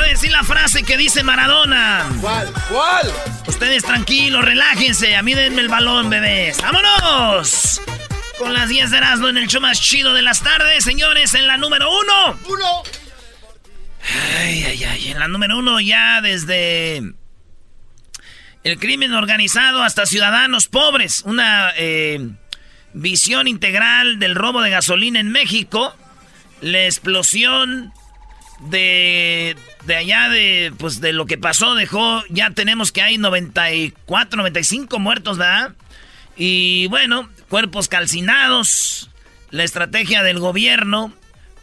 A 0.00 0.04
decir 0.04 0.30
la 0.30 0.44
frase 0.44 0.84
que 0.84 0.96
dice 0.96 1.22
Maradona. 1.22 2.08
¿Cuál? 2.20 2.52
¿Cuál? 2.70 3.12
Ustedes 3.46 3.82
tranquilos, 3.82 4.44
relájense. 4.44 5.16
A 5.16 5.22
mí 5.22 5.34
denme 5.34 5.60
el 5.60 5.68
balón, 5.68 6.08
bebés. 6.08 6.60
¡Vámonos! 6.62 7.80
Con 8.38 8.52
las 8.54 8.68
10 8.68 8.90
de 8.90 8.96
Erasmo 8.96 9.28
en 9.28 9.36
el 9.36 9.48
show 9.48 9.60
más 9.60 9.80
chido 9.80 10.14
de 10.14 10.22
las 10.22 10.42
tardes, 10.42 10.84
señores, 10.84 11.34
en 11.34 11.46
la 11.46 11.56
número 11.56 11.90
uno. 11.90 12.38
Uno. 12.48 12.82
Ay, 14.38 14.64
ay, 14.64 14.84
ay. 14.84 15.08
En 15.08 15.18
la 15.18 15.28
número 15.28 15.58
uno 15.58 15.80
ya 15.80 16.20
desde 16.20 17.02
el 18.64 18.78
crimen 18.78 19.12
organizado 19.12 19.82
hasta 19.82 20.06
ciudadanos 20.06 20.68
pobres. 20.68 21.22
Una 21.24 21.72
eh, 21.76 22.30
visión 22.92 23.48
integral 23.48 24.18
del 24.18 24.36
robo 24.36 24.62
de 24.62 24.70
gasolina 24.70 25.20
en 25.20 25.30
México. 25.30 25.94
La 26.60 26.84
explosión 26.84 27.92
de, 28.60 29.56
de 29.84 29.96
allá 29.96 30.28
de, 30.28 30.72
pues, 30.78 31.00
de 31.00 31.12
lo 31.12 31.26
que 31.26 31.38
pasó 31.38 31.74
dejó, 31.74 32.22
ya 32.28 32.50
tenemos 32.50 32.92
que 32.92 33.02
hay 33.02 33.18
94, 33.18 34.36
95 34.36 34.98
muertos, 34.98 35.38
¿verdad? 35.38 35.72
Y 36.36 36.86
bueno, 36.88 37.28
cuerpos 37.48 37.88
calcinados. 37.88 39.10
La 39.50 39.64
estrategia 39.64 40.22
del 40.22 40.38
gobierno, 40.38 41.12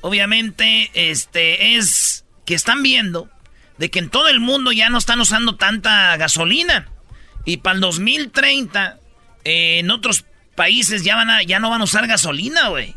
obviamente, 0.01 0.89
este, 0.93 1.75
es 1.75 2.25
que 2.45 2.55
están 2.55 2.81
viendo 2.81 3.29
de 3.77 3.91
que 3.91 3.99
en 3.99 4.09
todo 4.09 4.27
el 4.27 4.39
mundo 4.39 4.71
ya 4.71 4.89
no 4.89 4.97
están 4.97 5.19
usando 5.19 5.55
tanta 5.55 6.17
gasolina. 6.17 6.87
Y 7.45 7.57
para 7.57 7.75
el 7.75 7.81
2030, 7.81 8.97
eh, 9.43 9.79
en 9.79 9.91
otros 9.91 10.25
países 10.55 11.03
ya, 11.03 11.15
van 11.15 11.29
a, 11.29 11.43
ya 11.43 11.59
no 11.59 11.69
van 11.69 11.81
a 11.81 11.83
usar 11.83 12.07
gasolina, 12.07 12.69
güey. 12.69 12.95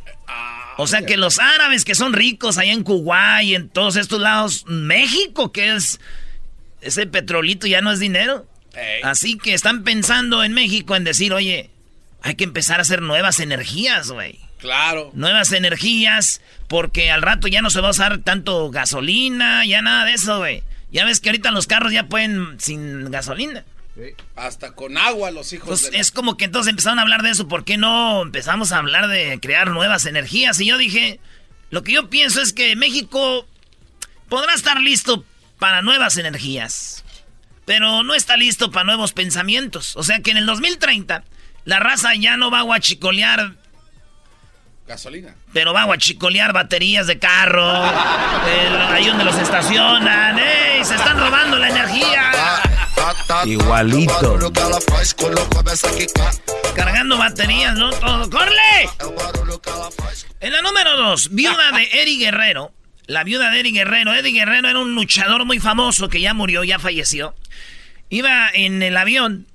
O 0.81 0.87
sea 0.87 1.03
que 1.03 1.17
los 1.17 1.41
árabes 1.41 1.85
que 1.85 1.97
son 1.97 2.13
ricos 2.13 2.57
allá 2.57 2.73
en 2.73 2.85
Kuwait 2.85 3.49
y 3.49 3.55
en 3.57 3.69
todos 3.69 3.97
estos 3.97 4.21
lados, 4.21 4.65
México, 4.69 5.51
que 5.51 5.75
es 5.75 5.99
ese 6.81 7.05
petrolito 7.09 7.67
ya 7.67 7.81
no 7.81 7.91
es 7.91 7.99
dinero. 7.99 8.47
Así 9.03 9.37
que 9.39 9.55
están 9.55 9.83
pensando 9.83 10.45
en 10.45 10.53
México 10.53 10.95
en 10.95 11.03
decir, 11.03 11.33
oye, 11.33 11.71
hay 12.23 12.37
que 12.37 12.45
empezar 12.45 12.79
a 12.79 12.83
hacer 12.83 13.03
nuevas 13.03 13.41
energías, 13.41 14.13
güey. 14.13 14.39
Claro. 14.59 15.11
Nuevas 15.15 15.51
energías, 15.51 16.41
porque 16.69 17.11
al 17.11 17.23
rato 17.23 17.49
ya 17.49 17.61
no 17.61 17.71
se 17.71 17.81
va 17.81 17.89
a 17.89 17.91
usar 17.91 18.19
tanto 18.19 18.71
gasolina, 18.71 19.65
ya 19.65 19.83
nada 19.83 20.05
de 20.05 20.13
eso, 20.13 20.39
güey. 20.39 20.63
Ya 20.93 21.05
ves 21.05 21.19
que 21.19 21.31
ahorita 21.31 21.51
los 21.51 21.67
carros 21.67 21.93
ya 21.93 22.07
pueden 22.07 22.55
sin 22.61 23.11
gasolina. 23.11 23.65
Hasta 24.37 24.73
con 24.73 24.97
agua 24.97 25.31
los 25.31 25.53
hijos 25.53 25.69
Pues 25.69 25.83
de 25.85 25.91
la- 25.93 25.99
es 25.99 26.11
como 26.13 26.37
que 26.37 26.45
entonces 26.45 26.71
empezaron 26.71 26.99
a 26.99 27.03
hablar 27.03 27.23
de 27.23 27.31
eso. 27.31 27.49
¿Por 27.49 27.65
qué 27.65 27.77
no 27.77 28.23
empezamos 28.23 28.73
a 28.73 28.79
hablar 28.79 29.09
de 29.09 29.39
crear 29.41 29.71
nuevas 29.71 30.07
energías? 30.07 30.61
Y 30.61 30.67
yo 30.67 30.79
dije, 30.79 31.21
lo 31.71 31.83
que 31.83 31.93
yo 31.93 32.09
pienso 32.09 32.41
es 32.41 32.53
que 32.53 32.77
México 32.77 33.47
podrá 34.29 34.55
estar 34.55 34.81
listo 34.81 35.25
para 35.59 35.83
nuevas 35.83 36.17
energías, 36.17 37.05
pero 37.65 38.03
no 38.05 38.15
está 38.15 38.37
listo 38.37 38.71
para 38.71 38.85
nuevos 38.85 39.13
pensamientos. 39.13 39.97
O 39.97 40.03
sea 40.03 40.21
que 40.21 40.31
en 40.31 40.37
el 40.37 40.47
2030 40.47 41.25
la 41.65 41.81
raza 41.81 42.15
ya 42.15 42.37
no 42.37 42.51
va 42.51 42.61
a 42.61 42.63
guachicolear, 42.63 43.55
Gasolina. 44.87 45.35
pero 45.53 45.75
va 45.75 45.83
a 45.83 45.85
guachicolear 45.85 46.53
baterías 46.53 47.07
de 47.07 47.19
carro, 47.19 47.69
el- 47.85 48.77
ahí 48.93 49.07
donde 49.07 49.25
los 49.25 49.37
estacionan. 49.37 50.39
¡Ey! 50.39 50.85
Se 50.85 50.95
están 50.95 51.19
robando 51.19 51.59
la 51.59 51.69
energía. 51.69 52.31
Igualito. 53.45 54.39
Cargando 56.75 57.19
baterías, 57.19 57.77
¿no? 57.77 57.91
Todo. 57.91 58.31
¡Corre! 58.31 58.89
En 60.41 60.53
la 60.53 60.63
número 60.63 60.97
dos, 60.97 61.31
viuda 61.31 61.73
de 61.73 61.89
Eddie 62.03 62.19
Guerrero. 62.19 62.73
La 63.07 63.25
viuda 63.25 63.51
de 63.51 63.61
Eddie 63.61 63.73
Guerrero. 63.73 64.15
Eddie 64.15 64.33
Guerrero 64.33 64.69
era 64.69 64.79
un 64.79 64.95
luchador 64.95 65.45
muy 65.45 65.59
famoso 65.59 66.09
que 66.09 66.21
ya 66.21 66.35
murió, 66.35 66.65
ya 66.65 66.79
falleció. 66.79 67.35
Iba 68.11 68.49
en 68.53 68.83
el 68.83 68.97
avión 68.97 69.47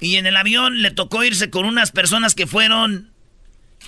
y 0.00 0.16
en 0.16 0.26
el 0.26 0.36
avión 0.36 0.82
le 0.82 0.90
tocó 0.90 1.22
irse 1.22 1.50
con 1.50 1.64
unas 1.64 1.92
personas 1.92 2.34
que 2.34 2.46
fueron 2.46 3.12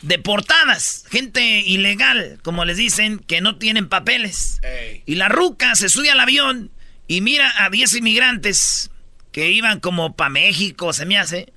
deportadas. 0.02 1.04
Gente 1.10 1.60
ilegal, 1.60 2.38
como 2.42 2.64
les 2.64 2.76
dicen, 2.76 3.18
que 3.18 3.40
no 3.40 3.56
tienen 3.56 3.88
papeles. 3.88 4.60
Ey. 4.62 5.02
Y 5.06 5.14
la 5.16 5.28
ruca 5.28 5.74
se 5.74 5.88
sube 5.88 6.10
al 6.10 6.20
avión 6.20 6.70
y 7.08 7.20
mira 7.20 7.52
a 7.64 7.70
10 7.70 7.96
inmigrantes 7.96 8.90
que 9.34 9.50
iban 9.50 9.80
como 9.80 10.14
para 10.14 10.30
México, 10.30 10.92
se 10.92 11.06
me 11.06 11.18
hace. 11.18 11.52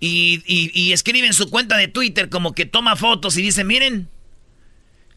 Y, 0.00 0.42
y, 0.46 0.70
y 0.72 0.94
escribe 0.94 1.26
en 1.26 1.34
su 1.34 1.50
cuenta 1.50 1.76
de 1.76 1.86
Twitter 1.86 2.30
como 2.30 2.54
que 2.54 2.64
toma 2.64 2.96
fotos 2.96 3.36
y 3.36 3.42
dice, 3.42 3.64
miren, 3.64 4.08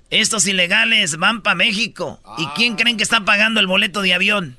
estos 0.09 0.45
ilegales 0.45 1.16
van 1.16 1.41
para 1.41 1.55
México. 1.55 2.19
¿Y 2.38 2.47
quién 2.47 2.75
creen 2.75 2.97
que 2.97 3.03
está 3.03 3.23
pagando 3.23 3.61
el 3.61 3.67
boleto 3.67 4.01
de 4.01 4.13
avión? 4.13 4.57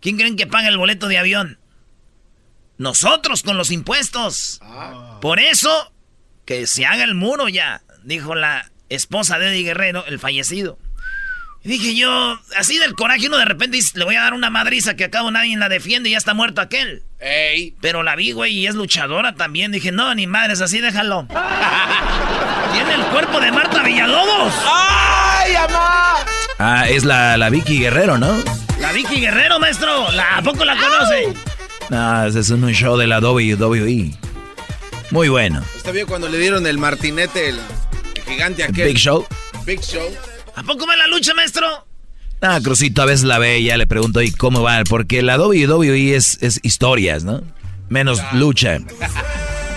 ¿Quién 0.00 0.16
creen 0.16 0.36
que 0.36 0.46
paga 0.46 0.68
el 0.68 0.78
boleto 0.78 1.06
de 1.06 1.18
avión? 1.18 1.58
Nosotros 2.78 3.42
con 3.42 3.58
los 3.58 3.70
impuestos. 3.70 4.62
Por 5.20 5.38
eso, 5.38 5.92
que 6.46 6.66
se 6.66 6.86
haga 6.86 7.04
el 7.04 7.14
muro 7.14 7.50
ya, 7.50 7.82
dijo 8.04 8.34
la 8.34 8.72
esposa 8.88 9.38
de 9.38 9.50
Eddie 9.50 9.64
Guerrero, 9.64 10.06
el 10.06 10.18
fallecido. 10.18 10.78
Y 11.62 11.68
dije 11.68 11.94
yo, 11.94 12.38
así 12.56 12.78
del 12.78 12.94
coraje, 12.94 13.26
uno 13.26 13.36
de 13.36 13.44
repente 13.44 13.76
dice, 13.76 13.98
le 13.98 14.06
voy 14.06 14.16
a 14.16 14.22
dar 14.22 14.32
una 14.32 14.48
madriza 14.48 14.96
que 14.96 15.04
acabo 15.04 15.30
nadie 15.30 15.56
la 15.58 15.68
defiende 15.68 16.08
y 16.08 16.12
ya 16.12 16.18
está 16.18 16.32
muerto 16.32 16.62
aquel. 16.62 17.02
Ey. 17.18 17.74
Pero 17.82 18.02
la 18.02 18.16
vi, 18.16 18.32
güey, 18.32 18.56
y 18.56 18.66
es 18.66 18.74
luchadora 18.74 19.34
también. 19.34 19.70
Dije, 19.70 19.92
no, 19.92 20.14
ni 20.14 20.26
madres, 20.26 20.62
así 20.62 20.80
déjalo. 20.80 21.26
Tiene 22.72 22.94
el 22.94 23.02
cuerpo 23.10 23.40
de 23.40 23.52
Marta 23.52 23.82
Villalobos. 23.82 24.54
¡Ay, 24.66 25.54
amá! 25.54 26.14
Ah, 26.58 26.88
es 26.88 27.04
la, 27.04 27.36
la 27.36 27.50
Vicky 27.50 27.78
Guerrero, 27.78 28.16
¿no? 28.16 28.42
La 28.78 28.92
Vicky 28.92 29.20
Guerrero, 29.20 29.58
maestro. 29.60 30.10
¿La, 30.12 30.38
¿A 30.38 30.42
poco 30.42 30.64
la 30.64 30.76
conoce? 30.76 31.34
No, 31.90 32.24
ese 32.24 32.40
es 32.40 32.50
un 32.50 32.70
show 32.72 32.96
de 32.96 33.06
la 33.06 33.18
WWE. 33.18 34.14
Muy 35.10 35.28
bueno. 35.28 35.62
Está 35.76 35.90
bien 35.90 36.06
cuando 36.06 36.28
le 36.28 36.38
dieron 36.38 36.66
el 36.66 36.78
martinete, 36.78 37.50
el, 37.50 37.58
el 38.14 38.22
gigante 38.22 38.62
aquel. 38.64 38.88
Big 38.88 38.96
Show. 38.96 39.26
Big 39.66 39.80
Show. 39.80 40.08
¿A 40.60 40.62
poco 40.62 40.86
la 40.86 41.06
lucha, 41.06 41.32
maestro? 41.32 41.66
Ah, 42.42 42.60
Crucito 42.62 43.00
a 43.00 43.06
veces 43.06 43.24
la 43.24 43.38
ve 43.38 43.60
y 43.60 43.64
ya 43.64 43.78
le 43.78 43.86
pregunto, 43.86 44.20
¿y 44.20 44.30
cómo 44.30 44.60
va? 44.60 44.84
Porque 44.84 45.22
la 45.22 45.38
WWE 45.38 46.14
es, 46.14 46.36
es 46.42 46.60
historias, 46.62 47.24
¿no? 47.24 47.42
Menos 47.88 48.20
lucha. 48.34 48.74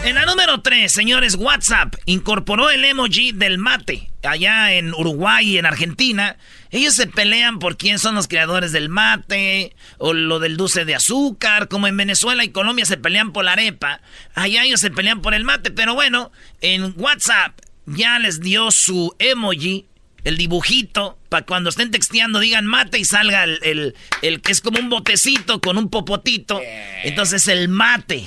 En 0.03 0.15
la 0.15 0.25
número 0.25 0.59
3, 0.59 0.91
señores, 0.91 1.35
WhatsApp 1.35 1.95
incorporó 2.06 2.69
el 2.69 2.83
emoji 2.83 3.31
del 3.31 3.59
mate. 3.59 4.12
allá 4.24 4.74
en 4.74 4.94
Uruguay 4.94 5.51
y 5.51 5.57
en 5.57 5.65
Argentina, 5.65 6.35
ellos 6.69 6.95
se 6.95 7.07
pelean 7.07 7.59
por 7.59 7.77
quién 7.77 7.97
son 7.97 8.15
los 8.15 8.27
creadores 8.27 8.74
del 8.74 8.89
mate 8.89 9.74
o 10.00 10.12
lo 10.12 10.39
del 10.39 10.57
dulce 10.57 10.83
de 10.83 10.95
azúcar, 10.95 11.69
como 11.69 11.88
en 11.88 11.95
Venezuela 11.95 12.44
y 12.44 12.50
Colombia 12.50 12.83
se 12.83 12.97
pelean 12.97 13.31
por 13.31 13.45
la 13.45 13.53
arepa, 13.53 14.01
allá 14.35 14.65
ellos 14.65 14.81
se 14.81 14.91
pelean 14.91 15.21
por 15.21 15.33
el 15.33 15.45
mate, 15.45 15.71
pero 15.71 15.95
bueno, 15.95 16.33
en 16.59 16.94
WhatsApp 16.97 17.57
ya 17.85 18.19
les 18.19 18.41
dio 18.41 18.71
su 18.71 19.15
emoji, 19.19 19.85
el 20.24 20.38
dibujito, 20.38 21.18
para 21.30 21.46
cuando 21.46 21.70
estén 21.70 21.92
texteando 21.92 22.40
digan 22.40 22.66
mate 22.66 23.00
y 23.00 23.06
salga 23.06 23.44
el, 23.44 23.94
que 24.22 24.52
es 24.52 24.62
como 24.62 24.80
un 24.80 24.90
botecito 24.90 25.60
con 25.60 25.78
un 25.78 25.90
popotito, 25.90 26.62
entonces 27.04 27.48
el 27.48 27.68
mate, 27.68 28.25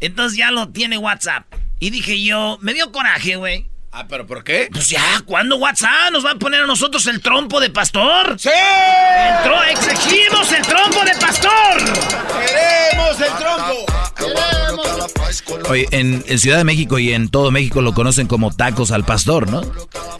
Entonces 0.00 0.36
ya 0.36 0.50
lo 0.50 0.68
tiene 0.68 0.98
WhatsApp. 0.98 1.46
Y 1.78 1.90
dije 1.90 2.22
yo, 2.22 2.58
me 2.60 2.74
dio 2.74 2.92
coraje, 2.92 3.36
güey. 3.36 3.71
Ah, 3.94 4.06
pero 4.08 4.26
¿por 4.26 4.42
qué? 4.42 4.68
Pues 4.72 4.88
ya, 4.88 5.22
¿cuándo 5.26 5.58
WhatsApp 5.58 6.12
nos 6.12 6.24
va 6.24 6.30
a 6.30 6.34
poner 6.36 6.62
a 6.62 6.66
nosotros 6.66 7.06
el 7.08 7.20
trompo 7.20 7.60
de 7.60 7.68
pastor? 7.68 8.38
¡Sí! 8.38 8.48
¡Exigimos 9.70 10.50
el 10.50 10.62
trompo 10.62 11.04
de 11.04 11.12
pastor! 11.20 11.76
¡Queremos 12.46 13.20
el 13.20 13.36
trompo! 13.38 13.84
Oye, 15.68 15.86
en, 15.90 16.22
Ciudad 16.38 16.56
de 16.56 16.64
México 16.64 16.98
y 16.98 17.12
en 17.12 17.28
todo 17.28 17.50
México 17.50 17.82
lo 17.82 17.92
conocen 17.92 18.26
como 18.26 18.50
tacos 18.50 18.92
al 18.92 19.04
pastor, 19.04 19.50
¿no? 19.50 19.60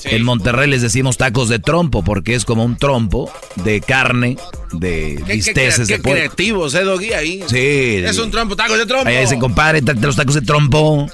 En 0.04 0.22
Monterrey 0.22 0.68
les 0.68 0.82
decimos 0.82 1.16
tacos 1.16 1.48
de 1.48 1.58
trompo 1.58 2.04
porque 2.04 2.34
es 2.34 2.44
como 2.44 2.64
un 2.64 2.76
trompo 2.76 3.32
de 3.56 3.80
carne, 3.80 4.36
de 4.72 5.22
bisteces 5.26 5.88
de 5.88 5.98
pollo. 5.98 6.16
creativos, 6.16 6.74
¿eh, 6.74 6.84
Doggy? 6.84 7.12
Ahí. 7.14 7.44
Sí. 7.48 8.02
Es 8.04 8.18
un 8.18 8.30
trompo, 8.30 8.54
tacos 8.54 8.78
de 8.78 8.84
trompo. 8.84 9.08
Ahí 9.08 9.18
dicen, 9.18 9.40
compadre, 9.40 9.80
los 9.80 10.16
tacos 10.16 10.34
de 10.34 10.42
trompo. 10.42 11.08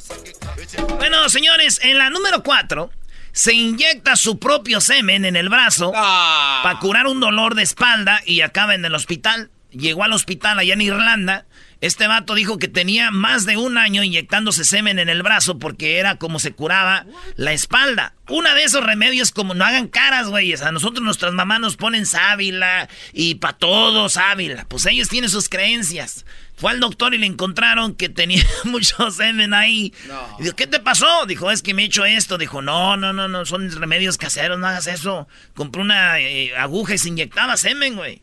Bueno, 0.96 1.29
señores, 1.29 1.81
en 1.82 1.99
la 1.99 2.11
número 2.11 2.43
4 2.43 2.90
se 3.32 3.52
inyecta 3.52 4.17
su 4.17 4.38
propio 4.38 4.81
semen 4.81 5.25
en 5.25 5.37
el 5.37 5.49
brazo 5.49 5.93
ah. 5.94 6.61
para 6.62 6.79
curar 6.81 7.06
un 7.06 7.20
dolor 7.20 7.55
de 7.55 7.62
espalda 7.62 8.20
y 8.26 8.40
acaba 8.40 8.75
en 8.75 8.85
el 8.85 8.94
hospital. 8.94 9.50
Llegó 9.70 10.02
al 10.02 10.12
hospital 10.12 10.58
allá 10.58 10.75
en 10.75 10.81
Irlanda. 10.81 11.46
Este 11.81 12.08
vato 12.08 12.35
dijo 12.35 12.58
que 12.58 12.67
tenía 12.67 13.12
más 13.12 13.46
de 13.46 13.56
un 13.56 13.79
año 13.79 14.02
inyectándose 14.02 14.64
semen 14.64 14.99
en 14.99 15.08
el 15.08 15.23
brazo 15.23 15.61
porque 15.61 15.99
era 15.99 16.17
como 16.17 16.40
se 16.40 16.52
curaba 16.52 17.06
la 17.37 17.52
espalda. 17.52 18.14
Una 18.29 18.55
de 18.55 18.64
esos 18.64 18.82
remedios 18.82 19.31
como 19.31 19.55
no 19.55 19.64
hagan 19.64 19.87
caras, 19.87 20.29
güeyes. 20.29 20.62
A 20.62 20.73
nosotros 20.73 21.05
nuestras 21.05 21.32
mamás 21.32 21.61
nos 21.61 21.76
ponen 21.76 22.06
sábila 22.06 22.88
y 23.12 23.37
para 23.37 23.56
todos 23.56 24.14
sábila. 24.14 24.67
Pues 24.69 24.87
ellos 24.87 25.08
tienen 25.08 25.31
sus 25.31 25.49
creencias. 25.49 26.25
Fue 26.58 26.72
al 26.72 26.81
doctor 26.81 27.14
y 27.14 27.19
le 27.19 27.26
encontraron 27.26 27.94
que 27.94 28.08
tenía 28.08 28.44
mucho 28.64 29.10
semen 29.10 29.55
ahí. 29.55 29.94
Y 30.38 30.43
dijo, 30.43 30.56
¿qué 30.56 30.66
te 30.66 30.81
pasó? 30.81 31.25
Dijo, 31.26 31.50
es 31.50 31.62
que 31.62 31.72
me 31.72 31.82
he 31.82 31.87
hecho 31.87 32.05
esto. 32.05 32.37
Dijo, 32.37 32.62
no, 32.62 32.96
no, 32.96 33.12
no, 33.12 33.28
no, 33.28 33.46
son 33.46 33.70
remedios 33.70 34.19
caseros, 34.19 34.58
no 34.58 34.66
hagas 34.66 34.88
eso. 34.88 35.28
Compró 35.55 35.82
una 35.82 36.19
eh, 36.20 36.56
aguja 36.56 36.94
y 36.94 36.99
se 36.99 37.08
inyectaba 37.08 37.56
semen, 37.56 37.94
güey. 37.94 38.22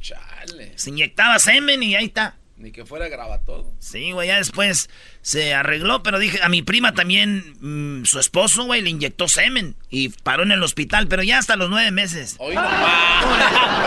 Chale. 0.00 0.72
Se 0.76 0.90
inyectaba 0.90 1.38
semen 1.38 1.82
y 1.82 1.94
ahí 1.94 2.06
está. 2.06 2.36
Ni 2.56 2.72
que 2.72 2.86
fuera 2.86 3.08
graba 3.08 3.40
todo. 3.40 3.74
Sí, 3.80 4.12
güey, 4.12 4.28
ya 4.28 4.38
después 4.38 4.88
se 5.20 5.52
arregló, 5.52 6.02
pero 6.02 6.18
dije, 6.18 6.40
a 6.42 6.48
mi 6.48 6.62
prima 6.62 6.94
también, 6.94 7.56
mm, 7.60 8.06
su 8.06 8.18
esposo, 8.18 8.64
güey, 8.64 8.80
le 8.80 8.88
inyectó 8.88 9.28
semen 9.28 9.76
y 9.90 10.08
paró 10.08 10.42
en 10.44 10.52
el 10.52 10.62
hospital, 10.62 11.06
pero 11.06 11.22
ya 11.22 11.36
hasta 11.36 11.56
los 11.56 11.68
nueve 11.68 11.90
meses. 11.90 12.36
Hoy 12.38 12.54
no 12.54 12.62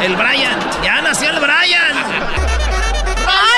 El 0.03 0.15
Brian, 0.15 0.59
ya 0.83 1.01
nació 1.01 1.31
el 1.31 1.39
Brian. 1.39 2.88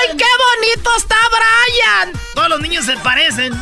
¡Ay, 0.02 0.16
qué 0.16 0.24
bonito 0.24 0.90
está 0.96 1.16
Brian! 1.30 2.20
Todos 2.34 2.48
los 2.48 2.60
niños 2.60 2.84
se 2.86 2.96
parecen. 2.98 3.52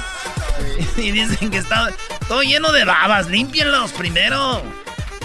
Y 0.96 1.10
dicen 1.12 1.50
que 1.50 1.58
está 1.58 1.92
todo 2.28 2.42
lleno 2.42 2.72
de 2.72 2.84
babas. 2.84 3.28
Límpienlos 3.28 3.92
primero. 3.92 4.62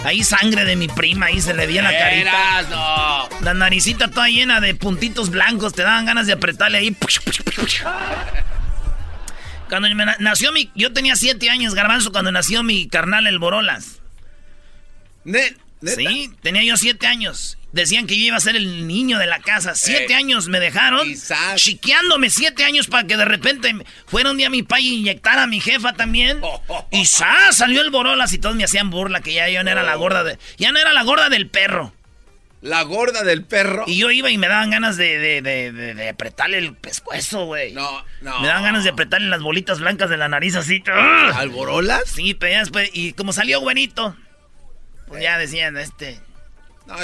Ahí 0.04 0.24
sangre 0.24 0.66
de 0.66 0.76
mi 0.76 0.88
prima, 0.88 1.28
ahí 1.28 1.42
se 1.42 1.54
le 1.54 1.66
veía 1.66 1.82
la 1.82 1.98
carita. 1.98 2.62
No. 2.70 3.28
La 3.42 3.54
naricita 3.56 4.10
toda 4.10 4.28
llena 4.30 4.60
de 4.60 4.76
puntitos 4.76 5.32
blancos, 5.32 5.74
te 5.74 5.82
daban 5.82 6.06
ganas 6.06 6.28
de 6.28 6.34
apretarle 6.34 6.78
ahí. 6.78 6.96
Cuando 9.68 9.90
nació 10.20 10.52
mi... 10.52 10.72
Yo 10.76 10.94
tenía 10.94 11.16
siete 11.16 11.50
años, 11.50 11.74
garbanzo, 11.74 12.12
cuando 12.12 12.32
nació 12.32 12.62
mi 12.62 12.88
carnal 12.88 13.26
el 13.26 13.40
Borolas. 13.40 14.00
Sí, 15.82 16.32
tenía 16.44 16.64
yo 16.64 16.78
siete 16.78 17.08
años. 17.08 17.58
Decían 17.76 18.08
que 18.08 18.18
yo 18.18 18.28
iba 18.28 18.38
a 18.38 18.40
ser 18.40 18.56
el 18.56 18.88
niño 18.88 19.20
de 19.20 19.28
la 19.28 19.42
casa. 19.42 19.76
Siete 19.76 20.14
eh, 20.14 20.16
años 20.16 20.48
me 20.48 20.62
dejaron. 20.62 21.06
Chiqueándome 21.56 22.30
siete 22.30 22.64
años 22.64 22.88
para 22.88 23.06
que 23.06 23.18
de 23.18 23.26
repente 23.26 23.76
fuera 24.06 24.32
un 24.32 24.38
día 24.38 24.50
mi 24.50 24.64
pai 24.64 24.88
y 24.88 25.00
inyectara 25.00 25.44
a 25.44 25.48
mi 25.48 25.60
jefa 25.60 25.92
también. 25.92 26.40
y 26.92 27.06
salió 27.06 27.82
el 27.82 27.90
borolas 27.90 28.32
y 28.32 28.38
todos 28.38 28.56
me 28.56 28.64
hacían 28.64 28.92
burla 28.92 29.20
que 29.20 29.34
ya 29.34 29.50
yo 29.50 29.62
no 29.62 29.70
era 29.70 29.84
la 29.84 29.96
gorda 29.96 30.24
de. 30.24 30.40
Ya 30.58 30.72
no 30.72 30.80
era 30.80 30.94
la 30.94 31.04
gorda 31.04 31.28
del 31.28 31.50
perro. 31.50 31.94
La 32.62 32.82
gorda 32.84 33.24
del 33.24 33.44
perro. 33.44 33.84
Y 33.88 33.98
yo 33.98 34.10
iba 34.10 34.32
y 34.32 34.38
me 34.38 34.48
daban 34.48 34.70
ganas 34.70 34.96
de, 34.96 35.20
de, 35.20 35.42
de, 35.42 35.74
de 35.74 36.10
apretarle 36.10 36.60
el 36.60 36.78
pescuezo, 36.78 37.46
güey. 37.46 37.74
No, 37.74 38.06
no. 38.22 38.40
Me 38.40 38.48
daban 38.48 38.64
ganas 38.64 38.86
de 38.86 38.92
apretarle 38.92 39.28
las 39.28 39.42
bolitas 39.42 39.82
blancas 39.82 40.10
de 40.10 40.16
la 40.16 40.30
nariz 40.30 40.56
así. 40.56 40.82
¿Al 40.88 41.50
borolas? 41.50 42.04
Sí, 42.06 42.36
pero 42.36 42.54
ya 42.54 42.60
después. 42.60 42.90
Y 42.94 43.12
como 43.12 43.34
salió 43.34 43.60
buenito, 43.60 44.16
pues 45.08 45.22
ya 45.22 45.38
decían, 45.38 45.76
este. 45.76 46.22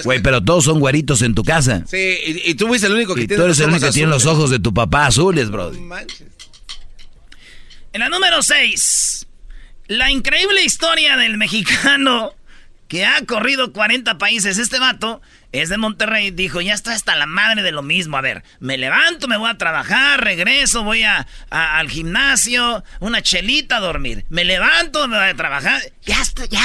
Güey, 0.04 0.22
pero 0.22 0.44
todos 0.44 0.66
son 0.66 0.80
güeritos 0.80 1.22
en 1.22 1.34
tu 1.34 1.44
casa. 1.44 1.84
Sí, 1.88 2.18
y, 2.46 2.54
tú 2.56 2.68
fuiste 2.68 2.88
el 2.88 2.94
único 2.94 3.16
que 3.16 3.24
y 3.24 3.28
tú 3.28 3.42
eres 3.42 3.60
el 3.60 3.70
único 3.70 3.88
que 3.88 3.92
tiene 3.92 4.10
los 4.10 4.26
ojos 4.26 4.50
de 4.50 4.60
tu 4.60 4.74
papá 4.74 5.08
azules, 5.08 5.50
bro. 5.50 5.72
En 7.94 8.00
la 8.00 8.10
número 8.10 8.42
6, 8.42 9.28
la 9.88 10.12
increíble 10.12 10.64
historia 10.64 11.18
del 11.18 11.38
mexicano 11.38 12.34
que 12.88 13.06
ha 13.06 13.26
corrido 13.26 13.72
40 13.72 14.18
países. 14.18 14.58
Este 14.58 14.78
vato 14.78 15.22
es 15.54 15.70
de 15.70 15.78
Monterrey. 15.78 16.32
Dijo, 16.32 16.62
ya 16.62 16.74
está 16.74 16.94
hasta 16.94 17.16
la 17.16 17.26
madre 17.26 17.64
de 17.64 17.72
lo 17.72 17.82
mismo. 17.82 18.18
A 18.18 18.22
ver, 18.22 18.44
me 18.60 18.78
levanto, 18.78 19.28
me 19.30 19.38
voy 19.38 19.50
a 19.50 19.58
trabajar, 19.58 20.22
regreso, 20.22 20.84
voy 20.84 21.04
a, 21.04 21.26
al 21.50 21.90
gimnasio, 21.90 22.84
una 23.00 23.22
chelita 23.22 23.78
a 23.78 23.80
dormir. 23.80 24.26
Me 24.30 24.44
levanto, 24.44 25.08
me 25.08 25.18
voy 25.18 25.30
a 25.30 25.36
trabajar. 25.36 25.82
Ya 26.04 26.22
está, 26.22 26.46
ya 26.46 26.62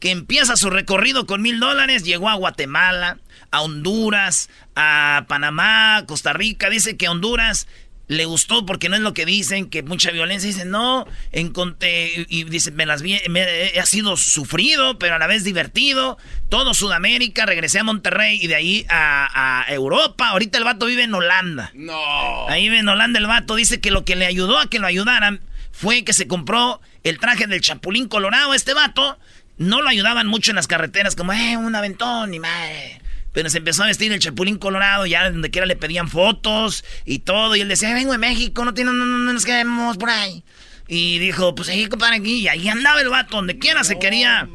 que 0.00 0.10
empieza 0.10 0.56
su 0.56 0.70
recorrido 0.70 1.26
con 1.26 1.42
mil 1.42 1.60
dólares, 1.60 2.04
llegó 2.04 2.28
a 2.28 2.34
Guatemala, 2.34 3.18
a 3.50 3.62
Honduras, 3.62 4.50
a 4.74 5.24
Panamá, 5.28 6.04
Costa 6.06 6.32
Rica. 6.32 6.68
Dice 6.70 6.96
que 6.96 7.08
Honduras 7.08 7.66
le 8.08 8.24
gustó 8.24 8.64
porque 8.66 8.88
no 8.88 8.96
es 8.96 9.02
lo 9.02 9.14
que 9.14 9.26
dicen, 9.26 9.68
que 9.68 9.82
mucha 9.82 10.10
violencia. 10.10 10.48
Dice, 10.48 10.64
no, 10.64 11.06
encontré, 11.32 12.26
y 12.28 12.44
dice, 12.44 12.70
me 12.70 12.86
las 12.86 13.02
vi, 13.02 13.18
me, 13.28 13.42
ha 13.42 13.86
sido 13.86 14.16
sufrido, 14.16 14.98
pero 14.98 15.16
a 15.16 15.18
la 15.18 15.26
vez 15.26 15.44
divertido. 15.44 16.18
Todo 16.48 16.74
Sudamérica, 16.74 17.46
regresé 17.46 17.80
a 17.80 17.84
Monterrey 17.84 18.38
y 18.40 18.46
de 18.46 18.54
ahí 18.54 18.86
a, 18.88 19.64
a, 19.64 19.72
Europa. 19.72 20.28
Ahorita 20.28 20.58
el 20.58 20.64
vato 20.64 20.86
vive 20.86 21.04
en 21.04 21.14
Holanda. 21.14 21.70
No. 21.74 22.48
Ahí 22.48 22.64
vive 22.64 22.78
en 22.78 22.88
Holanda 22.88 23.18
el 23.18 23.26
vato. 23.26 23.56
Dice 23.56 23.80
que 23.80 23.90
lo 23.90 24.04
que 24.04 24.16
le 24.16 24.26
ayudó 24.26 24.58
a 24.58 24.68
que 24.68 24.78
lo 24.78 24.86
ayudaran 24.86 25.40
fue 25.72 26.04
que 26.04 26.12
se 26.12 26.26
compró 26.26 26.80
el 27.02 27.18
traje 27.18 27.46
del 27.46 27.60
Chapulín 27.60 28.08
Colorado. 28.08 28.54
Este 28.54 28.72
vato 28.72 29.18
no 29.58 29.82
lo 29.82 29.88
ayudaban 29.88 30.26
mucho 30.26 30.50
en 30.50 30.56
las 30.56 30.66
carreteras, 30.66 31.16
como, 31.16 31.32
eh, 31.32 31.56
un 31.56 31.74
aventón 31.74 32.32
y 32.34 32.40
madre. 32.40 33.00
Pero 33.32 33.50
se 33.50 33.58
empezó 33.58 33.82
a 33.82 33.86
vestir 33.86 34.12
el 34.12 34.18
chapulín 34.18 34.56
colorado, 34.56 35.04
ya 35.04 35.30
donde 35.30 35.50
quiera 35.50 35.66
le 35.66 35.76
pedían 35.76 36.08
fotos 36.08 36.84
y 37.04 37.18
todo. 37.18 37.54
Y 37.54 37.60
él 37.60 37.68
decía, 37.68 37.92
vengo 37.92 38.12
de 38.12 38.18
México, 38.18 38.64
no, 38.64 38.72
tiene, 38.72 38.92
no, 38.92 39.04
no, 39.04 39.32
nos 39.32 39.44
quedemos 39.44 39.98
por 39.98 40.08
ahí. 40.08 40.42
Y 40.88 41.18
dijo, 41.18 41.54
pues 41.54 41.68
ahí, 41.68 41.86
compadre, 41.86 42.16
aquí. 42.16 42.40
Y 42.40 42.48
ahí 42.48 42.68
andaba 42.68 43.00
el 43.00 43.10
vato, 43.10 43.36
donde 43.36 43.58
quiera 43.58 43.84
se 43.84 43.98
quería. 43.98 44.48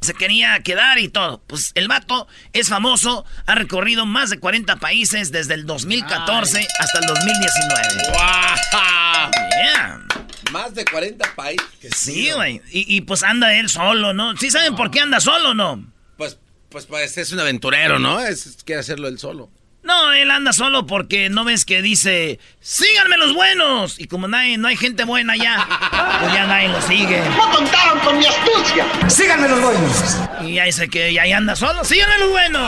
Se 0.00 0.14
quería 0.14 0.58
quedar 0.64 0.98
y 0.98 1.08
todo. 1.08 1.44
Pues 1.46 1.70
el 1.76 1.86
vato 1.86 2.26
es 2.52 2.68
famoso, 2.68 3.24
ha 3.46 3.54
recorrido 3.54 4.04
más 4.04 4.30
de 4.30 4.40
40 4.40 4.76
países 4.76 5.30
desde 5.30 5.54
el 5.54 5.64
2014 5.64 6.66
hasta 6.80 6.98
el 6.98 7.06
2019. 7.06 7.88
¡Wow! 8.08 9.30
Yeah. 9.62 10.11
Más 10.52 10.74
de 10.74 10.84
40 10.84 11.34
países. 11.34 11.96
Sí, 11.96 12.30
güey. 12.30 12.60
Y, 12.70 13.00
pues 13.02 13.22
anda 13.22 13.54
él 13.54 13.68
solo, 13.68 14.12
¿no? 14.12 14.36
¿Sí 14.36 14.50
saben 14.50 14.76
por 14.76 14.90
qué 14.90 15.00
anda 15.00 15.18
solo, 15.18 15.54
no? 15.54 15.84
Pues, 16.16 16.38
pues, 16.68 16.86
pues 16.86 17.16
es 17.16 17.32
un 17.32 17.40
aventurero, 17.40 17.98
¿no? 17.98 18.20
Es, 18.20 18.58
quiere 18.64 18.80
hacerlo 18.80 19.08
él 19.08 19.18
solo. 19.18 19.50
No, 19.92 20.10
él 20.14 20.30
anda 20.30 20.54
solo 20.54 20.86
porque 20.86 21.28
no 21.28 21.44
ves 21.44 21.66
que 21.66 21.82
dice, 21.82 22.40
síganme 22.60 23.18
los 23.18 23.34
buenos. 23.34 24.00
Y 24.00 24.06
como 24.06 24.26
nadie, 24.26 24.56
no 24.56 24.68
hay 24.68 24.76
gente 24.76 25.04
buena 25.04 25.36
ya, 25.36 25.66
pues 26.18 26.32
ya 26.32 26.46
nadie 26.46 26.68
lo 26.68 26.80
sigue. 26.80 27.22
No 27.36 27.50
contaron 27.50 27.98
con 28.00 28.18
mi 28.18 28.24
astucia. 28.24 28.86
Síganme 29.10 29.48
los 29.48 29.60
buenos. 29.60 30.18
Y 30.46 30.58
ahí 30.58 30.72
se 30.72 30.88
que 30.88 31.20
ahí 31.20 31.32
anda 31.32 31.54
solo, 31.56 31.84
síganme 31.84 32.18
los 32.20 32.30
buenos. 32.30 32.62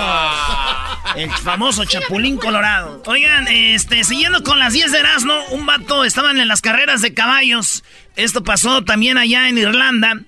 El 1.17 1.31
famoso 1.31 1.87
Chapulín 1.87 2.37
Colorado. 2.37 3.03
Oigan, 3.07 3.49
este, 3.49 4.05
siguiendo 4.05 4.43
con 4.43 4.59
las 4.59 4.75
10 4.75 4.93
de 4.93 4.99
Erasmo, 4.99 5.35
un 5.53 5.65
vato 5.65 6.05
estaban 6.05 6.39
en 6.39 6.49
las 6.49 6.61
carreras 6.61 7.01
de 7.01 7.15
caballos. 7.15 7.85
Esto 8.17 8.45
pasó 8.45 8.85
también 8.85 9.17
allá 9.17 9.49
en 9.49 9.57
Irlanda. 9.57 10.21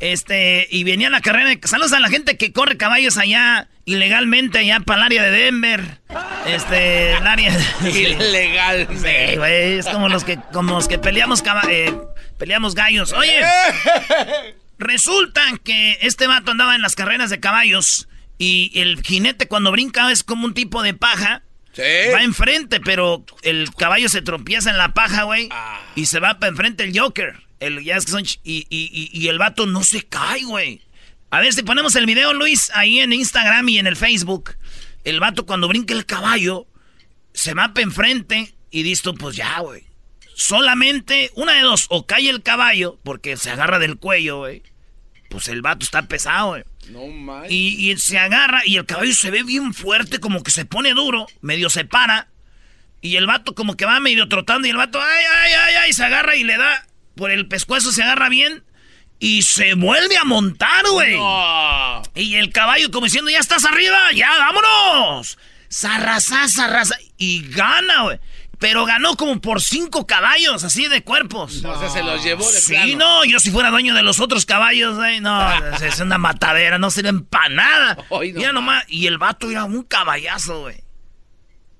Este, 0.00 0.66
y 0.70 0.84
venía 0.84 1.10
la 1.10 1.20
carrera. 1.20 1.50
De, 1.50 1.60
saludos 1.64 1.92
a 1.92 2.00
la 2.00 2.08
gente 2.08 2.38
que 2.38 2.52
corre 2.54 2.78
caballos 2.78 3.18
allá 3.18 3.68
ilegalmente, 3.88 4.58
allá 4.58 4.80
para 4.80 5.00
el 5.00 5.04
área 5.06 5.22
de 5.22 5.30
Denver. 5.30 6.00
Este, 6.46 7.12
el 7.12 7.26
área. 7.26 7.58
Ilegal. 7.82 8.86
Sí, 8.90 9.36
güey. 9.36 9.78
Es 9.78 9.86
como 9.86 10.08
los 10.08 10.24
que, 10.24 10.38
como 10.52 10.74
los 10.74 10.88
que 10.88 10.98
peleamos 10.98 11.42
eh, 11.70 11.98
Peleamos 12.38 12.74
gallos. 12.74 13.14
Oye, 13.14 13.40
resulta 14.78 15.42
que 15.64 15.98
este 16.02 16.26
vato 16.26 16.50
andaba 16.50 16.74
en 16.74 16.82
las 16.82 16.94
carreras 16.94 17.30
de 17.30 17.40
caballos 17.40 18.08
y 18.36 18.78
el 18.78 19.02
jinete 19.02 19.48
cuando 19.48 19.72
brinca 19.72 20.12
es 20.12 20.22
como 20.22 20.44
un 20.44 20.54
tipo 20.54 20.82
de 20.82 20.92
paja. 20.92 21.42
Sí. 21.72 21.82
Va 22.12 22.22
enfrente, 22.22 22.80
pero 22.80 23.24
el 23.42 23.72
caballo 23.74 24.08
se 24.10 24.20
tropieza 24.20 24.70
en 24.70 24.78
la 24.78 24.92
paja, 24.92 25.22
güey. 25.22 25.48
Ah. 25.50 25.80
Y 25.94 26.06
se 26.06 26.20
va 26.20 26.38
para 26.38 26.50
enfrente 26.50 26.84
el 26.84 26.98
Joker. 26.98 27.36
El, 27.60 27.80
y, 27.80 27.92
y, 28.44 29.10
y, 29.12 29.28
el 29.28 29.38
vato 29.38 29.66
no 29.66 29.82
se 29.82 30.02
cae, 30.02 30.44
güey. 30.44 30.82
A 31.30 31.40
ver 31.40 31.52
si 31.52 31.62
ponemos 31.62 31.94
el 31.96 32.06
video, 32.06 32.32
Luis, 32.32 32.70
ahí 32.74 33.00
en 33.00 33.12
Instagram 33.12 33.68
y 33.68 33.78
en 33.78 33.86
el 33.86 33.96
Facebook. 33.96 34.54
El 35.04 35.20
vato 35.20 35.44
cuando 35.44 35.68
brinca 35.68 35.94
el 35.94 36.06
caballo, 36.06 36.66
se 37.34 37.54
va 37.54 37.74
para 37.74 37.84
enfrente 37.84 38.54
y 38.70 38.82
listo, 38.82 39.14
pues 39.14 39.36
ya, 39.36 39.60
güey. 39.60 39.84
Solamente 40.34 41.30
una 41.34 41.54
de 41.54 41.62
dos, 41.62 41.86
o 41.90 42.06
cae 42.06 42.30
el 42.30 42.42
caballo, 42.42 42.98
porque 43.02 43.36
se 43.36 43.50
agarra 43.50 43.78
del 43.78 43.98
cuello, 43.98 44.38
güey. 44.38 44.62
Pues 45.28 45.48
el 45.48 45.60
vato 45.60 45.84
está 45.84 46.02
pesado, 46.08 46.48
güey. 46.48 46.64
No 46.90 47.06
mames. 47.06 47.50
Y, 47.50 47.90
y, 47.90 47.96
se 47.98 48.18
agarra 48.18 48.62
y 48.64 48.76
el 48.76 48.86
caballo 48.86 49.12
se 49.12 49.30
ve 49.30 49.42
bien 49.42 49.74
fuerte, 49.74 50.20
como 50.20 50.42
que 50.42 50.50
se 50.50 50.64
pone 50.64 50.94
duro, 50.94 51.26
medio 51.42 51.68
se 51.68 51.84
para. 51.84 52.28
Y 53.02 53.16
el 53.16 53.26
vato 53.26 53.54
como 53.54 53.76
que 53.76 53.84
va 53.84 54.00
medio 54.00 54.28
trotando 54.28 54.66
y 54.66 54.70
el 54.70 54.76
vato, 54.76 54.98
ay, 55.00 55.24
ay, 55.42 55.52
ay, 55.52 55.74
ay, 55.82 55.92
se 55.92 56.04
agarra 56.04 56.36
y 56.36 56.44
le 56.44 56.56
da 56.56 56.86
por 57.14 57.30
el 57.30 57.46
pescuezo, 57.48 57.92
se 57.92 58.02
agarra 58.02 58.30
bien. 58.30 58.64
Y 59.20 59.42
se 59.42 59.74
vuelve 59.74 60.16
a 60.16 60.24
montar, 60.24 60.86
güey. 60.90 61.16
Y 62.14 62.36
el 62.36 62.52
caballo 62.52 62.90
como 62.90 63.06
diciendo, 63.06 63.30
ya 63.30 63.38
estás 63.38 63.64
arriba, 63.64 63.98
ya, 64.14 64.30
vámonos. 64.38 65.38
Zarraza, 65.72 66.48
zarraza. 66.48 66.96
Y 67.16 67.48
gana, 67.50 68.02
güey. 68.02 68.20
Pero 68.58 68.84
ganó 68.86 69.16
como 69.16 69.40
por 69.40 69.62
cinco 69.62 70.06
caballos, 70.06 70.64
así 70.64 70.88
de 70.88 71.02
cuerpos. 71.02 71.64
O 71.64 71.78
sea, 71.78 71.88
se 71.88 72.02
los 72.02 72.22
llevó 72.24 72.50
de 72.50 72.60
Sí, 72.60 72.96
no, 72.96 73.24
yo 73.24 73.38
si 73.38 73.52
fuera 73.52 73.70
dueño 73.70 73.94
de 73.94 74.02
los 74.02 74.18
otros 74.18 74.46
caballos, 74.46 74.96
güey, 74.96 75.20
no, 75.20 75.74
es 75.82 76.00
una 76.00 76.18
matadera, 76.18 76.78
no 76.78 76.90
sirven 76.90 77.24
para 77.24 77.48
nada. 77.50 77.98
Mira 78.34 78.52
nomás, 78.52 78.84
y 78.88 79.06
el 79.06 79.18
vato 79.18 79.48
era 79.50 79.64
un 79.64 79.84
caballazo, 79.84 80.62
güey. 80.62 80.82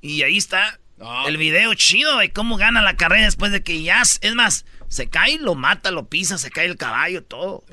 Y 0.01 0.23
ahí 0.23 0.37
está 0.37 0.79
el 1.27 1.37
video 1.37 1.75
chido, 1.75 2.15
güey, 2.15 2.31
cómo 2.31 2.57
gana 2.57 2.81
la 2.81 2.97
carrera 2.97 3.25
después 3.25 3.51
de 3.51 3.65
que 3.65 3.83
ya, 3.83 4.03
es 4.03 4.35
más, 4.37 4.65
se 4.89 5.09
cae, 5.09 5.39
lo 5.39 5.55
mata, 5.55 5.91
lo 5.91 6.09
pisa, 6.09 6.39
se 6.39 6.51
cae 6.51 6.67
el 6.67 6.77
caballo, 6.77 7.23
todo. 7.23 7.65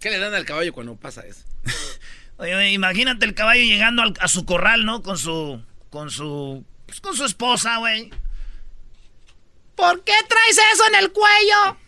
¿Qué 0.00 0.10
le 0.10 0.18
dan 0.18 0.34
al 0.34 0.44
caballo 0.44 0.72
cuando 0.72 0.96
pasa 0.96 1.26
eso? 1.26 1.44
Oye, 2.38 2.72
imagínate 2.72 3.26
el 3.26 3.34
caballo 3.34 3.62
llegando 3.62 4.02
a 4.18 4.28
su 4.28 4.44
corral, 4.46 4.84
¿no? 4.84 5.02
Con 5.02 5.18
su. 5.18 5.62
Con 5.90 6.10
su. 6.10 6.64
Pues 6.86 7.00
con 7.00 7.14
su 7.14 7.24
esposa, 7.24 7.76
güey. 7.78 8.10
¿Por 9.74 10.02
qué 10.04 10.14
traes 10.28 10.58
eso 10.72 10.82
en 10.88 10.94
el 10.96 11.12
cuello? 11.12 11.76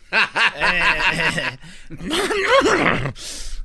Eh, 0.55 1.57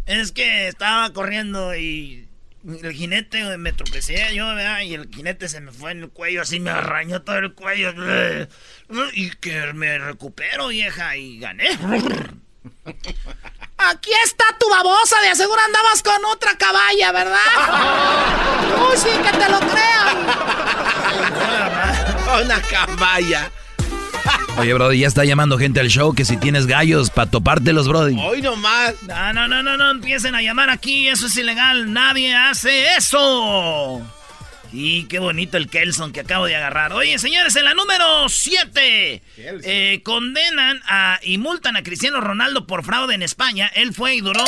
es 0.07 0.33
que 0.33 0.69
estaba 0.69 1.13
corriendo 1.13 1.77
y 1.77 2.28
el 2.67 2.93
jinete 2.93 3.57
me 3.57 3.73
tropecé 3.73 4.35
yo, 4.35 4.47
¿verdad? 4.49 4.81
Y 4.81 4.95
el 4.95 5.09
jinete 5.15 5.49
se 5.49 5.61
me 5.61 5.73
fue 5.73 5.93
en 5.93 6.03
el 6.03 6.11
cuello, 6.11 6.43
así 6.43 6.61
me 6.61 6.71
arrañó 6.71 7.23
todo 7.23 7.39
el 7.39 7.55
cuello. 7.55 7.95
Y 9.13 9.31
que 9.31 9.73
me 9.73 9.99
recupero, 9.99 10.69
vieja, 10.69 11.17
y 11.17 11.39
gané. 11.39 11.69
Aquí 13.79 14.11
está 14.25 14.45
tu 14.59 14.69
babosa, 14.69 15.21
de 15.21 15.29
aseguro 15.29 15.61
andabas 15.63 16.03
con 16.03 16.25
otra 16.27 16.57
caballa, 16.59 17.13
¿verdad? 17.13 17.39
Uy, 18.91 18.97
sí, 18.97 19.09
que 19.09 19.39
te 19.39 19.49
lo 19.51 19.61
crean. 19.61 20.27
Una 22.45 22.61
caballa. 22.63 23.51
Oye, 24.59 24.75
Brody, 24.75 24.99
ya 24.99 25.07
está 25.07 25.25
llamando 25.25 25.57
gente 25.59 25.81
al 25.81 25.89
show 25.89 26.15
que 26.15 26.25
si 26.25 26.37
tienes 26.37 26.67
gallos 26.67 27.11
para 27.11 27.31
topártelos, 27.31 27.87
Brody. 27.87 28.17
Hoy 28.21 28.43
nomás. 28.43 28.95
No, 29.03 29.33
no, 29.33 29.47
no, 29.47 29.63
no, 29.63 29.77
no 29.77 29.91
empiecen 29.91 30.35
a 30.35 30.43
llamar 30.43 30.71
aquí, 30.71 31.09
eso 31.09 31.27
es 31.27 31.37
ilegal. 31.37 31.93
Nadie 31.93 32.35
hace 32.35 32.97
eso. 32.97 34.03
Y 34.73 35.05
qué 35.05 35.19
bonito 35.19 35.57
el 35.57 35.69
Kelson 35.69 36.13
que 36.13 36.21
acabo 36.21 36.47
de 36.47 36.57
agarrar. 36.57 36.93
Oye, 36.93 37.19
señores, 37.19 37.57
en 37.57 37.65
la 37.65 37.75
número 37.75 38.29
7 38.29 39.23
eh, 39.37 40.01
condenan 40.03 40.81
a, 40.87 41.21
y 41.23 41.39
multan 41.39 41.77
a 41.77 41.83
Cristiano 41.83 42.21
Ronaldo 42.21 42.67
por 42.67 42.85
fraude 42.85 43.15
en 43.15 43.23
España. 43.23 43.71
Él 43.75 43.95
fue 43.95 44.17
y 44.17 44.21
duró 44.21 44.45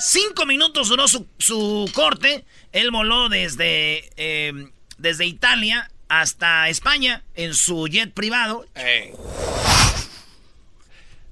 5 0.00 0.44
minutos, 0.46 0.88
duró 0.88 1.06
su, 1.06 1.90
corte. 1.94 2.44
Él 2.72 2.90
voló 2.90 3.28
desde, 3.28 4.10
eh, 4.16 4.70
desde 4.98 5.26
Italia 5.26 5.90
hasta 6.10 6.68
España 6.68 7.22
en 7.34 7.54
su 7.54 7.86
jet 7.86 8.12
privado. 8.12 8.66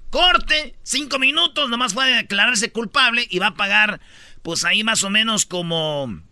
Corte, 0.09 0.77
5 0.85 1.19
minutos, 1.19 1.69
nomás 1.69 1.93
fue 1.93 2.05
a 2.05 2.17
declararse 2.19 2.71
culpable 2.71 3.27
y 3.29 3.41
va 3.41 3.49
a 3.49 3.55
pagar, 3.55 4.01
pues 4.43 4.65
ahí 4.65 4.85
más 4.85 5.03
o 5.03 5.11
menos 5.11 5.45
como 5.45 6.23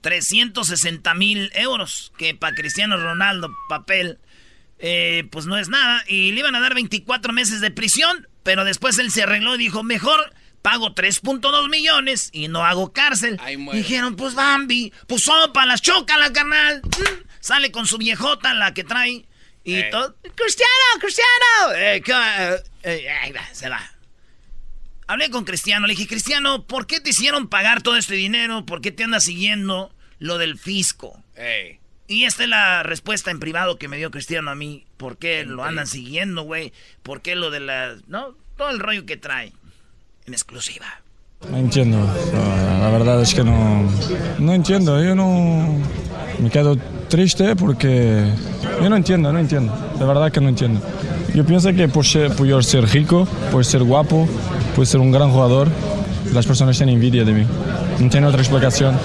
360 0.00 1.12
mil 1.14 1.50
euros, 1.54 2.12
que 2.16 2.34
para 2.34 2.54
Cristiano 2.54 2.96
Ronaldo, 2.96 3.52
papel, 3.68 4.18
eh, 4.78 5.24
pues 5.30 5.46
no 5.46 5.58
es 5.58 5.68
nada. 5.68 6.04
Y 6.06 6.30
le 6.30 6.40
iban 6.40 6.54
a 6.54 6.60
dar 6.60 6.74
24 6.74 7.32
meses 7.32 7.60
de 7.60 7.72
prisión, 7.72 8.28
pero 8.44 8.64
después 8.64 8.96
él 8.98 9.10
se 9.10 9.24
arregló 9.24 9.56
y 9.56 9.58
dijo, 9.58 9.82
mejor 9.82 10.32
pago 10.62 10.94
3.2 10.94 11.68
millones 11.68 12.30
y 12.32 12.46
no 12.46 12.64
hago 12.64 12.92
cárcel. 12.92 13.40
Dijeron, 13.72 14.14
pues 14.14 14.34
Bambi, 14.34 14.92
pues 15.08 15.22
sopa, 15.22 15.66
las 15.66 15.82
la 15.84 16.32
carnal. 16.32 16.80
Mm, 16.84 17.31
sale 17.42 17.70
con 17.70 17.86
su 17.86 17.98
viejota, 17.98 18.54
la 18.54 18.72
que 18.72 18.84
trae. 18.84 19.26
Y 19.64 19.90
todo, 19.90 20.16
Cristiano, 20.34 20.72
Cristiano. 20.98 21.74
Eh, 21.76 22.02
eh, 22.82 23.34
se 23.52 23.68
va. 23.68 23.92
Hablé 25.06 25.30
con 25.30 25.44
Cristiano, 25.44 25.86
le 25.86 25.94
dije, 25.94 26.08
Cristiano, 26.08 26.64
¿por 26.66 26.86
qué 26.86 27.00
te 27.00 27.10
hicieron 27.10 27.48
pagar 27.48 27.82
todo 27.82 27.96
este 27.96 28.14
dinero? 28.14 28.64
¿Por 28.64 28.80
qué 28.80 28.92
te 28.92 29.04
andas 29.04 29.24
siguiendo 29.24 29.94
lo 30.18 30.38
del 30.38 30.58
fisco? 30.58 31.22
Y 32.06 32.24
esta 32.24 32.44
es 32.44 32.48
la 32.48 32.82
respuesta 32.82 33.30
en 33.30 33.40
privado 33.40 33.78
que 33.78 33.88
me 33.88 33.98
dio 33.98 34.10
Cristiano 34.10 34.50
a 34.50 34.54
mí. 34.54 34.86
¿Por 34.96 35.18
qué 35.18 35.44
lo 35.44 35.64
andan 35.64 35.86
siguiendo, 35.86 36.42
güey? 36.42 36.72
¿Por 37.02 37.20
qué 37.20 37.36
lo 37.36 37.50
de 37.50 37.60
la... 37.60 37.96
No, 38.06 38.36
todo 38.56 38.70
el 38.70 38.78
rollo 38.78 39.04
que 39.04 39.16
trae. 39.16 39.52
En 40.26 40.34
exclusiva. 40.34 41.01
No 41.50 41.58
entiendo. 41.58 41.98
La 42.80 42.90
verdad 42.90 43.20
es 43.20 43.34
que 43.34 43.44
no... 43.44 43.88
No 44.38 44.52
entiendo. 44.52 45.02
Yo 45.02 45.14
no... 45.14 45.78
Me 46.38 46.50
quedo 46.50 46.76
triste 47.08 47.54
porque... 47.56 48.24
Yo 48.80 48.88
no 48.88 48.96
entiendo, 48.96 49.32
no 49.32 49.38
entiendo. 49.38 49.72
De 49.98 50.04
verdad 50.04 50.32
que 50.32 50.40
no 50.40 50.48
entiendo. 50.48 50.80
Yo 51.34 51.44
pienso 51.46 51.72
que 51.72 51.88
por, 51.88 52.04
ser, 52.04 52.34
por 52.34 52.46
yo 52.46 52.62
ser 52.62 52.88
rico, 52.88 53.26
por 53.50 53.64
ser 53.64 53.82
guapo, 53.82 54.28
puede 54.74 54.86
ser 54.86 55.00
un 55.00 55.10
gran 55.12 55.30
jugador, 55.30 55.68
las 56.32 56.46
personas 56.46 56.76
tienen 56.76 56.96
envidia 56.96 57.24
de 57.24 57.32
mí. 57.32 57.46
No 57.98 58.10
tiene 58.10 58.26
otra 58.26 58.40
explicación. 58.40 58.98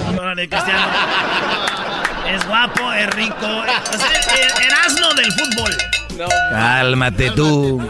Es 2.28 2.46
guapo, 2.46 2.92
es 2.92 3.10
rico, 3.14 3.64
es 3.92 4.66
el 4.66 4.72
asno 4.86 5.14
del 5.14 5.32
fútbol. 5.32 5.72
Cálmate 6.50 7.30
tú. 7.30 7.80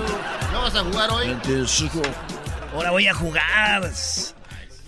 ¿No 0.53 0.63
vas 0.63 0.75
a 0.75 0.85
jugar 0.85 1.11
hoy? 1.11 1.37
Ahora 2.75 2.91
voy 2.91 3.09
a 3.09 3.15
jugar. 3.15 3.91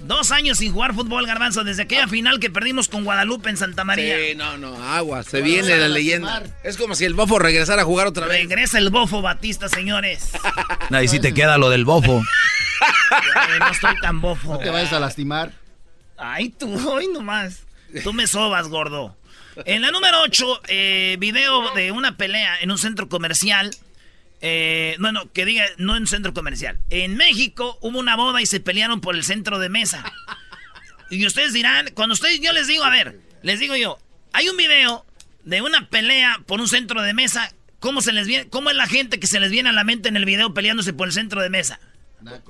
Dos 0.01 0.31
años 0.33 0.59
sin 0.59 0.73
jugar 0.73 0.95
fútbol, 0.95 1.27
Garbanzo, 1.27 1.63
desde 1.63 1.83
aquella 1.83 2.09
final 2.09 2.41
que 2.41 2.51
perdimos 2.51 2.89
con 2.89 3.05
Guadalupe 3.05 3.51
en 3.51 3.57
Santa 3.57 3.85
María. 3.85 4.17
Sí, 4.17 4.35
no, 4.35 4.57
no, 4.57 4.83
agua, 4.83 5.23
se 5.23 5.43
viene 5.43 5.77
la 5.77 5.89
leyenda. 5.89 6.43
Es 6.65 6.77
como 6.77 6.95
si 6.95 7.05
el 7.05 7.15
bofo 7.15 7.39
regresara 7.39 7.83
a 7.83 7.85
jugar 7.85 8.07
otra 8.07 8.27
vez. 8.27 8.41
Regresa 8.41 8.79
el 8.79 8.91
bofo, 8.91 9.21
Batista, 9.21 9.69
señores. 9.69 10.33
no, 10.91 11.03
y 11.03 11.09
si 11.09 11.21
te 11.21 11.35
queda 11.35 11.59
lo 11.59 11.69
del 11.69 11.85
bofo. 11.85 12.23
no 13.61 13.71
estoy 13.71 13.95
tan 14.01 14.21
bofo. 14.21 14.55
No 14.55 14.59
te 14.59 14.71
vayas 14.71 14.93
a 14.93 15.01
lastimar. 15.01 15.53
Ay, 16.17 16.49
tú, 16.51 16.89
hoy 16.89 17.09
nomás. 17.13 17.65
Tú 18.03 18.13
me 18.13 18.27
sobas, 18.27 18.69
gordo. 18.69 19.17
En 19.65 19.83
la 19.83 19.91
número 19.91 20.23
8, 20.23 20.63
eh, 20.69 21.17
video 21.19 21.75
de 21.75 21.93
una 21.93 22.17
pelea 22.17 22.59
en 22.61 22.71
un 22.71 22.79
centro 22.79 23.09
comercial. 23.09 23.71
Eh, 24.43 24.97
no, 24.99 25.13
no, 25.13 25.31
que 25.33 25.45
diga, 25.45 25.65
no 25.77 25.97
en 25.97 26.07
centro 26.07 26.33
comercial. 26.33 26.79
En 26.89 27.17
México 27.17 27.79
hubo 27.83 27.99
una 27.99 28.17
boda 28.17 28.41
y 28.41 28.47
se 28.47 28.61
pelearon 28.61 29.01
por 29.01 29.15
el 29.15 29.25
centro 29.25 29.59
de 29.59 29.69
mesa. 29.69 30.05
Y 31.11 31.27
ustedes 31.27 31.53
dirán, 31.53 31.91
cuando 31.95 32.15
ustedes, 32.15 32.41
yo 32.41 32.53
les 32.53 32.67
digo, 32.67 32.85
a 32.85 32.91
ver, 32.91 33.19
les 33.43 33.59
digo 33.61 33.77
yo, 33.77 33.99
hay 34.33 34.49
un 34.49 34.57
video 34.57 35.05
de 35.45 35.61
una 35.61 35.89
pelea 35.89 36.41
por 36.47 36.61
un 36.61 36.69
centro 36.69 37.03
de 37.03 37.13
mesa. 37.15 37.53
¿Cómo, 37.81 38.01
se 38.01 38.13
les 38.13 38.27
viene, 38.27 38.49
¿Cómo 38.49 38.71
es 38.71 38.77
la 38.77 38.87
gente 38.87 39.19
que 39.19 39.27
se 39.27 39.41
les 39.41 39.51
viene 39.51 39.71
a 39.71 39.73
la 39.73 39.85
mente 39.85 40.09
en 40.09 40.17
el 40.17 40.25
video 40.25 40.55
peleándose 40.55 40.93
por 40.93 41.09
el 41.09 41.13
centro 41.15 41.43
de 41.43 41.51
mesa? 41.51 41.81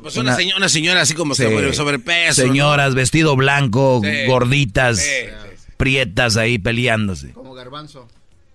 Pues 0.03 0.17
una, 0.17 0.37
una, 0.57 0.69
señora 0.69 1.01
así 1.01 1.15
como 1.15 1.35
sobre, 1.35 1.73
sobrepeso. 1.73 2.43
Señoras, 2.43 2.95
vestido 2.95 3.37
blanco, 3.37 4.03
gorditas, 4.27 5.01
prietas 5.77 6.37
ahí 6.37 6.59
peleándose. 6.59 7.33
Como 7.33 7.55
garbanzo. 7.55 8.09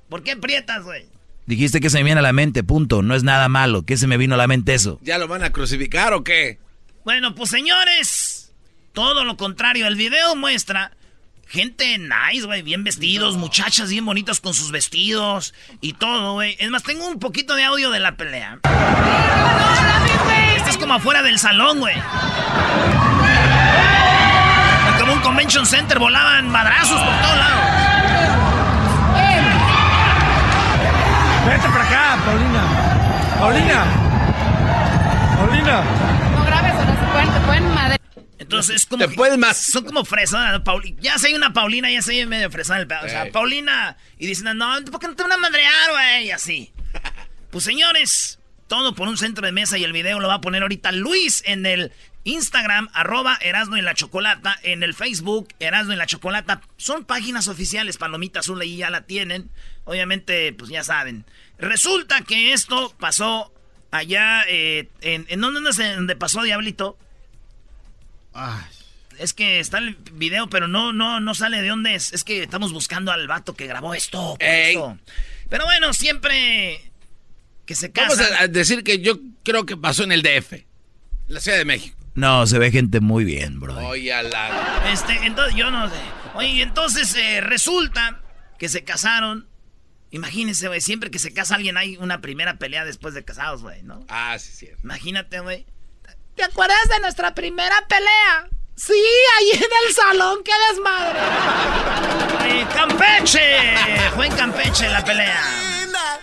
¿Por 0.09 0.23
qué 0.23 0.35
prietas, 0.35 0.83
güey? 0.83 1.05
Dijiste 1.45 1.79
que 1.79 1.89
se 1.89 1.97
me 1.99 2.03
viene 2.03 2.19
a 2.19 2.23
la 2.23 2.33
mente, 2.33 2.63
punto. 2.63 3.01
No 3.01 3.15
es 3.15 3.23
nada 3.23 3.49
malo. 3.49 3.85
¿Qué 3.85 3.97
se 3.97 4.07
me 4.07 4.17
vino 4.17 4.35
a 4.35 4.37
la 4.37 4.47
mente 4.47 4.73
eso? 4.73 4.99
¿Ya 5.03 5.17
lo 5.17 5.27
van 5.27 5.43
a 5.43 5.51
crucificar 5.51 6.13
o 6.13 6.23
qué? 6.23 6.59
Bueno, 7.03 7.35
pues 7.35 7.51
señores, 7.51 8.53
todo 8.93 9.23
lo 9.23 9.37
contrario. 9.37 9.85
El 9.85 9.95
video 9.95 10.35
muestra 10.35 10.91
gente 11.47 11.97
nice, 11.99 12.45
güey, 12.45 12.63
bien 12.63 12.83
vestidos, 12.83 13.37
muchachas 13.37 13.89
bien 13.89 14.05
bonitas 14.05 14.41
con 14.41 14.53
sus 14.53 14.71
vestidos 14.71 15.53
y 15.81 15.93
todo, 15.93 16.33
güey. 16.33 16.55
Es 16.59 16.69
más, 16.71 16.83
tengo 16.83 17.07
un 17.07 17.19
poquito 17.19 17.55
de 17.55 17.63
audio 17.63 17.91
de 17.91 17.99
la 17.99 18.17
pelea. 18.17 18.59
estás 20.57 20.77
como 20.77 20.95
afuera 20.95 21.21
del 21.21 21.37
salón, 21.37 21.79
güey. 21.79 21.95
Como 24.99 25.13
un 25.13 25.19
convention 25.19 25.65
center, 25.67 25.99
volaban 25.99 26.49
madrazos 26.49 26.99
por 26.99 27.21
todos 27.21 27.37
lados. 27.37 27.74
Vete 31.45 31.67
para 31.69 31.83
acá, 31.83 32.23
Paulina. 32.25 32.63
Paulina. 33.39 33.85
Paulina. 35.37 35.83
No 36.31 36.45
grabes 36.45 36.73
o 36.73 36.85
no 36.85 36.99
se 36.99 37.11
pueden, 37.11 37.33
te 37.33 37.39
pueden 37.45 37.73
madre. 37.73 37.97
Entonces, 38.37 38.85
como. 38.85 39.07
Te 39.07 39.37
más. 39.37 39.57
Son 39.57 39.83
como 39.83 40.05
fresas. 40.05 40.61
Ya 40.99 41.17
sé 41.17 41.35
una 41.35 41.53
Paulina, 41.53 41.91
ya 41.91 42.01
sé 42.01 42.25
medio 42.25 42.49
fresa 42.49 42.77
el 42.77 42.87
pedo. 42.87 42.99
O 43.05 43.09
sea, 43.09 43.31
Paulina. 43.31 43.97
Y 44.17 44.27
dicen, 44.27 44.57
no, 44.57 44.75
¿por 44.91 44.99
qué 44.99 45.07
no 45.07 45.15
te 45.15 45.23
van 45.23 45.33
a 45.33 45.37
madrear, 45.37 45.91
güey? 45.91 46.27
Y 46.27 46.31
así. 46.31 46.73
Pues 47.51 47.63
señores, 47.63 48.37
todo 48.67 48.95
por 48.95 49.07
un 49.07 49.15
centro 49.15 49.45
de 49.45 49.53
mesa 49.53 49.77
y 49.77 49.85
el 49.85 49.93
video 49.93 50.19
lo 50.19 50.27
va 50.27 50.35
a 50.35 50.41
poner 50.41 50.61
ahorita 50.63 50.91
Luis 50.91 51.41
en 51.45 51.65
el 51.65 51.93
Instagram, 52.25 52.89
arroba 52.93 53.37
Erasno 53.39 53.77
y 53.77 53.81
la 53.81 53.93
Chocolata, 53.93 54.59
en 54.63 54.83
el 54.83 54.93
Facebook, 54.93 55.47
Erasno 55.59 55.93
y 55.93 55.95
la 55.95 56.07
Chocolata. 56.07 56.61
Son 56.75 57.05
páginas 57.05 57.47
oficiales, 57.47 57.97
Palomita 57.97 58.39
Azul 58.39 58.59
ahí 58.59 58.77
ya 58.77 58.89
la 58.89 59.05
tienen. 59.05 59.49
Obviamente, 59.85 60.51
pues 60.53 60.69
ya 60.69 60.83
saben. 60.83 61.23
Resulta 61.59 62.21
que 62.21 62.51
esto 62.51 62.93
pasó 62.99 63.53
allá, 63.91 64.43
eh, 64.49 64.89
en, 65.01 65.25
¿en 65.29 65.39
dónde, 65.39 65.61
dónde 65.95 66.15
pasó, 66.15 66.41
Diablito? 66.41 66.97
Es 69.19 69.33
que 69.33 69.59
está 69.59 69.77
el 69.77 69.95
video, 70.13 70.49
pero 70.49 70.67
no, 70.67 70.93
no, 70.93 71.19
no 71.19 71.35
sale 71.35 71.61
de 71.61 71.69
dónde 71.69 71.95
es. 71.95 72.11
Es 72.11 72.23
que 72.23 72.41
estamos 72.43 72.73
buscando 72.73 73.11
al 73.11 73.27
vato 73.27 73.55
que 73.55 73.67
grabó 73.67 73.93
esto. 73.93 74.35
Pero 74.39 75.65
bueno, 75.65 75.93
siempre 75.93 76.91
que 77.67 77.75
se 77.75 77.91
casa. 77.91 78.23
Vamos 78.23 78.39
a 78.39 78.47
decir 78.47 78.83
que 78.83 78.99
yo 78.99 79.19
creo 79.43 79.65
que 79.65 79.77
pasó 79.77 80.03
en 80.03 80.11
el 80.11 80.23
DF, 80.23 80.53
la 81.27 81.39
Ciudad 81.39 81.59
de 81.59 81.65
México. 81.65 82.04
No, 82.15 82.47
se 82.47 82.57
ve 82.59 82.71
gente 82.71 83.01
muy 83.01 83.25
bien, 83.25 83.59
bro. 83.59 83.75
Oye, 83.87 84.11
la... 84.23 84.89
Este, 84.91 85.13
entonces, 85.25 85.55
yo 85.55 85.69
no 85.69 85.89
sé. 85.89 85.95
Oye, 86.33 86.61
entonces 86.61 87.13
eh, 87.15 87.41
resulta 87.41 88.21
que 88.57 88.69
se 88.69 88.83
casaron. 88.83 89.47
Imagínense, 90.11 90.67
güey, 90.67 90.79
siempre 90.79 91.11
que 91.11 91.19
se 91.19 91.33
casa 91.33 91.55
alguien 91.55 91.77
hay 91.77 91.97
una 91.97 92.21
primera 92.21 92.57
pelea 92.57 92.85
después 92.85 93.13
de 93.13 93.25
casados, 93.25 93.61
güey, 93.61 93.83
¿no? 93.83 94.05
Ah, 94.07 94.37
sí, 94.39 94.51
sí. 94.53 94.69
Imagínate, 94.83 95.39
güey. 95.41 95.65
¿Te 96.35 96.43
acuerdas 96.43 96.77
de 96.89 96.99
nuestra 97.01 97.35
primera 97.35 97.75
pelea? 97.89 98.49
Sí, 98.75 98.93
ahí 99.37 99.51
en 99.51 99.87
el 99.87 99.93
salón, 99.93 100.39
qué 100.43 100.51
desmadre. 100.69 101.19
Ay, 102.39 102.65
Campeche. 102.73 103.75
Fue 104.15 104.27
en 104.27 104.35
Campeche 104.35 104.89
la 104.89 105.03
pelea. 105.03 105.74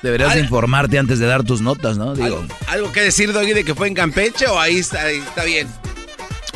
Deberías 0.02 0.36
informarte 0.36 0.98
antes 0.98 1.18
de 1.20 1.26
dar 1.26 1.44
tus 1.44 1.60
notas, 1.60 1.96
¿no? 1.96 2.14
Digo. 2.14 2.44
¿Algo, 2.66 2.90
que 2.92 3.02
decir, 3.02 3.32
Doggy, 3.32 3.52
de 3.52 3.64
que 3.64 3.74
fue 3.74 3.86
en 3.86 3.94
Campeche 3.94 4.46
o 4.46 4.58
ahí 4.58 4.78
está, 4.78 5.08
está 5.10 5.44
bien? 5.44 5.68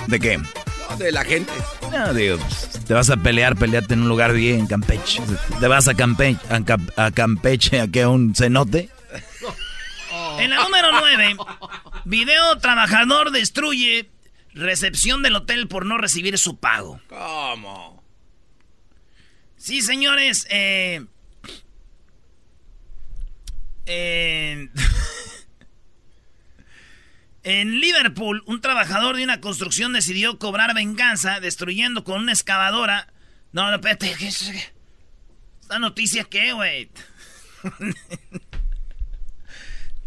¿De 0.09 0.19
qué? 0.19 0.38
No, 0.38 0.97
de 0.99 1.12
la 1.12 1.25
gente. 1.25 1.53
No, 1.93 2.12
digo, 2.12 2.38
pues, 2.38 2.85
te 2.85 2.93
vas 2.93 3.09
a 3.09 3.17
pelear, 3.17 3.57
peleate 3.57 3.95
en 3.95 4.03
un 4.03 4.09
lugar 4.09 4.33
bien, 4.33 4.67
Campeche. 4.67 5.23
Te 5.61 5.69
vas 5.69 5.87
a 5.87 5.95
Campeche, 5.95 6.41
a, 6.97 7.11
Campeche, 7.12 7.81
a 7.81 7.88
que 7.88 8.07
un 8.07 8.35
cenote. 8.35 8.91
En 10.38 10.50
la 10.50 10.62
número 10.62 10.93
9, 10.93 11.37
video 12.05 12.59
trabajador 12.59 13.31
destruye 13.31 14.11
recepción 14.53 15.23
del 15.23 15.37
hotel 15.37 15.67
por 15.67 15.87
no 15.87 15.97
recibir 15.97 16.37
su 16.37 16.59
pago. 16.59 17.00
¿Cómo? 17.09 18.03
Sí, 19.57 19.81
señores, 19.81 20.47
eh... 20.50 21.07
En... 23.87 24.71
en 27.43 27.81
Liverpool, 27.81 28.43
un 28.47 28.61
trabajador 28.61 29.16
de 29.16 29.25
una 29.25 29.40
construcción 29.40 29.93
decidió 29.93 30.38
cobrar 30.38 30.75
venganza 30.75 31.40
destruyendo 31.40 32.05
con 32.05 32.23
una 32.23 32.33
excavadora. 32.33 33.09
No, 33.52 33.71
no, 33.71 33.76
espérate. 33.76 34.14
¿Esta 35.62 35.78
noticia 35.78 36.25
qué, 36.25 36.52
güey? 36.52 36.90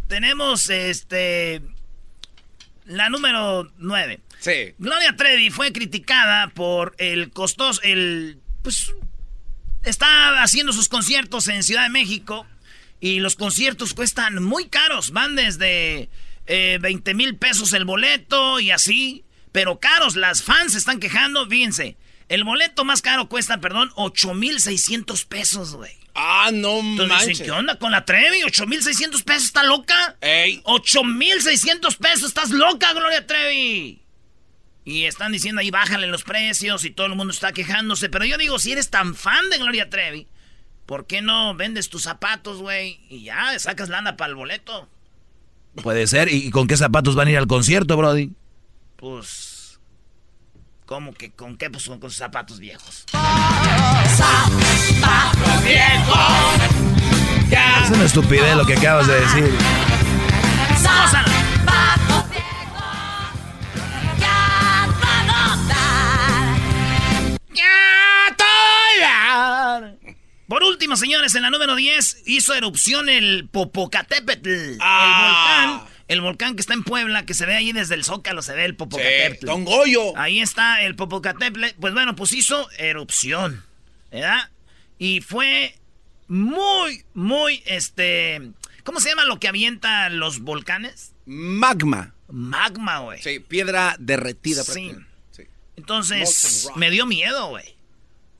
Tenemos 0.07 0.69
este. 0.69 1.61
La 2.85 3.09
número 3.09 3.71
9. 3.77 4.19
Sí. 4.39 4.73
Gloria 4.79 5.15
Trevi 5.15 5.51
fue 5.51 5.71
criticada 5.71 6.47
por 6.49 6.95
el 6.97 7.31
costoso. 7.31 7.81
El. 7.83 8.39
Pues. 8.63 8.93
Está 9.83 10.43
haciendo 10.43 10.73
sus 10.73 10.89
conciertos 10.89 11.47
en 11.47 11.63
Ciudad 11.63 11.83
de 11.83 11.89
México. 11.89 12.45
Y 12.99 13.19
los 13.19 13.35
conciertos 13.35 13.93
cuestan 13.93 14.43
muy 14.43 14.67
caros. 14.67 15.11
Van 15.11 15.35
desde 15.35 16.09
eh, 16.47 16.77
20 16.81 17.13
mil 17.13 17.37
pesos 17.37 17.73
el 17.73 17.85
boleto 17.85 18.59
y 18.59 18.71
así. 18.71 19.23
Pero 19.51 19.79
caros, 19.79 20.15
las 20.15 20.43
fans 20.43 20.73
se 20.73 20.77
están 20.79 20.99
quejando. 20.99 21.47
Fíjense, 21.47 21.97
el 22.27 22.43
boleto 22.43 22.85
más 22.85 23.01
caro 23.01 23.29
cuesta, 23.29 23.59
perdón, 23.59 23.91
8 23.95 24.33
mil 24.33 24.59
600 24.59 25.25
pesos, 25.25 25.75
güey. 25.75 25.99
Ah, 26.21 26.49
no 26.53 26.81
manches. 26.81 27.41
¿qué 27.41 27.51
onda 27.51 27.79
con 27.79 27.91
la 27.91 28.03
Trevi? 28.03 28.41
¿8,600 28.41 29.23
pesos? 29.23 29.45
¿Está 29.45 29.63
loca? 29.63 30.17
¡Ey! 30.19 30.61
¡8,600 30.65 31.95
pesos! 31.95 32.23
¿Estás 32.29 32.49
loca, 32.49 32.91
Gloria 32.93 33.25
Trevi? 33.25 34.01
Y 34.83 35.05
están 35.05 35.31
diciendo 35.31 35.61
ahí, 35.61 35.71
bájale 35.71 36.07
los 36.07 36.23
precios 36.23 36.83
y 36.83 36.91
todo 36.91 37.07
el 37.07 37.15
mundo 37.15 37.31
está 37.31 37.53
quejándose. 37.53 38.09
Pero 38.09 38.25
yo 38.25 38.37
digo, 38.37 38.59
si 38.59 38.71
eres 38.71 38.89
tan 38.89 39.15
fan 39.15 39.49
de 39.49 39.59
Gloria 39.59 39.89
Trevi, 39.89 40.27
¿por 40.89 41.05
qué 41.05 41.21
no 41.21 41.53
vendes 41.53 41.87
tus 41.89 42.01
zapatos, 42.01 42.57
güey? 42.57 42.99
Y 43.11 43.21
ya, 43.21 43.59
sacas 43.59 43.89
lana 43.89 44.17
para 44.17 44.29
el 44.29 44.35
boleto. 44.35 44.89
Puede 45.83 46.07
ser. 46.07 46.33
¿Y 46.33 46.49
con 46.49 46.65
qué 46.65 46.75
zapatos 46.77 47.13
van 47.13 47.27
a 47.27 47.31
ir 47.31 47.37
al 47.37 47.45
concierto, 47.45 47.95
Brody? 47.95 48.31
Pues... 48.95 49.79
¿Cómo 50.87 51.13
que 51.13 51.29
con 51.29 51.57
qué? 51.57 51.69
Pues 51.69 51.87
con, 51.87 52.09
zapatos 52.09 52.57
viejos. 52.57 53.05
¡Zapatos 54.17 55.63
viejos! 55.63 56.17
Ya. 57.51 57.83
Es 57.83 57.91
una 57.91 58.05
estupidez 58.05 58.55
lo 58.55 58.65
que 58.65 58.73
acabas 58.73 59.05
de 59.05 59.19
decir. 59.19 59.55
¡Zapatos 60.75 62.08
Por 70.49 70.63
último, 70.63 70.97
señores, 70.97 71.35
en 71.35 71.43
la 71.43 71.49
número 71.51 71.75
10 71.75 72.23
hizo 72.25 72.53
erupción 72.55 73.07
el 73.07 73.47
Popocatépetl. 73.49 74.49
El 74.49 74.77
Ah. 74.81 75.77
volcán. 75.77 75.95
El 76.07 76.21
volcán 76.21 76.55
que 76.55 76.61
está 76.61 76.73
en 76.73 76.83
Puebla, 76.83 77.23
que 77.23 77.35
se 77.35 77.45
ve 77.45 77.55
ahí 77.55 77.71
desde 77.71 77.93
el 77.93 78.03
Zócalo, 78.03 78.41
se 78.41 78.53
ve 78.55 78.65
el 78.65 78.75
Popocatépetl. 78.75 79.41
Sí, 79.41 79.45
Don 79.45 79.63
Goyo. 79.63 80.17
Ahí 80.17 80.39
está 80.39 80.81
el 80.81 80.95
Popocatépetl. 80.95 81.79
Pues 81.79 81.93
bueno, 81.93 82.15
pues 82.15 82.33
hizo 82.33 82.67
erupción. 82.79 83.63
¿Verdad? 84.11 84.49
Y 84.97 85.21
fue 85.21 85.77
muy, 86.27 87.05
muy, 87.13 87.61
este... 87.67 88.41
¿Cómo 88.83 88.99
se 88.99 89.09
llama 89.09 89.25
lo 89.25 89.39
que 89.39 89.47
avienta 89.49 90.09
los 90.09 90.39
volcanes? 90.39 91.13
Magma. 91.27 92.15
Magma, 92.27 92.99
güey. 92.99 93.21
Sí, 93.21 93.39
piedra 93.39 93.95
derretida. 93.99 94.63
Sí. 94.63 94.95
sí. 95.29 95.43
Entonces, 95.75 96.69
me 96.75 96.89
dio 96.89 97.05
miedo, 97.05 97.49
güey. 97.49 97.75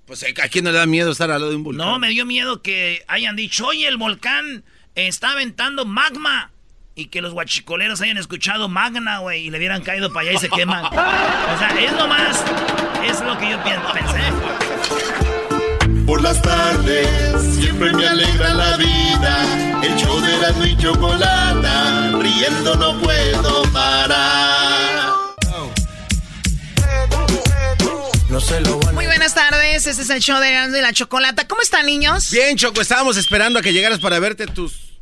Pues 0.10 0.24
a 0.24 0.48
quién 0.48 0.66
no 0.66 0.72
le 0.72 0.80
da 0.80 0.88
miedo 0.88 1.12
estar 1.12 1.30
al 1.30 1.40
lado 1.40 1.52
de 1.52 1.58
un 1.58 1.64
volcán. 1.64 1.86
No, 1.86 2.00
me 2.00 2.10
dio 2.10 2.26
miedo 2.26 2.64
que 2.64 3.04
hayan 3.08 3.36
dicho, 3.36 3.68
oye, 3.68 3.88
el 3.88 3.98
volcán 3.98 4.64
está 4.96 5.34
aventando 5.34 5.86
magma. 5.86 6.50
Y 6.96 7.06
que 7.06 7.22
los 7.22 7.32
guachicoleros 7.32 8.02
hayan 8.02 8.18
escuchado 8.18 8.70
magna, 8.70 9.20
güey, 9.20 9.46
y 9.46 9.50
le 9.52 9.60
hubieran 9.60 9.84
caído 9.84 10.12
para 10.12 10.28
allá 10.30 10.38
y 10.40 10.42
se 10.42 10.50
queman. 10.50 10.84
o 10.84 10.90
sea, 10.90 11.76
es 11.80 11.94
lo 11.94 12.08
más, 12.08 12.44
es 13.06 13.22
lo 13.22 13.38
que 13.38 13.52
yo 13.52 13.64
pensé. 13.64 14.20
Por 16.08 16.24
las 16.24 16.42
tardes 16.42 17.08
siempre 17.60 17.94
me 17.94 18.08
alegra 18.08 18.56
la 18.56 18.78
vida. 18.78 19.82
El 19.84 19.96
show 19.96 20.20
de 20.22 20.38
la 20.40 20.68
y 20.68 20.76
chocolata, 20.76 22.18
riendo 22.20 22.76
no 22.78 23.00
puedo 23.00 23.62
parar. 23.72 24.99
No 28.40 28.60
lo. 28.62 28.94
Muy 28.94 29.06
buenas 29.06 29.36
tardes, 29.36 29.86
este 29.86 30.02
es 30.02 30.10
el 30.10 30.22
show 30.22 30.40
de 30.40 30.50
de 30.72 30.82
la 30.82 30.94
Chocolata. 30.94 31.46
¿Cómo 31.46 31.62
están, 31.62 31.86
niños? 31.86 32.32
Bien, 32.32 32.56
Choco, 32.56 32.80
estábamos 32.80 33.18
esperando 33.18 33.60
a 33.60 33.62
que 33.62 33.74
llegaras 33.74 34.00
para 34.00 34.18
verte 34.20 34.48
tus... 34.48 34.94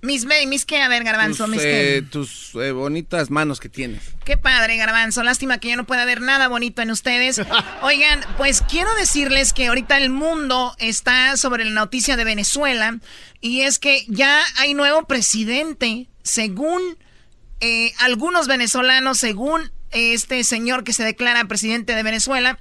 Mis, 0.00 0.24
mis 0.46 0.64
qué, 0.64 0.80
a 0.80 0.88
ver, 0.88 1.04
Garbanzo, 1.04 1.44
tus, 1.44 1.56
mis 1.56 1.62
eh, 1.62 2.02
Tus 2.10 2.54
eh, 2.54 2.72
bonitas 2.72 3.28
manos 3.28 3.60
que 3.60 3.68
tienes. 3.68 4.02
Qué 4.24 4.38
padre, 4.38 4.78
Garbanzo. 4.78 5.22
Lástima 5.22 5.58
que 5.58 5.68
yo 5.68 5.76
no 5.76 5.84
pueda 5.84 6.06
ver 6.06 6.22
nada 6.22 6.48
bonito 6.48 6.80
en 6.80 6.90
ustedes. 6.90 7.42
Oigan, 7.82 8.24
pues 8.38 8.62
quiero 8.62 8.94
decirles 8.94 9.52
que 9.52 9.66
ahorita 9.66 9.98
el 9.98 10.08
mundo 10.08 10.74
está 10.78 11.36
sobre 11.36 11.66
la 11.66 11.72
noticia 11.72 12.16
de 12.16 12.24
Venezuela 12.24 12.98
y 13.42 13.60
es 13.60 13.78
que 13.78 14.06
ya 14.08 14.42
hay 14.56 14.72
nuevo 14.72 15.06
presidente, 15.06 16.08
según 16.22 16.80
eh, 17.60 17.92
algunos 17.98 18.46
venezolanos, 18.46 19.18
según 19.18 19.70
este 19.90 20.42
señor 20.44 20.84
que 20.84 20.92
se 20.92 21.04
declara 21.04 21.44
presidente 21.46 21.94
de 21.94 22.02
Venezuela. 22.02 22.58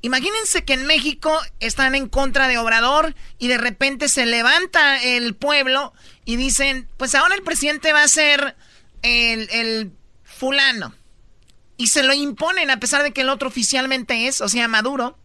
Imagínense 0.00 0.64
que 0.64 0.74
en 0.74 0.86
México 0.86 1.36
están 1.58 1.94
en 1.94 2.08
contra 2.08 2.46
de 2.46 2.58
Obrador 2.58 3.14
y 3.38 3.48
de 3.48 3.58
repente 3.58 4.08
se 4.08 4.26
levanta 4.26 5.02
el 5.02 5.34
pueblo 5.34 5.92
y 6.24 6.36
dicen, 6.36 6.88
pues 6.96 7.14
ahora 7.14 7.34
el 7.34 7.42
presidente 7.42 7.92
va 7.92 8.04
a 8.04 8.08
ser 8.08 8.56
el, 9.02 9.92
fulano. 10.22 10.94
Y 11.76 11.88
se 11.88 12.04
lo 12.04 12.12
imponen 12.12 12.70
a 12.70 12.78
pesar 12.78 13.02
de 13.02 13.12
que 13.12 13.22
el 13.22 13.28
otro 13.28 13.48
oficialmente 13.48 14.28
es, 14.28 14.40
o 14.40 14.48
sea, 14.48 14.68
Maduro. 14.68 15.18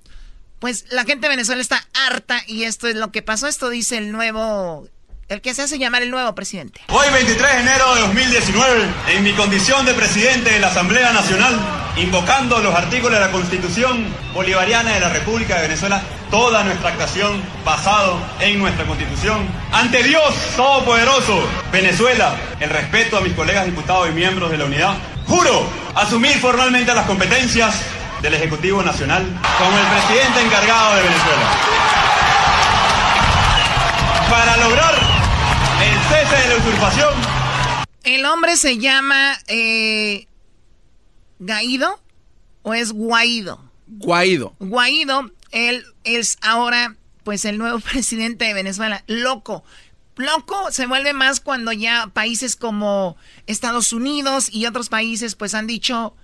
Pues 0.60 0.86
la 0.90 1.04
gente 1.04 1.28
de 1.28 1.36
Venezuela 1.36 1.62
está 1.62 1.88
harta 1.94 2.42
y 2.48 2.64
esto 2.64 2.88
es 2.88 2.96
lo 2.96 3.12
que 3.12 3.22
pasó. 3.22 3.48
Esto 3.48 3.70
dice 3.70 3.98
el 3.98 4.12
nuevo 4.12 4.88
el 5.34 5.42
que 5.42 5.54
se 5.54 5.64
hace 5.64 5.80
llamar 5.80 6.04
el 6.04 6.12
nuevo 6.12 6.34
presidente. 6.36 6.82
Hoy 6.90 7.08
23 7.12 7.54
de 7.54 7.60
enero 7.60 7.96
de 7.96 8.02
2019, 8.02 8.88
en 9.10 9.24
mi 9.24 9.34
condición 9.34 9.86
de 9.86 9.94
presidente 9.94 10.52
de 10.52 10.60
la 10.60 10.68
Asamblea 10.68 11.12
Nacional, 11.12 11.60
invocando 11.98 12.60
los 12.60 12.74
artículos 12.74 13.20
de 13.20 13.26
la 13.26 13.32
Constitución 13.32 14.06
Bolivariana 14.34 14.94
de 14.94 15.00
la 15.00 15.10
República 15.10 15.56
de 15.56 15.64
Venezuela, 15.64 16.02
toda 16.30 16.64
nuestra 16.64 16.90
actuación 16.90 17.42
basado 17.66 18.20
en 18.42 18.60
nuestra 18.60 18.86
Constitución. 18.86 19.40
Ante 19.72 20.04
Dios 20.04 20.36
Todopoderoso, 20.56 21.44
Venezuela, 21.72 22.36
el 22.60 22.70
respeto 22.70 23.18
a 23.18 23.22
mis 23.22 23.34
colegas 23.34 23.66
diputados 23.66 24.10
y 24.10 24.12
miembros 24.12 24.52
de 24.52 24.58
la 24.58 24.66
unidad, 24.66 24.94
juro 25.26 25.68
asumir 25.96 26.38
formalmente 26.40 26.94
las 26.94 27.08
competencias 27.08 27.82
del 28.22 28.36
Ejecutivo 28.36 28.84
Nacional 28.84 29.26
como 29.58 29.78
el 29.78 29.86
presidente 29.88 30.42
encargado 30.42 30.96
de 30.96 31.02
Venezuela. 31.02 31.44
Para 34.30 34.58
lograr 34.58 35.13
cese 36.14 36.36
de 36.36 36.48
la 36.50 36.58
usurpación. 36.58 37.14
El 38.04 38.26
hombre 38.26 38.56
se 38.58 38.78
llama 38.78 39.38
eh, 39.48 40.28
Gaido 41.40 42.00
o 42.62 42.74
es 42.74 42.92
Guaido. 42.92 43.60
Guaido. 43.88 44.56
Guaido, 44.60 45.32
él 45.52 45.86
es 46.04 46.38
ahora 46.42 46.96
pues 47.24 47.46
el 47.46 47.58
nuevo 47.58 47.80
presidente 47.92 48.46
de 48.46 48.54
Venezuela. 48.54 49.04
Loco. 49.08 49.64
Loco 50.16 50.72
se 50.72 50.86
vuelve 50.86 51.14
más 51.14 51.40
cuando 51.40 51.72
ya 51.72 52.08
países 52.14 52.56
como 52.56 53.18
Estados 53.48 53.94
Unidos 53.94 54.50
y 54.52 54.68
otros 54.68 54.90
países 54.90 55.34
pues 55.34 55.56
han 55.56 55.66
dicho, 55.66 56.16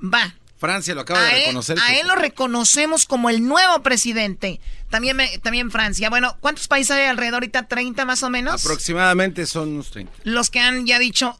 va, 0.00 0.36
Francia 0.58 0.94
lo 0.94 1.02
acaba 1.02 1.22
de 1.22 1.46
reconocer. 1.46 1.78
a 1.78 1.96
él 1.96 2.06
lo 2.06 2.14
reconocemos 2.14 3.04
como 3.04 3.28
el 3.28 3.46
nuevo 3.46 3.82
presidente. 3.82 4.60
También, 4.90 5.18
también 5.42 5.70
Francia. 5.70 6.08
Bueno, 6.08 6.36
¿cuántos 6.40 6.68
países 6.68 6.92
hay 6.92 7.06
alrededor 7.06 7.34
ahorita? 7.34 7.68
¿30 7.68 8.04
más 8.06 8.22
o 8.22 8.30
menos? 8.30 8.64
Aproximadamente 8.64 9.46
son 9.46 9.70
unos 9.70 9.90
30. 9.90 10.12
Los 10.24 10.50
que 10.50 10.60
han 10.60 10.86
ya 10.86 10.98
dicho, 10.98 11.38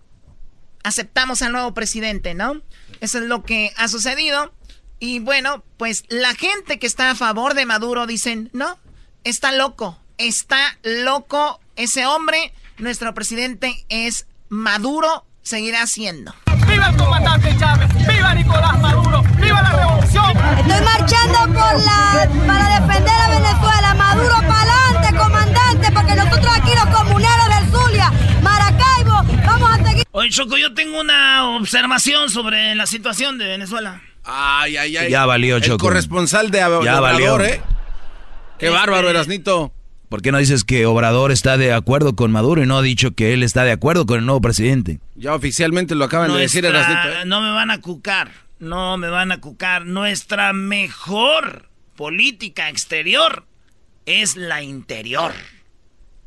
aceptamos 0.83 1.43
al 1.43 1.53
nuevo 1.53 1.73
presidente, 1.73 2.35
¿no? 2.35 2.63
Eso 3.01 3.19
es 3.19 3.25
lo 3.25 3.43
que 3.43 3.73
ha 3.77 3.89
sucedido. 3.89 4.53
Y 4.99 5.19
bueno, 5.21 5.65
pues 5.77 6.05
la 6.09 6.35
gente 6.35 6.79
que 6.79 6.87
está 6.87 7.11
a 7.11 7.15
favor 7.15 7.55
de 7.55 7.67
Maduro 7.67 8.07
dicen, 8.07 8.51
no, 8.53 8.79
está 9.25 9.53
loco, 9.53 9.99
está 10.19 10.79
loco 10.83 11.61
ese 11.77 12.07
hombre. 12.07 12.53
Nuestro 12.79 13.15
presidente 13.15 13.85
es 13.89 14.27
Maduro, 14.49 15.27
seguirá 15.43 15.87
siendo. 15.87 16.35
¡Viva 16.77 16.89
el 16.91 16.97
comandante 16.97 17.57
Chávez! 17.59 17.89
¡Viva 18.07 18.35
Nicolás 18.35 18.79
Maduro! 18.81 19.23
¡Viva 19.41 19.63
la 19.63 19.71
revolución! 19.73 20.37
Estoy 20.59 20.85
marchando 20.85 21.39
por 21.59 21.83
la, 21.83 22.29
para 22.47 22.81
defender 22.81 23.15
a 23.15 23.29
Venezuela. 23.31 23.95
Maduro 23.95 24.35
para 24.47 24.75
adelante, 24.75 25.17
comandante, 25.17 25.93
porque 25.95 26.15
nosotros 26.15 26.53
aquí 26.55 26.71
los 26.75 26.95
comuneros 26.95 27.49
del 27.49 27.71
Zulia, 27.71 28.13
Maracaibo, 28.43 29.23
vamos 29.47 29.71
a 29.71 29.85
seguir. 29.87 30.05
Oye, 30.11 30.29
Choco, 30.29 30.59
yo 30.59 30.75
tengo 30.75 31.01
una 31.01 31.49
observación 31.57 32.29
sobre 32.29 32.75
la 32.75 32.85
situación 32.85 33.39
de 33.39 33.47
Venezuela. 33.47 34.03
Ay, 34.25 34.77
ay, 34.77 34.99
ay. 34.99 35.11
Ya 35.11 35.25
valió, 35.25 35.59
Choco. 35.61 35.73
El 35.73 35.81
corresponsal 35.81 36.51
de, 36.51 36.59
ya 36.59 37.01
valió. 37.01 37.41
¿eh? 37.41 37.63
Qué 38.59 38.69
bárbaro, 38.69 39.09
Erasnito. 39.09 39.73
¿Por 40.09 40.23
qué 40.23 40.31
no 40.31 40.39
dices 40.39 40.63
que 40.63 40.87
Obrador 40.87 41.33
está 41.33 41.57
de 41.57 41.73
acuerdo 41.73 42.15
con 42.15 42.31
Maduro 42.31 42.63
y 42.63 42.67
no 42.67 42.79
ha 42.79 42.83
dicho 42.83 43.13
que 43.13 43.33
él 43.33 43.43
está 43.43 43.65
de 43.65 43.73
acuerdo 43.73 44.07
con 44.07 44.21
el 44.21 44.27
nuevo 44.27 44.41
presidente? 44.41 45.01
Ya 45.17 45.35
oficialmente 45.35 45.95
lo 45.95 46.05
acaban 46.05 46.33
de 46.33 46.41
decir, 46.41 46.65
Erasnito. 46.65 47.21
¿eh? 47.21 47.25
No 47.27 47.41
me 47.41 47.51
van 47.51 47.71
a 47.71 47.81
cucar, 47.81 48.31
no 48.61 48.97
me 48.99 49.09
van 49.09 49.33
a 49.33 49.41
cucar. 49.41 49.85
Nuestra 49.85 50.53
mejor 50.53 51.69
política 51.97 52.69
exterior 52.69 53.47
es 54.07 54.37
la 54.37 54.63
interior. 54.63 55.33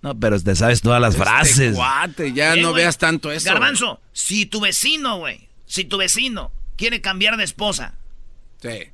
No, 0.01 0.17
pero 0.17 0.39
te 0.41 0.55
sabes 0.55 0.81
todas 0.81 1.01
las 1.01 1.13
este 1.13 1.23
frases. 1.23 1.75
Cuate, 1.75 2.33
ya 2.33 2.55
no 2.57 2.73
veas 2.73 2.97
tanto 2.97 3.31
eso. 3.31 3.49
Garbanzo, 3.49 4.01
si 4.11 4.45
tu 4.45 4.61
vecino, 4.61 5.17
güey, 5.19 5.47
si 5.65 5.85
tu 5.85 5.97
vecino 5.97 6.51
quiere 6.77 7.01
cambiar 7.01 7.37
de 7.37 7.43
esposa. 7.43 7.93
Sí. 8.61 8.89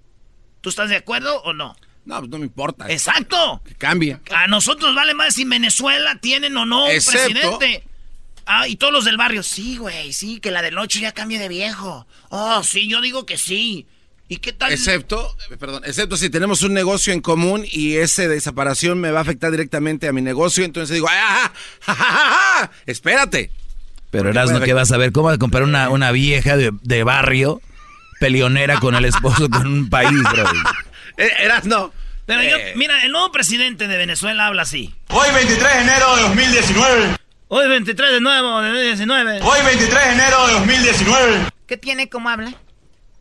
¿Tú 0.61 0.69
estás 0.69 0.89
de 0.89 0.95
acuerdo 0.95 1.41
o 1.43 1.53
no? 1.53 1.75
No, 2.05 2.19
pues 2.19 2.29
no 2.29 2.37
me 2.37 2.45
importa. 2.45 2.85
Exacto. 2.89 3.61
Que 3.65 3.75
cambie. 3.75 4.19
A 4.31 4.47
nosotros 4.47 4.93
vale 4.95 5.13
más 5.13 5.33
si 5.33 5.43
Venezuela 5.43 6.17
tienen 6.19 6.55
o 6.57 6.65
no 6.65 6.85
un 6.85 6.91
presidente. 6.91 7.83
Ah, 8.45 8.67
y 8.67 8.75
todos 8.75 8.93
los 8.93 9.05
del 9.05 9.17
barrio, 9.17 9.41
sí, 9.41 9.77
güey, 9.77 10.13
sí, 10.13 10.39
que 10.39 10.51
la 10.51 10.61
del 10.61 10.77
8 10.77 10.99
ya 10.99 11.13
cambie 11.13 11.39
de 11.39 11.47
viejo. 11.47 12.05
Oh, 12.29 12.63
sí, 12.63 12.87
yo 12.87 13.01
digo 13.01 13.25
que 13.25 13.39
sí. 13.39 13.87
¿Y 14.27 14.37
qué 14.37 14.53
tal? 14.53 14.71
Excepto, 14.71 15.35
perdón, 15.59 15.83
excepto 15.85 16.17
si 16.17 16.29
tenemos 16.29 16.61
un 16.63 16.73
negocio 16.73 17.13
en 17.13 17.21
común 17.21 17.63
y 17.71 17.95
ese 17.97 18.27
de 18.27 18.41
separación 18.41 18.99
me 18.99 19.11
va 19.11 19.19
a 19.19 19.21
afectar 19.21 19.51
directamente 19.51 20.07
a 20.07 20.13
mi 20.13 20.21
negocio, 20.21 20.63
entonces 20.63 20.95
digo, 20.95 21.07
¡ah! 21.09 21.51
Ja, 21.81 21.93
ja, 21.93 22.03
ja, 22.03 22.71
espérate 22.87 23.51
Pero 24.09 24.29
eras 24.29 24.49
no 24.49 24.61
que 24.61 24.73
vas 24.73 24.91
a 24.91 24.97
ver 24.97 25.11
cómo 25.11 25.27
vas 25.27 25.35
a 25.35 25.37
comprar 25.37 25.61
una, 25.61 25.89
una 25.89 26.11
vieja 26.11 26.57
de, 26.57 26.71
de 26.81 27.03
barrio 27.03 27.61
peleonera 28.19 28.79
con 28.79 28.95
el 28.95 29.05
esposo 29.05 29.49
con 29.49 29.67
un 29.67 29.89
país, 29.89 30.23
bro. 30.31 30.45
Eh, 31.17 31.31
eras 31.39 31.65
no. 31.65 31.93
Pero 32.25 32.41
yo, 32.41 32.57
mira, 32.75 33.03
el 33.03 33.11
nuevo 33.11 33.31
presidente 33.31 33.87
de 33.87 33.97
Venezuela 33.97 34.47
habla 34.47 34.63
así. 34.63 34.93
Hoy 35.09 35.27
23 35.33 35.75
de 35.75 35.81
enero 35.81 36.15
de 36.15 36.21
2019. 36.23 37.17
Hoy 37.49 37.67
23 37.67 38.11
de 38.13 38.21
nuevo 38.21 38.61
de 38.61 38.69
2019. 38.69 39.41
Hoy 39.43 39.59
23 39.65 40.05
de 40.05 40.11
enero 40.11 40.47
de 40.47 40.53
2019. 40.53 41.45
¿Qué 41.67 41.77
tiene? 41.77 42.09
¿Cómo 42.09 42.29
habla? 42.29 42.53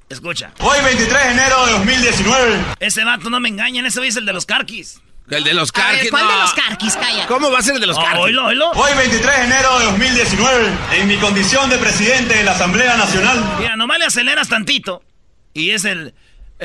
Escucha. 0.09 0.53
Hoy 0.61 0.79
23 0.83 1.25
de 1.25 1.31
enero 1.33 1.67
de 1.67 1.73
2019. 1.73 2.65
Ese 2.81 3.05
vato 3.05 3.29
no 3.29 3.41
me 3.41 3.51
engañan, 3.51 3.85
ese 3.85 4.07
es 4.07 4.17
el 4.17 4.25
de 4.25 4.33
los 4.33 4.47
carquis. 4.47 5.01
El 5.29 5.45
de 5.45 5.55
los 5.55 5.71
carquis. 5.71 6.11
¿Cuál 6.11 6.27
de 6.27 6.35
los 6.35 6.55
carquis? 6.55 6.97
Calla. 6.97 7.27
¿Cómo 7.27 7.51
va 7.51 7.59
a 7.59 7.63
ser 7.63 7.75
el 7.75 7.81
de 7.81 7.87
los 7.87 7.99
carquis? 7.99 8.21
Oilo, 8.21 8.47
oilo. 8.47 8.71
Hoy 8.73 8.93
23 8.97 9.39
de 9.39 9.45
enero 9.45 9.79
de 9.79 9.85
2019, 9.87 10.73
en 10.93 11.09
mi 11.09 11.17
condición 11.17 11.69
de 11.69 11.79
presidente 11.79 12.35
de 12.37 12.45
la 12.45 12.53
Asamblea 12.53 12.97
Nacional. 12.97 13.57
Mira, 13.59 13.77
nomás 13.77 13.99
le 13.99 14.07
aceleras 14.07 14.49
tantito. 14.49 15.03
Y 15.53 15.71
es 15.71 15.85
el... 15.85 16.15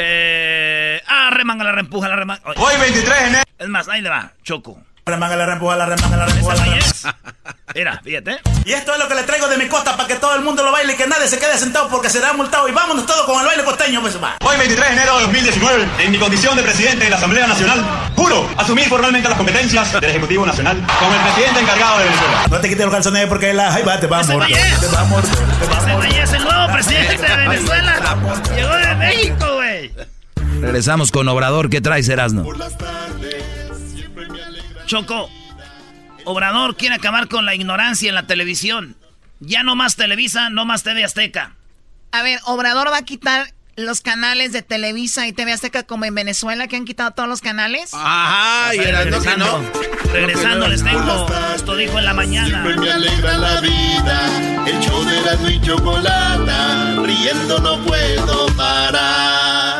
Eh, 0.01 1.01
ah, 1.07 1.29
remanga 1.31 1.65
la 1.65 1.73
reempuja, 1.73 2.07
la 2.07 2.15
remanga. 2.15 2.41
Hoy 2.55 2.77
23 2.79 3.19
de 3.19 3.27
enero. 3.27 3.43
Es 3.57 3.67
más, 3.67 3.89
ahí 3.89 4.01
le 4.01 4.09
va, 4.09 4.31
Choco. 4.43 4.81
Remanga 5.09 5.35
la 5.35 5.45
reempuja, 5.45 5.75
la 5.75 5.85
remanga 5.85 6.17
la 6.17 6.25
reempuja. 6.25 6.55
La 6.55 7.15
Mira, 7.75 8.01
fíjate. 8.03 8.39
Y 8.65 8.73
esto 8.73 8.93
es 8.93 8.99
lo 8.99 9.07
que 9.07 9.15
le 9.15 9.23
traigo 9.23 9.47
de 9.47 9.57
mi 9.57 9.67
costa 9.67 9.95
para 9.95 10.07
que 10.07 10.15
todo 10.15 10.35
el 10.35 10.41
mundo 10.41 10.63
lo 10.63 10.71
baile 10.71 10.93
y 10.93 10.95
que 10.95 11.05
nadie 11.07 11.27
se 11.27 11.37
quede 11.37 11.57
sentado 11.57 11.87
porque 11.87 12.09
será 12.09 12.33
multado. 12.33 12.67
Y 12.67 12.71
vámonos 12.71 13.05
todos 13.05 13.25
con 13.25 13.39
el 13.39 13.45
baile 13.45 13.63
costeño, 13.63 14.01
pues 14.01 14.21
va. 14.21 14.37
Hoy 14.43 14.57
23 14.57 14.87
de 14.87 14.93
enero 14.95 15.15
de 15.17 15.21
2019, 15.23 15.87
en 15.99 16.11
mi 16.11 16.17
condición 16.17 16.55
de 16.55 16.63
presidente 16.63 17.03
de 17.05 17.09
la 17.11 17.17
Asamblea 17.17 17.45
Nacional, 17.47 17.85
juro 18.15 18.49
asumir 18.57 18.87
formalmente 18.89 19.29
las 19.29 19.37
competencias 19.37 19.91
del 19.93 20.09
Ejecutivo 20.09 20.45
Nacional 20.45 20.83
como 20.99 21.13
el 21.13 21.21
presidente 21.21 21.59
encargado 21.59 21.99
de 21.99 22.03
Venezuela. 22.05 22.45
No 22.49 22.59
te 22.59 22.69
quites 22.69 22.85
los 22.85 22.93
calzones 22.93 23.27
porque 23.27 23.53
la 23.53 23.71
jaiba 23.71 23.99
te 23.99 24.07
va 24.07 24.19
a 24.19 24.23
morder. 24.23 24.57
Te 24.79 24.87
va 24.87 25.01
a 25.01 25.03
morder. 25.05 25.31
Te 25.31 25.67
va 25.67 25.77
a 25.77 25.87
morder. 25.87 26.23
es 26.23 26.33
el 26.33 26.43
nuevo 26.43 26.73
presidente 26.73 27.17
de 27.17 27.37
Venezuela. 27.47 28.17
Llegó 28.55 28.75
de 28.75 28.95
México, 28.95 29.45
güey. 29.55 29.93
Regresamos 30.61 31.11
con 31.11 31.27
Obrador. 31.27 31.69
¿Qué 31.69 31.81
traes, 31.81 32.09
Erasno? 32.09 32.43
Choco, 34.89 35.29
Obrador 36.25 36.75
quiere 36.75 36.95
acabar 36.95 37.27
con 37.27 37.45
la 37.45 37.53
ignorancia 37.53 38.09
en 38.09 38.15
la 38.15 38.25
televisión. 38.25 38.97
Ya 39.39 39.61
no 39.61 39.75
más 39.75 39.95
Televisa, 39.95 40.49
no 40.49 40.65
más 40.65 40.81
TV 40.81 41.03
Azteca. 41.03 41.53
A 42.11 42.23
ver, 42.23 42.39
Obrador 42.45 42.87
va 42.87 42.97
a 42.97 43.05
quitar 43.05 43.53
los 43.75 44.01
canales 44.01 44.51
de 44.51 44.63
Televisa 44.63 45.27
y 45.27 45.31
TV 45.31 45.53
Azteca 45.53 45.83
como 45.83 46.05
en 46.05 46.15
Venezuela 46.15 46.67
que 46.67 46.75
han 46.75 46.85
quitado 46.85 47.11
todos 47.11 47.29
los 47.29 47.39
canales. 47.39 47.91
Ajá, 47.93 48.73
y 48.73 48.79
era 48.79 49.03
regresando, 49.03 49.61
no. 49.61 50.11
regresando 50.11 50.67
les 50.67 50.83
tengo, 50.83 51.27
esto 51.53 51.75
dijo 51.75 51.99
en 51.99 52.05
la 52.05 52.13
mañana. 52.15 52.63
Siempre 52.63 52.75
me 52.77 52.91
alegra 52.91 53.37
la 53.37 53.61
vida, 53.61 54.65
el 54.65 54.79
show 54.79 55.03
de 55.05 55.21
la 55.21 55.51
y 55.51 55.61
chocolata, 55.61 56.95
riendo 57.03 57.59
no 57.59 57.85
puedo 57.85 58.47
parar. 58.57 59.78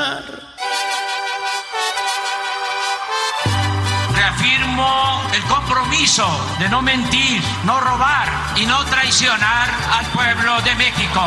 Reafirmo 4.39 5.21
el 5.33 5.41
compromiso 5.43 6.25
de 6.59 6.69
no 6.69 6.81
mentir, 6.81 7.41
no 7.65 7.79
robar 7.81 8.29
y 8.55 8.65
no 8.65 8.85
traicionar 8.85 9.69
al 9.91 10.05
pueblo 10.07 10.61
de 10.61 10.75
México. 10.75 11.21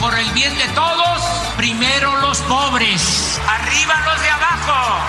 Por 0.00 0.16
el 0.16 0.30
bien 0.32 0.56
de 0.56 0.68
todos, 0.68 1.20
primero 1.56 2.16
los 2.20 2.38
pobres, 2.42 3.40
arriba 3.48 3.94
los 4.06 4.22
de 4.22 4.30
abajo. 4.30 5.00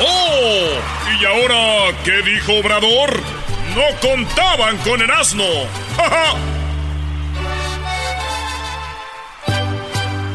¡Oh! 0.00 0.80
¿Y 1.20 1.24
ahora 1.24 1.96
qué 2.04 2.22
dijo 2.22 2.54
Obrador? 2.54 3.20
No 3.76 4.00
contaban 4.00 4.78
con 4.78 5.00
el 5.00 5.10
asno. 5.12 5.44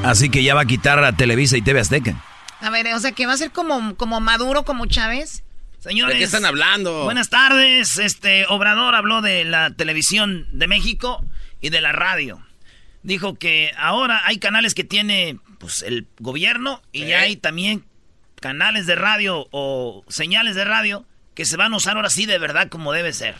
Así 0.06 0.30
que 0.30 0.42
ya 0.42 0.56
va 0.56 0.62
a 0.62 0.66
quitar 0.66 1.04
a 1.04 1.12
Televisa 1.12 1.58
y 1.58 1.62
TV 1.62 1.82
Azteca. 1.82 2.16
A 2.62 2.70
ver, 2.70 2.88
o 2.94 3.00
sea, 3.00 3.12
que 3.12 3.26
va 3.26 3.34
a 3.34 3.38
ser 3.38 3.52
como, 3.52 3.96
como 3.96 4.22
Maduro, 4.22 4.64
como 4.64 4.86
Chávez. 4.86 5.44
Señores, 5.80 6.16
¿De 6.16 6.20
qué 6.20 6.26
están 6.26 6.46
hablando? 6.46 7.04
Buenas 7.04 7.30
tardes. 7.30 7.98
Este 7.98 8.46
Obrador 8.48 8.96
habló 8.96 9.22
de 9.22 9.46
la 9.46 9.72
televisión 9.72 10.48
de 10.52 10.68
México 10.68 11.24
y 11.62 11.70
de 11.70 11.82
la 11.82 11.92
radio. 11.92 12.44
dijo 13.04 13.36
que 13.36 13.72
ahora 13.78 14.22
hay 14.26 14.40
canales 14.40 14.74
que 14.74 14.84
tiene 14.84 15.40
pues, 15.60 15.84
el 15.84 16.08
gobierno 16.20 16.82
y 16.92 17.12
hay 17.12 17.38
también 17.38 17.86
canales 18.42 18.86
de 18.86 18.96
radio 18.96 19.48
o 19.52 20.04
señales 20.10 20.56
de 20.56 20.66
radio 20.66 21.06
que 21.36 21.46
se 21.46 21.58
van 21.58 21.74
a 21.74 21.78
usar 21.78 21.96
ahora 21.96 22.10
sí 22.10 22.26
de 22.26 22.40
verdad 22.40 22.70
como 22.70 22.92
debe 22.92 23.14
ser. 23.14 23.36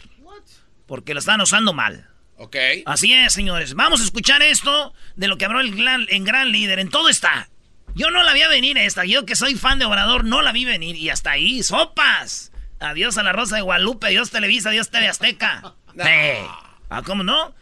Porque 0.86 1.14
lo 1.14 1.20
están 1.20 1.42
usando 1.42 1.74
mal. 1.74 2.08
Ok. 2.38 2.56
Así 2.86 3.14
es, 3.14 3.34
señores. 3.34 3.74
Vamos 3.74 4.00
a 4.00 4.04
escuchar 4.04 4.42
esto 4.42 4.94
de 5.16 5.28
lo 5.28 5.38
que 5.38 5.46
habló 5.46 5.60
el 5.60 5.76
gran, 5.76 6.06
en 6.10 6.24
gran 6.24 6.52
líder. 6.52 6.80
En 6.80 6.90
todo 6.90 7.10
está. 7.10 7.50
Yo 7.98 8.12
no 8.12 8.22
la 8.22 8.32
vi 8.34 8.42
venir 8.48 8.78
esta. 8.78 9.06
Yo 9.06 9.26
que 9.26 9.36
soy 9.36 9.56
fan 9.56 9.80
de 9.80 9.86
Obrador 9.86 10.24
no 10.24 10.44
la 10.44 10.52
vi 10.52 10.66
venir. 10.66 10.96
Y 10.96 11.10
hasta 11.10 11.32
ahí, 11.32 11.64
sopas. 11.64 12.52
Adiós 12.80 13.18
a 13.18 13.24
la 13.24 13.34
Rosa 13.34 13.56
de 13.56 13.64
Guadalupe, 13.64 14.06
adiós 14.06 14.30
Televisa, 14.30 14.70
adiós 14.70 14.90
TV 14.90 15.08
Azteca. 15.08 15.74
Ah, 16.90 17.02
¿cómo 17.04 17.22
no? 17.22 17.54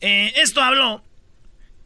Eh, 0.00 0.32
esto 0.36 0.62
habló 0.62 1.04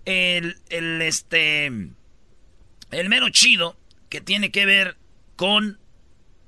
el, 0.05 0.57
el, 0.69 1.03
este, 1.03 1.67
el 1.67 3.09
mero 3.09 3.31
chido 3.31 3.77
que 4.09 4.21
tiene 4.21 4.53
que 4.53 4.65
ver 4.65 4.97
con 5.35 5.81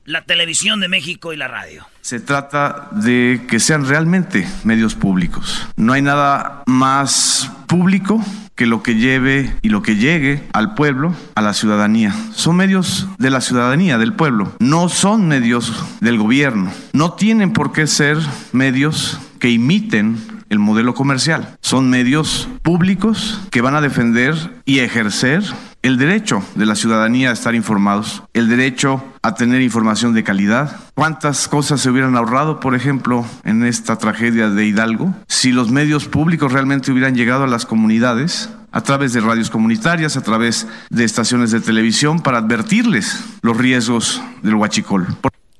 la 0.04 0.24
televisión 0.24 0.78
de 0.78 0.86
México 0.86 1.32
y 1.32 1.36
la 1.36 1.48
radio. 1.48 1.84
Se 2.00 2.20
trata 2.20 2.90
de 2.92 3.44
que 3.48 3.58
sean 3.58 3.88
realmente 3.88 4.46
medios 4.62 4.94
públicos. 4.94 5.66
No 5.74 5.94
hay 5.94 6.02
nada 6.02 6.62
más 6.66 7.50
público 7.66 8.24
que 8.56 8.66
lo 8.66 8.82
que 8.82 8.94
lleve 8.94 9.54
y 9.62 9.68
lo 9.68 9.82
que 9.82 9.96
llegue 9.96 10.42
al 10.52 10.74
pueblo, 10.74 11.14
a 11.34 11.42
la 11.42 11.52
ciudadanía. 11.52 12.14
Son 12.34 12.56
medios 12.56 13.06
de 13.18 13.30
la 13.30 13.42
ciudadanía, 13.42 13.98
del 13.98 14.14
pueblo. 14.14 14.52
No 14.58 14.88
son 14.88 15.28
medios 15.28 15.84
del 16.00 16.18
gobierno. 16.18 16.72
No 16.94 17.12
tienen 17.12 17.52
por 17.52 17.72
qué 17.72 17.86
ser 17.86 18.18
medios 18.52 19.20
que 19.38 19.50
imiten 19.50 20.16
el 20.48 20.58
modelo 20.58 20.94
comercial. 20.94 21.56
Son 21.60 21.90
medios 21.90 22.48
públicos 22.62 23.40
que 23.50 23.60
van 23.60 23.74
a 23.74 23.80
defender 23.80 24.34
y 24.64 24.78
ejercer 24.78 25.42
el 25.86 25.98
derecho 25.98 26.44
de 26.56 26.66
la 26.66 26.74
ciudadanía 26.74 27.30
a 27.30 27.32
estar 27.32 27.54
informados, 27.54 28.24
el 28.32 28.48
derecho 28.48 29.04
a 29.22 29.36
tener 29.36 29.62
información 29.62 30.14
de 30.14 30.24
calidad. 30.24 30.80
¿Cuántas 30.94 31.46
cosas 31.46 31.80
se 31.80 31.90
hubieran 31.90 32.16
ahorrado, 32.16 32.58
por 32.58 32.74
ejemplo, 32.74 33.24
en 33.44 33.64
esta 33.64 33.96
tragedia 33.96 34.50
de 34.50 34.66
Hidalgo, 34.66 35.14
si 35.28 35.52
los 35.52 35.70
medios 35.70 36.06
públicos 36.06 36.52
realmente 36.52 36.90
hubieran 36.90 37.14
llegado 37.14 37.44
a 37.44 37.46
las 37.46 37.66
comunidades 37.66 38.50
a 38.72 38.80
través 38.82 39.12
de 39.12 39.20
radios 39.20 39.48
comunitarias, 39.48 40.16
a 40.16 40.24
través 40.24 40.66
de 40.90 41.04
estaciones 41.04 41.52
de 41.52 41.60
televisión, 41.60 42.20
para 42.20 42.38
advertirles 42.38 43.22
los 43.42 43.56
riesgos 43.56 44.20
del 44.42 44.56
huachicol? 44.56 45.06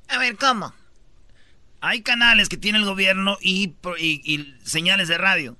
A 0.09 0.17
ver, 0.17 0.35
¿cómo? 0.35 0.73
Hay 1.79 2.01
canales 2.01 2.49
que 2.49 2.57
tiene 2.57 2.79
el 2.79 2.85
gobierno 2.85 3.37
y, 3.39 3.75
y 3.97 4.55
señales 4.63 5.07
de 5.07 5.17
radio 5.17 5.55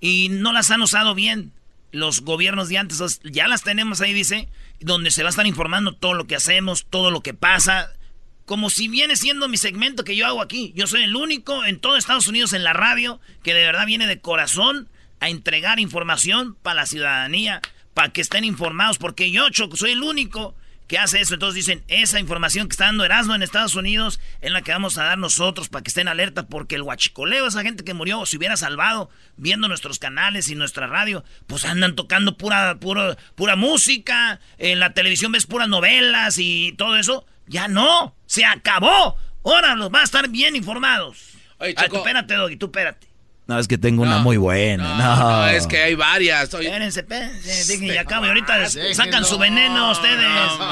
y 0.00 0.28
no 0.30 0.52
las 0.52 0.70
han 0.70 0.80
usado 0.80 1.16
bien 1.16 1.50
los 1.92 2.22
gobiernos 2.22 2.68
de 2.68 2.78
antes, 2.78 3.20
ya 3.22 3.46
las 3.46 3.62
tenemos 3.62 4.00
ahí, 4.00 4.12
dice, 4.12 4.48
donde 4.80 5.10
se 5.10 5.22
va 5.22 5.28
a 5.28 5.30
estar 5.30 5.46
informando 5.46 5.94
todo 5.94 6.14
lo 6.14 6.26
que 6.26 6.36
hacemos, 6.36 6.86
todo 6.88 7.10
lo 7.10 7.20
que 7.20 7.34
pasa, 7.34 7.92
como 8.46 8.70
si 8.70 8.88
viene 8.88 9.16
siendo 9.16 9.48
mi 9.48 9.56
segmento 9.56 10.04
que 10.04 10.16
yo 10.16 10.26
hago 10.26 10.42
aquí. 10.42 10.72
Yo 10.74 10.86
soy 10.86 11.04
el 11.04 11.14
único 11.14 11.64
en 11.64 11.78
todo 11.78 11.96
Estados 11.96 12.26
Unidos 12.26 12.52
en 12.52 12.64
la 12.64 12.72
radio 12.72 13.20
que 13.42 13.54
de 13.54 13.64
verdad 13.64 13.86
viene 13.86 14.06
de 14.06 14.20
corazón 14.20 14.88
a 15.20 15.28
entregar 15.28 15.78
información 15.78 16.56
para 16.62 16.80
la 16.80 16.86
ciudadanía, 16.86 17.60
para 17.94 18.12
que 18.12 18.20
estén 18.20 18.44
informados, 18.44 18.98
porque 18.98 19.30
yo, 19.30 19.48
Choco, 19.50 19.76
soy 19.76 19.92
el 19.92 20.02
único 20.02 20.56
que 20.92 20.98
hace 20.98 21.22
eso. 21.22 21.32
Entonces 21.32 21.54
dicen, 21.54 21.82
esa 21.88 22.20
información 22.20 22.68
que 22.68 22.74
está 22.74 22.84
dando 22.84 23.06
Erasmo 23.06 23.34
en 23.34 23.42
Estados 23.42 23.76
Unidos 23.76 24.20
es 24.42 24.52
la 24.52 24.60
que 24.60 24.72
vamos 24.72 24.98
a 24.98 25.04
dar 25.04 25.16
nosotros 25.16 25.70
para 25.70 25.82
que 25.82 25.88
estén 25.88 26.06
alerta, 26.06 26.48
porque 26.48 26.74
el 26.74 26.82
huachicoleo, 26.82 27.46
esa 27.46 27.62
gente 27.62 27.82
que 27.82 27.94
murió, 27.94 28.26
se 28.26 28.36
hubiera 28.36 28.58
salvado 28.58 29.08
viendo 29.38 29.68
nuestros 29.68 29.98
canales 29.98 30.50
y 30.50 30.54
nuestra 30.54 30.86
radio, 30.86 31.24
pues 31.46 31.64
andan 31.64 31.96
tocando 31.96 32.36
pura, 32.36 32.78
pura, 32.78 33.16
pura 33.36 33.56
música, 33.56 34.38
en 34.58 34.80
la 34.80 34.92
televisión 34.92 35.32
ves 35.32 35.46
puras 35.46 35.66
novelas 35.66 36.36
y 36.36 36.74
todo 36.76 36.98
eso. 36.98 37.24
Ya 37.46 37.68
no, 37.68 38.14
se 38.26 38.44
acabó. 38.44 39.16
Ahora 39.44 39.74
los 39.76 39.90
va 39.90 40.00
a 40.00 40.04
estar 40.04 40.28
bien 40.28 40.56
informados. 40.56 41.30
Oye, 41.56 41.72
Ay, 41.74 41.88
tú 41.88 41.96
espérate, 41.96 42.34
Doggy, 42.34 42.56
tú 42.56 42.66
espérate. 42.66 43.11
No, 43.46 43.58
es 43.58 43.66
que 43.66 43.76
tengo 43.76 44.02
una 44.02 44.18
muy 44.18 44.36
buena. 44.36 44.96
No, 44.96 45.46
es 45.48 45.66
que 45.66 45.82
hay 45.82 45.94
varias. 45.94 46.44
Espérense, 46.44 47.00
espérense, 47.00 47.84
y 47.84 47.96
acabo. 47.96 48.26
Y 48.26 48.28
ahorita 48.28 48.68
sacan 48.94 49.24
su 49.24 49.38
veneno 49.38 49.90
ustedes, 49.90 50.28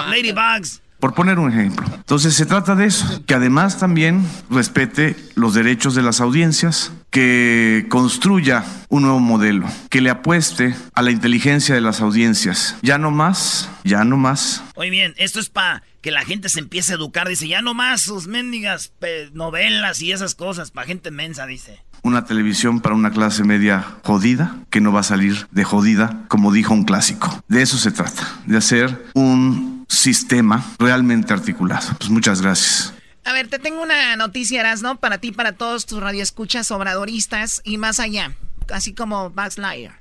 ladybugs. 0.09 0.81
Por 1.01 1.15
poner 1.15 1.39
un 1.39 1.51
ejemplo. 1.51 1.87
Entonces 1.95 2.35
se 2.35 2.45
trata 2.45 2.75
de 2.75 2.85
eso, 2.85 3.25
que 3.25 3.35
además 3.35 3.79
también 3.79 4.23
respete 4.51 5.17
los 5.35 5.55
derechos 5.55 5.95
de 5.95 6.03
las 6.03 6.21
audiencias, 6.21 6.93
que 7.09 7.87
construya 7.89 8.65
un 8.91 9.03
nuevo 9.03 9.19
modelo, 9.19 9.67
que 9.89 10.03
le 10.03 10.11
apueste 10.11 10.77
a 10.95 11.01
la 11.01 11.11
inteligencia 11.11 11.75
de 11.75 11.81
las 11.81 12.03
audiencias. 12.03 12.77
Ya 12.83 12.99
no 12.99 13.11
más, 13.11 13.71
ya 13.83 14.05
no 14.05 14.19
más. 14.19 14.63
Muy 14.77 14.91
bien, 14.91 15.15
esto 15.17 15.41
es 15.41 15.49
para 15.49 15.83
que 16.03 16.11
la 16.11 16.23
gente 16.27 16.51
se 16.51 16.61
empiece 16.61 16.93
a 16.93 16.97
educar. 16.97 17.29
Dice, 17.29 17.49
ya 17.49 17.63
no 17.63 17.73
más 17.73 18.03
sus 18.03 18.27
mendigas 18.27 18.93
novelas 19.33 20.03
y 20.03 20.13
esas 20.13 20.35
cosas, 20.35 20.71
para 20.71 20.87
gente 20.87 21.11
mensa, 21.11 21.47
dice 21.47 21.81
una 22.03 22.25
televisión 22.25 22.81
para 22.81 22.95
una 22.95 23.11
clase 23.11 23.45
media 23.45 23.85
jodida, 24.05 24.57
que 24.71 24.81
no 24.81 24.93
va 24.93 25.01
a 25.01 25.05
salir 25.05 25.47
de 25.51 25.65
jodida, 25.65 26.25
como 26.29 26.53
dijo 26.53 26.75
un 26.75 26.85
clásico. 26.85 27.43
De 27.49 27.63
eso 27.63 27.79
se 27.79 27.91
trata, 27.91 28.27
de 28.47 28.57
hacer 28.57 29.07
un 29.15 29.85
sistema 29.89 30.65
realmente 30.79 31.33
articulado. 31.33 31.89
Pues 31.99 32.11
muchas 32.11 32.41
gracias. 32.41 32.95
A 33.25 33.33
ver, 33.33 33.49
te 33.49 33.59
tengo 33.59 33.83
una 33.83 34.17
noticia, 34.17 34.75
¿no? 34.83 34.97
Para 34.97 35.19
ti, 35.19 35.33
para 35.33 35.53
todos 35.53 35.87
tus 35.87 36.01
radioescuchas 36.01 36.71
obradoristas 36.71 37.61
y 37.65 37.77
más 37.77 38.01
allá, 38.01 38.33
así 38.73 38.95
como 38.95 39.31
Bugs 39.31 39.59
Liar. 39.59 40.01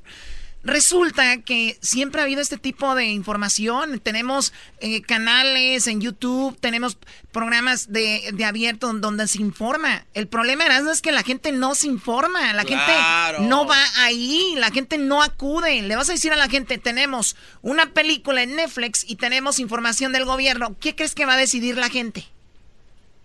Resulta 0.61 1.41
que 1.41 1.77
siempre 1.81 2.19
ha 2.19 2.25
habido 2.25 2.41
este 2.41 2.57
tipo 2.57 2.93
de 2.93 3.05
información. 3.05 3.99
Tenemos 3.99 4.51
eh, 4.81 5.01
canales 5.01 5.87
en 5.87 6.01
YouTube, 6.01 6.57
tenemos 6.59 6.97
programas 7.31 7.93
de, 7.93 8.31
de, 8.33 8.43
abierto 8.43 8.91
donde 8.93 9.27
se 9.29 9.39
informa. 9.41 10.05
El 10.13 10.27
problema 10.27 10.65
es 10.91 11.01
que 11.01 11.13
la 11.13 11.23
gente 11.23 11.53
no 11.53 11.75
se 11.75 11.87
informa, 11.87 12.51
la 12.53 12.63
gente 12.63 13.47
no 13.47 13.65
va 13.65 13.81
ahí, 13.99 14.53
la 14.57 14.69
gente 14.69 14.97
no 14.97 15.23
acude. 15.23 15.81
Le 15.81 15.95
vas 15.95 16.09
a 16.09 16.13
decir 16.13 16.33
a 16.33 16.35
la 16.35 16.49
gente, 16.49 16.77
tenemos 16.77 17.37
una 17.61 17.93
película 17.93 18.43
en 18.43 18.57
Netflix 18.57 19.05
y 19.07 19.15
tenemos 19.15 19.59
información 19.59 20.11
del 20.11 20.25
gobierno. 20.25 20.75
¿Qué 20.77 20.93
crees 20.93 21.15
que 21.15 21.25
va 21.25 21.35
a 21.35 21.37
decidir 21.37 21.77
la 21.77 21.89
gente? 21.89 22.27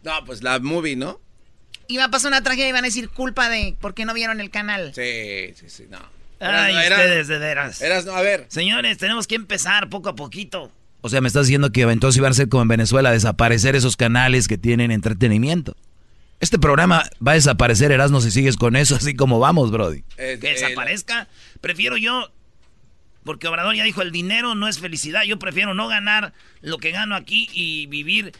No, 0.04 0.24
pues 0.24 0.44
la 0.44 0.60
movie, 0.60 0.94
¿no? 0.94 1.20
Y 1.88 1.96
va 1.96 2.04
a 2.04 2.10
pasar 2.10 2.28
una 2.28 2.42
tragedia 2.42 2.68
y 2.68 2.72
van 2.72 2.84
a 2.84 2.88
decir 2.88 3.08
culpa 3.08 3.48
de 3.48 3.76
por 3.80 3.94
qué 3.94 4.04
no 4.04 4.14
vieron 4.14 4.40
el 4.40 4.50
canal. 4.50 4.94
Sí, 4.94 5.52
sí, 5.56 5.68
sí, 5.68 5.86
no. 5.88 5.98
Ay, 6.40 6.74
ustedes 6.76 7.28
de 7.28 7.38
veras. 7.38 7.80
Eras, 7.80 8.06
a 8.06 8.20
ver. 8.22 8.46
Señores, 8.48 8.98
tenemos 8.98 9.26
que 9.26 9.34
empezar 9.34 9.88
poco 9.88 10.08
a 10.08 10.14
poquito. 10.16 10.70
O 11.00 11.08
sea, 11.08 11.20
me 11.20 11.28
estás 11.28 11.46
diciendo 11.46 11.70
que 11.70 11.82
entonces 11.82 12.16
iban 12.18 12.30
a 12.30 12.34
ser 12.34 12.48
como 12.48 12.62
en 12.62 12.68
Venezuela, 12.68 13.12
desaparecer 13.12 13.76
esos 13.76 13.96
canales 13.96 14.48
que 14.48 14.56
tienen 14.56 14.90
entretenimiento. 14.90 15.76
Este 16.40 16.58
programa 16.58 17.08
va 17.26 17.32
a 17.32 17.34
desaparecer, 17.34 17.92
Erasmo, 17.92 18.20
si 18.20 18.30
sigues 18.30 18.56
con 18.56 18.74
eso, 18.76 18.96
así 18.96 19.14
como 19.14 19.38
vamos, 19.38 19.70
Brody. 19.70 20.02
que 20.16 20.36
desaparezca. 20.36 21.28
Prefiero 21.60 21.96
yo, 21.96 22.30
porque 23.24 23.48
Obrador 23.48 23.74
ya 23.74 23.84
dijo, 23.84 24.02
el 24.02 24.12
dinero 24.12 24.54
no 24.54 24.68
es 24.68 24.78
felicidad. 24.78 25.22
Yo 25.24 25.38
prefiero 25.38 25.74
no 25.74 25.88
ganar 25.88 26.32
lo 26.60 26.78
que 26.78 26.90
gano 26.90 27.16
aquí 27.16 27.48
y 27.52 27.86
vivir 27.86 28.32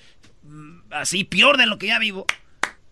mm, 0.43 0.79
así 0.91 1.25
peor 1.25 1.57
de 1.57 1.67
lo 1.67 1.79
que 1.79 1.89
ya 1.89 1.99
vivo. 1.99 2.27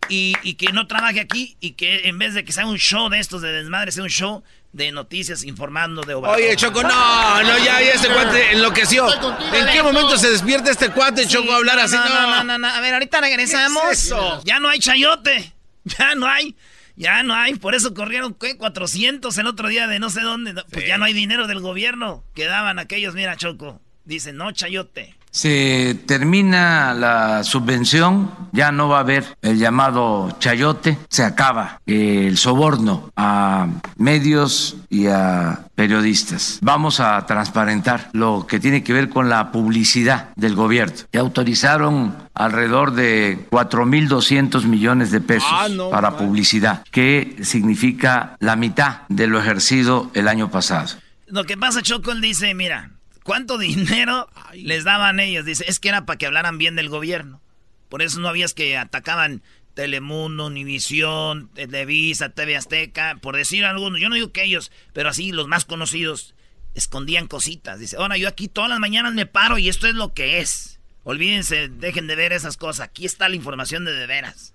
Y, 0.08 0.34
y, 0.42 0.54
que 0.54 0.72
no 0.72 0.86
trabaje 0.88 1.20
aquí 1.20 1.56
y 1.60 1.72
que 1.72 2.08
en 2.08 2.18
vez 2.18 2.34
de 2.34 2.44
que 2.44 2.52
sea 2.52 2.66
un 2.66 2.76
show 2.76 3.08
de 3.08 3.18
estos 3.20 3.40
de 3.40 3.52
desmadre, 3.52 3.92
sea 3.92 4.02
un 4.02 4.10
show 4.10 4.42
de 4.72 4.90
noticias 4.90 5.44
informando 5.44 6.02
de 6.02 6.14
Obrador. 6.14 6.38
Oye, 6.38 6.56
Choco, 6.56 6.82
no, 6.82 7.42
no, 7.42 7.58
ya, 7.58 7.80
ya 7.80 7.92
este 7.92 8.08
cuate 8.08 8.52
enloqueció. 8.52 9.06
¿En 9.52 9.66
qué 9.72 9.82
momento 9.82 10.16
se 10.16 10.30
despierta 10.30 10.70
este 10.70 10.90
cuate, 10.90 11.26
Choco, 11.26 11.52
a 11.52 11.56
hablar 11.56 11.78
así? 11.78 11.94
No 11.94 12.08
no, 12.08 12.44
no, 12.44 12.58
no, 12.58 12.68
A 12.68 12.80
ver, 12.80 12.94
ahorita 12.94 13.20
regresamos. 13.20 14.12
Ya 14.44 14.58
no 14.58 14.68
hay 14.68 14.78
chayote. 14.78 15.52
Ya 15.84 16.14
no 16.14 16.26
hay. 16.26 16.56
Ya 16.94 17.22
no 17.22 17.34
hay. 17.34 17.54
Por 17.54 17.74
eso 17.74 17.92
corrieron, 17.92 18.34
¿qué? 18.34 18.56
400 18.56 19.36
el 19.38 19.46
otro 19.46 19.68
día 19.68 19.88
de 19.88 19.98
no 19.98 20.10
sé 20.10 20.20
dónde. 20.20 20.54
Pues 20.70 20.86
ya 20.86 20.96
no 20.96 21.04
hay 21.04 21.12
dinero 21.12 21.46
del 21.46 21.60
gobierno. 21.60 22.24
Quedaban 22.34 22.78
aquellos, 22.78 23.14
mira, 23.14 23.36
Choco. 23.36 23.80
Dicen, 24.04 24.36
no, 24.36 24.52
chayote 24.52 25.16
se 25.32 25.98
termina 26.06 26.94
la 26.94 27.42
subvención, 27.42 28.30
ya 28.52 28.70
no 28.70 28.88
va 28.88 28.98
a 28.98 29.00
haber 29.00 29.36
el 29.40 29.58
llamado 29.58 30.36
chayote, 30.38 30.98
se 31.08 31.24
acaba 31.24 31.80
el 31.86 32.36
soborno 32.36 33.10
a 33.16 33.66
medios 33.96 34.76
y 34.90 35.06
a 35.06 35.66
periodistas. 35.74 36.58
Vamos 36.60 37.00
a 37.00 37.24
transparentar 37.26 38.10
lo 38.12 38.46
que 38.46 38.60
tiene 38.60 38.84
que 38.84 38.92
ver 38.92 39.08
con 39.08 39.30
la 39.30 39.50
publicidad 39.50 40.28
del 40.36 40.54
gobierno. 40.54 40.94
Ya 41.12 41.20
autorizaron 41.20 42.14
alrededor 42.34 42.92
de 42.92 43.48
4.200 43.50 44.64
millones 44.64 45.10
de 45.10 45.20
pesos 45.20 45.48
ah, 45.50 45.68
para 45.90 46.16
publicidad, 46.18 46.84
que 46.90 47.36
significa 47.42 48.36
la 48.38 48.56
mitad 48.56 49.02
de 49.08 49.26
lo 49.26 49.40
ejercido 49.40 50.10
el 50.14 50.28
año 50.28 50.50
pasado. 50.50 50.96
Lo 51.26 51.44
que 51.44 51.56
pasa, 51.56 51.80
Choco, 51.80 52.12
él 52.12 52.20
dice, 52.20 52.52
mira, 52.54 52.90
¿Cuánto 53.22 53.58
dinero 53.58 54.28
les 54.54 54.84
daban 54.84 55.20
ellos? 55.20 55.44
Dice, 55.44 55.64
es 55.68 55.78
que 55.78 55.88
era 55.88 56.06
para 56.06 56.18
que 56.18 56.26
hablaran 56.26 56.58
bien 56.58 56.74
del 56.74 56.88
gobierno. 56.88 57.40
Por 57.88 58.02
eso 58.02 58.20
no 58.20 58.28
habías 58.28 58.54
que 58.54 58.76
atacaban 58.76 59.42
Telemundo, 59.74 60.46
Univisión, 60.46 61.48
Televisa, 61.54 62.30
TV 62.30 62.56
Azteca, 62.56 63.18
por 63.20 63.36
decir 63.36 63.64
algunos, 63.64 64.00
yo 64.00 64.08
no 64.08 64.14
digo 64.14 64.32
que 64.32 64.44
ellos, 64.44 64.70
pero 64.92 65.08
así 65.08 65.32
los 65.32 65.48
más 65.48 65.64
conocidos 65.64 66.34
escondían 66.74 67.26
cositas. 67.26 67.78
Dice, 67.78 67.96
ahora 67.96 68.16
yo 68.16 68.28
aquí 68.28 68.48
todas 68.48 68.70
las 68.70 68.80
mañanas 68.80 69.14
me 69.14 69.26
paro 69.26 69.58
y 69.58 69.68
esto 69.68 69.86
es 69.86 69.94
lo 69.94 70.12
que 70.12 70.38
es. 70.40 70.80
Olvídense, 71.04 71.68
dejen 71.68 72.06
de 72.06 72.16
ver 72.16 72.32
esas 72.32 72.56
cosas. 72.56 72.88
Aquí 72.88 73.04
está 73.04 73.28
la 73.28 73.36
información 73.36 73.84
de 73.84 73.92
de 73.92 74.06
veras. 74.06 74.54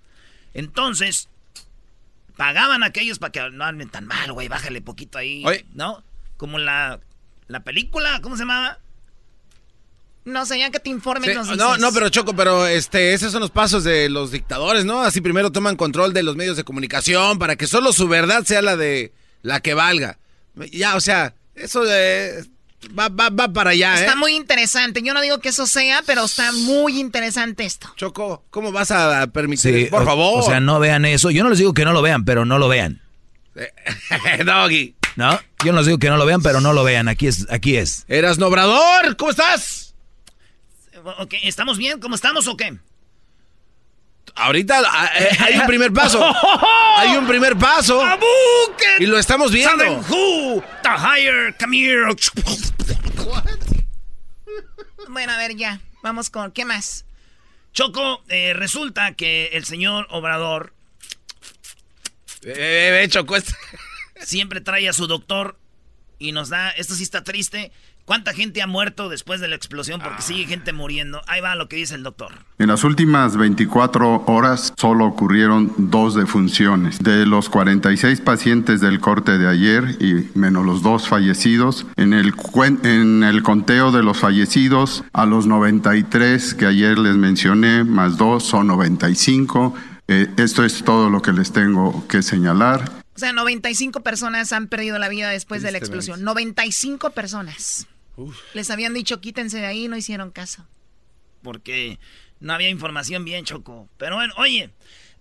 Entonces, 0.53 1.29
pagaban 2.35 2.83
a 2.83 2.87
aquellos 2.87 3.19
para 3.19 3.31
que 3.31 3.49
no 3.51 3.65
hablen 3.65 3.89
tan 3.89 4.07
mal, 4.07 4.31
güey, 4.31 4.47
bájale 4.47 4.81
poquito 4.81 5.17
ahí. 5.17 5.43
¿No? 5.73 6.03
Como 6.37 6.57
la, 6.59 6.99
la 7.47 7.61
película, 7.61 8.19
¿cómo 8.21 8.35
se 8.35 8.43
llamaba? 8.43 8.79
No 10.25 10.45
sé, 10.45 10.59
ya 10.59 10.69
que 10.71 10.79
te 10.79 10.89
informen 10.89 11.31
sí, 11.45 11.55
No, 11.55 11.77
no, 11.77 11.91
pero 11.93 12.09
Choco, 12.09 12.35
pero 12.35 12.67
este, 12.67 13.13
esos 13.13 13.31
son 13.31 13.39
los 13.39 13.51
pasos 13.51 13.85
de 13.85 14.09
los 14.09 14.31
dictadores, 14.31 14.83
¿no? 14.83 15.01
Así 15.01 15.21
primero 15.21 15.53
toman 15.53 15.77
control 15.77 16.13
de 16.13 16.21
los 16.23 16.35
medios 16.35 16.57
de 16.57 16.65
comunicación 16.65 17.39
para 17.39 17.55
que 17.55 17.65
solo 17.65 17.93
su 17.93 18.09
verdad 18.09 18.43
sea 18.43 18.61
la 18.61 18.75
de 18.75 19.13
la 19.41 19.61
que 19.61 19.73
valga. 19.73 20.19
Ya, 20.71 20.95
o 20.97 20.99
sea, 20.99 21.33
eso 21.55 21.83
de, 21.83 22.45
va, 22.97 23.07
va, 23.07 23.29
va 23.29 23.47
para 23.53 23.69
allá, 23.69 23.95
¿eh? 23.97 24.01
Está 24.01 24.17
muy 24.17 24.35
interesante. 24.35 25.01
Yo 25.01 25.13
no 25.13 25.21
digo 25.21 25.39
que 25.39 25.49
eso 25.49 25.65
sea, 25.65 26.03
pero 26.05 26.25
está 26.25 26.51
muy 26.51 26.99
interesante 26.99 27.65
esto. 27.65 27.93
Choco, 27.95 28.43
¿cómo 28.49 28.73
vas 28.73 28.91
a 28.91 29.27
permitir? 29.27 29.89
Por 29.89 30.03
favor. 30.03 30.41
O 30.41 30.45
sea, 30.45 30.59
no 30.59 30.79
vean 30.79 31.05
eso. 31.05 31.31
Yo 31.31 31.43
no 31.43 31.49
les 31.49 31.59
digo 31.59 31.73
que 31.73 31.85
no 31.85 31.93
lo 31.93 32.01
vean, 32.01 32.25
pero 32.25 32.43
no 32.43 32.59
lo 32.59 32.67
vean. 32.67 33.01
Doggy. 34.45 34.96
No, 35.17 35.39
yo 35.65 35.71
no 35.71 35.79
les 35.79 35.87
digo 35.87 35.97
que 35.97 36.09
no 36.09 36.17
lo 36.17 36.27
vean, 36.27 36.43
pero 36.43 36.61
no 36.61 36.73
lo 36.73 36.83
vean. 36.83 37.07
Aquí 37.07 37.25
es, 37.25 37.47
aquí 37.49 37.75
es. 37.75 38.05
Eras 38.07 38.37
Nobrador, 38.37 39.17
¿cómo 39.17 39.31
estás? 39.31 39.95
¿Estamos 41.41 41.79
bien? 41.79 41.99
¿Cómo 41.99 42.13
estamos 42.13 42.47
o 42.47 42.55
qué? 42.55 42.77
Ahorita 44.35 44.83
ah, 44.85 45.09
eh, 45.17 45.29
hay 45.39 45.57
un 45.57 45.65
primer 45.65 45.91
paso. 45.91 46.23
hay 46.97 47.17
un 47.17 47.25
primer 47.25 47.57
paso. 47.57 47.99
Y 48.99 49.07
lo 49.07 49.17
estamos 49.17 49.51
viendo. 49.51 49.83
Bueno, 55.09 55.31
a 55.31 55.37
ver, 55.37 55.55
ya. 55.55 55.81
Vamos 56.03 56.29
con. 56.29 56.51
¿Qué 56.51 56.63
más? 56.63 57.05
Choco, 57.73 58.21
eh, 58.29 58.53
resulta 58.53 59.13
que 59.15 59.47
el 59.53 59.65
señor 59.65 60.05
Obrador. 60.11 60.73
Eh, 62.43 63.01
eh 63.03 63.07
Choco, 63.09 63.35
este- 63.35 63.55
siempre 64.23 64.61
trae 64.61 64.87
a 64.89 64.93
su 64.93 65.07
doctor 65.07 65.57
y 66.19 66.31
nos 66.31 66.49
da. 66.49 66.69
Esto 66.71 66.95
sí 66.95 67.03
está 67.03 67.23
triste. 67.23 67.71
¿Cuánta 68.07 68.33
gente 68.33 68.61
ha 68.61 68.67
muerto 68.67 69.09
después 69.09 69.41
de 69.41 69.49
la 69.49 69.57
explosión? 69.57 69.99
Porque 69.99 70.21
sigue 70.21 70.45
ah. 70.45 70.47
gente 70.47 70.71
muriendo. 70.71 71.21
Ahí 71.27 71.41
va 71.41 71.55
lo 71.55 71.67
que 71.67 71.75
dice 71.75 71.95
el 71.95 72.03
doctor. 72.03 72.31
En 72.57 72.69
las 72.69 72.85
últimas 72.85 73.35
24 73.35 74.23
horas 74.27 74.73
solo 74.77 75.05
ocurrieron 75.05 75.73
dos 75.77 76.15
defunciones. 76.15 76.99
De 76.99 77.25
los 77.25 77.49
46 77.49 78.21
pacientes 78.21 78.79
del 78.79 79.01
corte 79.01 79.37
de 79.37 79.49
ayer 79.49 79.97
y 79.99 80.29
menos 80.39 80.65
los 80.65 80.81
dos 80.83 81.09
fallecidos, 81.09 81.85
en 81.97 82.13
el, 82.13 82.33
en 82.83 83.23
el 83.25 83.43
conteo 83.43 83.91
de 83.91 84.03
los 84.03 84.19
fallecidos, 84.19 85.03
a 85.11 85.25
los 85.25 85.45
93 85.45 86.53
que 86.53 86.65
ayer 86.65 86.97
les 86.97 87.17
mencioné, 87.17 87.83
más 87.83 88.15
dos, 88.15 88.43
son 88.43 88.67
95. 88.67 89.75
Eh, 90.07 90.27
esto 90.37 90.63
es 90.63 90.81
todo 90.85 91.09
lo 91.09 91.21
que 91.21 91.33
les 91.33 91.51
tengo 91.51 92.07
que 92.07 92.21
señalar. 92.21 92.89
O 93.17 93.19
sea, 93.19 93.33
95 93.33 94.01
personas 94.03 94.53
han 94.53 94.67
perdido 94.67 94.99
la 94.99 95.09
vida 95.09 95.31
después 95.31 95.63
de 95.63 95.71
la 95.71 95.79
explosión. 95.79 96.23
95 96.23 97.09
personas. 97.09 97.87
Les 98.53 98.69
habían 98.69 98.93
dicho 98.93 99.19
quítense 99.19 99.57
de 99.57 99.65
ahí 99.65 99.87
no 99.87 99.97
hicieron 99.97 100.29
caso. 100.29 100.67
Porque 101.41 101.97
no 102.39 102.53
había 102.53 102.69
información 102.69 103.25
bien, 103.25 103.43
Choco. 103.43 103.89
Pero 103.97 104.17
bueno, 104.17 104.35
oye, 104.37 104.69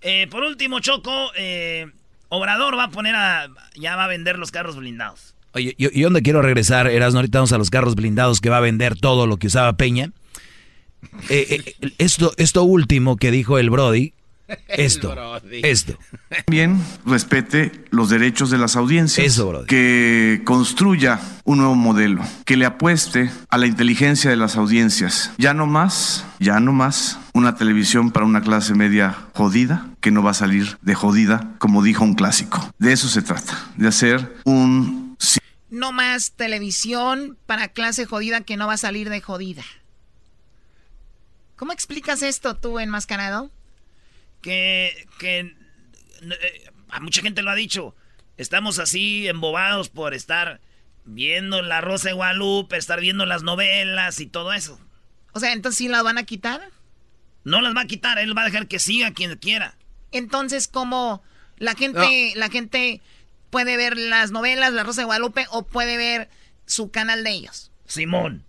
eh, 0.03 0.27
por 0.31 0.43
último, 0.43 0.81
Choco, 0.81 1.31
eh, 1.39 1.87
Obrador 2.29 2.77
va 2.77 2.85
a 2.85 2.91
poner 2.91 3.15
a. 3.15 3.49
Ya 3.77 3.97
va 3.97 4.05
a 4.05 4.09
vender 4.09 4.39
los 4.39 4.51
carros 4.51 4.77
blindados. 4.77 5.35
Oye, 5.55 5.75
yo, 5.79 5.89
¿y 5.91 6.03
dónde 6.03 6.21
quiero 6.21 6.43
regresar? 6.43 6.89
Eras, 6.89 7.15
ahorita 7.15 7.39
vamos 7.39 7.53
a 7.53 7.59
los 7.59 7.71
carros 7.71 7.95
blindados 7.95 8.43
que 8.43 8.51
va 8.51 8.59
a 8.59 8.61
vender 8.61 9.01
todo 9.01 9.27
lo 9.27 9.39
que 9.39 9.47
usaba 9.47 9.79
Peña. 9.79 10.13
Eh, 11.31 11.75
esto, 11.97 12.35
esto 12.37 12.63
último 12.63 13.17
que 13.17 13.31
dijo 13.31 13.59
el 13.59 13.71
Brody, 13.71 14.13
esto, 14.69 15.15
esto. 15.51 15.99
Bien, 16.47 16.83
respete 17.05 17.73
los 17.91 18.09
derechos 18.09 18.51
de 18.51 18.59
las 18.59 18.77
audiencias. 18.77 19.27
Eso, 19.27 19.65
Que 19.67 20.43
construya 20.45 21.21
un 21.45 21.59
nuevo 21.59 21.75
modelo, 21.75 22.23
que 22.45 22.57
le 22.57 22.67
apueste 22.67 23.31
a 23.49 23.59
la 23.59 23.67
inteligencia 23.67 24.31
de 24.31 24.37
las 24.37 24.57
audiencias. 24.57 25.33
Ya 25.39 25.55
no 25.55 25.67
más, 25.67 26.25
ya 26.39 26.61
no 26.61 26.73
más 26.73 27.19
una 27.33 27.57
televisión 27.57 28.11
para 28.11 28.27
una 28.27 28.41
clase 28.41 28.75
media 28.75 29.17
jodida, 29.35 29.87
que 30.01 30.11
no 30.11 30.23
va 30.23 30.31
a 30.31 30.35
salir 30.35 30.79
de 30.83 30.95
jodida, 30.95 31.55
como 31.59 31.83
dijo 31.83 32.05
un 32.05 32.15
clásico. 32.15 32.73
De 32.79 32.93
eso 32.93 33.09
se 33.09 33.23
trata, 33.23 33.71
de 33.77 33.89
hacer 33.89 34.37
un... 34.45 35.17
No 35.69 35.91
más 35.93 36.33
televisión 36.33 37.37
para 37.47 37.69
clase 37.69 38.07
jodida 38.07 38.41
que 38.41 38.57
no 38.57 38.69
va 38.69 38.75
a 38.75 38.79
salir 38.79 39.11
de 39.11 39.21
jodida. 39.21 39.65
¿Cómo 41.57 41.73
explicas 41.73 42.23
esto 42.23 42.55
tú, 42.55 42.79
enmascarado? 42.79 43.51
Que, 44.47 45.09
que 45.19 45.41
eh, 45.41 46.71
a 46.89 47.01
mucha 47.01 47.21
gente 47.21 47.43
lo 47.43 47.51
ha 47.51 47.57
dicho. 47.57 47.97
Estamos 48.37 48.79
así 48.79 49.27
embobados 49.27 49.89
por 49.89 50.15
estar 50.15 50.61
viendo 51.05 51.63
la 51.63 51.81
Rosa 51.81 52.11
de 52.11 52.15
Guadalupe, 52.15 52.77
estar 52.77 53.01
viendo 53.01 53.27
las 53.27 53.43
novelas 53.43 54.21
y 54.21 54.27
todo 54.27 54.53
eso. 54.53 54.79
O 55.33 55.41
sea, 55.41 55.53
entonces 55.53 55.79
sí 55.79 55.89
las 55.89 56.05
van 56.05 56.17
a 56.17 56.23
quitar. 56.23 56.71
No 57.43 57.61
las 57.61 57.75
va 57.75 57.81
a 57.81 57.87
quitar, 57.87 58.21
él 58.21 58.39
va 58.39 58.43
a 58.43 58.45
dejar 58.45 58.69
que 58.69 58.79
siga 58.79 59.11
quien 59.11 59.37
quiera. 59.37 59.77
Entonces, 60.13 60.69
¿cómo 60.69 61.25
la 61.57 61.75
gente, 61.75 62.33
la 62.37 62.49
gente 62.49 63.01
puede 63.51 63.77
ver 63.77 63.97
las 63.97 64.31
novelas, 64.31 64.73
la 64.73 64.85
Rosa 64.85 65.01
de 65.01 65.07
Guadalupe, 65.07 65.47
o 65.51 65.67
puede 65.67 65.97
ver 65.97 66.29
su 66.67 66.93
canal 66.93 67.25
de 67.25 67.31
ellos? 67.31 67.73
Simón. 67.87 68.45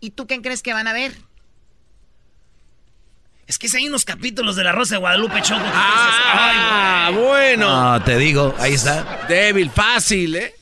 ¿Y 0.00 0.10
tú 0.10 0.26
qué 0.26 0.42
crees 0.42 0.62
que 0.62 0.74
van 0.74 0.88
a 0.88 0.92
ver? 0.92 1.14
Es 3.48 3.58
que 3.58 3.66
si 3.66 3.78
hay 3.78 3.88
unos 3.88 4.04
capítulos 4.04 4.56
de 4.56 4.62
La 4.62 4.72
Rosa 4.72 4.96
de 4.96 4.98
Guadalupe 5.00 5.40
Choco. 5.40 5.62
ah, 5.64 7.10
bueno. 7.14 7.66
Ah, 7.68 8.02
te 8.04 8.18
digo, 8.18 8.54
ahí 8.58 8.74
está. 8.74 9.24
Débil, 9.26 9.70
fácil, 9.70 10.36
¿eh? 10.36 10.54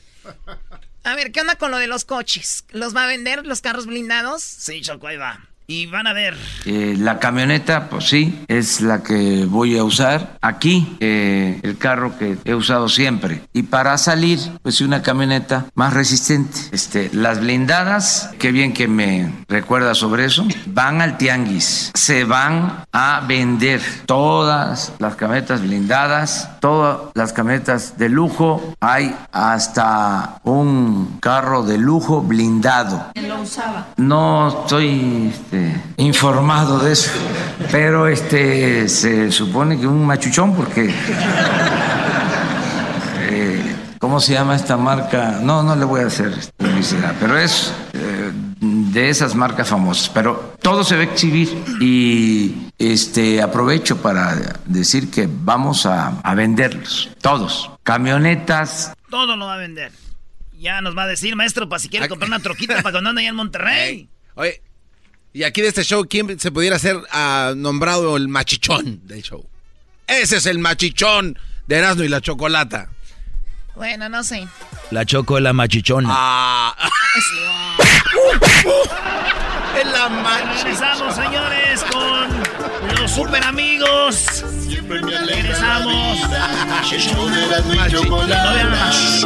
A 1.03 1.13
ver, 1.15 1.33
¿qué 1.33 1.41
onda 1.41 1.57
con 1.57 1.69
lo 1.69 1.77
de 1.79 1.87
los 1.87 2.05
coches? 2.05 2.63
¿Los 2.71 2.95
va 2.95 3.03
a 3.03 3.07
vender 3.07 3.45
los 3.45 3.59
carros 3.59 3.87
blindados? 3.87 4.41
Sí, 4.41 4.81
Choco, 4.81 5.07
ahí 5.07 5.17
va. 5.17 5.37
Y 5.69 5.85
van 5.87 6.07
a 6.07 6.13
ver. 6.13 6.33
Eh, 6.63 6.95
la 6.97 7.19
camioneta, 7.19 7.89
pues 7.89 8.07
sí, 8.07 8.39
es 8.47 8.79
la 8.79 9.03
que 9.03 9.45
voy 9.45 9.77
a 9.77 9.83
usar 9.83 10.37
aquí, 10.39 10.95
eh, 11.01 11.59
el 11.61 11.77
carro 11.77 12.17
que 12.17 12.37
he 12.45 12.55
usado 12.55 12.87
siempre. 12.87 13.41
Y 13.51 13.63
para 13.63 13.97
salir, 13.97 14.39
pues 14.63 14.79
una 14.79 15.01
camioneta 15.01 15.65
más 15.75 15.93
resistente. 15.93 16.57
Este, 16.71 17.09
las 17.11 17.41
blindadas, 17.41 18.31
qué 18.39 18.53
bien 18.53 18.73
que 18.73 18.87
me 18.87 19.29
recuerda 19.49 19.93
sobre 19.93 20.23
eso, 20.23 20.47
van 20.67 21.01
al 21.01 21.17
tianguis. 21.17 21.91
Se 21.95 22.23
van 22.23 22.85
a 22.93 23.25
vender 23.27 23.81
todas 24.05 24.93
las 24.99 25.17
camionetas 25.17 25.61
blindadas, 25.63 26.49
todas 26.61 27.11
las 27.13 27.33
camionetas 27.33 27.97
de 27.97 28.07
lujo. 28.07 28.73
Hay 28.79 29.13
hasta 29.33 30.39
un 30.45 31.17
carro 31.19 31.63
de 31.63 31.77
lujo 31.77 32.21
blindado. 32.21 33.07
¿Quién 33.13 33.27
lo 33.27 33.41
usaba? 33.41 33.87
No 33.97 34.61
estoy... 34.61 35.33
Este, 35.33 35.56
este, 35.57 35.81
informado 35.97 36.79
de 36.79 36.93
eso, 36.93 37.11
pero 37.71 38.07
este 38.07 38.87
se 38.89 39.31
supone 39.31 39.79
que 39.79 39.87
un 39.87 40.05
machuchón 40.05 40.55
porque 40.55 40.93
eh, 43.29 43.75
¿cómo 43.99 44.19
se 44.19 44.33
llama 44.33 44.55
esta 44.55 44.77
marca? 44.77 45.39
No, 45.41 45.63
no 45.63 45.75
le 45.75 45.85
voy 45.85 46.01
a 46.01 46.07
hacer 46.07 46.33
publicidad, 46.57 47.15
pero 47.19 47.37
es 47.37 47.73
eh, 47.93 48.31
de 48.59 49.09
esas 49.09 49.35
marcas 49.35 49.69
famosas, 49.69 50.09
pero 50.09 50.55
todo 50.61 50.83
se 50.83 50.95
va 50.95 51.01
a 51.01 51.05
exhibir 51.05 51.49
y 51.79 52.71
este 52.77 53.41
aprovecho 53.41 54.01
para 54.01 54.35
decir 54.65 55.09
que 55.09 55.27
vamos 55.29 55.85
a, 55.85 56.21
venderlos, 56.35 57.09
todos, 57.21 57.71
camionetas. 57.83 58.93
Todo 59.09 59.35
lo 59.35 59.45
va 59.47 59.55
a 59.55 59.57
vender. 59.57 59.91
Ya 60.59 60.81
nos 60.81 60.97
va 60.97 61.03
a 61.03 61.07
decir, 61.07 61.35
maestro, 61.35 61.69
para 61.69 61.79
si 61.79 61.87
quiere 61.87 62.09
comprar 62.09 62.29
una 62.29 62.39
troquita 62.39 62.73
para 62.81 62.91
cuando 62.91 63.11
ande 63.11 63.21
allá 63.21 63.29
en 63.29 63.35
Monterrey. 63.35 64.09
Oye, 64.33 64.61
y 65.37 65.43
aquí 65.43 65.61
de 65.61 65.67
este 65.67 65.83
show, 65.83 66.03
¿quién 66.09 66.39
se 66.39 66.51
pudiera 66.51 66.79
ser 66.79 66.97
ah, 67.11 67.53
nombrado 67.55 68.17
el 68.17 68.27
machichón 68.27 69.05
del 69.05 69.21
show? 69.21 69.47
Ese 70.07 70.37
es 70.37 70.47
el 70.47 70.57
machichón 70.57 71.37
de 71.67 71.75
Erasmo 71.75 72.03
y 72.03 72.07
la 72.07 72.21
Chocolata. 72.21 72.89
Bueno, 73.75 74.09
no 74.09 74.23
sé. 74.23 74.47
La 74.89 75.05
Choco 75.05 75.37
es 75.37 75.43
la 75.43 75.53
machichona. 75.53 76.09
Ah. 76.11 76.75
es 79.79 79.85
la 79.93 80.09
machichona. 80.09 81.13
señores, 81.13 81.83
con 81.83 82.95
los 82.99 83.11
super 83.11 83.43
amigos. 83.43 84.43
Siempre 84.67 84.99
me 85.03 85.19
Regresamos. 85.19 86.17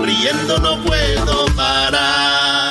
Riendo 0.03 0.57
no 0.57 0.83
puedo 0.83 1.45
parar. 1.55 2.70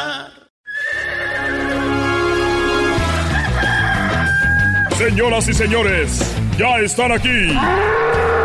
Señoras 5.01 5.48
y 5.48 5.55
señores, 5.55 6.36
ya 6.59 6.78
están 6.78 7.11
aquí 7.11 7.55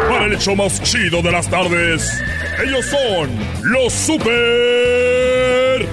para 0.07 0.23
el 0.27 0.31
hecho 0.35 0.55
más 0.55 0.81
chido 0.83 1.21
de 1.21 1.29
las 1.29 1.49
tardes. 1.49 2.23
Ellos 2.63 2.85
son 2.85 3.29
los 3.63 3.91
super 3.91 5.85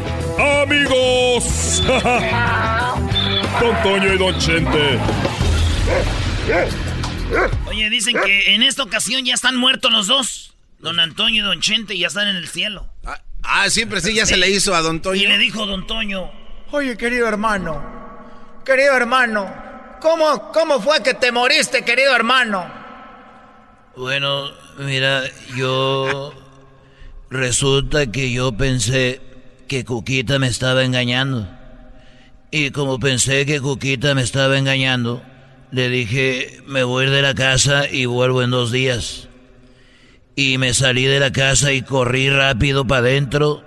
amigos. 0.63 1.83
Don 3.61 3.83
Toño 3.83 4.15
y 4.15 4.19
Don 4.19 4.39
Chente. 4.39 5.01
Oye, 7.67 7.91
dicen 7.91 8.15
que 8.25 8.55
en 8.55 8.63
esta 8.63 8.85
ocasión 8.85 9.25
ya 9.25 9.35
están 9.35 9.57
muertos 9.57 9.91
los 9.91 10.07
dos. 10.07 10.55
Don 10.79 11.01
Antonio 11.01 11.43
y 11.43 11.45
Don 11.45 11.61
Chente 11.61 11.99
ya 11.99 12.07
están 12.07 12.29
en 12.29 12.37
el 12.37 12.47
cielo. 12.47 12.89
Ah, 13.05 13.21
ah 13.43 13.69
siempre 13.69 14.01
sí, 14.01 14.15
ya 14.15 14.27
se 14.27 14.37
le 14.37 14.49
hizo 14.49 14.77
a 14.77 14.81
Don 14.81 15.03
Toño. 15.03 15.21
Y 15.21 15.27
le 15.27 15.39
dijo 15.39 15.67
Don 15.67 15.89
Toño. 15.89 16.31
Oye, 16.71 16.97
querido 16.97 17.27
hermano, 17.27 17.83
querido 18.65 18.97
hermano, 18.97 19.72
¿cómo, 20.03 20.53
cómo 20.53 20.81
fue 20.81 21.03
que 21.03 21.15
te 21.15 21.33
moriste, 21.33 21.85
querido 21.85 22.15
hermano? 22.15 22.71
Bueno, 23.97 24.51
mira, 24.79 25.23
yo... 25.57 26.35
Resulta 27.31 28.13
que 28.13 28.31
yo 28.31 28.53
pensé 28.53 29.23
que 29.67 29.87
Cuquita 29.87 30.39
me 30.39 30.49
estaba 30.49 30.85
engañando. 30.85 31.49
Y 32.51 32.73
como 32.73 33.01
pensé 33.01 33.47
que 33.47 33.59
Cuquita 33.59 34.15
me 34.15 34.21
estaba 34.21 34.59
engañando, 34.59 35.23
le 35.71 35.89
dije, 35.89 36.61
me 36.67 36.85
voy 36.85 37.07
de 37.07 37.23
la 37.23 37.35
casa 37.35 37.89
y 37.89 38.05
vuelvo 38.05 38.43
en 38.43 38.51
dos 38.51 38.71
días. 38.71 39.29
Y 40.37 40.59
me 40.59 40.75
salí 40.75 41.05
de 41.05 41.21
la 41.21 41.33
casa 41.33 41.73
y 41.73 41.81
corrí 41.81 42.29
rápido 42.29 42.87
para 42.87 43.01
adentro 43.01 43.65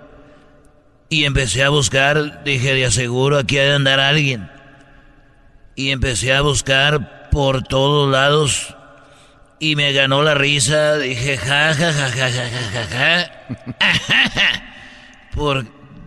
y 1.08 1.24
empecé 1.24 1.64
a 1.64 1.70
buscar, 1.70 2.44
dije, 2.44 2.72
de 2.72 2.86
aseguro 2.86 3.36
aquí 3.36 3.58
ha 3.58 3.64
de 3.64 3.74
andar 3.74 3.98
alguien. 3.98 4.48
Y 5.76 5.90
empecé 5.90 6.32
a 6.32 6.40
buscar 6.40 7.28
por 7.30 7.62
todos 7.62 8.10
lados 8.10 8.74
y 9.58 9.76
me 9.76 9.92
ganó 9.92 10.22
la 10.22 10.34
risa, 10.34 10.96
dije, 10.96 11.36
ja, 11.36 11.74
ja, 11.74 11.92
ja, 11.92 12.10
ja, 12.10 12.30
ja, 12.30 12.48
ja, 12.72 12.86
ja, 12.90 13.30
Por 15.34 15.66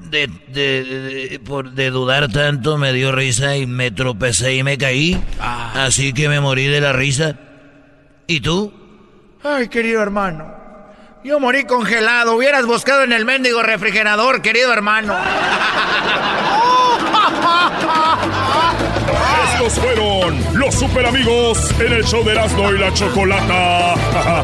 de, 0.10 0.28
de, 0.48 1.40
por 1.46 1.72
de 1.72 1.92
dudar 1.92 2.32
tanto 2.32 2.78
me 2.78 2.94
dio 2.94 3.12
risa 3.12 3.58
y 3.58 3.68
me 3.68 3.92
tropecé 3.92 4.56
y 4.56 4.64
me 4.64 4.78
caí. 4.78 5.22
Ah. 5.40 5.86
Así 5.86 6.14
que 6.14 6.30
me 6.30 6.40
morí 6.40 6.66
de 6.66 6.82
la 6.82 6.94
risa. 6.94 7.36
¿Y 8.26 8.40
tú? 8.42 8.74
Ay, 9.44 9.68
querido 9.68 10.02
hermano. 10.02 10.52
Yo 11.24 11.40
morí 11.40 11.66
congelado. 11.66 12.36
Hubieras 12.36 12.66
buscado 12.66 13.04
en 13.04 13.14
el 13.14 13.26
mendigo 13.26 13.62
refrigerador, 13.62 14.42
querido 14.42 14.74
hermano. 14.74 15.16
Estos 19.44 19.74
fueron 19.74 20.44
los 20.54 20.76
super 20.76 21.06
amigos 21.06 21.72
en 21.80 21.94
el 21.94 22.04
show 22.04 22.24
de 22.24 22.32
Erasmo 22.32 22.72
y 22.72 22.78
la 22.78 22.94
Chocolata. 22.94 23.96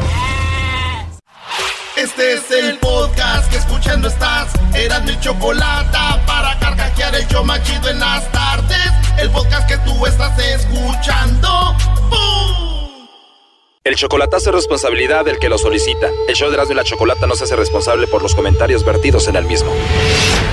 Este 1.96 2.34
es 2.34 2.50
el 2.50 2.76
podcast 2.78 3.50
que 3.50 3.56
escuchando 3.56 4.08
estás. 4.08 4.52
Eran 4.74 5.06
mi 5.06 5.18
chocolate 5.18 5.96
para 6.26 6.58
carcajear 6.58 7.14
el 7.14 7.26
yo 7.28 7.42
machido 7.42 7.88
en 7.88 7.98
las 7.98 8.30
tardes. 8.32 8.92
El 9.18 9.30
podcast 9.30 9.66
que 9.66 9.78
tú 9.78 10.04
estás 10.04 10.38
escuchando. 10.38 11.74
El 13.82 13.96
chocolatazo 13.96 14.50
es 14.50 14.56
responsabilidad 14.56 15.24
del 15.24 15.38
que 15.38 15.48
lo 15.48 15.56
solicita. 15.56 16.10
El 16.28 16.34
show 16.34 16.50
de 16.50 16.56
Erasmo 16.56 16.72
y 16.72 16.76
la 16.76 16.84
Chocolata 16.84 17.26
no 17.26 17.34
se 17.34 17.44
hace 17.44 17.56
responsable 17.56 18.06
por 18.06 18.20
los 18.22 18.34
comentarios 18.34 18.84
vertidos 18.84 19.26
en 19.28 19.36
el 19.36 19.46
mismo. 19.46 19.72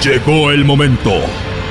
Llegó 0.02 0.50
el 0.50 0.64
momento 0.64 1.12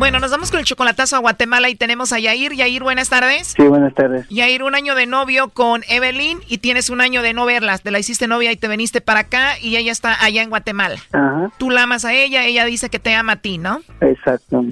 Bueno, 0.00 0.18
nos 0.18 0.30
vamos 0.30 0.50
con 0.50 0.60
el 0.60 0.64
chocolatazo 0.64 1.16
a 1.16 1.18
Guatemala 1.18 1.68
y 1.68 1.74
tenemos 1.74 2.14
a 2.14 2.18
Yair. 2.18 2.54
Yair, 2.54 2.82
buenas 2.82 3.10
tardes. 3.10 3.48
Sí, 3.48 3.64
buenas 3.64 3.92
tardes. 3.92 4.26
Yair, 4.30 4.62
un 4.62 4.74
año 4.74 4.94
de 4.94 5.04
novio 5.04 5.50
con 5.50 5.82
Evelyn 5.90 6.38
y 6.48 6.56
tienes 6.56 6.88
un 6.88 7.02
año 7.02 7.20
de 7.20 7.34
no 7.34 7.44
verla. 7.44 7.76
Te 7.76 7.90
la 7.90 7.98
hiciste 7.98 8.26
novia 8.26 8.50
y 8.50 8.56
te 8.56 8.66
viniste 8.66 9.02
para 9.02 9.20
acá 9.20 9.58
y 9.60 9.76
ella 9.76 9.92
está 9.92 10.24
allá 10.24 10.40
en 10.42 10.48
Guatemala. 10.48 10.98
Ajá. 11.12 11.52
Tú 11.58 11.68
la 11.68 11.82
amas 11.82 12.06
a 12.06 12.14
ella, 12.14 12.46
ella 12.46 12.64
dice 12.64 12.88
que 12.88 12.98
te 12.98 13.14
ama 13.14 13.32
a 13.32 13.36
ti, 13.36 13.58
¿no? 13.58 13.82
Exacto. 14.00 14.64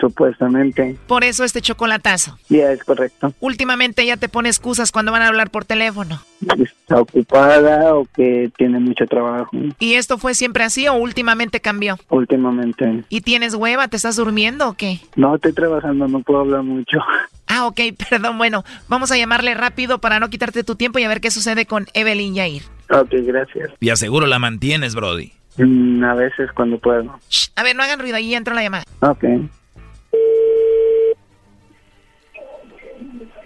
Supuestamente. 0.00 0.96
Por 1.06 1.24
eso 1.24 1.44
este 1.44 1.60
chocolatazo. 1.60 2.38
Ya, 2.48 2.72
es 2.72 2.82
correcto. 2.84 3.32
Últimamente 3.40 4.02
ella 4.02 4.16
te 4.16 4.28
pone 4.28 4.48
excusas 4.48 4.90
cuando 4.92 5.12
van 5.12 5.22
a 5.22 5.28
hablar 5.28 5.50
por 5.50 5.64
teléfono. 5.64 6.20
Está 6.40 7.00
ocupada 7.00 7.94
o 7.94 8.06
que 8.14 8.50
tiene 8.56 8.78
mucho 8.80 9.06
trabajo. 9.06 9.50
¿Y 9.78 9.94
esto 9.94 10.18
fue 10.18 10.34
siempre 10.34 10.64
así 10.64 10.88
o 10.88 10.94
últimamente 10.94 11.60
cambió? 11.60 11.96
Últimamente. 12.08 13.04
¿Y 13.08 13.20
tienes 13.20 13.54
hueva? 13.54 13.88
¿Te 13.88 13.96
estás 13.96 14.16
durmiendo 14.16 14.68
o 14.68 14.74
qué? 14.74 15.00
No, 15.16 15.34
estoy 15.36 15.52
trabajando, 15.52 16.08
no 16.08 16.20
puedo 16.20 16.40
hablar 16.40 16.62
mucho. 16.62 16.98
Ah, 17.50 17.66
ok, 17.66 17.80
perdón. 18.10 18.36
Bueno, 18.36 18.62
vamos 18.88 19.10
a 19.10 19.16
llamarle 19.16 19.54
rápido 19.54 20.00
para 20.02 20.20
no 20.20 20.28
quitarte 20.28 20.64
tu 20.64 20.74
tiempo 20.76 20.98
y 20.98 21.04
a 21.04 21.08
ver 21.08 21.22
qué 21.22 21.30
sucede 21.30 21.64
con 21.64 21.86
Evelyn 21.94 22.34
Yair. 22.34 22.62
Ok, 22.90 23.08
gracias. 23.24 23.70
Y 23.80 23.88
aseguro 23.88 24.26
la 24.26 24.38
mantienes, 24.38 24.94
Brody. 24.94 25.32
Mm, 25.56 26.04
a 26.04 26.14
veces 26.14 26.50
cuando 26.54 26.78
puedo. 26.78 27.18
a 27.56 27.62
ver, 27.62 27.74
no 27.74 27.82
hagan 27.82 28.00
ruido, 28.00 28.16
ahí 28.16 28.34
entra 28.34 28.54
la 28.54 28.62
llamada. 28.62 28.84
Ok. 29.00 29.24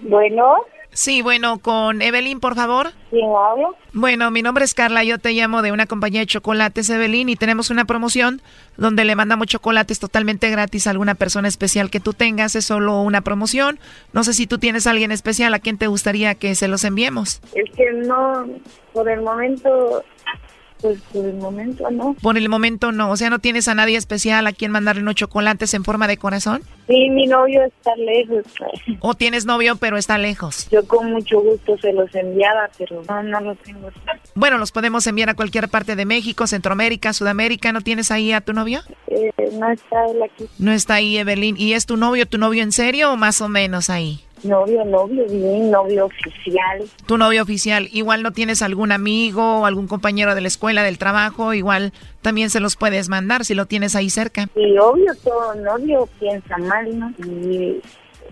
Bueno. 0.03 0.55
Sí, 0.95 1.23
bueno, 1.23 1.59
con 1.59 2.03
Evelyn, 2.03 2.39
por 2.39 2.55
favor. 2.55 2.91
¿Quién 3.09 3.25
habla? 3.25 3.69
Bueno, 3.95 4.31
mi 4.31 4.43
nombre 4.43 4.67
es 4.67 4.75
Carla, 4.75 5.03
yo 5.05 5.19
te 5.19 5.33
llamo 5.33 5.63
de 5.63 5.73
una 5.73 5.87
compañía 5.87 6.21
de 6.21 6.27
chocolates, 6.27 6.91
Evelyn, 6.91 7.31
y 7.31 7.37
tenemos 7.37 7.71
una 7.71 7.87
promoción 7.87 8.43
donde 8.77 9.07
le 9.07 9.17
mandamos 9.17 9.47
chocolates 9.47 9.99
totalmente 9.99 10.51
gratis 10.51 10.87
a 10.87 10.91
alguna 10.91 11.15
persona 11.15 11.49
especial 11.49 11.91
que 11.91 12.01
tú 12.01 12.13
tengas. 12.13 12.57
Es 12.57 12.67
solo 12.67 13.01
una 13.01 13.23
promoción. 13.23 13.79
No 14.13 14.23
sé 14.23 14.35
si 14.35 14.47
tú 14.47 14.59
tienes 14.59 14.87
a 14.87 14.91
alguien 14.91 15.13
especial 15.13 15.55
a 15.55 15.61
quien 15.61 15.79
te 15.79 15.87
gustaría 15.87 16.35
que 16.35 16.55
se 16.55 16.69
los 16.69 16.85
enviemos. 16.85 17.41
Es 17.55 17.71
que 17.75 17.91
no, 18.07 18.47
por 18.93 19.09
el 19.09 19.23
momento 19.23 20.05
pues 20.83 21.01
por 21.13 21.25
el 21.25 21.35
momento 21.35 21.89
no. 21.91 22.15
Por 22.21 22.37
el 22.37 22.49
momento 22.49 22.93
no, 22.93 23.11
o 23.11 23.17
sea, 23.17 23.31
¿no 23.31 23.39
tienes 23.39 23.69
a 23.69 23.75
nadie 23.75 23.97
especial 23.97 24.47
a 24.47 24.53
quien 24.53 24.73
mandarle 24.73 25.03
unos 25.03 25.15
chocolates 25.15 25.73
en 25.75 25.85
forma 25.85 26.09
de 26.09 26.17
corazón? 26.17 26.63
Sí, 26.89 27.09
mi 27.09 27.27
novio 27.27 27.63
está 27.63 27.95
lejos. 27.97 28.45
¿O 29.01 29.15
tienes 29.15 29.47
novio 29.47 29.77
pero 29.77 29.97
está 29.97 30.19
lejos? 30.19 30.69
Yo 30.71 30.85
con 30.87 31.13
mucho 31.13 31.41
gusto 31.41 31.79
se 31.79 31.93
los 31.93 32.13
enviaba, 32.15 32.69
pero 32.77 33.03
no, 33.09 33.23
no 33.23 33.41
los 33.41 33.59
tengo. 33.59 33.89
Bueno, 34.35 34.59
los 34.59 34.73
podemos 34.73 35.07
enviar 35.07 35.31
a 35.31 35.35
cualquier 35.35 35.69
parte 35.69 35.95
de 35.95 36.05
México, 36.05 36.47
Centroamérica, 36.47 37.13
Sudamérica. 37.13 37.73
¿No 37.73 37.81
tienes 37.81 38.11
ahí 38.11 38.33
a 38.33 38.41
tu 38.41 38.53
novio? 38.53 38.81
Eh, 39.07 39.33
no 39.53 39.71
está 39.71 40.05
él 40.07 40.23
aquí. 40.23 40.47
No 40.59 40.73
está 40.73 40.95
ahí, 40.95 41.17
Evelyn. 41.17 41.57
¿Y 41.57 41.75
es 41.75 41.87
tu 41.87 41.97
novio, 41.97 42.27
tu 42.27 42.39
novio 42.39 42.63
en 42.63 42.73
serio 42.73 43.13
o 43.13 43.17
más 43.17 43.41
o 43.41 43.49
menos 43.49 43.89
ahí? 43.89 44.21
Novio, 44.45 44.85
novio, 44.85 45.25
bien, 45.29 45.71
novio 45.71 46.07
oficial. 46.07 46.83
Tu 47.07 47.17
novio 47.17 47.43
oficial. 47.43 47.89
Igual 47.93 48.23
no 48.23 48.33
tienes 48.33 48.61
algún 48.63 48.91
amigo 48.91 49.61
o 49.61 49.67
algún 49.67 49.87
compañero 49.87 50.35
de 50.35 50.41
la 50.41 50.49
escuela, 50.49 50.83
del 50.83 50.99
trabajo, 50.99 51.55
igual 51.55 51.93
también 52.23 52.51
se 52.51 52.59
los 52.59 52.77
puedes 52.77 53.09
mandar 53.09 53.45
si 53.45 53.55
lo 53.55 53.67
tienes 53.67 53.95
ahí 53.95 54.11
cerca. 54.11 54.49
Y 54.57 54.77
obvio, 54.79 55.15
todo 55.23 55.55
novio 55.55 56.09
piensa 56.19 56.59
mal, 56.59 56.99
¿no? 56.99 57.13
Y, 57.25 57.81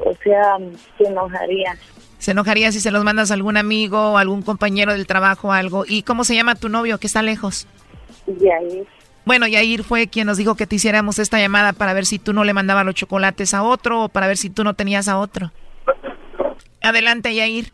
o 0.05 0.15
sea, 0.25 0.59
se 0.99 1.05
enojaría. 1.05 1.77
Se 2.19 2.33
enojaría 2.33 2.73
si 2.73 2.81
se 2.81 2.91
los 2.91 3.05
mandas 3.05 3.31
a 3.31 3.35
algún 3.35 3.57
amigo 3.57 4.13
o 4.13 4.19
algún 4.19 4.43
compañero 4.43 4.93
del 4.93 5.07
trabajo 5.07 5.49
o 5.49 5.53
algo. 5.53 5.85
¿Y 5.87 6.03
cómo 6.03 6.25
se 6.25 6.35
llama 6.35 6.55
tu 6.55 6.69
novio 6.69 6.99
que 6.99 7.07
está 7.07 7.23
lejos? 7.23 7.67
Yair. 8.27 8.87
Bueno, 9.25 9.47
Yair 9.47 9.85
fue 9.85 10.09
quien 10.09 10.27
nos 10.27 10.39
dijo 10.39 10.55
que 10.57 10.67
te 10.67 10.77
hiciéramos 10.77 11.19
esta 11.19 11.39
llamada 11.39 11.73
para 11.73 11.93
ver 11.93 12.05
si 12.05 12.19
tú 12.19 12.33
no 12.33 12.43
le 12.43 12.53
mandabas 12.53 12.85
los 12.85 12.95
chocolates 12.95 13.55
a 13.55 13.63
otro 13.63 14.05
o 14.05 14.09
para 14.09 14.27
ver 14.27 14.37
si 14.37 14.51
tú 14.51 14.65
no 14.65 14.75
tenías 14.75 15.09
a 15.09 15.19
otro. 15.19 15.53
Adelante, 16.83 17.35
Yair. 17.35 17.67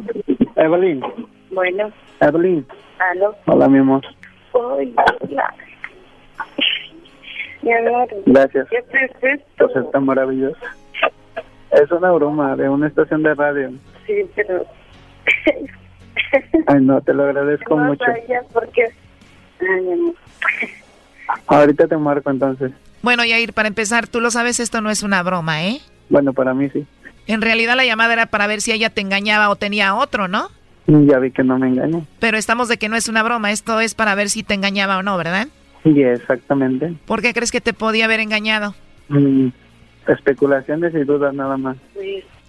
Evelyn. 0.57 1.01
Bueno. 1.51 1.93
Evelyn. 2.21 2.67
¿Aló? 2.99 3.35
Hola, 3.47 3.69
mi 3.69 3.79
amor. 3.79 4.03
Hola. 4.53 5.05
Mi 7.63 7.73
amor. 7.73 8.09
Gracias. 8.27 8.69
¿Qué 8.71 8.79
es 8.79 9.11
esto? 9.23 9.69
Pues 9.73 9.85
está 9.85 10.01
maravilloso. 10.01 10.59
Es 11.73 11.91
una 11.91 12.11
broma 12.13 12.57
de 12.57 12.69
una 12.69 12.87
estación 12.87 13.23
de 13.23 13.35
radio. 13.35 13.71
Sí, 14.07 14.25
pero... 14.35 14.65
Ay, 16.67 16.81
no, 16.81 17.01
te 17.01 17.13
lo 17.13 17.25
agradezco 17.25 17.77
mucho. 17.77 18.05
porque... 18.53 18.85
Ay, 19.61 19.81
mi 19.83 19.93
amor. 19.93 20.15
Ahorita 21.49 21.87
te 21.89 21.97
marco 21.97 22.31
entonces. 22.31 22.73
Bueno, 23.03 23.25
Yair, 23.25 23.53
para 23.53 23.69
empezar, 23.69 24.07
tú 24.09 24.21
lo 24.21 24.31
sabes, 24.31 24.59
esto 24.61 24.81
no 24.81 24.91
es 24.91 25.03
una 25.03 25.23
broma, 25.23 25.65
¿eh? 25.65 25.81
Bueno, 26.09 26.33
para 26.33 26.55
mí 26.55 26.69
sí. 26.71 26.87
En 27.27 27.43
realidad 27.43 27.77
la 27.77 27.85
llamada 27.85 28.13
era 28.13 28.27
para 28.27 28.47
ver 28.47 28.61
si 28.61 28.73
ella 28.73 28.91
te 28.91 29.01
engañaba 29.01 29.49
o 29.51 29.57
tenía 29.57 29.97
otro, 29.97 30.29
¿no? 30.29 30.49
Ya 30.87 31.19
vi 31.19 31.33
que 31.33 31.43
no 31.43 31.59
me 31.59 31.69
engañó. 31.69 32.07
Pero 32.21 32.39
estamos 32.39 32.69
de 32.69 32.77
que 32.77 32.89
no 32.89 32.97
es 32.97 33.09
una 33.09 33.23
broma, 33.23 33.51
esto 33.51 33.81
es 33.81 33.95
para 33.95 34.15
ver 34.15 34.31
si 34.31 34.45
te 34.45 34.55
engañaba 34.55 34.99
o 34.99 35.03
no, 35.03 35.17
¿verdad? 35.17 35.49
Sí, 35.83 36.01
exactamente. 36.03 36.95
¿Por 37.07 37.23
qué 37.23 37.35
crees 37.35 37.51
que 37.51 37.61
te 37.61 37.73
podía 37.73 38.05
haber 38.05 38.21
engañado? 38.21 38.75
Mm, 39.09 39.49
especulaciones 40.07 40.95
y 40.95 41.05
dudas 41.05 41.35
nada 41.35 41.57
más. 41.57 41.77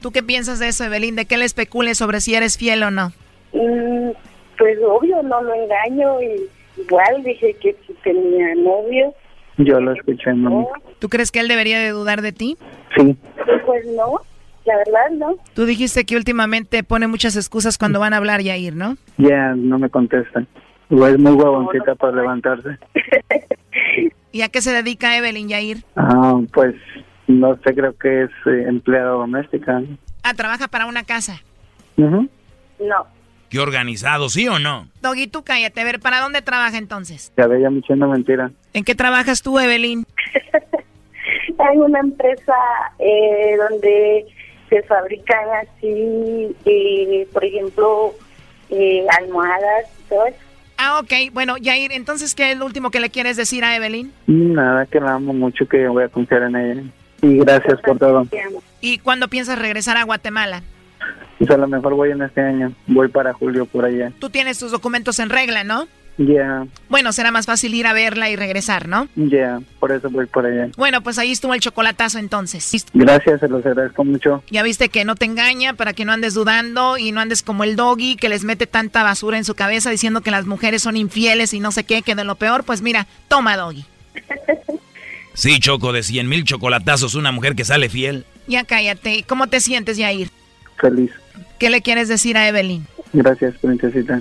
¿Tú 0.01 0.11
qué 0.11 0.21
piensas 0.21 0.59
de 0.59 0.67
eso, 0.67 0.83
Evelyn? 0.83 1.15
¿De 1.15 1.25
qué 1.25 1.37
le 1.37 1.45
especules 1.45 1.97
sobre 1.97 2.21
si 2.21 2.35
eres 2.35 2.57
fiel 2.57 2.83
o 2.83 2.91
no? 2.91 3.11
Mm, 3.53 4.11
pues 4.57 4.77
obvio, 4.87 5.23
no 5.23 5.41
lo 5.41 5.53
engaño 5.53 6.21
y 6.21 6.81
igual 6.81 7.23
dije 7.23 7.55
que 7.59 7.75
si 7.87 7.93
tenía 8.03 8.53
novio. 8.55 9.13
Yo 9.57 9.79
lo 9.79 9.93
escuché, 9.93 10.33
mami. 10.33 10.65
¿Tú 10.99 11.09
crees 11.09 11.31
que 11.31 11.39
él 11.39 11.47
debería 11.47 11.79
de 11.79 11.89
dudar 11.89 12.21
de 12.21 12.31
ti? 12.31 12.57
Sí. 12.95 13.17
Pues 13.65 13.85
no, 13.87 14.21
la 14.67 14.77
verdad 14.77 15.09
no. 15.13 15.35
Tú 15.53 15.65
dijiste 15.65 16.05
que 16.05 16.17
últimamente 16.17 16.83
pone 16.83 17.07
muchas 17.07 17.35
excusas 17.35 17.77
cuando 17.77 17.99
van 17.99 18.13
a 18.13 18.17
hablar, 18.17 18.41
Yair, 18.41 18.75
¿no? 18.75 18.97
Ya, 19.17 19.53
no 19.55 19.79
me 19.79 19.89
contestan. 19.89 20.47
Es 20.89 21.19
muy 21.19 21.31
huevoncita 21.31 21.95
para 21.95 22.17
levantarse. 22.17 22.77
¿Y 24.31 24.41
a 24.41 24.49
qué 24.49 24.61
se 24.61 24.71
dedica 24.71 25.17
Evelyn, 25.17 25.47
Yair? 25.47 25.77
Ah, 25.95 26.39
pues 26.53 26.75
no 27.27 27.55
sé, 27.63 27.73
creo 27.73 27.97
que 27.97 28.23
es 28.23 28.29
eh, 28.45 28.65
empleada 28.67 29.11
doméstica. 29.11 29.81
Ah, 30.23 30.33
trabaja 30.33 30.67
para 30.67 30.85
una 30.85 31.03
casa. 31.03 31.41
Ujú. 31.97 32.29
No. 32.79 33.07
Qué 33.49 33.59
organizado, 33.59 34.27
¿sí 34.27 34.47
o 34.49 34.59
no? 34.59 34.87
Doggy, 35.01 35.27
tú 35.27 35.43
cállate. 35.43 35.79
A 35.79 35.85
ver, 35.85 36.01
¿para 36.01 36.19
dónde 36.19 36.41
trabaja 36.41 36.77
entonces? 36.77 37.31
Ya 37.37 37.47
veía 37.47 37.69
mucho 37.69 37.93
una 37.93 38.07
mentira. 38.07 38.51
¿En 38.73 38.83
qué 38.83 38.95
trabajas 38.95 39.41
tú, 39.41 39.57
Evelyn? 39.59 40.05
Hay 41.59 41.77
una 41.77 41.99
empresa 41.99 42.53
eh, 42.99 43.57
donde 43.57 44.25
se 44.69 44.83
fabrican 44.83 45.45
así, 45.61 46.55
eh, 46.65 47.27
por 47.31 47.43
ejemplo, 47.43 48.13
eh, 48.69 49.05
almohadas 49.19 49.85
y 49.99 50.09
todo 50.09 50.25
eso. 50.27 50.37
Ah, 50.77 50.99
ok. 50.99 51.33
Bueno, 51.33 51.57
Yair, 51.57 51.91
entonces, 51.91 52.35
¿qué 52.35 52.51
es 52.51 52.57
lo 52.57 52.65
último 52.65 52.91
que 52.91 52.99
le 52.99 53.09
quieres 53.09 53.35
decir 53.35 53.63
a 53.63 53.75
Evelyn? 53.75 54.11
Nada, 54.27 54.85
que 54.85 54.99
la 54.99 55.15
amo 55.15 55.33
mucho, 55.33 55.67
que 55.67 55.87
voy 55.87 56.03
a 56.03 56.09
confiar 56.09 56.43
en 56.43 56.55
ella. 56.55 56.83
Y 57.21 57.39
gracias 57.39 57.81
por 57.81 57.97
todo. 57.97 58.27
¿Y 58.79 58.99
cuándo 58.99 59.27
piensas 59.27 59.57
regresar 59.57 59.97
a 59.97 60.03
Guatemala? 60.03 60.61
Pues 61.39 61.49
a 61.49 61.57
lo 61.57 61.67
mejor 61.67 61.95
voy 61.95 62.11
en 62.11 62.21
este 62.21 62.41
año. 62.41 62.73
Voy 62.85 63.07
para 63.07 63.33
julio 63.33 63.65
por 63.65 63.85
allá. 63.85 64.11
Tú 64.19 64.29
tienes 64.29 64.59
tus 64.59 64.71
documentos 64.71 65.19
en 65.19 65.29
regla, 65.29 65.63
¿no? 65.63 65.87
Ya, 66.19 66.65
Bueno, 66.89 67.11
será 67.13 67.29
más 67.29 67.45
fácil 67.45 67.75
ir 67.75 67.85
a 67.85 67.93
verla 67.93 68.29
y 68.31 68.35
regresar, 68.35 68.87
¿no? 68.87 69.07
ya, 69.15 69.59
por 69.79 69.91
eso 69.91 70.09
voy 70.09 70.25
por 70.25 70.47
allá. 70.47 70.69
Bueno, 70.75 71.01
pues 71.01 71.19
ahí 71.19 71.31
estuvo 71.31 71.53
el 71.53 71.59
chocolatazo 71.59 72.17
entonces. 72.17 72.85
Gracias, 72.93 73.39
se 73.39 73.47
los 73.47 73.63
agradezco 73.63 74.03
mucho. 74.03 74.43
Ya 74.49 74.63
viste 74.63 74.89
que 74.89 75.05
no 75.05 75.15
te 75.15 75.25
engaña 75.25 75.73
para 75.73 75.93
que 75.93 76.05
no 76.05 76.13
andes 76.13 76.33
dudando 76.33 76.97
y 76.97 77.11
no 77.11 77.21
andes 77.21 77.43
como 77.43 77.63
el 77.63 77.75
doggy 77.75 78.15
que 78.15 78.29
les 78.29 78.43
mete 78.43 78.65
tanta 78.65 79.03
basura 79.03 79.37
en 79.37 79.45
su 79.45 79.53
cabeza 79.53 79.91
diciendo 79.91 80.21
que 80.21 80.31
las 80.31 80.47
mujeres 80.47 80.81
son 80.81 80.97
infieles 80.97 81.53
y 81.53 81.59
no 81.59 81.71
sé 81.71 81.83
qué, 81.83 82.01
que 82.01 82.15
de 82.15 82.23
lo 82.23 82.33
peor, 82.35 82.63
pues 82.63 82.81
mira, 82.81 83.05
toma 83.27 83.55
doggy. 83.55 83.85
Sí, 85.33 85.59
Choco, 85.59 85.93
de 85.93 86.01
100 86.01 86.27
mil 86.27 86.43
chocolatazos, 86.45 87.13
una 87.13 87.31
mujer 87.31 87.53
que 87.53 87.63
sale 87.63 87.89
fiel. 87.89 88.25
Ya 88.47 88.63
cállate. 88.63 89.23
¿Cómo 89.27 89.45
te 89.45 89.59
sientes, 89.59 89.95
Yair? 89.97 90.31
Feliz. 90.81 91.11
¿Qué 91.59 91.69
le 91.69 91.83
quieres 91.83 92.07
decir 92.07 92.37
a 92.37 92.47
Evelyn? 92.47 92.87
Gracias, 93.13 93.53
princesita. 93.59 94.19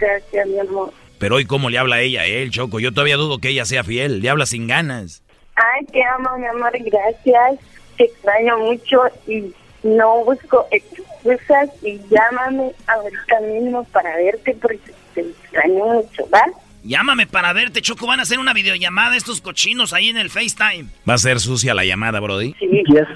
Gracias, 0.00 0.46
mi 0.48 0.58
amor. 0.58 0.94
Pero 1.18 1.36
hoy, 1.36 1.44
¿cómo 1.44 1.70
le 1.70 1.78
habla 1.78 1.96
a 1.96 2.00
ella 2.00 2.22
a 2.22 2.26
él, 2.26 2.50
Choco? 2.50 2.80
Yo 2.80 2.92
todavía 2.92 3.16
dudo 3.16 3.38
que 3.38 3.48
ella 3.48 3.64
sea 3.64 3.84
fiel. 3.84 4.20
Le 4.20 4.28
habla 4.28 4.46
sin 4.46 4.66
ganas. 4.66 5.22
Ay, 5.54 5.86
te 5.86 6.02
amo, 6.04 6.36
mi 6.38 6.46
amor, 6.46 6.72
gracias. 6.72 7.60
Te 7.96 8.04
extraño 8.04 8.58
mucho 8.58 9.00
y 9.26 9.54
no 9.82 10.24
busco 10.24 10.66
excusas 10.70 11.70
y 11.82 11.98
llámame 12.10 12.72
ahorita 12.86 13.40
mismo 13.40 13.84
para 13.84 14.16
verte 14.16 14.54
porque 14.60 14.92
te 15.14 15.20
extraño 15.22 15.84
mucho, 15.86 16.28
¿va? 16.32 16.42
Llámame 16.82 17.26
para 17.26 17.52
verte, 17.52 17.82
Choco. 17.82 18.06
Van 18.06 18.20
a 18.20 18.22
hacer 18.22 18.38
una 18.38 18.52
videollamada 18.52 19.16
estos 19.16 19.40
cochinos 19.40 19.92
ahí 19.92 20.08
en 20.08 20.18
el 20.18 20.30
FaceTime. 20.30 20.88
Va 21.08 21.14
a 21.14 21.18
ser 21.18 21.40
sucia 21.40 21.74
la 21.74 21.84
llamada, 21.84 22.20
Brody. 22.20 22.54
Yes. 22.60 23.08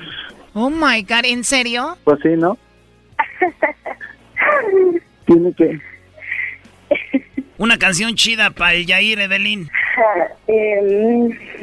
Oh 0.55 0.71
my 0.71 1.03
God, 1.03 1.25
¿en 1.25 1.45
serio? 1.45 1.97
Pues 2.05 2.19
sí, 2.23 2.31
¿no? 2.31 2.59
Tiene 5.27 5.53
que... 5.55 5.79
Una 7.61 7.77
canción 7.77 8.15
chida 8.15 8.49
para 8.53 8.73
el 8.73 8.87
Yair, 8.87 9.21
Evelyn. 9.21 9.69
Eh, 10.53 10.81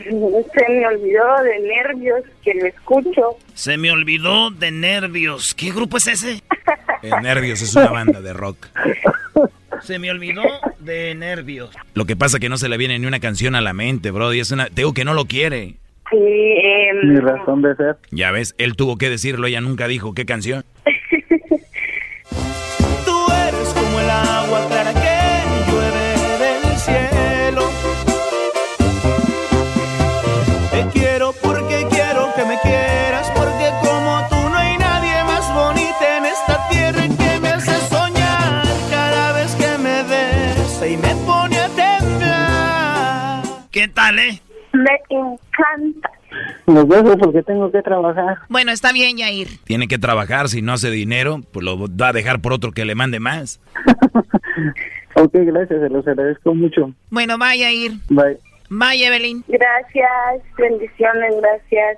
se 0.05 0.71
me 0.71 0.87
olvidó 0.87 1.43
de 1.43 1.59
nervios 1.59 2.23
que 2.43 2.53
lo 2.53 2.67
escucho. 2.67 3.37
Se 3.55 3.77
me 3.77 3.91
olvidó 3.91 4.51
de 4.51 4.71
nervios. 4.71 5.53
¿Qué 5.55 5.71
grupo 5.71 5.97
es 5.97 6.07
ese? 6.07 6.41
Eh, 7.03 7.11
Nervios 7.21 7.61
es 7.61 7.75
una 7.75 7.89
banda 7.89 8.21
de 8.21 8.33
rock. 8.33 8.67
Se 9.81 9.99
me 9.99 10.09
olvidó 10.09 10.41
de 10.79 11.13
nervios. 11.13 11.69
Lo 11.93 12.05
que 12.05 12.15
pasa 12.15 12.39
que 12.39 12.49
no 12.49 12.57
se 12.57 12.69
le 12.69 12.77
viene 12.77 12.97
ni 12.97 13.05
una 13.05 13.19
canción 13.19 13.53
a 13.53 13.61
la 13.61 13.73
mente, 13.73 14.09
Brody. 14.09 14.39
Es 14.39 14.49
una... 14.49 14.65
Te 14.65 14.77
digo 14.77 14.95
que 14.95 15.05
no 15.05 15.13
lo 15.13 15.25
quiere. 15.25 15.75
Sí, 16.09 16.17
eh, 16.17 16.93
Mi 17.03 17.19
razón 17.19 17.61
de 17.61 17.75
ser. 17.75 17.97
Ya 18.09 18.31
ves, 18.31 18.55
él 18.57 18.75
tuvo 18.75 18.97
que 18.97 19.11
decirlo, 19.11 19.45
ella 19.45 19.61
nunca 19.61 19.87
dijo 19.87 20.15
qué 20.15 20.25
canción. 20.25 20.65
¿Qué 43.77 43.87
tal, 43.89 44.17
eh? 44.17 44.41
me 44.73 44.89
encanta. 45.07 46.09
Los 46.65 46.89
dejo 46.89 47.15
porque 47.15 47.43
tengo 47.43 47.71
que 47.71 47.83
trabajar. 47.83 48.39
Bueno, 48.49 48.71
está 48.71 48.91
bien, 48.91 49.17
Yair. 49.17 49.49
Tiene 49.65 49.87
que 49.87 49.99
trabajar, 49.99 50.49
si 50.49 50.63
no 50.63 50.73
hace 50.73 50.89
dinero, 50.89 51.41
pues 51.51 51.63
lo 51.63 51.77
va 51.87 52.07
a 52.07 52.13
dejar 52.13 52.41
por 52.41 52.53
otro 52.53 52.71
que 52.71 52.85
le 52.85 52.95
mande 52.95 53.19
más. 53.19 53.59
Ok, 55.19 55.31
gracias, 55.33 55.79
se 55.81 55.89
los 55.89 56.07
agradezco 56.07 56.53
mucho. 56.53 56.93
Bueno, 57.09 57.39
vaya 57.39 57.71
Yair. 57.71 57.93
Bye. 58.07 58.37
Bye, 58.69 59.03
Evelyn. 59.03 59.43
Gracias, 59.47 60.43
bendiciones, 60.55 61.33
gracias. 61.41 61.97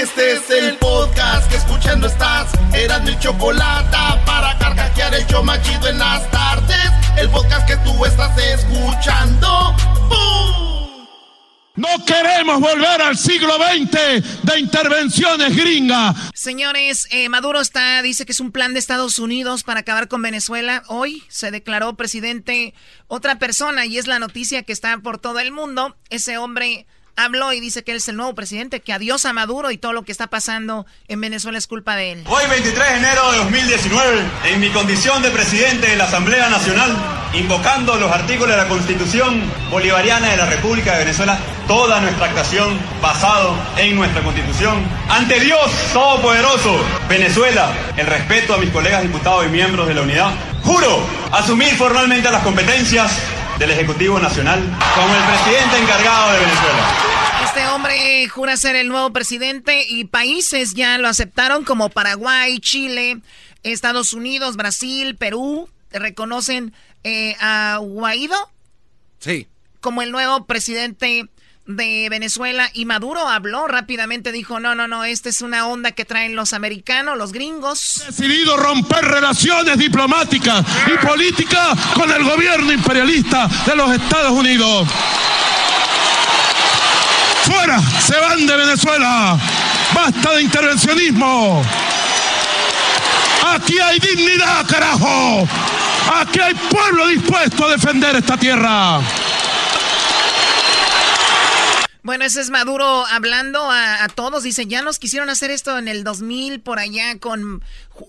Este 0.00 0.32
es 0.32 0.48
el 0.48 0.78
podcast 0.78 1.50
que 1.50 1.56
escuchando 1.56 2.06
estás. 2.06 2.50
Eran 2.72 3.04
mi 3.04 3.18
chocolate 3.18 3.98
para 4.24 4.56
carcajear 4.56 5.14
el 5.14 5.26
show 5.26 5.44
machido 5.44 5.88
en 5.88 5.98
las 5.98 6.30
tardes. 6.30 6.90
El 7.18 7.28
podcast 7.28 7.68
que 7.68 7.76
tú 7.84 8.06
estás 8.06 8.34
escuchando. 8.38 9.76
¡Bum! 10.08 11.06
No 11.76 11.88
queremos 12.06 12.60
volver 12.60 13.02
al 13.02 13.18
siglo 13.18 13.52
XX 13.56 14.42
de 14.42 14.58
intervenciones 14.58 15.54
gringas. 15.54 16.16
Señores, 16.32 17.06
eh, 17.10 17.28
Maduro 17.28 17.60
está, 17.60 18.00
dice 18.00 18.24
que 18.24 18.32
es 18.32 18.40
un 18.40 18.52
plan 18.52 18.72
de 18.72 18.78
Estados 18.78 19.18
Unidos 19.18 19.64
para 19.64 19.80
acabar 19.80 20.08
con 20.08 20.22
Venezuela. 20.22 20.82
Hoy 20.86 21.24
se 21.28 21.50
declaró 21.50 21.98
presidente 21.98 22.72
otra 23.06 23.38
persona 23.38 23.84
y 23.84 23.98
es 23.98 24.06
la 24.06 24.18
noticia 24.18 24.62
que 24.62 24.72
está 24.72 24.96
por 24.96 25.18
todo 25.18 25.40
el 25.40 25.52
mundo. 25.52 25.94
Ese 26.08 26.38
hombre 26.38 26.86
habló 27.24 27.52
y 27.52 27.60
dice 27.60 27.84
que 27.84 27.92
él 27.92 27.98
es 27.98 28.08
el 28.08 28.16
nuevo 28.16 28.34
presidente, 28.34 28.80
que 28.80 28.92
adiós 28.92 29.24
a 29.24 29.32
Maduro 29.32 29.70
y 29.70 29.78
todo 29.78 29.92
lo 29.92 30.02
que 30.02 30.12
está 30.12 30.26
pasando 30.28 30.86
en 31.08 31.20
Venezuela 31.20 31.58
es 31.58 31.66
culpa 31.66 31.96
de 31.96 32.12
él. 32.12 32.24
Hoy 32.26 32.44
23 32.48 32.90
de 32.90 32.96
enero 32.96 33.32
de 33.32 33.38
2019, 33.38 34.22
en 34.46 34.60
mi 34.60 34.70
condición 34.70 35.22
de 35.22 35.30
presidente 35.30 35.88
de 35.88 35.96
la 35.96 36.04
Asamblea 36.04 36.48
Nacional, 36.48 36.96
invocando 37.34 37.96
los 37.96 38.10
artículos 38.10 38.50
de 38.50 38.56
la 38.56 38.68
Constitución 38.68 39.42
Bolivariana 39.70 40.30
de 40.30 40.36
la 40.36 40.46
República 40.46 40.92
de 40.92 41.00
Venezuela, 41.00 41.38
toda 41.66 42.00
nuestra 42.00 42.26
actuación 42.26 42.78
basado 43.00 43.54
en 43.76 43.94
nuestra 43.96 44.22
Constitución. 44.22 44.82
Ante 45.08 45.38
Dios 45.40 45.70
Todopoderoso, 45.92 46.78
Venezuela, 47.08 47.72
el 47.96 48.06
respeto 48.06 48.54
a 48.54 48.58
mis 48.58 48.70
colegas 48.70 49.02
diputados 49.02 49.46
y 49.46 49.48
miembros 49.48 49.86
de 49.86 49.94
la 49.94 50.02
unidad, 50.02 50.32
juro 50.62 51.00
asumir 51.32 51.74
formalmente 51.76 52.30
las 52.30 52.42
competencias 52.42 53.12
del 53.58 53.70
Ejecutivo 53.70 54.18
Nacional 54.18 54.58
como 54.94 55.14
el 55.14 55.22
presidente 55.22 55.78
encargado 55.82 56.32
de 56.32 56.38
Venezuela. 56.40 57.09
Hombre 57.80 58.28
jura 58.28 58.58
ser 58.58 58.76
el 58.76 58.88
nuevo 58.88 59.10
presidente 59.10 59.86
y 59.88 60.04
países 60.04 60.74
ya 60.74 60.98
lo 60.98 61.08
aceptaron 61.08 61.64
como 61.64 61.88
Paraguay, 61.88 62.60
Chile, 62.60 63.22
Estados 63.62 64.12
Unidos, 64.12 64.56
Brasil, 64.56 65.16
Perú. 65.16 65.66
Reconocen 65.90 66.74
eh, 67.04 67.36
a 67.40 67.78
Guaido 67.80 68.36
Sí. 69.18 69.48
como 69.80 70.02
el 70.02 70.10
nuevo 70.12 70.44
presidente 70.44 71.30
de 71.64 72.08
Venezuela 72.10 72.68
y 72.74 72.84
Maduro 72.84 73.26
habló 73.26 73.66
rápidamente, 73.66 74.30
dijo, 74.30 74.60
no, 74.60 74.74
no, 74.74 74.86
no, 74.86 75.04
esta 75.04 75.30
es 75.30 75.40
una 75.40 75.66
onda 75.66 75.92
que 75.92 76.04
traen 76.04 76.36
los 76.36 76.52
americanos, 76.52 77.16
los 77.16 77.32
gringos. 77.32 78.02
Decidido 78.06 78.58
romper 78.58 79.06
relaciones 79.06 79.78
diplomáticas 79.78 80.66
y 80.86 81.06
políticas 81.06 81.78
con 81.94 82.10
el 82.12 82.24
gobierno 82.24 82.70
imperialista 82.74 83.48
de 83.64 83.74
los 83.74 83.90
Estados 83.90 84.32
Unidos. 84.32 84.86
Fuera, 87.50 87.80
se 88.00 88.16
van 88.16 88.46
de 88.46 88.56
Venezuela. 88.56 89.36
Basta 89.92 90.34
de 90.34 90.42
intervencionismo. 90.42 91.64
Aquí 93.44 93.78
hay 93.80 93.98
dignidad, 93.98 94.64
carajo. 94.68 95.48
Aquí 96.14 96.38
hay 96.38 96.54
pueblo 96.54 97.08
dispuesto 97.08 97.66
a 97.66 97.70
defender 97.70 98.14
esta 98.14 98.36
tierra. 98.36 99.00
Bueno, 102.02 102.24
ese 102.24 102.40
es 102.40 102.50
Maduro 102.50 103.04
hablando 103.06 103.68
a, 103.70 104.06
todos. 104.14 104.44
Dice, 104.44 104.66
ya 104.66 104.82
nos 104.82 104.98
quisieron 104.98 105.28
hacer 105.28 105.50
esto 105.50 105.76
en 105.76 105.88
el 105.88 106.04
2000 106.04 106.60
por 106.60 106.78
allá 106.78 107.18
con 107.18 107.62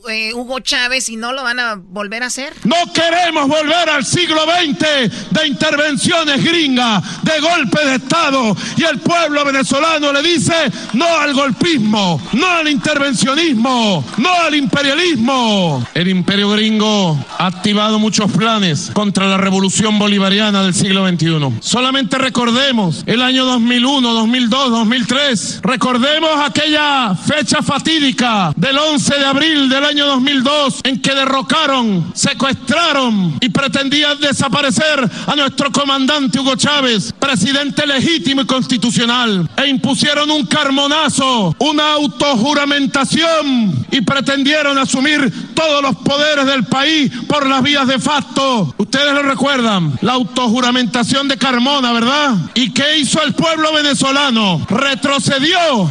eh, 0.09 0.33
Hugo 0.33 0.59
Chávez 0.59 1.09
y 1.09 1.15
no 1.15 1.33
lo 1.33 1.43
van 1.43 1.59
a 1.59 1.75
volver 1.75 2.23
a 2.23 2.27
hacer. 2.27 2.53
No 2.63 2.75
queremos 2.93 3.47
volver 3.47 3.89
al 3.89 4.05
siglo 4.05 4.41
XX 4.43 5.31
de 5.31 5.47
intervenciones 5.47 6.43
gringas, 6.43 7.23
de 7.23 7.39
golpe 7.39 7.85
de 7.85 7.95
Estado. 7.95 8.55
Y 8.77 8.83
el 8.83 8.99
pueblo 8.99 9.45
venezolano 9.45 10.11
le 10.11 10.21
dice 10.21 10.53
no 10.93 11.05
al 11.05 11.33
golpismo, 11.33 12.21
no 12.33 12.47
al 12.47 12.67
intervencionismo, 12.67 14.03
no 14.17 14.33
al 14.33 14.55
imperialismo. 14.55 15.85
El 15.93 16.07
imperio 16.07 16.49
gringo 16.49 17.17
ha 17.37 17.47
activado 17.47 17.99
muchos 17.99 18.31
planes 18.31 18.91
contra 18.93 19.27
la 19.27 19.37
revolución 19.37 19.99
bolivariana 19.99 20.63
del 20.63 20.73
siglo 20.73 21.07
XXI. 21.07 21.59
Solamente 21.59 22.17
recordemos 22.17 23.03
el 23.05 23.21
año 23.21 23.45
2001, 23.45 24.13
2002, 24.13 24.71
2003. 24.71 25.59
Recordemos 25.63 26.31
aquella 26.43 27.15
fecha 27.15 27.61
fatídica 27.61 28.53
del 28.55 28.77
11 28.77 29.15
de 29.17 29.25
abril 29.25 29.69
de 29.69 29.80
año 29.85 30.05
2002 30.05 30.81
en 30.83 31.01
que 31.01 31.13
derrocaron, 31.13 32.11
secuestraron 32.13 33.37
y 33.41 33.49
pretendían 33.49 34.19
desaparecer 34.19 35.09
a 35.27 35.35
nuestro 35.35 35.71
comandante 35.71 36.39
Hugo 36.39 36.55
Chávez, 36.55 37.13
presidente 37.17 37.85
legítimo 37.85 38.41
y 38.41 38.45
constitucional, 38.45 39.49
e 39.57 39.67
impusieron 39.67 40.29
un 40.31 40.45
carmonazo, 40.45 41.55
una 41.59 41.93
autojuramentación 41.93 43.85
y 43.91 44.01
pretendieron 44.01 44.77
asumir 44.77 45.53
todos 45.53 45.81
los 45.81 45.95
poderes 45.97 46.45
del 46.45 46.65
país 46.65 47.11
por 47.27 47.47
las 47.47 47.63
vías 47.63 47.87
de 47.87 47.99
facto. 47.99 48.73
Ustedes 48.77 49.13
lo 49.13 49.23
recuerdan, 49.23 49.97
la 50.01 50.13
autojuramentación 50.13 51.27
de 51.27 51.37
Carmona, 51.37 51.91
¿verdad? 51.91 52.35
¿Y 52.53 52.71
qué 52.71 52.97
hizo 52.97 53.21
el 53.23 53.33
pueblo 53.33 53.73
venezolano? 53.73 54.65
Retrocedió, 54.69 55.89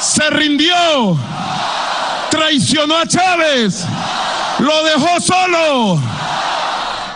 se 0.00 0.30
rindió 0.30 0.74
traicionó 2.30 2.96
a 2.96 3.06
Chávez, 3.06 3.84
lo 4.58 4.84
dejó 4.84 5.20
solo. 5.20 6.02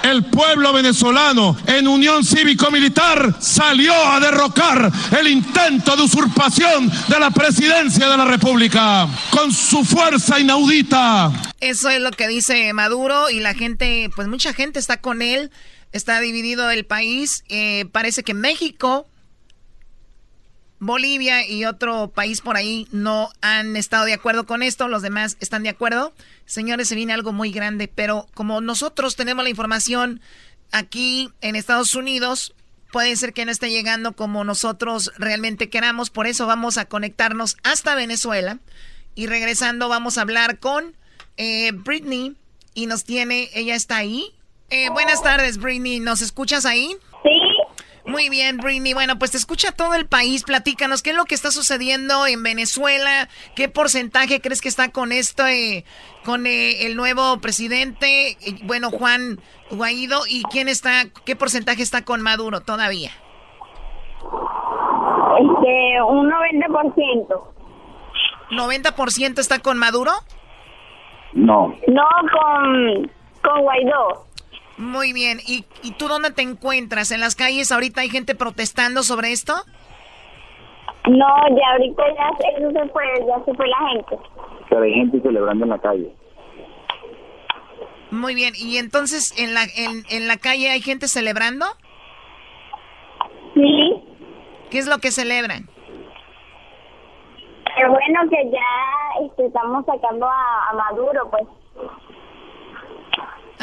El 0.03 0.23
pueblo 0.25 0.75
venezolano 0.75 1.57
en 1.67 1.89
unión 1.89 2.25
cívico-militar 2.25 3.37
salió 3.41 3.95
a 3.95 4.21
derrocar 4.21 4.93
el 5.19 5.29
intento 5.29 5.97
de 5.97 6.03
usurpación 6.03 6.93
de 7.09 7.19
la 7.19 7.31
presidencia 7.31 8.07
de 8.07 8.17
la 8.19 8.27
República 8.27 9.09
con 9.31 9.51
su 9.51 9.83
fuerza 9.83 10.39
inaudita. 10.39 11.33
Eso 11.61 11.89
es 11.89 12.03
lo 12.03 12.11
que 12.11 12.29
dice 12.29 12.71
Maduro 12.75 13.31
y 13.31 13.41
la 13.41 13.55
gente, 13.55 14.11
pues 14.15 14.29
mucha 14.29 14.53
gente 14.53 14.79
está 14.79 14.99
con 14.99 15.23
él, 15.23 15.51
está 15.93 16.21
dividido 16.21 16.71
el 16.71 16.85
país. 16.85 17.43
Eh, 17.49 17.87
parece 17.91 18.23
que 18.25 18.35
México 18.35 19.07
Bolivia 20.85 21.47
y 21.47 21.65
otro 21.65 22.09
país 22.09 22.41
por 22.41 22.57
ahí 22.57 22.87
no 22.91 23.31
han 23.41 23.77
estado 23.77 24.05
de 24.05 24.13
acuerdo 24.13 24.47
con 24.47 24.63
esto, 24.63 24.89
los 24.89 25.03
demás 25.03 25.37
están 25.41 25.63
de 25.63 25.71
acuerdo. 25.71 26.15
Señores, 26.47 26.89
se 26.89 26.95
viene 26.95 27.13
algo 27.13 27.33
muy 27.33 27.51
grande, 27.51 27.89
pero 27.89 28.27
como 28.35 28.61
nosotros 28.61 29.17
tenemos 29.17 29.45
la 29.45 29.51
información 29.51 30.21
aquí 30.73 31.31
en 31.41 31.57
Estados 31.57 31.95
Unidos, 31.95 32.55
puede 32.93 33.17
ser 33.17 33.33
que 33.33 33.45
no 33.45 33.51
esté 33.51 33.71
llegando 33.71 34.13
como 34.13 34.45
nosotros 34.45 35.13
realmente 35.17 35.71
queramos, 35.71 36.11
por 36.11 36.27
eso 36.27 36.47
vamos 36.47 36.79
a 36.79 36.85
conectarnos 36.85 37.57
hasta 37.63 37.95
Venezuela 37.95 38.59
y 39.15 39.27
regresando 39.27 39.89
vamos 39.89 40.19
a 40.19 40.23
hablar 40.23 40.59
con 40.59 40.95
eh, 41.37 41.73
Britney 41.73 42.37
y 42.75 42.87
nos 42.87 43.05
tiene, 43.05 43.51
ella 43.55 43.75
está 43.75 43.97
ahí. 43.97 44.33
Eh, 44.71 44.91
buenas 44.91 45.23
tardes, 45.23 45.59
Britney, 45.59 46.01
¿nos 46.01 46.21
escuchas 46.21 46.67
ahí? 46.67 46.97
Muy 48.07 48.29
bien, 48.29 48.59
Britney. 48.59 48.93
Bueno, 48.93 49.19
pues 49.19 49.31
te 49.31 49.39
escucha 49.39 49.73
todo 49.73 49.95
el 49.95 50.07
país. 50.07 50.45
Platícanos, 50.45 51.03
¿qué 51.03 51.11
es 51.11 51.17
lo 51.17 51.25
que 51.25 51.35
está 51.35 51.51
sucediendo 51.51 52.27
en 52.27 52.43
Venezuela? 52.43 53.29
¿Qué 53.57 53.69
porcentaje 53.69 54.41
crees 54.43 54.61
que 54.61 54.69
está 54.69 54.91
con 54.91 55.11
esto, 55.11 55.47
eh, 55.47 55.85
con 56.25 56.47
eh, 56.47 56.87
el 56.87 56.97
nuevo 56.97 57.39
presidente, 57.41 58.33
eh, 58.33 58.59
bueno, 58.65 58.91
Juan 58.91 59.41
Guaidó? 59.71 60.21
¿Y 60.29 60.43
quién 60.45 60.69
está, 60.69 61.05
qué 61.25 61.35
porcentaje 61.35 61.83
está 61.83 62.05
con 62.05 62.21
Maduro 62.21 62.61
todavía? 62.61 63.11
Este, 65.39 66.03
un 66.03 66.31
90%. 66.31 67.55
¿90% 68.51 69.39
está 69.39 69.61
con 69.61 69.79
Maduro? 69.79 70.13
No. 71.33 71.75
No, 71.89 72.09
con, 72.33 73.11
con 73.43 73.63
Guaidó. 73.63 74.27
Muy 74.77 75.13
bien. 75.13 75.39
¿Y, 75.47 75.65
¿Y 75.83 75.93
tú 75.93 76.09
dónde 76.09 76.31
te 76.33 76.43
encuentras? 76.43 77.11
¿En 77.11 77.21
las 77.21 77.37
calles 77.37 77.71
ahorita 77.71 78.01
hay 78.01 78.09
gente 78.11 78.35
protestando 78.35 79.03
sobre 79.03 79.33
esto? 79.33 79.55
No, 81.07 81.27
ya 81.57 81.73
ahorita 81.73 82.03
ya 82.17 82.49
eso 82.57 82.71
se 82.71 82.89
fue, 82.89 83.05
ya 83.27 83.45
se 83.45 83.55
fue 83.55 83.69
la 83.69 83.89
gente. 83.91 84.19
Pero 84.69 84.83
hay 84.83 84.95
gente 84.95 85.21
celebrando 85.21 85.65
en 85.65 85.71
la 85.71 85.79
calle. 85.79 86.15
Muy 88.11 88.35
bien. 88.35 88.55
¿Y 88.57 88.79
entonces 88.79 89.39
en 89.39 89.55
la, 89.55 89.65
en, 89.77 90.05
en 90.11 90.29
la 90.29 90.37
calle 90.39 90.71
hay 90.71 90.81
gente 90.81 91.09
celebrando? 91.09 91.67
Sí. 93.55 94.03
¿Qué 94.71 94.79
es 94.79 94.87
lo 94.89 94.99
que 94.99 95.11
celebran? 95.11 95.69
Qué 97.77 97.89
bueno 97.89 98.21
que 98.31 98.51
ya 98.51 99.27
este, 99.27 99.47
estamos 99.47 99.85
sacando 99.85 100.27
a, 100.27 100.71
a 100.71 100.73
Maduro, 100.75 101.29
pues. 101.31 101.45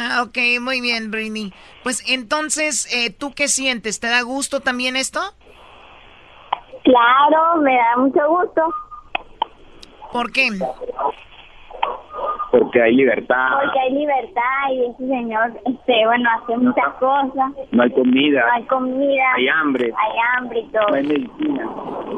Ah, 0.04 0.22
ok, 0.22 0.36
muy 0.60 0.80
bien, 0.80 1.10
Britney. 1.12 1.52
Pues 1.84 2.02
entonces, 2.10 2.92
eh, 2.92 3.10
¿tú 3.10 3.32
qué 3.34 3.46
sientes? 3.46 4.00
¿Te 4.00 4.08
da 4.08 4.22
gusto 4.22 4.60
también 4.60 4.96
esto? 4.96 5.20
Claro, 6.82 7.62
me 7.62 7.76
da 7.76 7.96
mucho 7.98 8.20
gusto. 8.28 8.62
¿Por 10.12 10.32
qué? 10.32 10.48
Porque 12.50 12.82
hay 12.82 12.96
libertad. 12.96 13.48
Porque 13.62 13.78
hay 13.78 13.92
libertad 13.92 14.70
y 14.72 14.90
ese 14.90 15.08
señor, 15.08 15.52
este, 15.64 16.06
bueno, 16.06 16.28
hace 16.42 16.56
muchas 16.58 16.94
cosas. 16.98 17.52
No 17.70 17.82
hay 17.82 17.90
comida. 17.92 18.44
No 18.46 18.52
hay 18.52 18.64
comida. 18.64 19.34
Hay 19.36 19.48
hambre. 19.48 19.92
Hay 19.96 20.18
hambre 20.36 20.60
y 20.60 20.68
todo. 20.70 20.88
No 20.88 20.94
hay 20.96 21.06
medicina. 21.06 21.70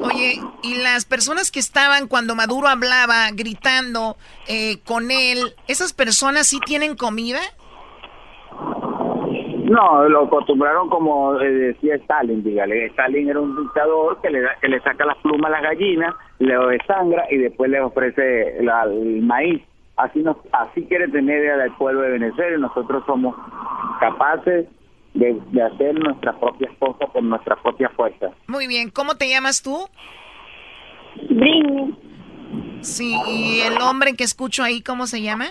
Oye, 0.02 0.40
¿y 0.62 0.82
las 0.82 1.04
personas 1.04 1.50
que 1.50 1.60
estaban 1.60 2.08
cuando 2.08 2.34
Maduro 2.34 2.68
hablaba, 2.68 3.30
gritando 3.32 4.16
eh, 4.48 4.80
con 4.84 5.10
él, 5.10 5.54
esas 5.68 5.92
personas 5.92 6.48
sí 6.48 6.58
tienen 6.64 6.96
comida? 6.96 7.40
No, 9.64 10.06
lo 10.08 10.24
acostumbraron 10.24 10.90
como 10.90 11.40
eh, 11.40 11.50
decía 11.50 11.96
Stalin, 11.96 12.44
dígale. 12.44 12.86
Stalin 12.86 13.28
era 13.30 13.40
un 13.40 13.56
dictador 13.56 14.20
que 14.20 14.30
le, 14.30 14.42
da, 14.42 14.50
que 14.60 14.68
le 14.68 14.80
saca 14.80 15.06
las 15.06 15.16
plumas 15.18 15.46
a 15.46 15.52
las 15.52 15.62
gallinas, 15.62 16.14
le 16.38 16.54
desangra 16.54 17.24
y 17.30 17.38
después 17.38 17.70
le 17.70 17.80
ofrece 17.80 18.62
la, 18.62 18.82
el 18.84 19.22
maíz. 19.22 19.62
Así 19.96 20.20
nos, 20.20 20.36
así 20.52 20.84
quiere 20.86 21.08
tener 21.08 21.50
al 21.50 21.74
pueblo 21.76 22.02
de 22.02 22.10
Venezuela 22.10 22.56
y 22.56 22.60
nosotros 22.60 23.02
somos 23.06 23.34
capaces 24.00 24.66
de, 25.14 25.40
de 25.52 25.62
hacer 25.62 25.94
nuestras 25.94 26.36
propias 26.36 26.72
cosas 26.78 27.08
por 27.10 27.22
nuestra 27.22 27.56
propia 27.56 27.88
fuerza. 27.90 28.30
Muy 28.46 28.66
bien, 28.66 28.90
¿cómo 28.90 29.14
te 29.14 29.28
llamas 29.28 29.62
tú? 29.62 29.88
Britney. 31.30 31.96
Sí, 32.80 33.16
¿y 33.28 33.60
el 33.60 33.80
hombre 33.80 34.14
que 34.14 34.24
escucho 34.24 34.62
ahí, 34.62 34.82
cómo 34.82 35.06
se 35.06 35.22
llama? 35.22 35.46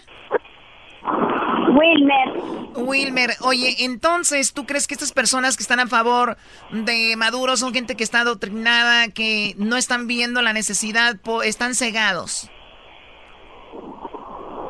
Wilmer. 1.75 2.29
Wilmer, 2.75 3.29
oye, 3.41 3.75
entonces, 3.79 4.53
¿tú 4.53 4.65
crees 4.65 4.87
que 4.87 4.93
estas 4.93 5.11
personas 5.11 5.57
que 5.57 5.63
están 5.63 5.79
a 5.79 5.87
favor 5.87 6.37
de 6.71 7.15
Maduro 7.17 7.55
son 7.57 7.73
gente 7.73 7.95
que 7.95 8.03
está 8.03 8.21
adoctrinada, 8.21 9.09
que 9.09 9.53
no 9.57 9.77
están 9.77 10.07
viendo 10.07 10.41
la 10.41 10.53
necesidad, 10.53 11.15
están 11.43 11.75
cegados? 11.75 12.49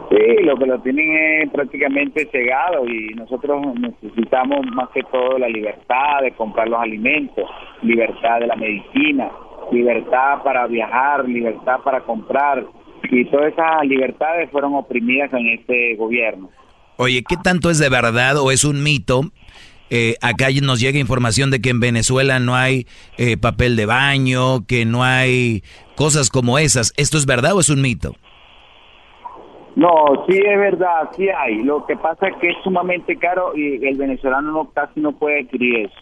Sí, 0.09 0.43
lo 0.43 0.55
que 0.57 0.67
lo 0.67 0.79
tienen 0.81 1.41
es 1.41 1.49
prácticamente 1.49 2.27
cegado 2.31 2.85
y 2.87 3.15
nosotros 3.15 3.65
necesitamos 3.79 4.65
más 4.67 4.89
que 4.89 5.01
todo 5.11 5.39
la 5.39 5.47
libertad 5.47 6.21
de 6.21 6.31
comprar 6.33 6.69
los 6.69 6.79
alimentos, 6.79 7.49
libertad 7.81 8.39
de 8.39 8.47
la 8.47 8.55
medicina, 8.55 9.31
libertad 9.71 10.43
para 10.43 10.67
viajar, 10.67 11.27
libertad 11.27 11.79
para 11.83 12.01
comprar 12.01 12.63
y 13.09 13.25
todas 13.25 13.53
esas 13.53 13.85
libertades 13.85 14.51
fueron 14.51 14.75
oprimidas 14.75 15.33
en 15.33 15.47
este 15.49 15.95
gobierno. 15.95 16.49
Oye, 16.97 17.23
¿qué 17.27 17.37
tanto 17.37 17.69
es 17.69 17.79
de 17.79 17.89
verdad 17.89 18.37
o 18.37 18.51
es 18.51 18.63
un 18.63 18.83
mito 18.83 19.31
eh, 19.95 20.15
acá 20.23 20.47
nos 20.63 20.79
llega 20.79 20.97
información 20.97 21.51
de 21.51 21.61
que 21.61 21.69
en 21.69 21.79
Venezuela 21.79 22.39
no 22.39 22.55
hay 22.55 22.87
eh, 23.19 23.37
papel 23.37 23.75
de 23.75 23.85
baño, 23.85 24.65
que 24.67 24.85
no 24.85 25.03
hay 25.03 25.61
cosas 25.95 26.31
como 26.31 26.57
esas. 26.57 26.93
¿Esto 26.97 27.17
es 27.17 27.27
verdad 27.27 27.53
o 27.53 27.59
es 27.59 27.69
un 27.69 27.79
mito? 27.79 28.13
No, 29.75 30.25
sí 30.27 30.35
es 30.35 30.57
verdad, 30.57 31.09
sí 31.15 31.29
hay. 31.29 31.63
Lo 31.63 31.85
que 31.85 31.95
pasa 31.95 32.27
es 32.27 32.35
que 32.37 32.49
es 32.49 32.55
sumamente 32.63 33.17
caro 33.17 33.55
y 33.55 33.85
el 33.85 33.95
venezolano 33.95 34.51
no, 34.51 34.69
casi 34.71 34.99
no 34.99 35.11
puede 35.11 35.41
adquirir 35.41 35.85
eso. 35.85 35.95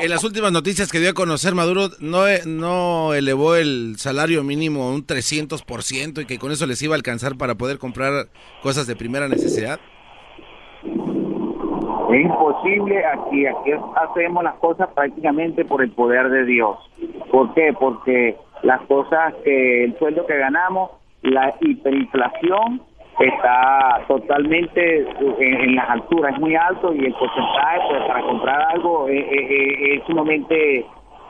En 0.00 0.10
las 0.10 0.24
últimas 0.24 0.50
noticias 0.50 0.90
que 0.90 0.98
dio 0.98 1.10
a 1.10 1.14
conocer 1.14 1.54
Maduro, 1.54 1.88
no, 2.00 2.24
no 2.46 3.14
elevó 3.14 3.54
el 3.54 3.94
salario 3.98 4.42
mínimo 4.42 4.90
un 4.90 5.06
300% 5.06 6.22
y 6.22 6.26
que 6.26 6.38
con 6.38 6.50
eso 6.50 6.66
les 6.66 6.82
iba 6.82 6.94
a 6.94 6.96
alcanzar 6.96 7.36
para 7.36 7.54
poder 7.54 7.78
comprar 7.78 8.26
cosas 8.62 8.88
de 8.88 8.96
primera 8.96 9.28
necesidad. 9.28 9.78
Es 10.82 12.20
imposible, 12.20 13.04
aquí, 13.06 13.46
aquí 13.46 13.70
hacemos 13.94 14.42
las 14.42 14.54
cosas 14.56 14.88
prácticamente 14.94 15.64
por 15.64 15.82
el 15.82 15.92
poder 15.92 16.28
de 16.30 16.44
Dios. 16.46 16.76
¿Por 17.30 17.54
qué? 17.54 17.72
Porque 17.78 18.36
las 18.62 18.80
cosas 18.82 19.34
que 19.44 19.84
el 19.84 19.96
sueldo 19.98 20.26
que 20.26 20.36
ganamos, 20.36 20.90
la 21.22 21.54
hiperinflación 21.60 22.82
está 23.18 24.04
totalmente 24.08 25.06
en, 25.38 25.74
las 25.74 25.90
alturas, 25.90 26.34
es 26.34 26.40
muy 26.40 26.54
alto 26.56 26.92
y 26.94 27.04
el 27.04 27.12
porcentaje 27.14 27.80
pues, 27.88 28.02
para 28.06 28.22
comprar 28.22 28.62
algo 28.74 29.08
es, 29.08 29.24
es, 29.30 30.04
sumamente, 30.06 30.86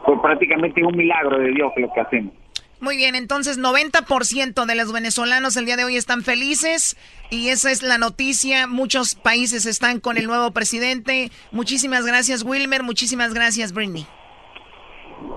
pues 0.06 0.20
prácticamente 0.20 0.84
un 0.84 0.96
milagro 0.96 1.38
de 1.38 1.50
Dios 1.50 1.72
lo 1.76 1.92
que 1.92 2.00
hacemos. 2.00 2.32
Muy 2.80 2.96
bien, 2.96 3.14
entonces 3.14 3.60
90% 3.60 4.66
de 4.66 4.74
los 4.74 4.92
venezolanos 4.92 5.56
el 5.56 5.66
día 5.66 5.76
de 5.76 5.84
hoy 5.84 5.96
están 5.96 6.22
felices 6.22 6.96
y 7.30 7.50
esa 7.50 7.70
es 7.70 7.82
la 7.84 7.96
noticia. 7.96 8.66
Muchos 8.66 9.14
países 9.14 9.66
están 9.66 10.00
con 10.00 10.16
el 10.16 10.26
nuevo 10.26 10.50
presidente. 10.50 11.30
Muchísimas 11.52 12.04
gracias 12.04 12.42
Wilmer, 12.42 12.82
muchísimas 12.82 13.34
gracias 13.34 13.72
Britney. 13.72 14.04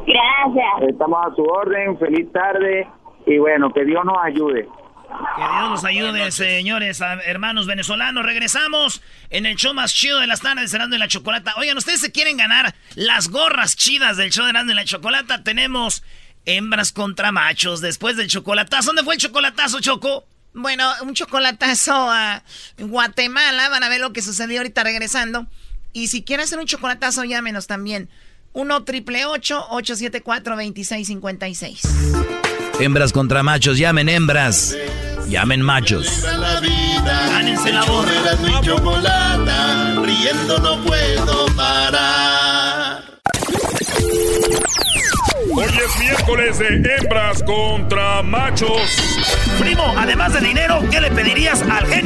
Gracias. 0.08 0.90
Estamos 0.90 1.20
a 1.24 1.36
su 1.36 1.44
orden, 1.44 1.98
feliz 2.00 2.32
tarde 2.32 2.88
y 3.28 3.38
bueno, 3.38 3.72
que 3.72 3.86
Dios 3.86 4.04
nos 4.06 4.18
ayude. 4.24 4.68
Que 5.36 5.42
Dios 5.42 5.70
nos 5.70 5.86
ayude, 5.86 6.32
señores, 6.32 7.00
hermanos 7.26 7.68
venezolanos. 7.68 8.26
Regresamos 8.26 9.02
en 9.30 9.46
el 9.46 9.56
show 9.56 9.74
más 9.74 9.94
chido 9.94 10.20
de 10.20 10.28
las 10.28 10.42
tardes, 10.42 10.72
Cerrando 10.72 10.96
en 10.96 11.00
la 11.00 11.08
Chocolata. 11.08 11.54
Oigan, 11.58 11.78
¿ustedes 11.78 12.02
se 12.02 12.12
quieren 12.12 12.38
ganar 12.38 12.76
las 12.96 13.30
gorras 13.30 13.76
chidas 13.76 14.18
del 14.18 14.32
show 14.32 14.46
de 14.46 14.52
Erasmo 14.52 14.72
en 14.72 14.78
la 14.78 14.86
Chocolata? 14.86 15.44
Tenemos 15.44 16.04
hembras 16.46 16.92
contra 16.92 17.32
machos 17.32 17.82
después 17.82 18.18
del 18.18 18.28
chocolatazo. 18.28 18.88
¿Dónde 18.88 19.04
fue 19.04 19.16
el 19.16 19.20
chocolatazo, 19.20 19.80
Choco? 19.82 20.26
Bueno, 20.54 20.90
un 21.02 21.14
chocolatazo 21.14 21.94
a 21.94 22.44
Guatemala. 22.78 23.70
Van 23.70 23.84
a 23.84 23.90
ver 23.90 24.00
lo 24.00 24.14
que 24.14 24.22
sucedió 24.22 24.60
ahorita 24.60 24.84
regresando. 24.84 25.48
Y 25.92 26.08
si 26.08 26.24
quieren 26.24 26.46
hacer 26.46 26.60
un 26.60 26.66
chocolatazo, 26.66 27.24
llámenos 27.24 27.68
también. 27.68 28.10
1 28.54 28.84
triple 28.84 29.26
874 29.26 30.56
2656 30.56 31.82
Hembras 32.80 33.14
contra 33.14 33.42
machos, 33.42 33.78
llamen 33.78 34.10
hembras. 34.10 34.76
Llamen 35.28 35.62
machos. 35.62 36.24
Gánense 37.04 37.72
la 37.72 37.82
riendo 40.04 40.58
no 40.60 40.84
puedo 40.84 41.46
parar. 41.56 43.04
Hoy 45.58 45.66
es 45.66 46.00
miércoles 46.00 46.60
de 46.60 46.68
hembras 46.68 47.42
contra 47.44 48.22
machos. 48.22 48.82
Primo, 49.60 49.94
además 49.98 50.34
de 50.34 50.42
dinero, 50.42 50.84
¿qué 50.92 51.00
le 51.00 51.12
pedirías 51.12 51.62
al 51.62 51.88
genio 51.88 52.05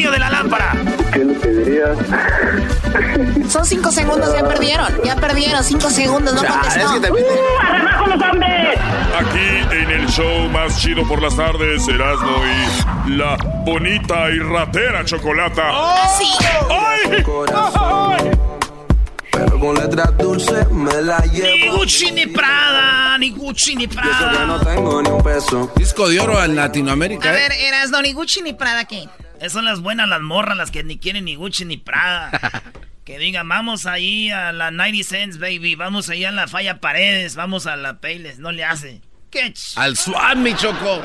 ya 4.89 4.95
perdieron. 4.95 5.05
Ya 5.05 5.15
perdieron, 5.15 5.63
cinco 5.63 5.89
segundos, 5.89 6.33
no 6.33 6.43
contestó. 6.43 6.93
¡Uh, 6.93 8.09
los 8.09 8.21
hombres! 8.21 8.79
Aquí 9.17 9.75
en 9.75 9.91
el 9.91 10.07
show 10.07 10.49
más 10.49 10.79
chido 10.79 11.07
por 11.07 11.21
las 11.21 11.35
tardes, 11.35 11.87
Erasmo 11.87 12.41
y 13.05 13.11
la 13.17 13.37
bonita 13.65 14.29
y 14.29 14.39
ratera 14.39 15.03
Chocolata. 15.05 15.71
¡Oh! 15.71 16.17
¡Sí! 16.17 16.31
¡Ay! 16.69 17.23
¡Ay! 17.75 18.31
Pero 19.31 19.59
con 19.59 19.75
letras 19.75 20.17
dulces 20.17 20.69
me 20.71 21.01
la 21.01 21.19
llevo. 21.19 21.47
Ni 21.47 21.67
Gucci 21.69 22.11
ni 22.11 22.25
Prada, 22.27 23.17
ni 23.17 23.29
Gucci 23.31 23.75
ni 23.75 23.87
Prada. 23.87 24.45
no 24.45 24.59
tengo 24.59 25.01
ni 25.01 25.09
un 25.09 25.23
peso. 25.23 25.71
Disco 25.75 26.09
de 26.09 26.19
oro 26.19 26.43
en 26.43 26.55
Latinoamérica. 26.55 27.29
A 27.29 27.31
¿eh? 27.33 27.35
ver, 27.35 27.51
eras 27.53 27.89
no 27.89 28.01
ni 28.01 28.13
Gucci 28.13 28.41
ni 28.41 28.53
Prada, 28.53 28.85
¿qué? 28.85 29.07
Esas 29.37 29.53
son 29.53 29.65
las 29.65 29.81
buenas, 29.81 30.09
las 30.09 30.21
morras, 30.21 30.57
las 30.57 30.71
que 30.71 30.83
ni 30.83 30.97
quieren 30.97 31.25
ni 31.25 31.35
Gucci 31.35 31.65
ni 31.65 31.77
Prada. 31.77 32.31
que 33.09 33.17
digan, 33.17 33.49
vamos 33.49 33.87
ahí 33.87 34.29
a 34.29 34.51
la 34.51 34.69
90 34.69 35.03
Cents, 35.03 35.39
baby. 35.39 35.73
Vamos 35.73 36.09
ahí 36.09 36.25
a 36.25 36.31
la 36.31 36.47
Falla 36.47 36.79
Paredes. 36.79 37.35
Vamos 37.35 37.65
a 37.65 37.75
la 37.75 37.99
Payless. 37.99 38.37
No 38.37 38.51
le 38.51 38.63
hace. 38.63 39.01
¿Qué? 39.31 39.51
Al 39.77 39.97
Swan, 39.97 40.43
mi 40.43 40.53
Choco. 40.53 41.01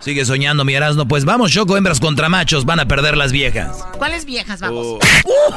Sigue 0.00 0.24
soñando, 0.24 0.64
mi 0.64 0.74
Erasmo. 0.74 1.06
Pues 1.06 1.24
vamos, 1.24 1.52
Choco, 1.52 1.76
hembras 1.76 2.00
contra 2.00 2.28
machos. 2.28 2.64
Van 2.64 2.80
a 2.80 2.88
perder 2.88 3.16
las 3.16 3.30
viejas. 3.30 3.86
¿Cuáles 3.96 4.24
viejas 4.24 4.60
vamos? 4.60 4.84
Oh. 5.24 5.50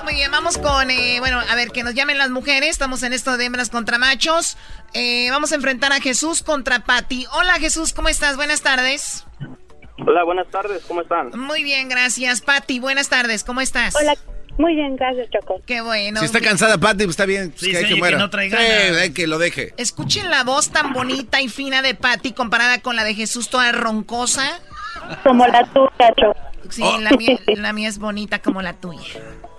Muy 0.04 0.14
bien, 0.14 0.30
vamos 0.30 0.56
con, 0.56 0.90
eh, 0.90 1.16
bueno, 1.18 1.38
a 1.38 1.54
ver, 1.54 1.68
que 1.68 1.82
nos 1.82 1.92
llamen 1.92 2.16
las 2.16 2.30
mujeres. 2.30 2.70
Estamos 2.70 3.02
en 3.02 3.12
esto 3.12 3.36
de 3.36 3.44
hembras 3.44 3.68
contra 3.68 3.98
machos. 3.98 4.56
Eh, 4.94 5.28
vamos 5.30 5.52
a 5.52 5.56
enfrentar 5.56 5.92
a 5.92 6.00
Jesús 6.00 6.42
contra 6.42 6.78
Patti. 6.78 7.26
Hola 7.32 7.54
Jesús, 7.54 7.92
¿cómo 7.92 8.08
estás? 8.08 8.36
Buenas 8.36 8.62
tardes. 8.62 9.26
Hola, 9.98 10.24
buenas 10.24 10.48
tardes, 10.50 10.82
¿cómo 10.88 11.02
están? 11.02 11.38
Muy 11.38 11.62
bien, 11.62 11.90
gracias. 11.90 12.40
Patti, 12.40 12.80
buenas 12.80 13.10
tardes, 13.10 13.44
¿cómo 13.44 13.60
estás? 13.60 13.94
Hola, 13.96 14.16
muy 14.58 14.74
bien, 14.74 14.96
gracias, 14.96 15.28
Choco. 15.30 15.60
Qué 15.66 15.80
bueno. 15.80 16.20
Si 16.20 16.26
está 16.26 16.40
cansada, 16.40 16.78
Patti, 16.78 17.04
pues 17.04 17.10
está 17.10 17.26
bien. 17.26 17.52
Sí, 17.56 17.70
que, 17.70 17.78
sí, 17.80 17.86
que, 17.86 17.94
muera. 17.96 18.16
que 18.16 18.22
no 18.22 18.30
traiga 18.30 18.58
sí, 18.58 19.12
que 19.12 19.26
lo 19.26 19.38
deje. 19.38 19.72
Escuchen 19.76 20.30
la 20.30 20.44
voz 20.44 20.70
tan 20.70 20.92
bonita 20.92 21.40
y 21.40 21.48
fina 21.48 21.82
de 21.82 21.94
Patti 21.94 22.32
comparada 22.32 22.80
con 22.80 22.96
la 22.96 23.04
de 23.04 23.14
Jesús, 23.14 23.48
toda 23.50 23.72
roncosa. 23.72 24.60
Como 25.22 25.46
la 25.46 25.64
tuya, 25.72 26.12
Choco. 26.18 26.38
Sí, 26.70 26.82
Oh. 26.84 26.98
la, 26.98 27.10
mía, 27.10 27.38
la 27.46 27.72
mía 27.72 27.88
es 27.88 27.98
bonita 27.98 28.40
como 28.40 28.60
la 28.60 28.72
tuya. 28.72 29.00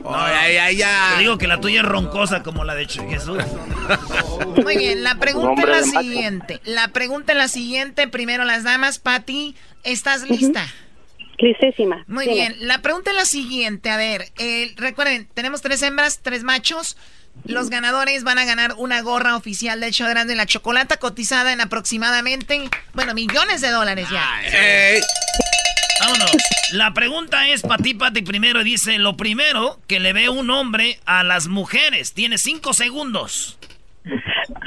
No, 0.04 0.12
ya, 0.28 0.50
ya, 0.52 0.72
ya. 0.72 1.10
Te 1.16 1.20
digo 1.22 1.38
que 1.38 1.48
la 1.48 1.60
tuya 1.62 1.82
es 1.82 1.86
roncosa 1.86 2.44
como 2.44 2.64
la 2.64 2.76
de 2.76 2.86
Jesús. 2.86 3.38
Muy 4.64 4.78
bien, 4.78 5.04
la 5.04 5.16
pregunta 5.16 5.62
es 5.62 5.68
la 5.70 5.84
siguiente. 6.02 6.62
La 6.66 6.90
pregunta 6.90 7.34
es 7.34 7.38
la 7.38 7.48
siguiente. 7.48 8.08
Primero 8.08 8.44
las 8.46 8.64
damas. 8.64 9.00
Patti, 9.00 9.56
¿estás 9.84 10.30
lista? 10.30 10.66
Listísima. 11.40 12.04
Muy 12.08 12.28
bien, 12.28 12.56
la 12.60 12.82
pregunta 12.82 13.12
es 13.12 13.16
la 13.18 13.26
siguiente. 13.26 13.90
A 13.90 13.98
ver, 13.98 14.26
eh, 14.40 14.74
recuerden, 14.78 15.28
tenemos 15.34 15.62
tres 15.62 15.82
hembras, 15.84 16.20
tres 16.24 16.44
machos. 16.44 16.98
Los 17.46 17.70
ganadores 17.70 18.24
van 18.24 18.40
a 18.40 18.46
ganar 18.46 18.74
una 18.78 19.02
gorra 19.02 19.36
oficial 19.36 19.80
del 19.80 19.92
show 19.92 20.08
de 20.08 20.12
Erasmo 20.14 20.32
y 20.32 20.36
la 20.36 20.48
chocolata 20.48 20.98
cotizada 20.98 21.54
en 21.54 21.62
aproximadamente, 21.62 22.68
bueno, 22.94 23.14
millones 23.14 23.62
de 23.62 23.70
dólares 23.70 24.08
ya. 24.12 24.42
Ey. 24.52 25.00
Vámonos. 26.00 26.32
La 26.74 26.94
pregunta 26.94 27.48
es 27.50 27.62
para 27.62 27.82
ti, 27.82 27.94
Pati, 27.94 28.24
primero. 28.24 28.64
Dice, 28.64 28.98
lo 28.98 29.16
primero 29.18 29.80
que 29.88 30.00
le 30.00 30.14
ve 30.14 30.30
un 30.30 30.50
hombre 30.50 31.00
a 31.06 31.24
las 31.24 31.48
mujeres. 31.48 32.14
Tiene 32.14 32.38
cinco 32.40 32.74
segundos. 32.74 33.58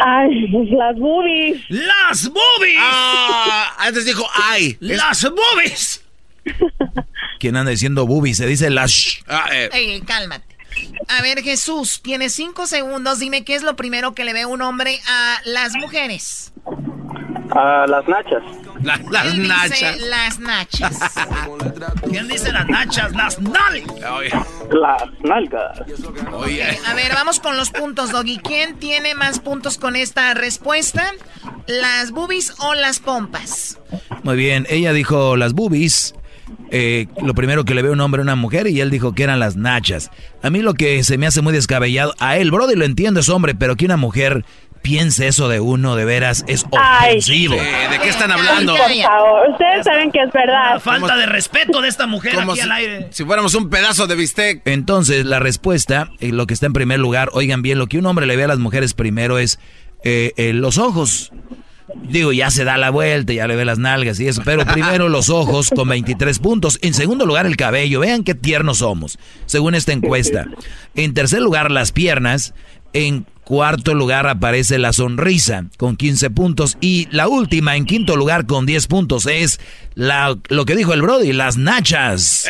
Ay, 0.04 0.46
las 0.70 0.96
boobies. 0.96 1.60
¡Las 1.68 2.28
boobies! 2.28 2.78
Ah, 2.80 3.74
antes 3.78 4.04
dijo 4.04 4.24
ay. 4.44 4.78
Es- 4.80 4.96
¡Las 4.96 5.22
boobies! 5.28 6.04
¿Quién 7.38 7.56
anda 7.56 7.70
diciendo 7.70 8.06
boobies? 8.06 8.36
Se 8.38 8.46
dice 8.46 8.70
las... 8.70 9.18
Ah, 9.28 9.46
eh. 9.52 9.68
Ey, 9.72 10.00
cálmate. 10.02 10.56
A 11.08 11.22
ver, 11.22 11.42
Jesús, 11.42 12.00
tienes 12.02 12.32
cinco 12.34 12.66
segundos. 12.66 13.18
Dime 13.18 13.44
qué 13.44 13.54
es 13.56 13.62
lo 13.62 13.76
primero 13.76 14.14
que 14.14 14.24
le 14.24 14.32
ve 14.32 14.46
un 14.46 14.62
hombre 14.62 15.00
a 15.08 15.38
las 15.44 15.74
mujeres. 15.74 16.52
A 17.50 17.86
las 17.88 18.06
nachas. 18.06 18.42
La- 18.82 18.96
las 19.10 19.26
Él 19.26 19.42
dice 19.42 19.48
nachas. 19.48 20.00
las 20.00 20.38
nachas. 20.38 20.98
¿Quién 22.08 22.28
dice 22.28 22.52
las 22.52 22.66
nachas? 22.68 23.12
¡Las 23.12 23.38
nalgas! 23.40 24.32
Las 24.70 25.02
nalgas. 25.24 25.80
oye. 26.32 26.78
A 26.86 26.94
ver, 26.94 27.12
vamos 27.14 27.40
con 27.40 27.56
los 27.56 27.70
puntos, 27.70 28.12
Doggy. 28.12 28.38
¿Quién 28.38 28.76
tiene 28.78 29.14
más 29.16 29.40
puntos 29.40 29.76
con 29.78 29.96
esta 29.96 30.32
respuesta? 30.34 31.12
¿Las 31.66 32.12
boobies 32.12 32.54
o 32.60 32.74
las 32.74 33.00
pompas? 33.00 33.78
Muy 34.22 34.36
bien, 34.36 34.66
ella 34.70 34.92
dijo 34.92 35.36
las 35.36 35.52
boobies. 35.52 36.14
Eh, 36.70 37.06
lo 37.22 37.34
primero 37.34 37.64
que 37.64 37.74
le 37.74 37.82
ve 37.82 37.90
un 37.90 38.00
hombre 38.00 38.20
a 38.20 38.24
una 38.24 38.36
mujer 38.36 38.66
y 38.66 38.80
él 38.80 38.90
dijo 38.90 39.14
que 39.14 39.22
eran 39.22 39.40
las 39.40 39.56
nachas. 39.56 40.10
A 40.42 40.50
mí 40.50 40.60
lo 40.60 40.74
que 40.74 41.02
se 41.04 41.18
me 41.18 41.26
hace 41.26 41.42
muy 41.42 41.52
descabellado, 41.52 42.14
a 42.18 42.36
él, 42.36 42.50
Brody 42.50 42.76
lo 42.76 42.84
entiendo, 42.84 43.20
es 43.20 43.28
hombre, 43.28 43.54
pero 43.54 43.76
que 43.76 43.84
una 43.84 43.96
mujer 43.96 44.44
piense 44.82 45.26
eso 45.26 45.48
de 45.48 45.60
uno, 45.60 45.96
de 45.96 46.04
veras, 46.04 46.44
es 46.48 46.64
ofensivo. 46.70 47.54
Eh, 47.54 47.88
¿De 47.90 47.98
qué 47.98 48.08
están 48.08 48.30
hablando? 48.30 48.76
Por 48.76 48.90
favor, 48.90 49.50
ustedes 49.50 49.84
saben 49.84 50.10
que 50.10 50.20
es 50.22 50.32
verdad. 50.32 50.80
falta 50.80 51.16
de 51.16 51.26
respeto 51.26 51.80
de 51.82 51.88
esta 51.88 52.06
mujer 52.06 52.34
Como 52.34 52.52
aquí 52.52 52.60
si, 52.60 52.64
al 52.64 52.72
aire. 52.72 53.08
si 53.10 53.24
fuéramos 53.24 53.54
un 53.54 53.68
pedazo 53.68 54.06
de 54.06 54.14
bistec. 54.14 54.62
Entonces, 54.64 55.26
la 55.26 55.38
respuesta, 55.38 56.10
eh, 56.20 56.32
lo 56.32 56.46
que 56.46 56.54
está 56.54 56.66
en 56.66 56.72
primer 56.72 56.98
lugar, 56.98 57.30
oigan 57.32 57.62
bien, 57.62 57.78
lo 57.78 57.88
que 57.88 57.98
un 57.98 58.06
hombre 58.06 58.26
le 58.26 58.36
ve 58.36 58.44
a 58.44 58.48
las 58.48 58.58
mujeres 58.58 58.94
primero 58.94 59.38
es 59.38 59.58
eh, 60.02 60.32
eh, 60.36 60.52
los 60.52 60.78
ojos. 60.78 61.32
Digo, 61.94 62.32
ya 62.32 62.50
se 62.50 62.64
da 62.64 62.76
la 62.76 62.90
vuelta, 62.90 63.32
ya 63.32 63.46
le 63.46 63.56
ve 63.56 63.64
las 63.64 63.78
nalgas 63.78 64.18
y 64.20 64.28
eso. 64.28 64.42
Pero 64.44 64.64
primero 64.64 65.08
los 65.08 65.28
ojos 65.28 65.70
con 65.70 65.88
23 65.88 66.38
puntos. 66.38 66.78
En 66.82 66.94
segundo 66.94 67.26
lugar, 67.26 67.46
el 67.46 67.56
cabello. 67.56 68.00
Vean 68.00 68.24
qué 68.24 68.34
tiernos 68.34 68.78
somos, 68.78 69.18
según 69.46 69.74
esta 69.74 69.92
encuesta. 69.92 70.46
En 70.94 71.14
tercer 71.14 71.40
lugar, 71.40 71.70
las 71.70 71.92
piernas. 71.92 72.54
En 72.92 73.26
cuarto 73.50 73.94
lugar 73.94 74.28
aparece 74.28 74.78
la 74.78 74.92
sonrisa 74.92 75.64
con 75.76 75.96
15 75.96 76.30
puntos. 76.30 76.78
Y 76.80 77.08
la 77.10 77.26
última, 77.26 77.74
en 77.74 77.84
quinto 77.84 78.14
lugar, 78.14 78.46
con 78.46 78.64
10 78.64 78.86
puntos, 78.86 79.26
es 79.26 79.58
la, 79.94 80.38
lo 80.48 80.64
que 80.64 80.76
dijo 80.76 80.92
el 80.92 81.02
Brody, 81.02 81.32
las 81.32 81.56
nachas. 81.56 82.46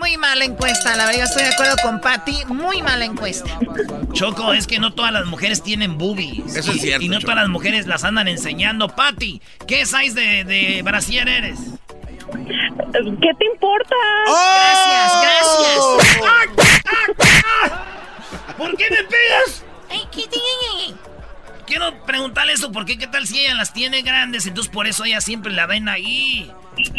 Muy 0.00 0.16
mala 0.16 0.46
encuesta, 0.46 0.96
la 0.96 1.04
verdad, 1.04 1.18
yo 1.18 1.24
estoy 1.24 1.42
de 1.42 1.50
acuerdo 1.50 1.76
con 1.82 2.00
Patty. 2.00 2.46
Muy 2.46 2.80
mala 2.80 3.04
encuesta. 3.04 3.58
Choco, 4.14 4.54
es 4.54 4.66
que 4.66 4.78
no 4.78 4.94
todas 4.94 5.12
las 5.12 5.26
mujeres 5.26 5.62
tienen 5.62 5.98
boobies. 5.98 6.56
Eso 6.56 6.72
es 6.72 6.80
cierto, 6.80 7.04
Y 7.04 7.10
no 7.10 7.16
Choco. 7.16 7.26
todas 7.32 7.42
las 7.42 7.50
mujeres 7.50 7.86
las 7.86 8.04
andan 8.04 8.26
enseñando. 8.26 8.88
Patty, 8.88 9.42
¿qué 9.66 9.84
size 9.84 10.14
de, 10.14 10.44
de 10.44 10.80
brasier 10.82 11.28
eres? 11.28 11.58
¿Qué 12.32 13.30
te 13.38 13.44
importa? 13.52 13.94
Gracias, 14.26 15.12
gracias. 17.12 18.01
¿Por 18.56 18.76
qué 18.76 18.84
me 18.90 18.96
pegas? 19.04 19.64
Quiero 21.66 22.04
preguntarle 22.04 22.52
eso, 22.52 22.70
porque 22.72 22.98
qué 22.98 23.06
tal 23.06 23.26
si 23.26 23.40
ella 23.40 23.54
las 23.54 23.72
tiene 23.72 24.02
grandes, 24.02 24.46
entonces 24.46 24.70
por 24.72 24.86
eso 24.86 25.04
ella 25.04 25.20
siempre 25.20 25.52
la 25.52 25.66
ven 25.66 25.88
ahí. 25.88 26.50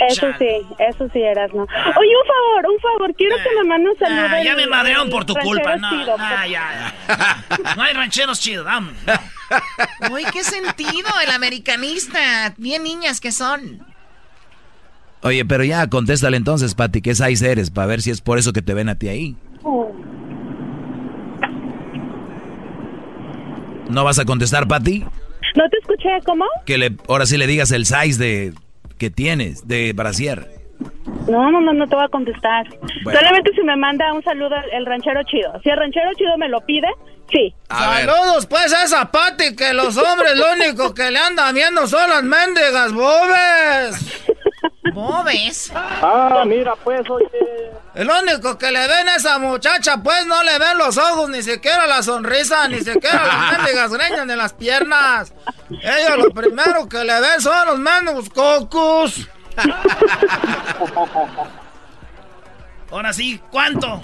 Eso 0.09 0.31
Chale. 0.31 0.35
sí, 0.39 0.75
eso 0.79 1.09
sí 1.11 1.21
eras, 1.21 1.51
¿no? 1.53 1.63
Oye, 1.63 1.69
un 1.69 2.27
favor, 2.27 2.71
un 2.73 2.79
favor, 2.79 3.15
quiero 3.15 3.35
que 3.37 3.49
me 3.55 3.63
mande 3.67 3.89
un 3.89 3.97
saludo. 3.99 4.27
Ah, 4.29 4.43
ya 4.43 4.55
me 4.55 4.65
madrearon 4.67 5.09
por 5.09 5.25
tu 5.25 5.33
culpa. 5.35 5.75
No, 5.77 5.89
chido, 5.89 6.17
no, 6.17 6.29
por- 6.29 6.47
ya, 6.47 6.47
ya. 6.47 7.75
No 7.75 7.83
hay 7.83 7.93
rancheros 7.93 8.39
chidos, 8.39 8.65
vamos. 8.65 8.93
Uy, 10.11 10.23
qué 10.31 10.43
sentido, 10.43 11.09
el 11.23 11.31
americanista. 11.31 12.53
Bien 12.57 12.83
niñas 12.83 13.19
que 13.19 13.31
son. 13.31 13.85
Oye, 15.21 15.45
pero 15.45 15.63
ya 15.63 15.87
contéstale 15.87 16.37
entonces, 16.37 16.73
Pati, 16.75 17.01
¿qué 17.01 17.15
size 17.15 17.51
eres? 17.51 17.69
Para 17.69 17.87
ver 17.87 18.01
si 18.01 18.11
es 18.11 18.21
por 18.21 18.37
eso 18.39 18.53
que 18.53 18.61
te 18.61 18.73
ven 18.73 18.89
a 18.89 18.95
ti 18.95 19.07
ahí. 19.09 19.35
¿No 23.93 24.03
vas 24.03 24.17
a 24.17 24.25
contestar, 24.25 24.67
Pati? 24.67 25.05
¿No 25.55 25.69
te 25.69 25.77
escuché? 25.77 26.09
¿Cómo? 26.25 26.45
Que 26.65 26.79
le, 26.79 26.97
ahora 27.07 27.27
sí 27.27 27.37
le 27.37 27.45
digas 27.45 27.71
el 27.71 27.85
size 27.85 28.17
de 28.17 28.53
que 28.97 29.11
tienes 29.11 29.67
de 29.67 29.93
brasier. 29.93 30.49
No, 31.29 31.51
no, 31.51 31.61
no, 31.61 31.73
no 31.73 31.87
te 31.87 31.95
voy 31.95 32.03
a 32.03 32.07
contestar. 32.07 32.65
Bueno. 33.03 33.19
Solamente 33.19 33.51
si 33.53 33.61
me 33.61 33.77
manda 33.77 34.11
un 34.11 34.23
saludo 34.23 34.55
el, 34.71 34.85
ranchero 34.87 35.21
chido. 35.23 35.53
Si 35.63 35.69
el 35.69 35.77
ranchero 35.77 36.09
chido 36.17 36.35
me 36.39 36.49
lo 36.49 36.61
pide, 36.61 36.87
sí. 37.31 37.53
Saludos 37.69 38.47
pues 38.47 38.73
a 38.73 38.83
esa 38.83 39.11
Pati 39.11 39.55
que 39.55 39.73
los 39.73 39.95
hombres 39.95 40.35
lo 40.37 40.53
único 40.53 40.95
que 40.95 41.11
le 41.11 41.19
andan 41.19 41.53
viendo 41.53 41.85
son 41.85 42.09
las 42.09 42.23
mendigas 42.23 42.93
bobes. 42.93 44.25
¿Bobes? 44.93 45.71
Ah, 45.75 46.43
mira 46.45 46.75
pues, 46.75 47.09
oye. 47.09 47.27
El 47.95 48.09
único 48.09 48.57
que 48.57 48.71
le 48.71 48.87
ven 48.87 49.07
a 49.07 49.15
esa 49.15 49.37
muchacha 49.39 49.97
pues 50.01 50.25
no 50.25 50.41
le 50.43 50.57
ven 50.59 50.77
los 50.77 50.97
ojos, 50.97 51.29
ni 51.29 51.43
siquiera 51.43 51.85
la 51.87 52.01
sonrisa, 52.03 52.67
ni 52.67 52.79
siquiera 52.79 53.25
las 53.25 53.51
mendigas 53.57 53.91
greñas 53.93 54.27
de 54.27 54.35
las 54.35 54.53
piernas. 54.53 55.33
Ellos 55.69 56.17
lo 56.17 56.31
primero 56.31 56.89
que 56.89 57.03
le 57.03 57.19
ven 57.21 57.39
son 57.41 57.67
los 57.67 57.79
mendigos 57.79 58.29
cocos. 58.29 59.29
Ahora 62.91 63.13
sí, 63.13 63.39
¿cuánto? 63.51 64.01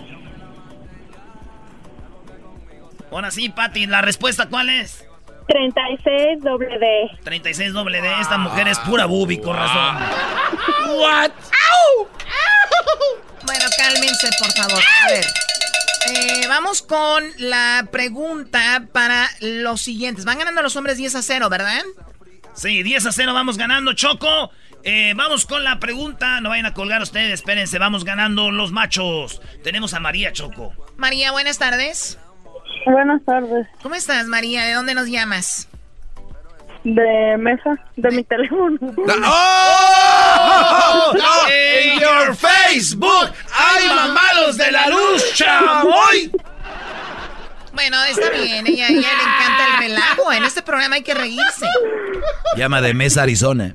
Ahora 3.12 3.32
sí, 3.32 3.49
Patty, 3.49 3.88
¿la 3.88 4.01
respuesta 4.01 4.47
cuál 4.49 4.70
es? 4.70 5.09
36 5.50 6.43
doble 6.43 6.78
D. 6.78 7.10
36 7.24 7.74
doble 7.74 8.02
D. 8.02 8.22
Esta 8.22 8.38
mujer 8.38 8.68
es 8.68 8.78
pura 8.80 9.06
bubi, 9.06 9.39
con 9.39 9.56
razón. 9.56 9.97
What? 10.95 11.32
Bueno, 13.43 13.66
cálmense, 13.78 14.30
por 14.39 14.52
favor. 14.52 14.84
A 15.04 15.10
ver. 15.10 15.26
Eh, 16.12 16.45
vamos 16.47 16.84
con 16.84 17.24
la 17.38 17.88
pregunta 17.91 18.86
para 18.93 19.28
los 19.41 19.82
siguientes. 19.82 20.24
Van 20.24 20.38
ganando 20.38 20.62
los 20.62 20.76
hombres 20.76 20.97
10 20.97 21.16
a 21.16 21.22
0, 21.24 21.50
¿verdad? 21.50 21.82
Sí, 22.54 22.84
10 22.84 23.08
a 23.08 23.12
0 23.12 23.34
vamos 23.34 23.58
ganando, 23.58 23.93
Choco. 23.93 24.52
Eh, 24.84 25.14
vamos 25.16 25.47
con 25.47 25.64
la 25.64 25.80
pregunta. 25.80 26.41
No 26.41 26.50
vayan 26.50 26.68
a 26.68 26.74
colgar 26.76 27.02
ustedes, 27.02 27.34
espérense. 27.34 27.80
Vamos 27.80 28.06
ganando 28.06 28.52
los 28.52 28.72
machos. 28.72 29.41
Tenemos 29.64 29.93
a 29.95 30.00
María 30.00 30.32
Choco. 30.32 30.74
María, 30.95 31.32
buenas 31.32 31.58
tardes. 31.58 32.20
Buenas 32.86 33.23
tardes. 33.25 33.67
¿Cómo 33.82 33.95
estás, 33.95 34.25
María? 34.25 34.65
¿De 34.65 34.73
dónde 34.73 34.93
nos 34.93 35.07
llamas? 35.07 35.67
De 36.84 37.36
mesa, 37.38 37.77
de 37.97 38.11
mi 38.11 38.23
teléfono. 38.23 38.77
¡Oh! 39.25 41.13
¡In 41.13 41.99
your 41.99 42.36
Facebook! 42.36 43.34
¡Ay, 43.53 43.89
mamalos 43.89 44.57
de 44.57 44.71
la 44.71 44.88
luz, 44.88 45.34
chamoy! 45.34 46.32
Bueno, 47.73 47.97
está 48.05 48.30
bien. 48.32 48.65
Ella, 48.65 48.86
a 48.86 48.89
ella 48.89 49.07
le 49.09 49.23
encanta 49.23 49.65
el 49.71 49.77
relajo. 49.80 50.32
En 50.32 50.43
este 50.45 50.61
programa 50.61 50.95
hay 50.95 51.03
que 51.03 51.13
reírse. 51.13 51.67
Llama 52.55 52.82
de 52.82 52.93
Mesa, 52.93 53.23
Arizona. 53.23 53.73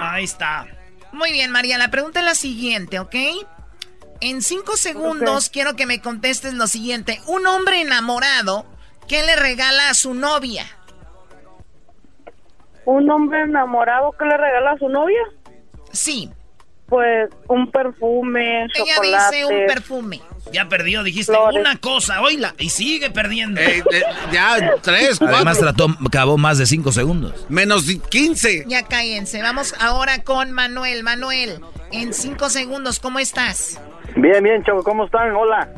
Ahí 0.00 0.24
está. 0.24 0.66
Muy 1.12 1.32
bien, 1.32 1.50
María. 1.50 1.78
La 1.78 1.88
pregunta 1.88 2.20
es 2.20 2.26
la 2.26 2.34
siguiente, 2.34 2.98
¿ok? 2.98 3.14
En 4.20 4.42
cinco 4.42 4.76
segundos 4.76 5.50
quiero 5.50 5.76
que 5.76 5.86
me 5.86 6.00
contestes 6.00 6.54
lo 6.54 6.66
siguiente. 6.66 7.20
Un 7.26 7.46
hombre 7.46 7.80
enamorado, 7.80 8.64
¿qué 9.08 9.22
le 9.22 9.36
regala 9.36 9.90
a 9.90 9.94
su 9.94 10.14
novia? 10.14 10.64
¿Un 12.84 13.10
hombre 13.10 13.42
enamorado 13.42 14.12
que 14.12 14.24
le 14.24 14.36
regala 14.36 14.72
a 14.72 14.78
su 14.78 14.88
novia? 14.88 15.20
Sí. 15.92 16.30
Pues 16.88 17.28
un 17.48 17.70
perfume, 17.70 18.64
Ella 18.64 18.94
chocolate. 18.94 19.36
dice 19.36 19.44
un 19.46 19.66
perfume. 19.66 20.20
Ya 20.52 20.68
perdió, 20.68 21.02
dijiste 21.02 21.32
Flores. 21.32 21.58
una 21.60 21.76
cosa, 21.78 22.20
oíla, 22.22 22.54
y 22.58 22.68
sigue 22.70 23.10
perdiendo. 23.10 23.60
Eh, 23.60 23.82
eh, 23.92 24.02
ya, 24.32 24.74
tres, 24.80 25.18
cuatro. 25.18 25.34
Además 25.36 25.58
trató, 25.58 25.88
acabó 26.06 26.38
más 26.38 26.58
de 26.58 26.66
5 26.66 26.92
segundos. 26.92 27.46
Menos 27.48 27.84
15. 27.84 28.64
Ya 28.68 28.84
cállense. 28.84 29.42
Vamos 29.42 29.74
ahora 29.80 30.22
con 30.22 30.52
Manuel. 30.52 31.02
Manuel, 31.02 31.58
en 31.90 32.14
cinco 32.14 32.48
segundos, 32.48 33.00
¿cómo 33.00 33.18
estás? 33.18 33.80
Bien, 34.14 34.42
bien, 34.44 34.62
Choco, 34.62 34.84
¿cómo 34.84 35.06
están? 35.06 35.34
Hola. 35.34 35.68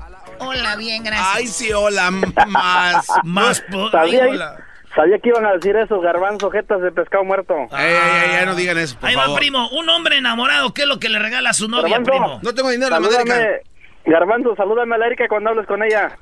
Hola, 0.41 0.77
bien, 0.77 1.03
gracias. 1.03 1.29
Ay, 1.35 1.47
sí, 1.47 1.73
hola, 1.73 2.11
más. 2.47 3.07
Más. 3.25 3.63
Sabía, 3.91 4.25
ay, 4.25 4.31
hola. 4.33 4.57
Sabía 4.95 5.19
que 5.19 5.29
iban 5.29 5.47
a 5.47 5.53
decir 5.53 5.77
esos 5.77 6.03
garbanzos, 6.03 6.53
jetas 6.53 6.81
de 6.81 6.93
pescado 6.93 7.25
muerto. 7.25 7.55
Ey, 7.73 7.95
ey, 7.95 8.33
ya 8.33 8.47
no 8.47 8.55
digan 8.55 8.79
eso, 8.79 8.99
por 8.99 9.09
Ahí 9.09 9.17
va, 9.17 9.35
primo. 9.37 9.69
Un 9.71 9.89
hombre 9.89 10.17
enamorado, 10.17 10.73
¿qué 10.75 10.83
es 10.83 10.89
lo 10.89 10.99
que 10.99 11.09
le 11.09 11.19
regala 11.19 11.51
a 11.51 11.55
su 11.55 11.69
novia, 11.69 11.99
Garbanzo, 11.99 12.11
primo? 12.11 12.41
No 12.43 12.55
tengo 12.55 12.71
dinero, 12.71 12.95
América. 12.95 13.21
Salúdame, 13.21 13.61
Garbanzo, 14.05 14.57
salúdame 14.57 14.95
a 14.95 14.99
la 14.99 15.07
Erika 15.07 15.29
cuando 15.29 15.51
hables 15.51 15.67
con 15.67 15.83
ella. 15.83 16.17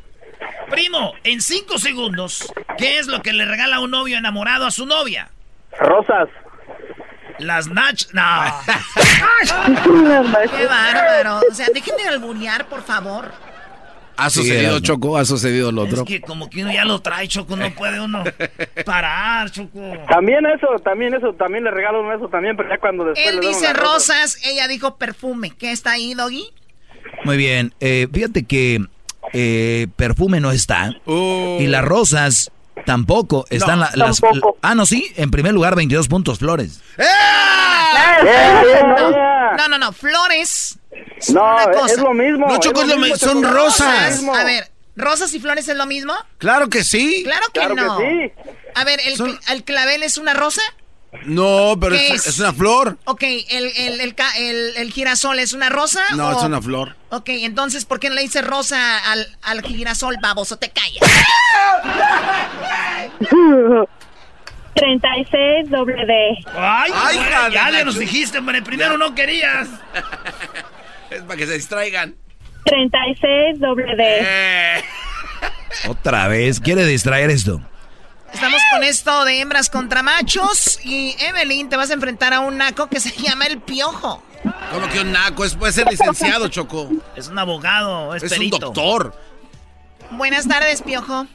Primo, 0.70 1.14
en 1.24 1.40
cinco 1.40 1.78
segundos, 1.78 2.52
¿qué 2.76 2.98
es 2.98 3.06
lo 3.06 3.22
que 3.22 3.32
le 3.32 3.44
regala 3.44 3.80
un 3.80 3.90
novio 3.90 4.18
enamorado 4.18 4.66
a 4.66 4.70
su 4.70 4.86
novia? 4.86 5.30
Rosas. 5.78 6.28
Las 7.38 7.68
nach... 7.68 8.06
No. 8.12 8.22
Qué 10.56 10.66
bárbaro. 10.66 11.40
O 11.50 11.54
sea, 11.54 11.66
dejen 11.72 11.96
de 11.96 12.08
alburear, 12.08 12.66
por 12.66 12.82
favor. 12.82 13.30
Ha 14.18 14.30
sucedido. 14.30 14.80
Choco, 14.80 15.16
ha 15.18 15.24
sucedido 15.24 15.72
lo 15.72 15.84
Es 15.86 15.92
otro. 15.92 16.04
que 16.04 16.20
como 16.20 16.48
que 16.48 16.62
uno 16.62 16.72
ya 16.72 16.84
lo 16.84 17.00
trae, 17.00 17.28
Choco, 17.28 17.56
no 17.56 17.70
puede 17.74 18.00
uno 18.00 18.24
parar, 18.84 19.50
Choco. 19.50 19.80
También 20.08 20.46
eso, 20.46 20.68
también 20.82 21.14
eso, 21.14 21.32
también 21.34 21.64
le 21.64 21.70
regalo 21.70 22.00
uno 22.00 22.14
eso 22.14 22.28
también, 22.28 22.56
pero 22.56 22.68
ya 22.70 22.78
cuando 22.78 23.04
después 23.04 23.26
Él 23.26 23.40
le 23.40 23.48
dice 23.48 23.72
rosas, 23.72 24.38
ella 24.44 24.68
dijo 24.68 24.96
perfume. 24.96 25.50
¿Qué 25.50 25.72
está 25.72 25.92
ahí, 25.92 26.14
Doggy? 26.14 26.48
Muy 27.24 27.36
bien. 27.36 27.74
eh, 27.80 28.08
fíjate 28.12 28.44
que 28.44 28.80
eh, 29.32 29.86
perfume 29.96 30.40
no 30.40 30.50
está. 30.50 30.94
Oh. 31.04 31.58
Y 31.60 31.66
las 31.66 31.84
rosas 31.84 32.50
tampoco. 32.84 33.46
Están 33.50 33.80
la- 33.80 33.90
las. 33.94 34.20
tampoco. 34.20 34.56
Ah, 34.62 34.74
no, 34.74 34.86
sí. 34.86 35.12
En 35.16 35.30
primer 35.30 35.52
lugar, 35.54 35.74
22 35.76 36.08
puntos, 36.08 36.38
flores. 36.38 36.80
Ya. 36.98 37.06
No, 39.56 39.68
no, 39.68 39.78
no. 39.78 39.92
Flores. 39.92 40.78
Son 41.20 41.34
No, 41.36 41.86
es- 41.86 41.99
lo 41.99 42.12
mismo. 42.14 42.47
No, 42.49 42.59
Choco, 42.61 42.82
es 42.82 42.88
lo 42.88 42.97
mismo, 42.97 43.14
mi- 43.14 43.18
son 43.18 43.42
rosas. 43.42 44.22
A 44.34 44.44
ver, 44.44 44.70
¿rosas 44.97 45.32
y 45.34 45.40
flores 45.40 45.68
es 45.68 45.76
lo 45.76 45.86
mismo? 45.86 46.14
Claro 46.38 46.68
que 46.68 46.84
sí. 46.84 47.22
Claro 47.24 47.47
que 47.53 47.61
Claro 47.61 47.74
no. 47.74 47.99
que 47.99 48.32
sí. 48.36 48.51
A 48.74 48.84
ver, 48.84 49.01
¿el, 49.07 49.16
Son- 49.16 49.38
cl- 49.38 49.53
¿el 49.53 49.64
clavel 49.64 50.03
es 50.03 50.18
una 50.18 50.34
rosa? 50.34 50.61
No, 51.24 51.78
pero 51.80 51.97
¿Qué 51.97 52.09
es, 52.09 52.38
una 52.40 52.53
flor. 52.53 52.99
Ok, 53.07 53.22
¿el, 53.22 53.72
el, 53.76 54.01
el, 54.03 54.14
ca- 54.14 54.36
el- 54.36 54.76
el 54.76 54.92
girasol 54.92 55.38
es 55.38 55.55
una 55.55 55.70
rosa? 55.70 56.03
No, 56.14 56.28
o- 56.28 56.38
es 56.38 56.44
una 56.44 56.61
flor. 56.61 56.94
Ok, 57.09 57.28
entonces, 57.28 57.86
¿por 57.86 58.01
qué 58.01 58.11
no 58.11 58.16
le 58.16 58.22
dice 58.22 58.42
rosa 58.42 58.99
al, 59.11 59.26
al 59.40 59.62
girasol, 59.62 60.16
baboso? 60.20 60.59
Te 60.59 60.70
callas. 60.70 61.01
36 64.74 65.70
doble 65.70 66.05
D. 66.05 66.36
Ay, 66.55 66.92
Ay, 66.94 67.18
ya 67.53 67.70
le 67.70 67.84
nos 67.84 67.99
dijiste, 67.99 68.38
hombre. 68.38 68.61
Primero 68.61 68.99
no 68.99 69.14
querías. 69.14 69.68
Es 71.11 71.22
para 71.22 71.36
que 71.36 71.46
se 71.46 71.54
distraigan. 71.54 72.16
36 72.64 73.61
doble 73.61 73.96
D. 73.96 74.18
Eh. 74.20 74.84
Otra 75.88 76.28
vez. 76.28 76.61
¿Quiere 76.61 76.84
distraer 76.84 77.30
esto? 77.30 77.61
Estamos 78.32 78.61
con 78.72 78.82
esto 78.82 79.24
de 79.24 79.40
hembras 79.40 79.70
contra 79.70 80.02
machos 80.02 80.80
y 80.84 81.14
Evelyn 81.20 81.68
te 81.68 81.76
vas 81.76 81.90
a 81.90 81.94
enfrentar 81.94 82.34
a 82.34 82.40
un 82.40 82.59
naco 82.59 82.88
que 82.88 83.00
se 83.00 83.11
llama 83.12 83.46
el 83.46 83.61
piojo. 83.61 84.22
¿Cómo 84.72 84.88
que 84.88 85.00
un 85.00 85.12
naco? 85.12 85.44
Es, 85.44 85.54
puede 85.54 85.72
ser 85.72 85.86
licenciado, 85.88 86.48
Choco. 86.48 86.90
Es 87.14 87.28
un 87.28 87.38
abogado, 87.38 88.14
es, 88.14 88.24
es 88.24 88.38
un 88.38 88.50
doctor. 88.50 89.14
Buenas 90.11 90.46
tardes, 90.46 90.82
piojo. 90.82 91.26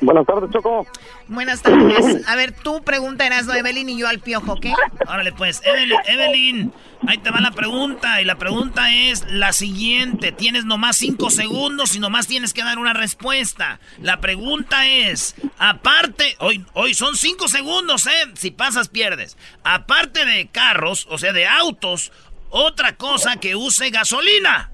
Buenas 0.00 0.26
tardes, 0.26 0.50
Choco. 0.50 0.86
Buenas 1.28 1.62
tardes. 1.62 2.26
A 2.26 2.34
ver, 2.34 2.52
tú 2.52 2.82
pregunta 2.82 3.26
eras 3.26 3.46
no 3.46 3.54
Evelyn 3.54 3.88
y 3.90 3.98
yo 3.98 4.08
al 4.08 4.20
piojo, 4.20 4.56
¿qué? 4.56 4.72
Órale, 5.06 5.32
pues, 5.32 5.60
Evelyn, 5.64 5.98
Evelyn, 6.06 6.72
ahí 7.06 7.18
te 7.18 7.30
va 7.30 7.40
la 7.40 7.50
pregunta. 7.50 8.22
Y 8.22 8.24
la 8.24 8.36
pregunta 8.36 8.94
es 8.94 9.30
la 9.30 9.52
siguiente. 9.52 10.32
Tienes 10.32 10.64
nomás 10.64 10.96
cinco 10.96 11.28
segundos 11.28 11.94
y 11.96 12.00
nomás 12.00 12.26
tienes 12.26 12.54
que 12.54 12.64
dar 12.64 12.78
una 12.78 12.94
respuesta. 12.94 13.78
La 14.00 14.20
pregunta 14.20 14.86
es, 14.86 15.34
aparte, 15.58 16.36
hoy, 16.38 16.64
hoy 16.72 16.94
son 16.94 17.16
cinco 17.16 17.48
segundos, 17.48 18.06
¿eh? 18.06 18.30
Si 18.34 18.50
pasas, 18.50 18.88
pierdes. 18.88 19.36
Aparte 19.64 20.24
de 20.24 20.48
carros, 20.48 21.06
o 21.10 21.18
sea, 21.18 21.32
de 21.34 21.46
autos, 21.46 22.10
otra 22.48 22.96
cosa 22.96 23.36
que 23.36 23.54
use 23.54 23.90
gasolina. 23.90 24.70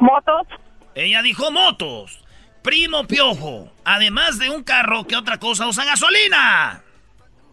Motos. 0.00 0.46
Ella 0.94 1.22
dijo 1.22 1.50
motos. 1.52 2.25
Primo 2.66 3.06
Piojo, 3.06 3.70
además 3.84 4.40
de 4.40 4.50
un 4.50 4.64
carro, 4.64 5.06
¿qué 5.06 5.14
otra 5.14 5.38
cosa 5.38 5.68
usa 5.68 5.84
gasolina? 5.84 6.82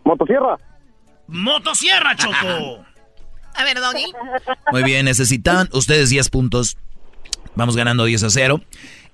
Motosierra. 0.04 0.58
Motosierra, 1.28 2.16
Choco. 2.18 2.84
A 3.54 3.64
ver, 3.64 3.80
Doggy. 3.80 4.12
Muy 4.72 4.82
bien, 4.82 5.06
necesitan 5.06 5.70
ustedes 5.72 6.10
10 6.10 6.30
puntos. 6.32 6.78
Vamos 7.54 7.76
ganando 7.76 8.06
10 8.06 8.24
a 8.24 8.30
0. 8.32 8.62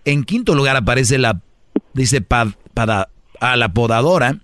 En 0.05 0.23
quinto 0.23 0.55
lugar 0.55 0.77
aparece 0.77 1.17
la, 1.17 1.41
dice, 1.93 2.21
para 2.21 3.09
a 3.41 3.57
la 3.57 3.73
podadora 3.73 4.37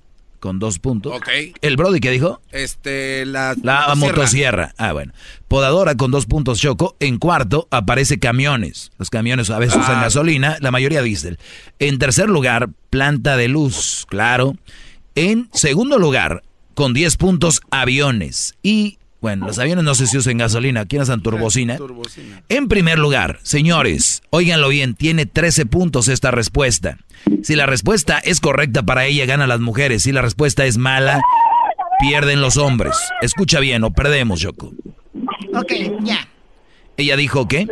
con 0.45 0.59
dos 0.59 0.77
puntos. 0.77 1.11
Ok. 1.11 1.27
¿El 1.61 1.75
Brody 1.75 1.99
qué 1.99 2.11
dijo? 2.11 2.39
Este, 2.51 3.25
la... 3.25 3.55
La 3.63 3.95
motosierra. 3.95 4.75
Ah, 4.77 4.93
bueno. 4.93 5.11
Podadora 5.47 5.95
con 5.95 6.11
dos 6.11 6.27
puntos, 6.27 6.59
Choco. 6.59 6.95
En 6.99 7.17
cuarto 7.17 7.67
aparece 7.71 8.19
camiones. 8.19 8.91
Los 8.99 9.09
camiones 9.09 9.49
a 9.49 9.57
veces 9.57 9.77
usan 9.81 9.97
Ah. 9.97 10.01
gasolina, 10.03 10.57
la 10.61 10.69
mayoría 10.69 11.01
diésel. 11.01 11.39
En 11.79 11.97
tercer 11.97 12.29
lugar, 12.29 12.69
planta 12.91 13.37
de 13.37 13.47
luz, 13.47 14.05
claro. 14.07 14.55
En 15.15 15.49
segundo 15.51 15.97
lugar, 15.97 16.43
con 16.75 16.93
10 16.93 17.17
puntos, 17.17 17.61
aviones. 17.71 18.53
Y, 18.61 18.99
bueno, 19.25 19.47
los 19.47 19.57
aviones 19.57 19.83
no 19.83 19.95
sé 19.95 20.05
si 20.05 20.19
usan 20.19 20.37
gasolina. 20.37 20.85
¿Quién 20.85 21.01
usan 21.01 21.23
turbocina? 21.23 21.79
En 22.47 22.67
primer 22.67 22.99
lugar, 22.99 23.39
señores, 23.41 24.21
óiganlo 24.29 24.69
bien, 24.69 24.93
tiene 24.93 25.25
13 25.25 25.65
puntos 25.65 26.09
esta 26.09 26.29
respuesta. 26.29 26.99
Si 27.41 27.55
la 27.55 27.65
respuesta 27.65 28.19
es 28.19 28.39
correcta 28.39 28.83
para 28.83 29.07
ella, 29.07 29.25
ganan 29.25 29.49
las 29.49 29.61
mujeres. 29.61 30.03
Si 30.03 30.11
la 30.11 30.21
respuesta 30.21 30.67
es 30.67 30.77
mala, 30.77 31.21
pierden 31.99 32.39
los 32.39 32.57
hombres. 32.57 32.95
Escucha 33.23 33.59
bien, 33.59 33.83
o 33.83 33.89
perdemos, 33.89 34.41
Yoko. 34.41 34.73
Ok, 35.55 35.73
ya. 36.01 36.27
Ella 36.95 37.17
dijo 37.17 37.47
qué? 37.47 37.67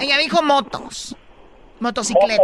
Ella 0.00 0.16
dijo 0.16 0.42
motos. 0.42 1.14
Motocicleta. 1.78 2.42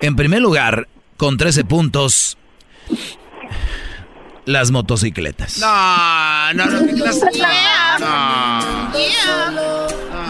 En 0.00 0.16
primer 0.16 0.42
lugar, 0.42 0.88
con 1.16 1.36
13 1.36 1.64
puntos, 1.66 2.36
las 4.44 4.70
motocicletas. 4.70 5.58
No, 5.58 6.52
no, 6.54 6.66
no. 6.66 7.04
las- 7.04 7.20
Yeah. 7.32 7.98
No. 7.98 8.98
Yeah. 8.98 9.86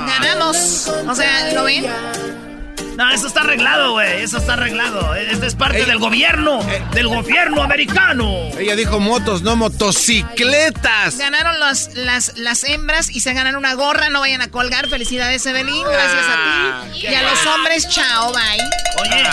Ganamos. 0.06 0.88
O 1.08 1.14
sea, 1.14 1.52
¿lo 1.54 1.64
ven? 1.64 1.86
No, 2.96 3.10
eso 3.10 3.26
está 3.26 3.40
arreglado, 3.40 3.92
güey. 3.92 4.22
Eso 4.22 4.36
está 4.36 4.52
arreglado. 4.52 5.14
Esto 5.14 5.46
es 5.46 5.54
parte 5.54 5.86
del 5.86 5.98
gobierno. 5.98 6.60
del 6.92 7.08
gobierno 7.08 7.62
americano. 7.62 8.48
Ella 8.58 8.76
dijo 8.76 9.00
motos, 9.00 9.40
no 9.42 9.56
motocicletas. 9.56 11.16
Ganaron 11.16 11.58
los, 11.58 11.94
las, 11.94 12.36
las 12.36 12.64
hembras 12.64 13.08
y 13.10 13.20
se 13.20 13.32
ganan 13.32 13.56
una 13.56 13.72
gorra. 13.74 14.10
No 14.10 14.20
vayan 14.20 14.42
a 14.42 14.50
colgar. 14.50 14.88
Felicidades, 14.88 15.44
Evelyn. 15.46 15.82
Gracias 15.84 16.24
a 16.28 16.84
ti. 16.92 17.06
Y 17.06 17.14
a 17.14 17.22
los 17.22 17.46
hombres, 17.46 17.88
chao, 17.88 18.30
bye. 18.32 18.60
Oye, 19.00 19.24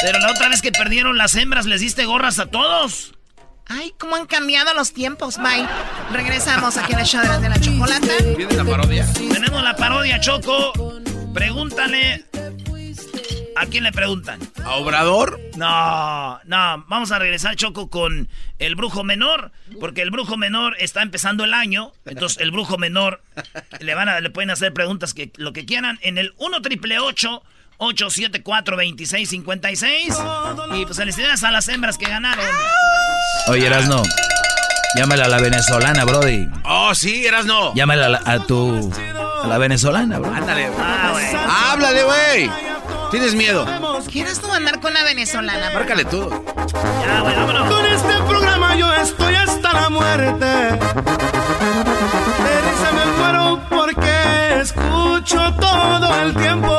pero 0.00 0.18
la 0.18 0.30
otra 0.30 0.48
vez 0.48 0.62
que 0.62 0.72
perdieron 0.72 1.18
las 1.18 1.34
hembras, 1.34 1.66
¿les 1.66 1.82
diste 1.82 2.06
gorras 2.06 2.38
a 2.38 2.46
todos? 2.46 3.12
Ay, 3.74 3.94
cómo 3.98 4.16
han 4.16 4.26
cambiado 4.26 4.74
los 4.74 4.92
tiempos, 4.92 5.38
bye. 5.38 5.66
Regresamos 6.12 6.76
aquí 6.76 6.92
en 6.92 6.98
el 6.98 7.06
show 7.06 7.22
de 7.22 7.28
la, 7.28 7.48
la 7.48 7.60
chocolata. 7.60 8.06
¿Viene 8.36 8.54
la 8.54 8.64
parodia? 8.64 9.10
Tenemos 9.14 9.62
la 9.62 9.74
parodia, 9.74 10.20
Choco. 10.20 10.72
Pregúntale. 11.32 12.26
¿A 13.56 13.66
quién 13.66 13.84
le 13.84 13.92
preguntan? 13.92 14.40
¿A 14.62 14.74
Obrador? 14.74 15.40
No, 15.56 16.38
no. 16.44 16.84
Vamos 16.88 17.12
a 17.12 17.18
regresar, 17.18 17.56
Choco, 17.56 17.88
con 17.88 18.28
el 18.58 18.74
brujo 18.74 19.04
menor. 19.04 19.52
Porque 19.80 20.02
el 20.02 20.10
brujo 20.10 20.36
menor 20.36 20.76
está 20.78 21.00
empezando 21.00 21.44
el 21.44 21.54
año. 21.54 21.92
Entonces, 22.04 22.42
el 22.42 22.50
brujo 22.50 22.76
menor 22.76 23.22
le, 23.80 23.94
van 23.94 24.10
a, 24.10 24.20
le 24.20 24.28
pueden 24.28 24.50
hacer 24.50 24.74
preguntas 24.74 25.14
que 25.14 25.32
lo 25.36 25.54
que 25.54 25.64
quieran 25.64 25.98
en 26.02 26.18
el 26.18 26.34
1 26.36 26.60
triple 26.60 26.98
874 26.98 27.42
2656 28.76 30.14
Y 30.74 30.84
pues 30.86 30.96
felicidades 30.96 31.42
a 31.44 31.50
las 31.50 31.68
hembras 31.68 31.98
que 31.98 32.06
ganaron. 32.06 32.44
Oye, 33.48 33.66
Erasno, 33.66 34.02
llámala 34.96 35.24
a 35.24 35.28
la 35.28 35.38
venezolana, 35.40 36.04
Brody. 36.04 36.48
Oh, 36.64 36.94
sí, 36.94 37.26
eras 37.26 37.44
no. 37.46 37.74
Llámala 37.74 38.06
a, 38.06 38.08
la- 38.10 38.22
a 38.24 38.38
tu... 38.46 38.92
a 39.42 39.46
la 39.46 39.58
venezolana, 39.58 40.18
bro. 40.18 40.32
Ándale. 40.32 40.70
Ah, 40.78 41.10
güey. 41.12 41.26
Háblale, 41.34 42.04
güey. 42.04 42.50
¿Tienes 43.10 43.34
miedo? 43.34 43.66
¿Quieres 44.10 44.40
tú 44.40 44.50
andar 44.50 44.80
con 44.80 44.94
la 44.94 45.02
venezolana? 45.04 45.70
Márcale 45.74 46.04
tú. 46.06 46.30
Ya, 47.04 47.20
güey, 47.20 47.36
vámonos. 47.36 47.70
Con 47.74 47.84
este 47.86 48.12
programa 48.26 48.74
yo 48.76 48.92
estoy 48.94 49.34
hasta 49.34 49.72
la 49.72 49.90
muerte. 49.90 50.46
De 50.46 50.78
risa 52.62 52.92
me 52.94 53.06
muero 53.18 53.60
porque 53.68 54.60
escucho 54.60 55.52
todo 55.60 56.22
el 56.22 56.34
tiempo. 56.34 56.78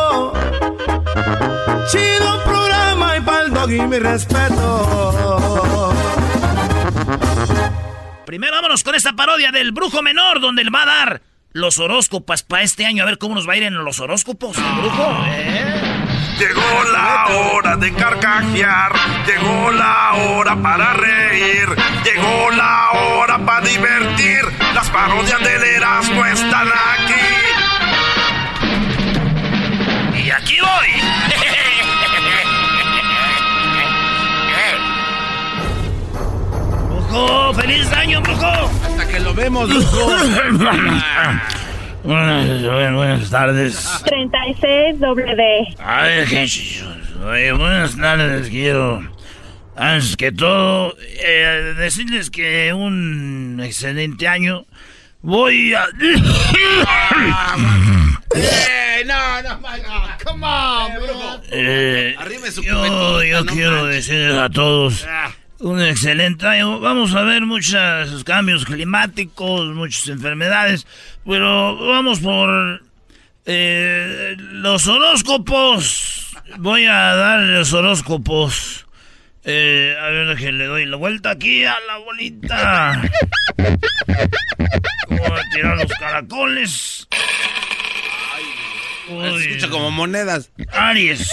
Doggy 3.63 3.87
mi 3.87 3.99
respeto. 3.99 5.93
Primero 8.25 8.55
vámonos 8.55 8.83
con 8.83 8.95
esta 8.95 9.13
parodia 9.13 9.51
del 9.51 9.71
brujo 9.71 10.01
menor, 10.01 10.41
donde 10.41 10.63
le 10.63 10.71
va 10.71 10.83
a 10.83 10.85
dar 10.85 11.21
los 11.51 11.77
horóscopos 11.77 12.43
para 12.43 12.63
este 12.63 12.85
año. 12.85 13.03
A 13.03 13.05
ver 13.05 13.17
cómo 13.17 13.35
nos 13.35 13.47
va 13.47 13.53
a 13.53 13.57
ir 13.57 13.63
en 13.63 13.75
los 13.75 13.99
horóscopos, 13.99 14.57
el 14.57 14.63
brujo. 14.81 15.17
¿eh? 15.27 15.81
Llegó 16.39 16.83
la 16.91 17.27
hora 17.27 17.77
de 17.77 17.93
carcajear, 17.93 18.91
llegó 19.25 19.71
la 19.71 20.13
hora 20.13 20.61
para 20.61 20.93
reír, 20.93 21.67
llegó 22.03 22.51
la 22.51 22.89
hora 22.91 23.37
para 23.45 23.65
divertir. 23.65 24.41
Las 24.73 24.89
parodias 24.89 25.39
del 25.41 25.63
Erasmo 25.63 26.25
están 26.25 26.67
aquí. 26.67 27.13
Y 30.25 30.31
aquí 30.31 30.57
voy. 30.59 31.62
Brujo, 37.13 37.53
feliz 37.53 37.91
año, 37.93 38.21
brujo. 38.23 38.47
Hasta 38.47 39.07
que 39.07 39.19
lo 39.19 39.35
vemos, 39.35 39.69
brujo. 39.69 40.07
Buenas, 42.03 42.63
buenas 42.95 43.29
tardes. 43.29 43.87
36 44.05 44.99
WD. 44.99 45.79
A 45.79 46.01
ver, 46.01 46.27
oye, 47.23 47.51
buenas 47.53 47.95
tardes, 47.95 48.49
quiero, 48.49 49.07
antes 49.75 50.17
que 50.17 50.31
todo, 50.31 50.95
eh, 51.23 51.75
decirles 51.77 52.31
que 52.31 52.73
un 52.73 53.61
excelente 53.63 54.27
año. 54.27 54.65
Voy 55.21 55.75
a... 55.75 55.85
Eh, 58.35 59.03
no, 59.05 59.41
no, 59.43 59.59
no, 59.59 59.67
come 60.25 60.47
on, 60.47 60.91
brujo. 60.95 61.39
Eh, 61.51 62.15
Arrime 62.17 62.49
su 62.49 62.63
yo 62.63 63.21
yo 63.23 63.43
no 63.43 63.53
quiero 63.53 63.83
manches. 63.83 64.07
decirles 64.07 64.37
a 64.39 64.49
todos 64.49 65.05
Ah. 65.07 65.29
Un 65.59 65.81
excelente 65.81 66.45
año. 66.45 66.79
Vamos 66.79 67.13
a 67.15 67.23
ver 67.23 67.45
muchos 67.45 68.23
cambios 68.23 68.65
climáticos, 68.65 69.67
muchas 69.73 70.07
enfermedades, 70.07 70.85
pero 71.25 71.77
vamos 71.87 72.19
por 72.19 72.83
eh, 73.45 74.35
los 74.37 74.87
horóscopos. 74.87 76.35
Voy 76.57 76.85
a 76.85 77.15
dar 77.15 77.39
los 77.39 77.73
horóscopos. 77.73 78.85
Eh, 79.45 79.95
a 79.99 80.07
ver 80.07 80.37
que 80.37 80.53
le 80.53 80.65
doy 80.65 80.85
la 80.85 80.95
vuelta 80.95 81.31
aquí 81.31 81.65
a 81.65 81.75
la 81.85 81.97
bolita. 81.97 83.01
Voy 85.09 85.19
a 85.19 85.49
tirar 85.51 85.77
los 85.77 85.91
caracoles. 85.99 87.07
Se 89.05 89.13
Uy. 89.13 89.43
escucha 89.43 89.69
como 89.69 89.91
monedas. 89.91 90.49
Aries. 90.71 91.27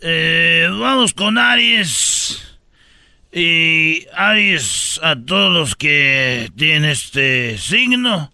Eh, 0.00 0.68
vamos 0.70 1.14
con 1.14 1.38
Aries. 1.38 2.58
Y 3.32 4.06
Aries, 4.14 5.00
a 5.02 5.16
todos 5.16 5.52
los 5.52 5.76
que 5.76 6.50
tienen 6.56 6.86
este 6.86 7.58
signo, 7.58 8.32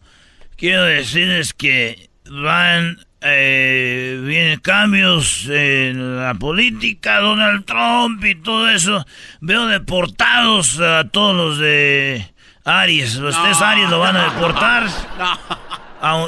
quiero 0.57 0.85
decirles 0.85 1.53
que 1.53 2.11
van 2.31 2.99
eh, 3.27 4.21
vienen 4.23 4.61
cambios 4.61 5.47
en 5.49 6.21
la 6.21 6.35
política, 6.35 7.21
Donald 7.21 7.65
Trump 7.65 8.23
y 8.25 8.35
todo 8.35 8.69
eso. 8.69 9.05
Veo 9.41 9.67
deportados 9.67 10.79
a 10.79 11.09
todos 11.09 11.35
los 11.35 11.59
de 11.59 12.33
Aries. 12.65 13.17
Los 13.17 13.43
tres 13.43 13.61
Aries 13.63 13.89
lo 13.89 13.99
van 13.99 14.17
a 14.17 14.25
deportar. 14.25 14.87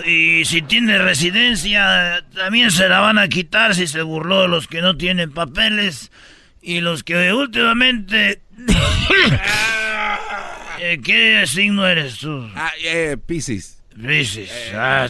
Y 0.06 0.44
si 0.44 0.62
tiene 0.62 0.98
residencia, 0.98 2.24
también 2.34 2.70
se 2.70 2.88
la 2.88 3.00
van 3.00 3.18
a 3.18 3.28
quitar 3.28 3.74
si 3.74 3.86
se 3.86 4.02
burló 4.02 4.42
de 4.42 4.48
los 4.48 4.68
que 4.68 4.80
no 4.80 4.96
tienen 4.96 5.32
papeles. 5.32 6.10
Y 6.62 6.80
los 6.80 7.02
que 7.02 7.32
últimamente... 7.32 8.40
Eh, 10.78 11.00
¿Qué 11.02 11.42
signo 11.46 11.86
eres 11.86 12.18
tú? 12.18 12.50
Ah, 12.54 12.70
eh, 12.84 13.16
Pisces. 13.16 13.82
Pisces. 13.96 14.50
Ah, 14.74 15.08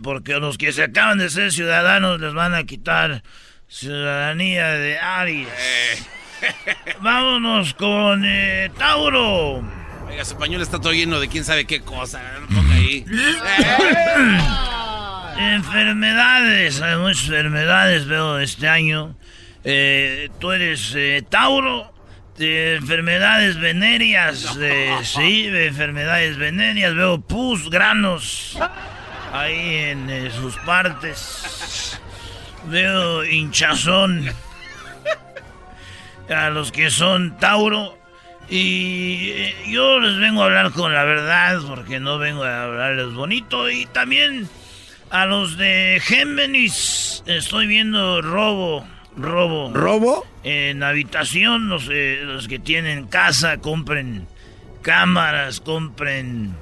porque 0.00 0.38
los 0.38 0.56
que 0.56 0.72
se 0.72 0.84
acaban 0.84 1.18
de 1.18 1.28
ser 1.28 1.50
ciudadanos 1.50 2.20
les 2.20 2.32
van 2.34 2.54
a 2.54 2.62
quitar 2.62 3.24
ciudadanía 3.66 4.68
de 4.68 4.98
Aries. 4.98 5.48
Eh. 5.48 5.98
Vámonos 7.00 7.74
con 7.74 8.24
eh, 8.24 8.70
Tauro. 8.78 9.77
Oiga, 10.08 10.24
su 10.24 10.36
pañuelo 10.36 10.62
está 10.62 10.80
todo 10.80 10.92
lleno 10.92 11.20
de 11.20 11.28
quién 11.28 11.44
sabe 11.44 11.66
qué 11.66 11.82
cosa. 11.82 12.20
ponga 12.48 12.74
ahí. 12.74 13.04
enfermedades, 15.38 16.80
hay 16.80 16.96
muchas 16.96 17.24
enfermedades 17.24 18.06
veo 18.06 18.38
este 18.38 18.68
año. 18.68 19.14
Eh, 19.64 20.30
tú 20.38 20.52
eres 20.52 20.94
eh, 20.96 21.22
Tauro, 21.28 21.92
de 22.38 22.76
enfermedades 22.76 23.58
venéreas, 23.58 24.56
eh, 24.60 24.96
sí, 25.02 25.46
enfermedades 25.46 26.38
venéreas, 26.38 26.94
veo 26.94 27.20
pus, 27.20 27.68
granos 27.68 28.58
ahí 29.32 29.76
en 29.90 30.30
sus 30.32 30.56
partes. 30.58 32.00
Veo 32.66 33.24
hinchazón. 33.24 34.32
A 36.28 36.50
los 36.50 36.72
que 36.72 36.90
son 36.90 37.38
Tauro, 37.38 37.97
y 38.50 39.30
eh, 39.30 39.56
yo 39.68 40.00
les 40.00 40.18
vengo 40.18 40.42
a 40.42 40.46
hablar 40.46 40.72
con 40.72 40.94
la 40.94 41.04
verdad, 41.04 41.60
porque 41.66 42.00
no 42.00 42.18
vengo 42.18 42.44
a 42.44 42.64
hablarles 42.64 43.12
bonito. 43.14 43.70
Y 43.70 43.86
también 43.86 44.48
a 45.10 45.26
los 45.26 45.56
de 45.56 46.00
Géminis, 46.02 47.22
estoy 47.26 47.66
viendo 47.66 48.22
robo, 48.22 48.86
robo. 49.16 49.70
¿Robo? 49.74 50.26
En 50.44 50.82
habitación, 50.82 51.68
los, 51.68 51.86
los 51.86 52.48
que 52.48 52.58
tienen 52.58 53.06
casa, 53.06 53.58
compren 53.58 54.26
cámaras, 54.82 55.60
compren 55.60 56.54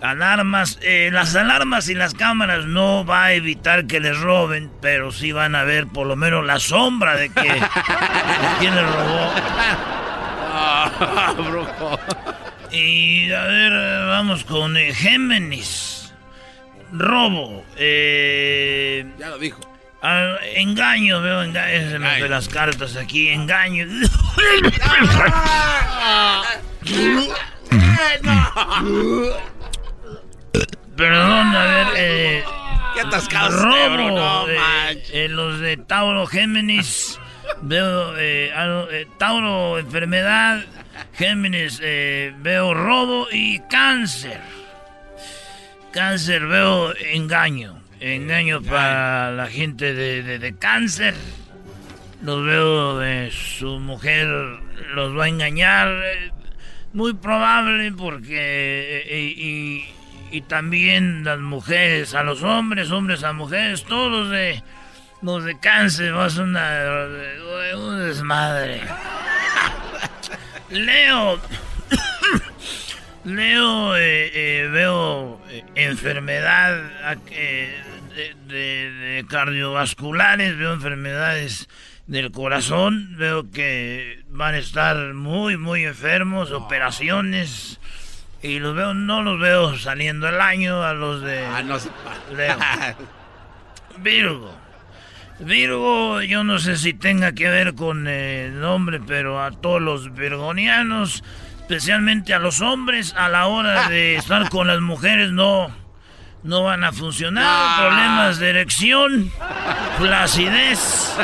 alarmas. 0.00 0.78
Eh, 0.82 1.10
las 1.12 1.34
alarmas 1.34 1.88
y 1.88 1.94
las 1.94 2.14
cámaras 2.14 2.66
no 2.66 3.04
va 3.04 3.24
a 3.24 3.32
evitar 3.32 3.86
que 3.86 4.00
les 4.00 4.18
roben, 4.20 4.70
pero 4.80 5.12
sí 5.12 5.32
van 5.32 5.54
a 5.54 5.64
ver 5.64 5.86
por 5.86 6.06
lo 6.06 6.14
menos 6.16 6.44
la 6.44 6.60
sombra 6.60 7.16
de 7.16 7.30
que 7.30 7.42
quién 8.60 8.74
les 8.74 8.86
robó. 8.86 9.32
Y 12.70 13.30
a 13.30 13.44
ver, 13.44 13.72
vamos 14.08 14.42
con 14.44 14.76
eh, 14.76 14.92
Géminis. 14.92 16.12
Robo. 16.92 17.64
Eh, 17.76 19.06
ya 19.16 19.28
lo 19.28 19.38
dijo. 19.38 19.60
engaño, 20.56 21.20
veo 21.20 21.44
engaño 21.44 21.98
de 22.00 22.28
las 22.28 22.48
cartas 22.48 22.96
aquí. 22.96 23.28
Engaño. 23.28 23.86
Perdón, 30.96 31.56
a 31.56 31.64
ver. 31.64 31.86
Eh, 31.96 32.44
¿Qué 32.94 33.00
atascado 33.00 33.50
robo, 33.50 34.10
no, 34.10 34.46
eh, 34.48 35.28
los 35.28 35.58
de 35.58 35.76
Tauro 35.76 36.26
Géminis. 36.26 37.18
Veo 37.62 38.16
eh, 38.18 38.52
eh, 38.90 39.06
Tauro, 39.18 39.78
enfermedad. 39.78 40.64
Géminis, 41.14 41.80
eh, 41.82 42.34
veo 42.38 42.74
robo 42.74 43.26
y 43.30 43.60
cáncer. 43.70 44.40
Cáncer, 45.92 46.46
veo 46.46 46.94
engaño. 47.12 47.80
Engaño 48.00 48.62
para 48.62 49.30
la 49.30 49.46
gente 49.46 49.94
de, 49.94 50.54
cáncer. 50.58 51.14
Los 52.22 52.44
veo 52.44 52.98
de 52.98 53.30
su 53.30 53.78
mujer, 53.80 54.26
los 54.94 55.16
va 55.16 55.24
a 55.24 55.28
engañar. 55.28 55.88
Muy 56.92 57.14
probable 57.14 57.92
porque... 57.92 59.04
y, 59.10 59.94
y 60.36 60.40
también 60.42 61.22
las 61.22 61.38
mujeres 61.38 62.14
a 62.14 62.24
los 62.24 62.42
hombres, 62.42 62.90
hombres 62.90 63.22
a 63.22 63.32
mujeres, 63.32 63.84
todos 63.84 64.30
de 64.30 64.62
los 65.24 65.44
de 65.44 65.58
cáncer, 65.58 66.12
vas 66.12 66.36
una. 66.36 66.98
un 67.76 67.98
desmadre. 68.06 68.82
Leo. 70.70 71.40
Leo, 73.24 73.96
eh, 73.96 74.30
eh, 74.34 74.68
veo 74.70 75.40
eh, 75.48 75.64
enfermedad 75.76 77.16
de, 78.46 79.24
cardiovasculares, 79.30 80.58
veo 80.58 80.74
enfermedades 80.74 81.70
del 82.06 82.30
corazón, 82.30 83.16
veo 83.16 83.50
que 83.50 84.22
van 84.28 84.54
a 84.54 84.58
estar 84.58 85.14
muy, 85.14 85.56
muy 85.56 85.84
enfermos, 85.84 86.52
operaciones. 86.52 87.80
Y 88.42 88.58
los 88.58 88.76
veo, 88.76 88.92
no 88.92 89.22
los 89.22 89.40
veo 89.40 89.78
saliendo 89.78 90.28
el 90.28 90.38
año 90.38 90.82
a 90.82 90.92
los 90.92 91.22
de 91.22 91.46
ah, 91.46 91.62
no 91.62 91.78
Leo. 92.36 92.58
Virgo. 94.00 94.63
Virgo, 95.40 96.22
yo 96.22 96.44
no 96.44 96.58
sé 96.58 96.76
si 96.76 96.94
tenga 96.94 97.32
que 97.32 97.48
ver 97.48 97.74
con 97.74 98.06
el 98.06 98.60
nombre, 98.60 99.00
pero 99.04 99.42
a 99.42 99.50
todos 99.50 99.82
los 99.82 100.14
virgonianos, 100.14 101.24
especialmente 101.60 102.34
a 102.34 102.38
los 102.38 102.60
hombres, 102.60 103.14
a 103.16 103.28
la 103.28 103.46
hora 103.46 103.88
de 103.88 104.14
estar 104.14 104.48
con 104.48 104.68
las 104.68 104.80
mujeres 104.80 105.32
no, 105.32 105.74
no 106.44 106.62
van 106.62 106.84
a 106.84 106.92
funcionar. 106.92 107.44
Ah. 107.46 107.76
Problemas 107.80 108.38
de 108.38 108.50
erección, 108.50 109.32
flacidez, 109.98 111.16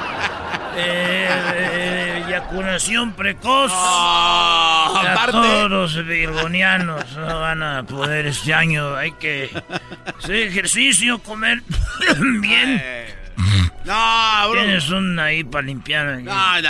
eh, 0.76 2.24
eyaculación 2.26 3.12
precoz. 3.12 3.70
Ah, 3.72 5.14
a 5.20 5.30
todos 5.30 5.70
los 5.70 6.04
virgonianos 6.04 7.16
no 7.16 7.40
van 7.40 7.62
a 7.62 7.84
poder 7.84 8.26
este 8.26 8.52
año. 8.54 8.96
Hay 8.96 9.12
que 9.12 9.50
hacer 10.18 10.34
ejercicio, 10.34 11.20
comer 11.20 11.62
bien. 12.40 13.19
No, 13.84 14.50
bro. 14.50 14.62
Tienes 14.62 14.90
un 14.90 15.18
ahí 15.18 15.44
para 15.44 15.66
limpiar 15.66 16.06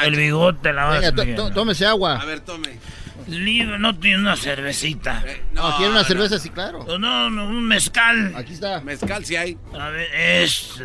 el, 0.05 0.17
bigote, 0.17 0.73
la 0.73 0.85
vas 0.85 1.15
Venga, 1.15 1.53
tómese 1.53 1.87
agua. 1.87 2.21
A 2.21 2.25
ver, 2.25 2.41
tome. 2.41 2.79
Libre, 3.27 3.79
no 3.79 3.97
tiene 3.97 4.19
una 4.19 4.37
cervecita. 4.37 5.23
Eh, 5.27 5.43
no, 5.53 5.77
tiene 5.77 5.93
una 5.93 6.05
cerveza, 6.05 6.39
sí, 6.39 6.51
claro. 6.51 6.85
No, 6.99 7.31
no, 7.31 7.47
un 7.47 7.67
mezcal. 7.67 8.35
Aquí 8.35 8.55
está. 8.55 8.81
Mezcal 8.81 9.25
sí 9.25 9.37
hay. 9.37 9.57
A 9.79 9.89
ver, 9.91 10.09
es... 10.15 10.83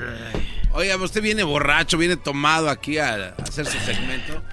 Oiga, 0.73 0.97
usted 0.97 1.21
viene 1.21 1.43
borracho, 1.43 1.97
viene 1.97 2.17
tomado 2.17 2.69
aquí 2.69 2.97
a, 2.97 3.33
hacer 3.41 3.65
su 3.65 3.79
segmento. 3.79 4.43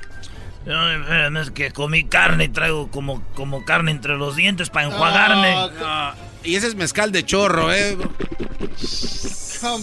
No, 0.65 1.41
es 1.41 1.51
que 1.51 1.73
comí 1.73 2.05
carne 2.05 2.45
y 2.45 2.49
traigo 2.49 2.89
como, 2.91 3.23
como 3.35 3.65
carne 3.65 3.91
entre 3.91 4.17
los 4.17 4.37
dientes 4.37 4.71
para 4.71 4.87
enjuagarme. 4.87 5.55
Y 6.45 6.55
ese 6.55 6.69
es 6.69 6.75
mezcal 6.77 7.13
de 7.13 7.25
chorro, 7.25 7.73
¿eh? 7.73 7.97
On. 9.65 9.83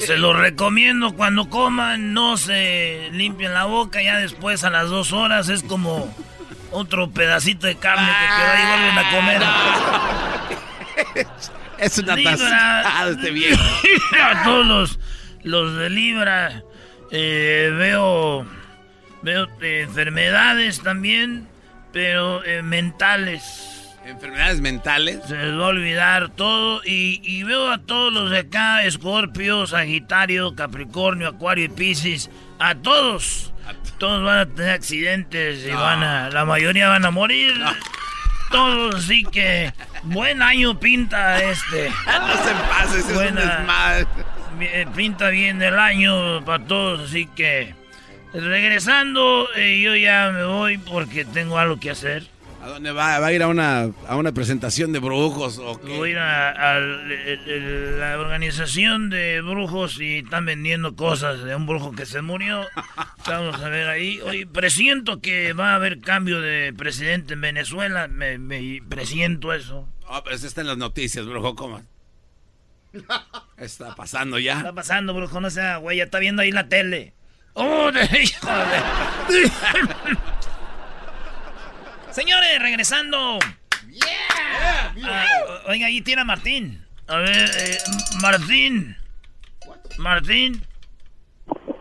Se 0.00 0.16
lo 0.16 0.32
recomiendo 0.32 1.14
cuando 1.14 1.50
coman, 1.50 2.14
no 2.14 2.36
se 2.36 3.10
limpien 3.12 3.52
la 3.52 3.64
boca, 3.64 4.02
ya 4.02 4.18
después 4.18 4.64
a 4.64 4.70
las 4.70 4.88
dos 4.88 5.12
horas 5.12 5.48
es 5.48 5.62
como 5.62 6.12
otro 6.70 7.10
pedacito 7.10 7.66
de 7.66 7.76
carne 7.76 8.06
que 8.06 8.26
queda 8.36 8.62
y 8.62 8.66
vuelven 8.66 8.98
a 8.98 9.10
comer. 9.10 9.42
es 11.78 11.98
una 11.98 12.16
taza 12.16 13.10
este 13.10 13.30
viejo. 13.30 13.62
a 14.22 14.44
todos 14.44 14.98
los, 15.42 15.76
de 15.76 15.90
Libra 15.90 16.62
eh, 17.10 17.72
veo, 17.76 18.46
veo 19.22 19.48
enfermedades 19.60 20.82
también, 20.82 21.48
pero 21.92 22.44
eh, 22.44 22.62
mentales 22.62 23.75
enfermedades 24.06 24.60
mentales. 24.60 25.20
Se 25.26 25.36
les 25.36 25.58
va 25.58 25.64
a 25.64 25.68
olvidar 25.68 26.28
todo. 26.30 26.80
Y, 26.84 27.42
veo 27.42 27.70
a 27.70 27.78
todos 27.78 28.12
los 28.12 28.30
de 28.30 28.38
acá: 28.38 28.84
Escorpio, 28.84 29.66
Sagitario, 29.66 30.54
Capricornio, 30.54 31.28
Acuario 31.28 31.64
y 31.64 31.68
Piscis. 31.68 32.30
A 32.58 32.74
todos. 32.74 33.52
Todos 33.98 34.24
van 34.24 34.38
a 34.38 34.46
tener 34.46 34.70
accidentes 34.70 35.66
y 35.66 35.70
van 35.70 36.02
a. 36.02 36.30
La 36.30 36.44
mayoría 36.44 36.88
van 36.88 37.04
a 37.04 37.10
morir. 37.10 37.54
Todos, 38.50 38.94
así 38.96 39.24
que. 39.24 39.72
Buen 40.04 40.42
año 40.42 40.78
pinta 40.78 41.42
este. 41.42 41.90
no 42.06 42.32
se 42.44 42.54
pase, 42.68 42.98
es 42.98 43.14
Buena, 43.14 43.66
Pinta 44.94 45.28
bien 45.30 45.60
el 45.60 45.78
año 45.78 46.44
para 46.44 46.64
todos, 46.64 47.08
así 47.08 47.26
que. 47.34 47.74
Regresando, 48.32 49.48
eh, 49.56 49.80
yo 49.80 49.96
ya 49.96 50.30
me 50.32 50.44
voy 50.44 50.78
porque 50.78 51.24
tengo 51.24 51.58
algo 51.58 51.80
que 51.80 51.90
hacer. 51.90 52.35
¿A 52.66 52.70
dónde 52.70 52.90
va? 52.90 53.20
¿Va 53.20 53.28
a 53.28 53.32
ir 53.32 53.44
a 53.44 53.46
una, 53.46 53.92
a 54.08 54.16
una 54.16 54.32
presentación 54.32 54.90
de 54.90 54.98
brujos 54.98 55.58
o 55.58 55.80
qué? 55.80 55.96
Voy 55.96 56.08
a 56.08 56.10
ir 56.10 56.18
a, 56.18 56.80
la 56.80 58.18
organización 58.18 59.08
de 59.08 59.40
brujos 59.40 60.00
y 60.00 60.18
están 60.18 60.46
vendiendo 60.46 60.96
cosas 60.96 61.44
de 61.44 61.54
un 61.54 61.68
brujo 61.68 61.92
que 61.92 62.06
se 62.06 62.22
murió. 62.22 62.66
Vamos 63.28 63.62
a 63.62 63.68
ver 63.68 63.86
ahí. 63.86 64.20
Hoy 64.20 64.46
presiento 64.46 65.20
que 65.20 65.52
va 65.52 65.70
a 65.70 65.74
haber 65.76 66.00
cambio 66.00 66.40
de 66.40 66.74
presidente 66.76 67.34
en 67.34 67.42
Venezuela. 67.42 68.08
Me, 68.08 68.82
presiento 68.88 69.52
eso. 69.52 69.88
Ah, 70.08 70.24
pues 70.24 70.42
está 70.42 70.62
en 70.62 70.66
las 70.66 70.76
noticias, 70.76 71.24
brujo, 71.24 71.54
¿cómo? 71.54 71.82
Está 73.58 73.94
pasando 73.94 74.40
ya. 74.40 74.58
Está 74.58 74.72
pasando, 74.72 75.14
brujo, 75.14 75.40
no 75.40 75.50
sea, 75.50 75.76
güey, 75.76 75.98
ya 75.98 76.04
está 76.04 76.18
viendo 76.18 76.42
ahí 76.42 76.50
la 76.50 76.68
tele. 76.68 77.14
¡Oh, 77.58 77.90
Señores, 82.16 82.58
regresando. 82.60 83.38
Yeah. 83.90 84.94
Ah, 85.04 85.26
oiga, 85.68 85.88
ahí 85.88 86.00
tiene 86.00 86.22
a 86.22 86.24
Martín. 86.24 86.82
A 87.08 87.18
ver, 87.18 87.50
eh, 87.58 87.76
Martín. 88.22 88.96
Martín. 89.98 90.64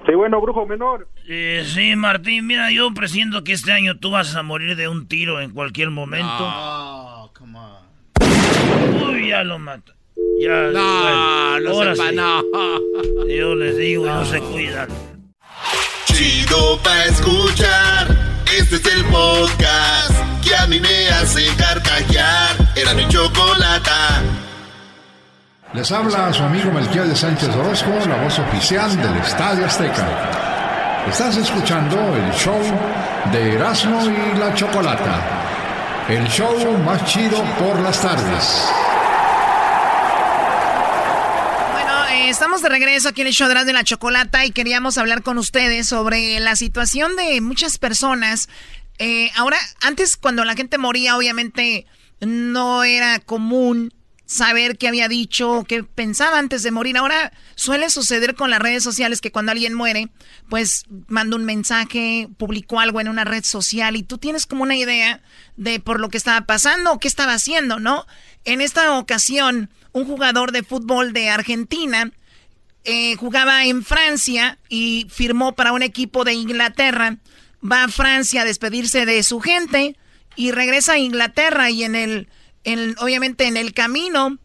Sí, 0.05 0.13
bueno, 0.13 0.41
brujo 0.41 0.65
menor. 0.65 1.07
Eh, 1.29 1.65
sí, 1.65 1.95
Martín, 1.95 2.45
mira, 2.47 2.69
yo 2.69 2.93
presiento 2.93 3.45
que 3.45 3.53
este 3.53 3.71
año 3.71 3.97
tú 3.97 4.11
vas 4.11 4.35
a 4.35 4.43
morir 4.43 4.75
de 4.75 4.89
un 4.89 5.07
tiro 5.07 5.39
en 5.39 5.51
cualquier 5.51 5.89
momento. 5.89 6.27
Oh, 6.37 7.31
come 7.33 7.57
on. 7.57 9.09
Uy, 9.09 9.29
ya 9.29 9.41
lo 9.45 9.57
mata. 9.57 9.95
Ya, 10.41 10.63
no, 10.73 11.59
no 11.61 11.95
sepa, 11.95 12.11
no. 12.11 12.43
Yo 13.25 13.55
les 13.55 13.77
digo, 13.77 14.05
no 14.05 14.25
se 14.25 14.41
cuidan. 14.41 14.89
Chido 16.07 16.77
pa' 16.83 17.05
escuchar. 17.05 18.07
Este 18.53 18.75
es 18.75 18.85
el 18.97 19.05
podcast 19.05 20.14
que 20.55 20.63
a 20.63 20.67
mí 20.67 20.79
me 20.79 21.09
hace 21.09 21.45
carcajear. 21.55 22.55
Era 22.75 22.93
mi 22.93 23.07
chocolata. 23.07 24.21
Les 25.73 25.91
habla 25.91 26.31
su 26.31 26.43
amigo 26.43 26.71
Melquiel 26.71 27.09
de 27.09 27.15
Sánchez 27.15 27.49
Orozco, 27.49 27.91
la 28.07 28.17
voz 28.23 28.39
oficial 28.39 28.95
del 29.01 29.17
Estadio 29.17 29.65
Azteca. 29.65 30.07
Estás 31.09 31.37
escuchando 31.37 31.97
el 32.15 32.31
show 32.33 32.59
de 33.31 33.53
Erasmo 33.53 34.01
y 34.05 34.37
la 34.37 34.53
Chocolata. 34.53 35.21
El 36.07 36.27
show 36.27 36.55
más 36.85 37.03
chido 37.05 37.43
por 37.59 37.79
las 37.81 37.99
tardes. 38.01 38.69
estamos 42.29 42.63
de 42.63 42.69
regreso 42.69 43.09
aquí 43.09 43.21
en 43.21 43.27
el 43.27 43.33
show 43.33 43.47
de 43.47 43.71
la 43.71 43.83
chocolata 43.83 44.45
y 44.45 44.51
queríamos 44.51 44.97
hablar 44.97 45.21
con 45.21 45.37
ustedes 45.37 45.87
sobre 45.87 46.39
la 46.39 46.55
situación 46.55 47.15
de 47.15 47.39
muchas 47.39 47.77
personas. 47.77 48.49
Eh, 48.97 49.31
ahora, 49.35 49.57
antes 49.81 50.17
cuando 50.17 50.45
la 50.45 50.55
gente 50.55 50.77
moría, 50.77 51.17
obviamente 51.17 51.85
no 52.21 52.83
era 52.83 53.19
común 53.19 53.93
saber 54.25 54.77
qué 54.77 54.87
había 54.87 55.07
dicho, 55.07 55.65
qué 55.67 55.83
pensaba 55.83 56.39
antes 56.39 56.63
de 56.63 56.71
morir. 56.71 56.97
Ahora 56.97 57.31
suele 57.55 57.89
suceder 57.89 58.35
con 58.35 58.49
las 58.49 58.59
redes 58.59 58.83
sociales 58.83 59.21
que 59.21 59.31
cuando 59.31 59.51
alguien 59.51 59.73
muere, 59.73 60.09
pues 60.49 60.85
manda 61.07 61.35
un 61.35 61.45
mensaje, 61.45 62.27
publicó 62.37 62.79
algo 62.79 62.99
en 63.01 63.07
una 63.07 63.23
red 63.23 63.43
social 63.43 63.95
y 63.95 64.03
tú 64.03 64.17
tienes 64.17 64.45
como 64.45 64.63
una 64.63 64.75
idea 64.75 65.21
de 65.57 65.79
por 65.79 65.99
lo 65.99 66.09
que 66.09 66.17
estaba 66.17 66.45
pasando 66.45 66.91
o 66.93 66.99
qué 66.99 67.07
estaba 67.07 67.33
haciendo, 67.33 67.79
¿no? 67.79 68.05
En 68.45 68.61
esta 68.61 68.97
ocasión, 68.97 69.69
un 69.91 70.05
jugador 70.05 70.51
de 70.51 70.63
fútbol 70.63 71.13
de 71.13 71.29
Argentina 71.29 72.11
eh, 72.83 73.15
jugaba 73.15 73.65
en 73.65 73.83
Francia 73.83 74.59
y 74.69 75.07
firmó 75.09 75.55
para 75.55 75.71
un 75.71 75.81
equipo 75.81 76.23
de 76.23 76.33
Inglaterra. 76.33 77.17
Va 77.69 77.85
a 77.85 77.87
Francia 77.87 78.41
a 78.41 78.45
despedirse 78.45 79.05
de 79.05 79.23
su 79.23 79.39
gente 79.39 79.97
y 80.35 80.51
regresa 80.51 80.93
a 80.93 80.99
Inglaterra 80.99 81.69
y 81.69 81.83
en 81.83 81.95
el, 81.95 82.27
obviamente 82.99 83.47
en 83.47 83.57
el 83.57 83.73
camino, 83.73 84.37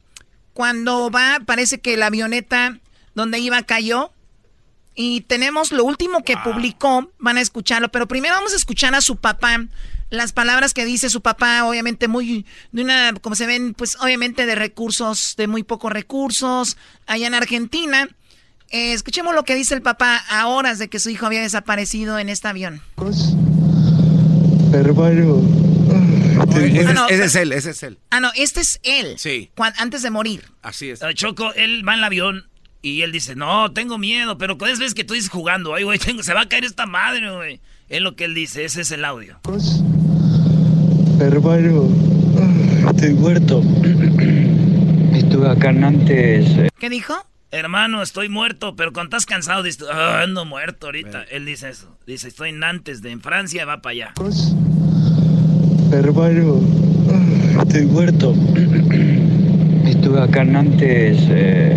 cuando 0.55 1.11
va, 1.11 1.41
parece 1.45 1.81
que 1.81 1.97
la 1.97 2.07
avioneta 2.07 2.79
donde 3.15 3.39
iba 3.39 3.63
cayó. 3.63 4.13
Y 4.95 5.23
tenemos 5.23 5.73
lo 5.73 5.85
último 5.85 6.25
que 6.25 6.37
publicó, 6.37 7.11
van 7.19 7.39
a 7.39 7.41
escucharlo, 7.41 7.91
pero 7.91 8.09
primero 8.09 8.35
vamos 8.35 8.53
a 8.53 8.57
escuchar 8.57 8.95
a 8.95 9.01
su 9.01 9.17
papá 9.17 9.67
las 10.11 10.33
palabras 10.33 10.75
que 10.75 10.85
dice 10.85 11.09
su 11.09 11.23
papá, 11.23 11.65
obviamente 11.65 12.09
muy, 12.09 12.45
de 12.73 12.83
una, 12.83 13.15
como 13.15 13.37
se 13.37 13.47
ven, 13.47 13.75
pues 13.75 13.97
obviamente 14.01 14.45
de 14.45 14.57
recursos, 14.57 15.35
de 15.37 15.47
muy 15.47 15.63
pocos 15.63 15.93
recursos, 15.93 16.77
allá 17.07 17.29
en 17.29 17.35
Argentina. 17.35 18.09
Eh, 18.71 18.93
escuchemos 18.93 19.35
lo 19.35 19.43
que 19.43 19.57
dice 19.57 19.75
el 19.75 19.83
papá 19.83 20.23
a 20.29 20.47
horas 20.47 20.79
de 20.79 20.89
que 20.89 21.01
su 21.01 21.11
hijo 21.11 21.27
había 21.27 21.43
desaparecido 21.43 22.21
en 22.21 22.29
este 22.29 22.47
avión. 22.47 22.81
Hermano. 24.73 25.43
ese, 26.55 26.89
ah, 26.89 27.07
es 27.09 27.35
él, 27.35 27.53
ese 27.53 27.71
es 27.71 27.83
él. 27.83 27.99
Ah, 28.11 28.21
no, 28.21 28.31
este 28.37 28.61
es 28.61 28.79
él. 28.85 29.15
Sí. 29.19 29.51
antes 29.77 30.03
de 30.03 30.11
morir. 30.11 30.45
Así 30.63 30.89
es. 30.89 31.01
Choco, 31.15 31.53
él 31.55 31.87
va 31.87 31.95
en 31.95 31.99
el 31.99 32.05
avión 32.05 32.49
y 32.81 33.03
él 33.03 33.11
dice, 33.11 33.35
no, 33.35 33.73
tengo 33.73 33.99
miedo, 33.99 34.39
pero 34.39 34.57
cada 34.57 34.73
vez 34.73 34.95
que 34.95 35.03
tú 35.03 35.15
dices 35.15 35.31
jugando, 35.31 35.75
ay, 35.75 35.83
güey, 35.83 35.99
se 36.23 36.33
va 36.33 36.43
a 36.43 36.49
caer 36.49 36.65
esta 36.65 36.87
madre, 36.87 37.29
güey. 37.35 37.61
Es 37.89 38.01
lo 38.01 38.15
que 38.15 38.25
él 38.25 38.35
dice, 38.35 38.65
ese 38.65 38.83
es 38.83 38.93
el 38.93 39.05
audio. 39.05 39.41
Hermano, 41.21 41.89
estoy 42.89 43.15
muerto. 43.15 43.63
Estuve 45.13 45.51
acá 45.51 45.71
antes. 45.71 46.47
Eh. 46.51 46.69
¿Qué 46.79 46.89
dijo? 46.89 47.15
Hermano, 47.53 48.01
estoy 48.01 48.29
muerto, 48.29 48.77
pero 48.77 48.93
cuando 48.93 49.17
estás 49.17 49.27
cansado, 49.27 49.65
dices, 49.65 49.85
ah, 49.93 50.21
ando 50.23 50.45
muerto 50.45 50.87
ahorita. 50.87 51.25
Él 51.33 51.45
dice 51.47 51.71
eso. 51.71 51.89
Dice, 52.07 52.29
estoy 52.29 52.51
en 52.51 52.61
Nantes, 52.61 53.03
de 53.03 53.11
en 53.11 53.21
Francia, 53.21 53.65
va 53.65 53.83
para 53.83 53.91
allá. 53.93 54.13
Hermano, 57.09 57.63
estoy 57.63 57.87
muerto. 57.87 58.35
Estuve 59.85 60.21
acá 60.21 60.43
en 60.43 60.53
Nantes 60.53 61.19
eh, 61.29 61.77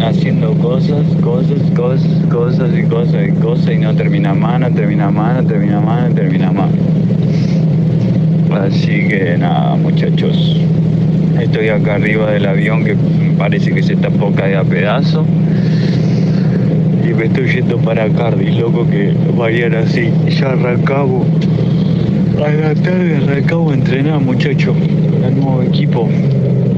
haciendo 0.00 0.54
cosas, 0.54 1.04
cosas, 1.22 1.60
cosas, 1.76 2.24
cosas 2.30 2.70
y 2.74 2.82
cosas 2.88 3.28
y 3.28 3.32
cosas 3.40 3.70
y 3.70 3.76
no 3.76 3.94
termina 3.94 4.32
más, 4.32 4.58
no 4.58 4.72
termina 4.72 5.10
más, 5.10 5.42
no 5.42 5.48
termina 5.48 5.80
más, 5.80 6.08
no 6.08 6.14
termina 6.14 6.50
más. 6.50 6.70
Así 8.52 9.06
que 9.06 9.36
nada, 9.38 9.76
muchachos. 9.76 10.56
Estoy 11.40 11.68
acá 11.68 11.94
arriba 11.94 12.32
del 12.32 12.46
avión 12.46 12.84
que 12.84 12.96
parece 13.38 13.72
que 13.72 13.82
se 13.82 13.94
está 13.94 14.10
poca 14.10 14.46
de 14.46 14.56
a 14.56 14.64
pedazo. 14.64 15.24
Y 17.04 17.14
me 17.14 17.26
estoy 17.26 17.48
yendo 17.48 17.78
para 17.78 18.08
Cardi, 18.10 18.50
loco, 18.58 18.88
que 18.88 19.14
vayan 19.36 19.74
así. 19.74 20.12
Ya 20.28 20.50
arrancamos. 20.50 21.26
A 22.44 22.50
la 22.50 22.74
tarde 22.74 23.16
arrancamos 23.16 23.72
a 23.72 23.74
entrenar, 23.76 24.20
muchachos. 24.20 24.76
El 24.76 25.34
nuevo 25.36 25.62
equipo. 25.62 26.08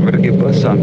A 0.02 0.04
ver 0.10 0.20
qué 0.20 0.32
pasa. 0.32 0.76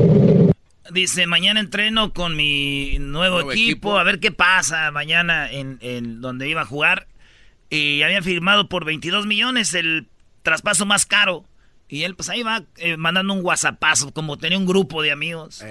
Dice, 0.92 1.28
mañana 1.28 1.60
entreno 1.60 2.14
con 2.14 2.36
mi 2.36 2.98
nuevo, 3.00 3.52
equipo, 3.52 4.00
a 4.00 4.04
ver 4.04 4.20
qué 4.20 4.32
pasa 4.32 4.90
mañana 4.92 5.52
en, 5.52 5.78
en 5.82 6.22
donde 6.22 6.50
iba 6.50 6.62
a 6.62 6.66
jugar. 6.66 7.08
Y 7.70 8.02
habían 8.02 8.24
firmado 8.24 8.70
por 8.70 8.86
22 8.86 9.28
millones 9.28 9.74
el 9.74 10.08
traspaso 10.42 10.86
más 10.86 11.06
caro. 11.06 11.46
Y 11.90 12.04
él 12.04 12.16
pues 12.16 12.30
ahí 12.30 12.44
va 12.44 12.64
eh, 12.78 12.98
mandando 12.98 13.34
un 13.34 13.46
whatsappazo, 13.46 14.12
como 14.12 14.38
tenía 14.38 14.58
un 14.58 14.66
grupo 14.66 15.02
de 15.02 15.12
amigos. 15.12 15.64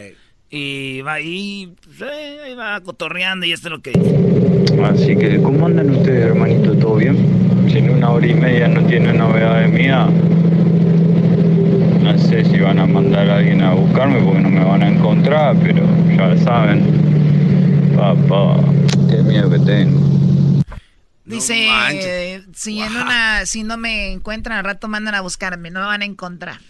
Y 0.49 1.01
va 1.03 1.15
ahí, 1.15 1.75
pues, 1.85 2.01
eh, 2.03 2.41
ahí 2.45 2.55
va 2.55 2.81
cotorreando 2.81 3.47
y 3.47 3.53
esto 3.53 3.69
es 3.69 3.73
lo 3.73 3.83
que 3.83 3.93
Así 4.85 5.17
que, 5.17 5.43
¿cómo 5.43 5.67
andan 5.67 5.91
ustedes, 5.91 6.27
hermanito? 6.27 6.75
¿Todo 6.75 6.97
bien? 6.97 7.17
Si 7.69 7.79
en 7.79 7.91
una 7.91 8.11
hora 8.11 8.27
y 8.27 8.35
media 8.35 8.69
no 8.69 8.87
tiene 8.87 9.13
novedades 9.13 9.73
mía, 9.73 10.09
no 12.03 12.19
sé 12.19 12.45
si 12.45 12.59
van 12.61 12.79
a 12.79 12.87
mandar 12.87 13.29
a 13.29 13.39
alguien 13.39 13.63
a 13.63 13.75
buscarme 13.75 14.21
porque 14.21 14.41
no 14.41 14.51
me 14.51 14.65
van 14.65 14.83
a 14.83 14.89
encontrar, 14.89 15.57
pero 15.61 15.83
ya 16.17 16.37
saben. 16.39 16.85
Papá, 17.97 18.61
qué 19.11 19.23
miedo 19.23 19.51
que 19.51 19.59
tengo. 19.59 20.26
Dice, 21.27 22.45
si 22.55 22.81
en 22.81 22.97
una, 22.97 23.47
si 23.47 23.65
no 23.65 23.77
me 23.77 24.13
encuentran 24.13 24.59
al 24.59 24.65
rato 24.65 24.87
mandan 24.87 25.17
a 25.17 25.21
buscarme, 25.21 25.71
no 25.71 25.81
me 25.81 25.87
van 25.87 26.03
a 26.03 26.05
encontrar. 26.05 26.61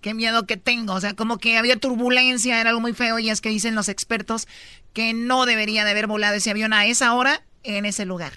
Qué 0.00 0.14
miedo 0.14 0.46
que 0.46 0.56
tengo, 0.56 0.94
o 0.94 1.00
sea, 1.00 1.14
como 1.14 1.36
que 1.36 1.58
había 1.58 1.76
turbulencia, 1.76 2.58
era 2.58 2.70
algo 2.70 2.80
muy 2.80 2.94
feo 2.94 3.18
y 3.18 3.28
es 3.28 3.42
que 3.42 3.50
dicen 3.50 3.74
los 3.74 3.90
expertos 3.90 4.48
que 4.94 5.12
no 5.12 5.44
debería 5.44 5.84
de 5.84 5.90
haber 5.90 6.06
volado 6.06 6.34
ese 6.34 6.50
avión 6.50 6.72
a 6.72 6.86
esa 6.86 7.12
hora 7.12 7.42
en 7.62 7.84
ese 7.84 8.06
lugar. 8.06 8.32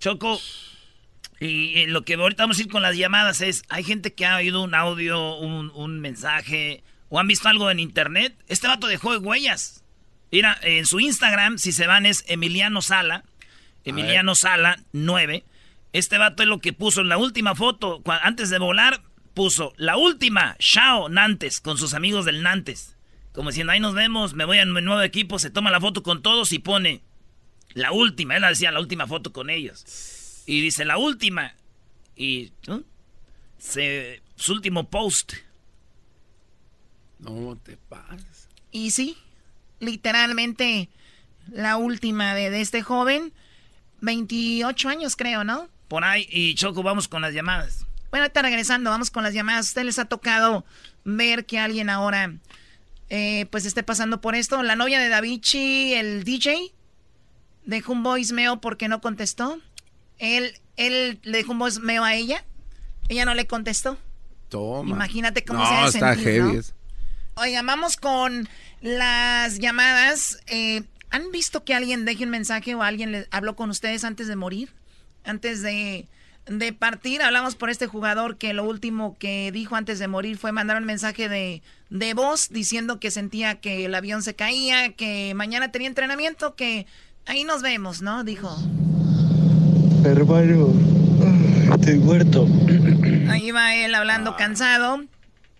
Choco, 0.00 0.40
y 1.38 1.86
lo 1.86 2.02
que 2.02 2.14
ahorita 2.14 2.42
vamos 2.42 2.58
a 2.58 2.62
ir 2.62 2.68
con 2.68 2.82
las 2.82 2.96
llamadas 2.96 3.40
es, 3.42 3.62
hay 3.68 3.84
gente 3.84 4.12
que 4.12 4.26
ha 4.26 4.36
oído 4.36 4.62
un 4.62 4.74
audio, 4.74 5.36
un, 5.38 5.70
un 5.70 6.00
mensaje 6.00 6.82
o 7.08 7.20
han 7.20 7.28
visto 7.28 7.48
algo 7.48 7.70
en 7.70 7.78
internet. 7.78 8.34
Este 8.48 8.66
vato 8.66 8.88
dejó 8.88 9.12
de 9.12 9.18
huellas. 9.18 9.84
Mira, 10.32 10.58
en 10.62 10.84
su 10.84 10.98
Instagram, 10.98 11.58
si 11.58 11.70
se 11.70 11.86
van, 11.86 12.06
es 12.06 12.24
Emiliano 12.26 12.82
Sala. 12.82 13.22
Emiliano 13.84 14.34
Sala, 14.34 14.78
9. 14.92 15.44
Este 15.92 16.18
vato 16.18 16.42
es 16.42 16.48
lo 16.48 16.60
que 16.60 16.72
puso 16.72 17.00
en 17.00 17.08
la 17.08 17.18
última 17.18 17.54
foto, 17.54 18.02
antes 18.22 18.50
de 18.50 18.58
volar, 18.58 19.02
puso 19.34 19.72
la 19.76 19.96
última, 19.96 20.56
Shao 20.58 21.08
Nantes, 21.08 21.60
con 21.60 21.78
sus 21.78 21.94
amigos 21.94 22.24
del 22.24 22.42
Nantes. 22.42 22.96
Como 23.32 23.50
diciendo, 23.50 23.72
ahí 23.72 23.80
nos 23.80 23.94
vemos, 23.94 24.34
me 24.34 24.44
voy 24.44 24.58
a 24.58 24.64
mi 24.64 24.80
nuevo 24.80 25.02
equipo, 25.02 25.38
se 25.38 25.50
toma 25.50 25.70
la 25.70 25.80
foto 25.80 26.02
con 26.02 26.22
todos 26.22 26.52
y 26.52 26.58
pone 26.60 27.02
la 27.74 27.92
última, 27.92 28.36
él 28.36 28.42
decía 28.42 28.70
la 28.70 28.80
última 28.80 29.06
foto 29.06 29.32
con 29.32 29.50
ellos. 29.50 30.42
Y 30.46 30.60
dice, 30.60 30.84
la 30.84 30.98
última. 30.98 31.54
Y 32.16 32.52
su 33.58 34.52
último 34.52 34.88
post. 34.88 35.34
No 37.18 37.56
te 37.62 37.76
pases. 37.76 38.48
Y 38.70 38.90
sí, 38.90 39.16
literalmente 39.80 40.88
la 41.50 41.76
última 41.76 42.34
de, 42.34 42.50
de 42.50 42.60
este 42.60 42.82
joven, 42.82 43.32
28 44.04 44.88
años 44.88 45.16
creo, 45.16 45.44
¿no? 45.44 45.68
Por 45.88 46.04
ahí, 46.04 46.26
y 46.30 46.54
Choco, 46.54 46.82
vamos 46.82 47.08
con 47.08 47.22
las 47.22 47.34
llamadas. 47.34 47.86
Bueno, 48.10 48.26
está 48.26 48.42
regresando, 48.42 48.90
vamos 48.90 49.10
con 49.10 49.24
las 49.24 49.34
llamadas. 49.34 49.66
¿A 49.66 49.68
ustedes 49.70 49.86
les 49.86 49.98
ha 49.98 50.04
tocado 50.04 50.64
ver 51.04 51.46
que 51.46 51.58
alguien 51.58 51.90
ahora 51.90 52.32
eh, 53.10 53.46
pues 53.50 53.66
esté 53.66 53.82
pasando 53.82 54.20
por 54.20 54.34
esto? 54.34 54.62
La 54.62 54.76
novia 54.76 55.00
de 55.00 55.08
Davichi, 55.08 55.94
el 55.94 56.24
DJ, 56.24 56.72
dejó 57.64 57.92
un 57.92 58.02
voicemail 58.02 58.58
porque 58.60 58.88
no 58.88 59.00
contestó. 59.00 59.58
Él, 60.18 60.54
él 60.76 61.18
le 61.22 61.38
dejó 61.38 61.52
un 61.52 61.58
voicemail 61.58 62.02
a 62.02 62.14
ella. 62.14 62.44
Ella 63.08 63.24
no 63.24 63.34
le 63.34 63.46
contestó. 63.46 63.98
Toma. 64.48 64.90
Imagínate 64.90 65.44
cómo 65.44 65.66
se 65.66 65.74
ha 65.74 65.86
está 65.86 66.14
heavy. 66.14 66.60
Oigan, 67.34 67.66
vamos 67.66 67.96
con 67.96 68.48
las 68.80 69.58
llamadas. 69.58 70.38
Eh, 70.46 70.84
¿Han 71.14 71.30
visto 71.30 71.62
que 71.62 71.74
alguien 71.74 72.04
deje 72.04 72.24
un 72.24 72.30
mensaje 72.30 72.74
o 72.74 72.82
alguien 72.82 73.12
le 73.12 73.28
habló 73.30 73.54
con 73.54 73.70
ustedes 73.70 74.02
antes 74.02 74.26
de 74.26 74.34
morir? 74.34 74.70
Antes 75.22 75.62
de, 75.62 76.08
de 76.46 76.72
partir, 76.72 77.22
hablamos 77.22 77.54
por 77.54 77.70
este 77.70 77.86
jugador 77.86 78.36
que 78.36 78.52
lo 78.52 78.64
último 78.64 79.16
que 79.16 79.52
dijo 79.52 79.76
antes 79.76 80.00
de 80.00 80.08
morir 80.08 80.38
fue 80.38 80.50
mandar 80.50 80.76
un 80.76 80.86
mensaje 80.86 81.28
de, 81.28 81.62
de 81.88 82.14
voz 82.14 82.48
diciendo 82.48 82.98
que 82.98 83.12
sentía 83.12 83.60
que 83.60 83.84
el 83.84 83.94
avión 83.94 84.24
se 84.24 84.34
caía, 84.34 84.94
que 84.94 85.34
mañana 85.36 85.70
tenía 85.70 85.86
entrenamiento, 85.86 86.56
que 86.56 86.84
ahí 87.26 87.44
nos 87.44 87.62
vemos, 87.62 88.02
¿no? 88.02 88.24
Dijo. 88.24 88.52
Hermano, 90.04 90.74
estoy 91.76 91.98
muerto. 92.00 92.48
Ahí 93.30 93.52
va 93.52 93.76
él 93.76 93.94
hablando 93.94 94.34
cansado. 94.34 95.04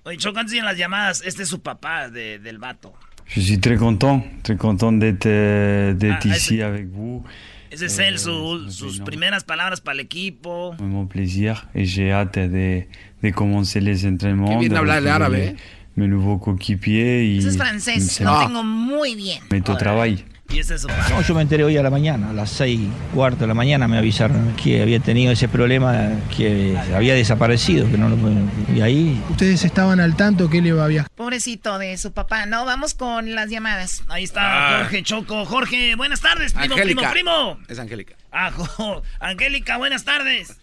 Oye, 0.03 0.17
Chocan 0.17 0.53
en 0.53 0.65
las 0.65 0.77
llamadas. 0.77 1.23
Este 1.25 1.45
es 1.45 1.49
su 1.49 1.63
papá 1.63 2.09
de, 2.09 2.41
del 2.41 2.59
vato. 2.59 2.93
Je 3.27 3.41
suis 3.41 3.59
très 3.59 3.77
content, 3.77 4.23
très 4.43 4.57
content 4.57 4.93
d'être 4.93 5.27
euh, 5.27 5.95
d'être 5.95 6.27
ah, 6.31 6.37
ici 6.37 6.63
avec 6.63 6.87
vous. 6.89 7.23
Ese 7.71 7.83
es 7.83 7.99
él, 7.99 8.19
su, 8.19 8.31
sus 8.71 9.01
primeras 9.01 9.43
palabras 9.43 9.81
para 9.81 9.95
el 9.95 10.01
equipo. 10.01 10.75
Mon 10.81 11.07
plaisir 11.07 11.67
et 11.75 11.85
j'ai 11.85 12.13
hâte 12.13 12.39
de, 12.39 12.85
de 13.23 13.31
commencer 13.31 13.81
les 13.81 14.07
entraînements. 14.07 14.61
Qué 14.61 14.69
bien 14.69 14.77
hablar 14.77 14.99
el 14.99 15.09
árabe. 15.09 15.57
Mes 15.97 16.09
nouveaux 16.09 16.39
coéquipiers. 16.39 17.37
Eso 17.39 17.49
es 17.49 17.57
francés, 17.57 18.21
lo 18.21 18.47
tengo 18.47 18.63
muy 18.63 19.15
bien. 19.15 19.41
Meto 19.51 19.77
trabajo. 20.87 21.15
No, 21.15 21.23
yo 21.23 21.35
me 21.35 21.43
enteré 21.43 21.65
hoy 21.65 21.77
a 21.77 21.83
la 21.83 21.91
mañana, 21.91 22.31
a 22.31 22.33
las 22.33 22.51
seis 22.51 22.81
cuarto 23.15 23.41
de 23.41 23.47
la 23.47 23.55
mañana 23.55 23.89
me 23.89 23.99
avisaron 23.99 24.55
que 24.57 24.83
había 24.83 25.01
tenido 25.01 25.33
ese 25.33 25.49
problema, 25.49 26.11
que 26.37 26.77
había 26.95 27.15
desaparecido, 27.15 27.91
que 27.91 27.99
no 27.99 28.09
lo 28.09 28.17
y 28.75 28.81
ahí. 28.81 29.23
¿Ustedes 29.31 29.65
estaban 29.65 30.01
al 30.01 30.17
tanto 30.17 30.49
que 30.49 30.61
le 30.63 30.69
iba 30.69 30.85
a 30.85 30.89
viajar? 30.89 31.11
Pobrecito 31.15 31.79
de 31.79 31.97
su 31.97 32.13
papá, 32.13 32.47
no, 32.47 32.65
vamos 32.65 32.95
con 32.95 33.35
las 33.35 33.51
llamadas. 33.51 34.05
Ahí 34.09 34.25
está 34.25 34.43
ah. 34.45 34.79
Jorge 34.83 35.03
Choco. 35.03 35.45
Jorge, 35.45 35.95
buenas 35.97 36.21
tardes, 36.21 36.53
primo, 36.53 36.77
primo, 36.77 37.03
primo. 37.11 37.59
Es 37.69 37.79
Angélica. 37.79 38.17
Ah, 38.33 38.51
Angélica, 39.21 39.77
buenas 39.79 40.05
tardes. 40.05 40.59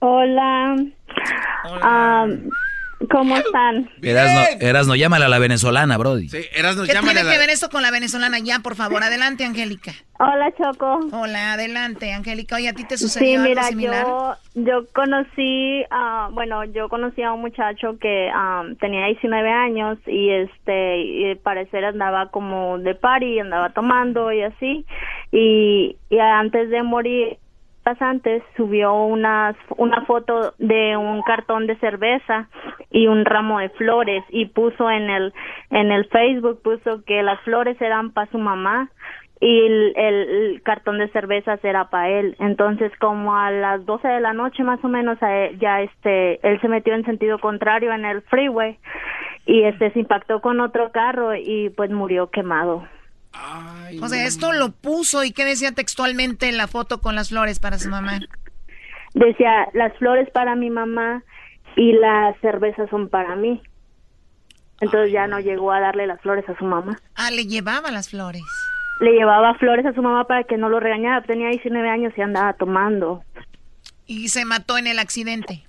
Hola. 0.00 0.76
Hola. 1.64 2.28
¿Cómo 3.10 3.36
están? 3.36 3.90
Erasno, 4.02 4.40
Erasno, 4.60 4.94
llámale 4.96 5.26
a 5.26 5.28
la 5.28 5.38
venezolana, 5.38 5.98
Brody. 5.98 6.28
Sí, 6.28 6.38
Erasno, 6.54 6.84
¿Qué 6.84 6.92
tiene 6.92 7.14
que 7.14 7.38
ver 7.38 7.50
esto 7.50 7.68
con 7.68 7.82
la 7.82 7.90
venezolana? 7.90 8.38
Ya, 8.38 8.60
por 8.60 8.74
favor, 8.74 9.02
adelante, 9.02 9.44
Angélica. 9.44 9.92
Hola, 10.18 10.50
Choco. 10.56 11.00
Hola, 11.12 11.52
adelante, 11.52 12.12
Angélica. 12.14 12.56
Oye, 12.56 12.70
¿a 12.70 12.72
ti 12.72 12.84
te 12.84 12.96
sucedió 12.96 13.42
sí, 13.42 13.48
mira, 13.48 13.62
algo 13.62 13.70
similar? 13.70 14.06
Yo, 14.06 14.36
yo 14.54 14.86
conocí, 14.94 15.82
uh, 15.90 16.32
bueno, 16.32 16.64
yo 16.64 16.88
conocí 16.88 17.22
a 17.22 17.32
un 17.32 17.42
muchacho 17.42 17.98
que 18.00 18.30
um, 18.34 18.76
tenía 18.76 19.06
19 19.06 19.50
años 19.50 19.98
y 20.06 20.30
este, 20.30 20.98
y 20.98 21.34
parecer 21.34 21.84
andaba 21.84 22.30
como 22.30 22.78
de 22.78 22.94
party, 22.94 23.40
andaba 23.40 23.70
tomando 23.74 24.32
y 24.32 24.42
así. 24.42 24.86
Y, 25.32 25.96
y 26.08 26.18
antes 26.18 26.70
de 26.70 26.82
morir, 26.82 27.36
antes 28.00 28.42
subió 28.56 28.94
una, 28.94 29.54
una 29.76 30.04
foto 30.06 30.54
de 30.58 30.96
un 30.96 31.22
cartón 31.22 31.66
de 31.66 31.76
cerveza 31.76 32.48
y 32.90 33.06
un 33.06 33.24
ramo 33.24 33.60
de 33.60 33.68
flores 33.70 34.24
y 34.30 34.46
puso 34.46 34.90
en 34.90 35.08
el 35.10 35.32
en 35.70 35.92
el 35.92 36.06
Facebook 36.06 36.60
puso 36.62 37.04
que 37.04 37.22
las 37.22 37.40
flores 37.42 37.80
eran 37.80 38.12
para 38.12 38.30
su 38.30 38.38
mamá 38.38 38.90
y 39.40 39.92
el, 39.94 40.62
cartón 40.64 40.98
de 40.98 41.08
cervezas 41.08 41.62
era 41.62 41.90
para 41.90 42.08
él. 42.08 42.36
Entonces, 42.38 42.90
como 42.98 43.36
a 43.36 43.50
las 43.50 43.84
12 43.84 44.08
de 44.08 44.20
la 44.20 44.32
noche 44.32 44.62
más 44.62 44.82
o 44.82 44.88
menos, 44.88 45.18
ya 45.58 45.82
este, 45.82 46.40
él 46.48 46.60
se 46.60 46.68
metió 46.68 46.94
en 46.94 47.04
sentido 47.04 47.38
contrario 47.38 47.92
en 47.92 48.04
el 48.04 48.22
freeway 48.22 48.78
y 49.44 49.62
este 49.62 49.90
se 49.92 50.00
impactó 50.00 50.40
con 50.40 50.60
otro 50.60 50.90
carro 50.90 51.34
y 51.36 51.70
pues 51.70 51.90
murió 51.90 52.30
quemado 52.30 52.84
o 54.02 54.08
sea, 54.08 54.26
esto 54.26 54.52
lo 54.52 54.70
puso 54.72 55.24
y 55.24 55.32
qué 55.32 55.44
decía 55.44 55.72
textualmente 55.72 56.48
en 56.48 56.56
la 56.56 56.66
foto 56.66 57.00
con 57.00 57.14
las 57.14 57.30
flores 57.30 57.60
para 57.60 57.78
su 57.78 57.88
mamá. 57.88 58.20
Decía, 59.14 59.68
las 59.72 59.96
flores 59.98 60.28
para 60.30 60.54
mi 60.54 60.70
mamá 60.70 61.22
y 61.76 61.92
las 61.92 62.38
cervezas 62.40 62.90
son 62.90 63.08
para 63.08 63.36
mí. 63.36 63.62
Entonces 64.80 65.12
ya 65.12 65.26
no 65.26 65.40
llegó 65.40 65.72
a 65.72 65.80
darle 65.80 66.06
las 66.06 66.20
flores 66.20 66.46
a 66.48 66.56
su 66.58 66.64
mamá. 66.64 66.98
Ah, 67.14 67.30
le 67.30 67.46
llevaba 67.46 67.90
las 67.90 68.10
flores. 68.10 68.42
Le 69.00 69.12
llevaba 69.12 69.54
flores 69.54 69.86
a 69.86 69.94
su 69.94 70.02
mamá 70.02 70.24
para 70.24 70.44
que 70.44 70.58
no 70.58 70.68
lo 70.68 70.80
regañara. 70.80 71.22
Tenía 71.22 71.48
19 71.48 71.88
años 71.88 72.12
y 72.16 72.20
andaba 72.20 72.52
tomando. 72.54 73.22
¿Y 74.06 74.28
se 74.28 74.44
mató 74.44 74.78
en 74.78 74.86
el 74.86 74.98
accidente? 74.98 75.64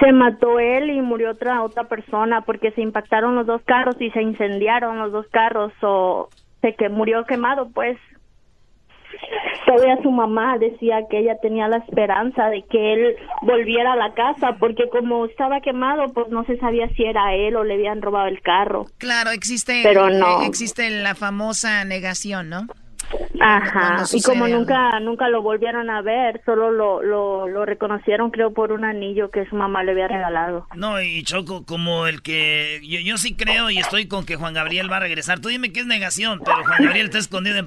Se 0.00 0.12
mató 0.12 0.58
él 0.58 0.90
y 0.90 1.00
murió 1.02 1.30
otra 1.30 1.62
otra 1.62 1.84
persona 1.84 2.40
porque 2.40 2.72
se 2.72 2.80
impactaron 2.80 3.34
los 3.34 3.46
dos 3.46 3.62
carros 3.66 3.96
y 4.00 4.10
se 4.10 4.22
incendiaron 4.22 4.98
los 4.98 5.12
dos 5.12 5.26
carros 5.30 5.72
o 5.82 6.30
de 6.62 6.74
que 6.74 6.88
murió 6.88 7.24
quemado, 7.24 7.70
pues 7.70 7.98
todavía 9.66 10.00
su 10.02 10.10
mamá 10.10 10.58
decía 10.58 11.00
que 11.10 11.18
ella 11.18 11.36
tenía 11.40 11.68
la 11.68 11.78
esperanza 11.78 12.48
de 12.48 12.62
que 12.62 12.94
él 12.94 13.16
volviera 13.42 13.92
a 13.92 13.96
la 13.96 14.14
casa 14.14 14.56
porque 14.58 14.88
como 14.88 15.26
estaba 15.26 15.60
quemado 15.60 16.12
pues 16.12 16.28
no 16.28 16.44
se 16.44 16.56
sabía 16.58 16.88
si 16.94 17.04
era 17.04 17.34
él 17.34 17.56
o 17.56 17.64
le 17.64 17.74
habían 17.74 18.02
robado 18.02 18.28
el 18.28 18.40
carro. 18.40 18.86
Claro, 18.98 19.30
existe 19.30 19.80
Pero 19.82 20.10
no. 20.10 20.42
existe 20.42 20.88
la 20.90 21.14
famosa 21.14 21.84
negación, 21.84 22.48
¿no? 22.48 22.66
Ajá, 23.40 24.04
y 24.12 24.22
como 24.22 24.46
nunca 24.46 24.98
nunca 25.00 25.28
lo 25.28 25.42
volvieron 25.42 25.90
a 25.90 26.00
ver, 26.02 26.40
solo 26.44 26.70
lo, 26.70 27.02
lo, 27.02 27.48
lo, 27.48 27.64
reconocieron 27.64 28.30
creo 28.30 28.52
por 28.52 28.72
un 28.72 28.84
anillo 28.84 29.30
que 29.30 29.46
su 29.46 29.56
mamá 29.56 29.82
le 29.82 29.92
había 29.92 30.08
regalado. 30.08 30.66
No, 30.74 31.00
y 31.00 31.22
Choco, 31.24 31.64
como 31.64 32.06
el 32.06 32.22
que 32.22 32.80
yo, 32.84 33.00
yo 33.00 33.16
sí 33.16 33.34
creo 33.34 33.70
y 33.70 33.78
estoy 33.78 34.06
con 34.06 34.24
que 34.24 34.36
Juan 34.36 34.54
Gabriel 34.54 34.90
va 34.90 34.98
a 34.98 35.00
regresar. 35.00 35.40
Tú 35.40 35.48
dime 35.48 35.72
que 35.72 35.80
es 35.80 35.86
negación, 35.86 36.40
pero 36.44 36.62
Juan 36.64 36.84
Gabriel 36.84 37.06
está 37.06 37.18
escondido 37.18 37.56
en 37.58 37.66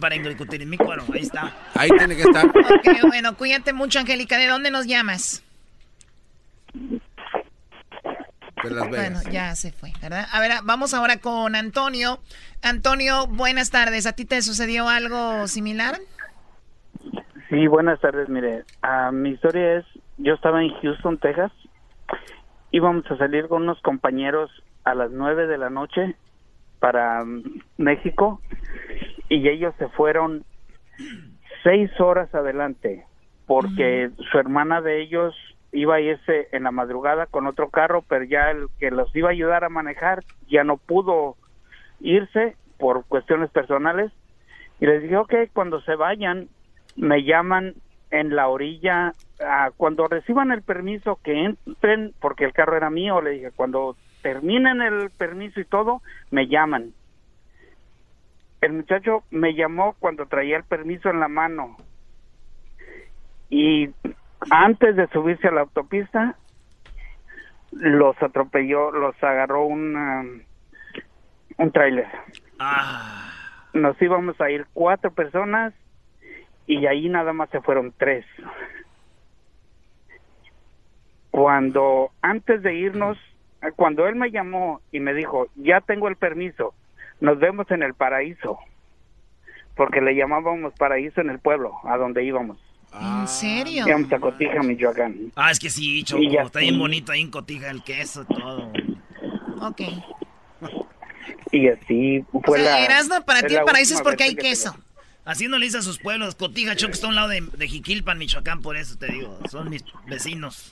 mi 0.69 0.77
cuero, 0.77 1.03
ahí 1.13 1.21
está. 1.21 1.53
Ahí 1.73 1.89
tiene 1.97 2.15
que 2.15 2.23
estar. 2.23 2.45
Ok, 2.47 3.07
bueno, 3.07 3.35
cuídate 3.35 3.73
mucho, 3.73 3.99
Angélica. 3.99 4.37
¿De 4.37 4.47
dónde 4.47 4.71
nos 4.71 4.87
llamas? 4.87 5.43
Bueno, 8.89 9.19
ya 9.29 9.55
se 9.55 9.71
fue, 9.71 9.91
¿verdad? 10.01 10.25
A 10.31 10.39
ver, 10.39 10.51
vamos 10.63 10.93
ahora 10.93 11.17
con 11.17 11.55
Antonio. 11.55 12.19
Antonio, 12.61 13.27
buenas 13.27 13.69
tardes. 13.71 14.07
¿A 14.07 14.13
ti 14.13 14.25
te 14.25 14.41
sucedió 14.41 14.89
algo 14.89 15.47
similar? 15.47 15.95
Sí, 17.49 17.67
buenas 17.67 17.99
tardes. 17.99 18.27
Mire, 18.29 18.63
uh, 18.83 19.11
mi 19.11 19.31
historia 19.31 19.77
es, 19.77 19.85
yo 20.17 20.33
estaba 20.33 20.63
en 20.63 20.73
Houston, 20.81 21.19
Texas. 21.19 21.51
Íbamos 22.71 23.09
a 23.11 23.17
salir 23.17 23.47
con 23.47 23.63
unos 23.63 23.81
compañeros 23.81 24.51
a 24.83 24.95
las 24.95 25.11
nueve 25.11 25.47
de 25.47 25.57
la 25.57 25.69
noche 25.69 26.15
para 26.79 27.23
um, 27.23 27.43
México 27.77 28.41
y 29.29 29.47
ellos 29.47 29.73
se 29.77 29.87
fueron 29.89 30.43
seis 31.63 31.89
horas 31.99 32.33
adelante 32.33 33.05
porque 33.47 34.11
su 34.31 34.37
hermana 34.37 34.81
de 34.81 35.01
ellos 35.01 35.35
iba 35.75 35.95
a 35.95 36.01
irse 36.01 36.47
en 36.51 36.63
la 36.63 36.71
madrugada 36.71 37.25
con 37.25 37.47
otro 37.47 37.69
carro, 37.69 38.03
pero 38.07 38.23
ya 38.23 38.49
el 38.49 38.67
que 38.79 38.91
los 38.91 39.13
iba 39.15 39.29
a 39.29 39.33
ayudar 39.33 39.63
a 39.63 39.69
manejar 39.69 40.23
ya 40.49 40.63
no 40.63 40.77
pudo 40.77 41.35
irse 41.99 42.55
por 42.77 43.05
cuestiones 43.05 43.49
personales. 43.51 44.11
Y 44.79 44.85
les 44.85 45.03
dije, 45.03 45.17
ok, 45.17 45.33
cuando 45.53 45.81
se 45.81 45.95
vayan, 45.95 46.47
me 46.95 47.23
llaman 47.23 47.75
en 48.11 48.35
la 48.35 48.47
orilla, 48.47 49.13
cuando 49.75 50.07
reciban 50.07 50.51
el 50.51 50.61
permiso 50.61 51.19
que 51.23 51.43
entren, 51.43 52.13
porque 52.21 52.45
el 52.45 52.53
carro 52.53 52.77
era 52.77 52.89
mío, 52.89 53.21
le 53.21 53.31
dije, 53.31 53.51
cuando 53.53 53.97
terminen 54.21 54.81
el 54.81 55.09
permiso 55.11 55.59
y 55.59 55.65
todo, 55.65 56.01
me 56.31 56.47
llaman. 56.47 56.93
El 58.61 58.73
muchacho 58.73 59.23
me 59.29 59.53
llamó 59.53 59.95
cuando 59.99 60.25
traía 60.25 60.57
el 60.57 60.63
permiso 60.63 61.09
en 61.09 61.19
la 61.19 61.27
mano. 61.27 61.75
Y 63.49 63.89
antes 64.49 64.95
de 64.95 65.07
subirse 65.07 65.47
a 65.47 65.51
la 65.51 65.61
autopista, 65.61 66.35
los 67.71 68.21
atropelló, 68.21 68.91
los 68.91 69.21
agarró 69.23 69.65
un 69.65 70.43
un 71.57 71.71
tráiler. 71.71 72.07
Ah. 72.59 73.31
Nos 73.73 74.01
íbamos 74.01 74.39
a 74.41 74.49
ir 74.49 74.65
cuatro 74.73 75.11
personas 75.11 75.73
y 76.67 76.85
ahí 76.85 77.09
nada 77.09 77.33
más 77.33 77.49
se 77.49 77.61
fueron 77.61 77.93
tres. 77.97 78.25
cuando 81.35 82.11
antes 82.21 82.63
de 82.63 82.75
irnos, 82.75 83.17
cuando 83.75 84.07
él 84.07 84.15
me 84.15 84.31
llamó 84.31 84.79
y 84.93 85.01
me 85.01 85.13
dijo, 85.13 85.47
ya 85.55 85.81
tengo 85.81 86.07
el 86.07 86.15
permiso, 86.15 86.73
nos 87.19 87.39
vemos 87.39 87.69
en 87.71 87.83
el 87.83 87.93
paraíso, 87.93 88.57
porque 89.75 89.99
le 89.99 90.15
llamábamos 90.15 90.73
paraíso 90.75 91.19
en 91.19 91.29
el 91.29 91.39
pueblo, 91.39 91.73
a 91.83 91.97
donde 91.97 92.23
íbamos. 92.23 92.57
¿En 93.01 93.27
serio? 93.27 93.87
Íbamos 93.87 94.11
a 94.11 94.19
Cotija, 94.19 94.63
Michoacán. 94.63 95.31
Ah, 95.35 95.51
es 95.51 95.59
que 95.59 95.69
sí, 95.69 96.03
Choco, 96.03 96.21
está 96.23 96.59
bien 96.59 96.77
bonito 96.79 97.11
ahí 97.11 97.21
en 97.21 97.31
Cotija 97.31 97.69
el 97.69 97.83
queso 97.83 98.25
y 98.29 98.33
todo. 98.33 98.71
Ok. 99.61 99.81
Y 101.51 101.67
así 101.69 102.23
fue 102.45 102.59
o 102.59 102.63
sea, 102.63 102.79
la... 102.79 102.85
Erasmo, 102.85 103.21
para 103.25 103.43
ti 103.43 103.55
el 103.55 103.63
paraíso 103.63 103.95
es 103.95 104.01
porque 104.01 104.23
hay 104.23 104.35
que 104.35 104.43
queso. 104.43 104.75
Así 105.23 105.47
no 105.47 105.57
le 105.57 105.65
dice 105.65 105.79
a 105.79 105.81
sus 105.81 105.97
pueblos. 105.97 106.35
Cotija, 106.35 106.75
Choco, 106.75 106.93
está 106.93 107.07
a 107.07 107.09
un 107.09 107.15
lado 107.15 107.29
de, 107.29 107.41
de 107.41 107.67
Jiquilpan, 107.67 108.17
Michoacán, 108.17 108.61
por 108.61 108.77
eso 108.77 108.97
te 108.97 109.11
digo. 109.11 109.39
Son 109.49 109.69
mis 109.69 109.83
vecinos. 110.07 110.71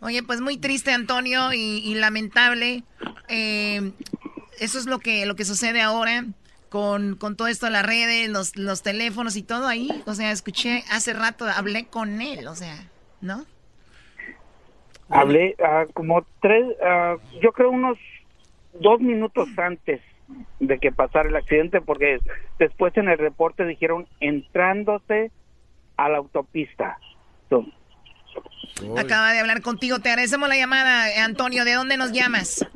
Oye, 0.00 0.22
pues 0.22 0.40
muy 0.40 0.58
triste, 0.58 0.92
Antonio, 0.92 1.54
y, 1.54 1.78
y 1.78 1.94
lamentable. 1.94 2.84
Eh, 3.28 3.92
eso 4.60 4.78
es 4.78 4.86
lo 4.86 4.98
que, 4.98 5.24
lo 5.24 5.36
que 5.36 5.44
sucede 5.44 5.80
ahora 5.80 6.26
con, 6.68 7.16
con 7.16 7.36
todo 7.36 7.48
esto 7.48 7.66
de 7.66 7.72
las 7.72 7.86
redes, 7.86 8.28
los, 8.28 8.56
los 8.56 8.82
teléfonos 8.82 9.36
y 9.36 9.42
todo 9.42 9.66
ahí. 9.66 10.02
O 10.06 10.14
sea, 10.14 10.30
escuché 10.30 10.84
hace 10.90 11.12
rato, 11.12 11.46
hablé 11.46 11.86
con 11.86 12.20
él, 12.20 12.46
o 12.48 12.54
sea, 12.54 12.76
¿no? 13.20 13.44
Hablé 15.08 15.54
ah, 15.64 15.84
como 15.94 16.26
tres, 16.40 16.64
ah, 16.82 17.16
yo 17.40 17.52
creo 17.52 17.70
unos 17.70 17.98
dos 18.80 19.00
minutos 19.00 19.48
antes 19.56 20.00
de 20.58 20.78
que 20.78 20.90
pasara 20.90 21.28
el 21.28 21.36
accidente, 21.36 21.80
porque 21.80 22.18
después 22.58 22.96
en 22.96 23.08
el 23.08 23.18
reporte 23.18 23.64
dijeron 23.64 24.08
entrándose 24.20 25.30
a 25.96 26.08
la 26.08 26.18
autopista. 26.18 26.98
Acaba 28.98 29.32
de 29.32 29.38
hablar 29.38 29.62
contigo. 29.62 30.00
Te 30.00 30.10
agradecemos 30.10 30.48
la 30.48 30.56
llamada, 30.56 31.24
Antonio. 31.24 31.64
¿De 31.64 31.72
dónde 31.72 31.96
nos 31.96 32.12
llamas? 32.12 32.66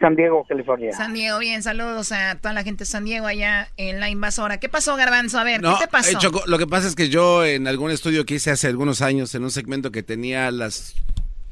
San 0.00 0.16
Diego, 0.16 0.44
California. 0.48 0.92
San 0.92 1.12
Diego, 1.12 1.38
bien, 1.38 1.62
saludos 1.62 2.10
a 2.12 2.34
toda 2.36 2.54
la 2.54 2.64
gente 2.64 2.84
de 2.84 2.90
San 2.90 3.04
Diego 3.04 3.26
allá 3.26 3.68
en 3.76 4.00
la 4.00 4.08
invasora. 4.08 4.58
¿Qué 4.58 4.68
pasó, 4.70 4.96
Garbanzo? 4.96 5.38
A 5.38 5.44
ver, 5.44 5.60
No, 5.60 5.78
¿qué 5.78 5.84
te 5.84 5.90
pasó? 5.90 6.10
eh, 6.10 6.14
Choco, 6.18 6.42
lo 6.46 6.58
que 6.58 6.66
pasa 6.66 6.88
es 6.88 6.94
que 6.96 7.10
yo 7.10 7.44
en 7.44 7.68
algún 7.68 7.90
estudio 7.90 8.24
que 8.24 8.34
hice 8.36 8.50
hace 8.50 8.66
algunos 8.66 9.02
años, 9.02 9.34
en 9.34 9.44
un 9.44 9.50
segmento 9.50 9.92
que 9.92 10.02
tenía 10.02 10.50
las 10.50 10.94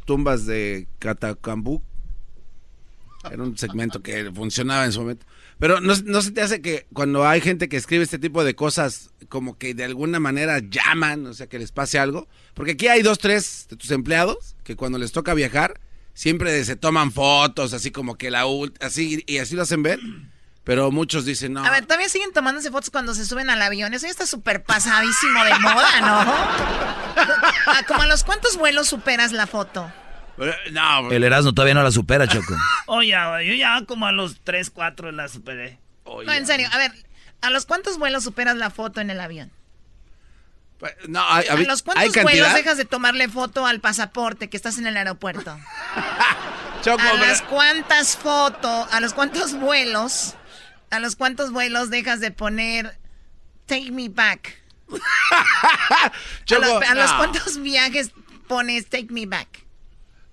tumbas 0.07 0.47
de 0.47 0.87
Catacambú, 0.99 1.83
era 3.31 3.43
un 3.43 3.59
segmento 3.59 4.03
que 4.03 4.31
funcionaba 4.33 4.87
en 4.87 4.93
su 4.93 5.01
momento. 5.01 5.27
Pero 5.59 5.81
no, 5.81 5.93
no 6.07 6.23
se 6.23 6.31
te 6.31 6.41
hace 6.41 6.63
que 6.63 6.87
cuando 6.95 7.27
hay 7.27 7.41
gente 7.43 7.69
que 7.69 7.77
escribe 7.77 8.05
este 8.05 8.19
tipo 8.19 8.45
de 8.45 8.55
cosas, 8.55 9.11
como 9.29 9.59
que 9.59 9.75
de 9.75 9.85
alguna 9.85 10.21
manera 10.21 10.61
llaman, 10.61 11.27
o 11.27 11.35
sea, 11.35 11.49
que 11.49 11.59
les 11.59 11.73
pase 11.73 11.99
algo. 11.99 12.29
Porque 12.55 12.73
aquí 12.73 12.87
hay 12.89 13.03
dos, 13.03 13.19
tres 13.19 13.67
de 13.69 13.77
tus 13.77 13.91
empleados 13.91 14.57
que 14.65 14.77
cuando 14.77 14.97
les 14.99 15.13
toca 15.13 15.35
viajar, 15.35 15.81
siempre 16.19 16.65
se 16.65 16.75
toman 16.75 17.13
fotos, 17.13 17.73
así 17.73 17.93
como 17.93 18.17
que 18.17 18.29
la 18.33 18.45
ult- 18.45 18.75
así, 18.85 19.23
y 19.29 19.39
así 19.39 19.55
lo 19.55 19.63
hacen 19.63 19.85
ver. 19.85 20.01
Pero 20.65 20.91
muchos 20.91 21.25
dicen, 21.25 21.53
no. 21.53 21.65
A 21.65 21.71
ver, 21.71 21.87
todavía 21.87 22.09
siguen 22.09 22.33
tomándose 22.33 22.73
fotos 22.73 22.91
cuando 22.91 23.15
se 23.15 23.25
suben 23.25 23.49
al 23.51 23.63
avión. 23.63 23.95
Eso 23.95 24.07
ya 24.07 24.11
está 24.11 24.27
súper 24.27 24.65
pasadísimo 24.65 25.45
de 25.45 25.59
moda, 25.61 26.01
¿no? 26.01 26.35
Ah, 27.71 27.83
¿Como 27.87 28.03
a 28.03 28.07
los 28.07 28.25
cuántos 28.25 28.57
vuelos 28.57 28.89
superas 28.89 29.33
la 29.33 29.47
foto? 29.47 29.93
No, 30.73 31.11
El 31.11 31.25
Erasmo 31.25 31.53
todavía 31.53 31.75
no 31.75 31.83
la 31.83 31.91
supera, 31.91 32.27
Choco. 32.27 32.55
Oye, 32.87 33.11
yo 33.45 33.55
ya 33.55 33.85
como 33.87 34.07
a 34.07 34.13
los 34.13 34.41
3, 34.43 34.71
4 34.71 35.13
la 35.13 35.29
superé. 35.29 35.79
No, 36.05 36.33
en 36.33 36.47
serio. 36.47 36.69
A 36.73 36.79
ver, 36.79 36.93
¿a 37.43 37.51
los 37.51 37.67
cuántos 37.67 37.99
vuelos 37.99 38.25
superas 38.25 38.57
la 38.57 38.71
foto 38.71 39.01
en 39.01 39.11
el 39.11 39.21
avión? 39.21 39.51
No, 41.09 41.21
hay, 41.29 41.47
¿A 41.49 41.55
hay- 41.55 41.65
los 41.65 41.83
cantidad. 41.83 42.23
vuelos 42.23 42.55
dejas 42.55 42.77
de 42.77 42.85
tomarle 42.85 43.29
foto 43.29 43.67
al 43.67 43.81
pasaporte 43.81 44.49
que 44.49 44.57
estás 44.57 44.79
en 44.79 44.87
el 44.87 44.97
aeropuerto? 44.97 45.59
Choco, 46.83 47.03
¿A 47.03 47.15
las 47.15 47.43
cuántas 47.43 48.17
fotos, 48.17 48.87
a 48.93 49.01
los 49.01 49.13
cuántos 49.13 49.55
vuelos, 49.55 50.35
a 50.91 51.01
los 51.01 51.17
cuántos 51.17 51.51
vuelos 51.51 51.91
dejas 51.91 52.21
de 52.21 52.31
poner 52.31 52.97
Take 53.67 53.91
Me 53.91 54.09
Back? 54.09 54.63
Choco, 56.45 56.63
a, 56.65 56.69
los- 56.69 56.89
a 56.91 56.95
los 56.95 57.11
no. 57.11 57.17
cuántos 57.19 57.59
viajes 57.61 58.11
pones 58.47 58.87
Take 58.89 59.09
Me 59.11 59.27
Back? 59.27 59.49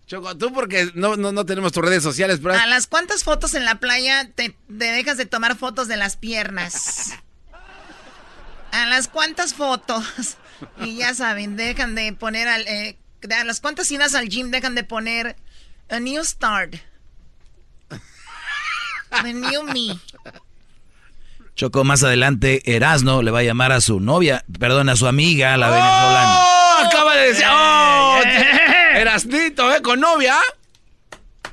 Choco, 0.07 0.37
tú 0.37 0.53
porque 0.53 0.91
no, 0.93 1.15
no, 1.15 1.31
no 1.31 1.45
tenemos 1.47 1.71
tus 1.71 1.83
redes 1.83 2.03
sociales, 2.03 2.39
pero... 2.41 2.53
¿A 2.53 2.67
las 2.67 2.85
cuántas 2.85 3.23
fotos 3.23 3.55
en 3.55 3.65
la 3.65 3.79
playa 3.79 4.29
te, 4.35 4.51
te 4.67 4.85
dejas 4.91 5.17
de 5.17 5.25
tomar 5.25 5.57
fotos 5.57 5.87
de 5.87 5.97
las 5.97 6.15
piernas? 6.15 7.13
¿A 8.75 8.85
las 8.87 9.07
cuántas 9.07 9.53
fotos? 9.53 10.05
Y 10.79 10.95
ya 10.95 11.13
saben, 11.13 11.57
dejan 11.57 11.95
de 11.95 12.13
poner 12.13 12.47
al... 12.47 12.65
eh, 12.67 12.97
a 13.37 13.43
las 13.43 13.59
cuántas 13.59 13.91
idas 13.91 14.15
al 14.15 14.29
gym 14.29 14.51
dejan 14.51 14.73
de 14.73 14.85
poner 14.85 15.35
a 15.89 15.99
new 15.99 16.23
start. 16.23 16.75
The 19.21 19.33
new 19.33 19.63
me. 19.63 19.99
Choco, 21.55 21.83
más 21.83 22.03
adelante, 22.03 22.61
Erasno 22.73 23.21
le 23.21 23.31
va 23.31 23.39
a 23.39 23.43
llamar 23.43 23.73
a 23.73 23.81
su 23.81 23.99
novia, 23.99 24.45
perdón, 24.59 24.87
a 24.87 24.95
su 24.95 25.07
amiga, 25.07 25.57
la 25.57 25.69
venezolana. 25.69 26.39
¡Oh! 26.39 26.85
Acaba 26.85 27.15
de 27.15 27.27
decir... 27.27 27.45
¡Oh! 27.49 28.21
Erasnito, 28.95 29.73
¿eh? 29.73 29.81
Con 29.81 29.99
novia. 29.99 30.37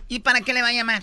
¿Y 0.07 0.21
para 0.21 0.43
qué 0.43 0.53
le 0.53 0.63
va 0.63 0.69
a 0.69 0.73
llamar? 0.73 1.03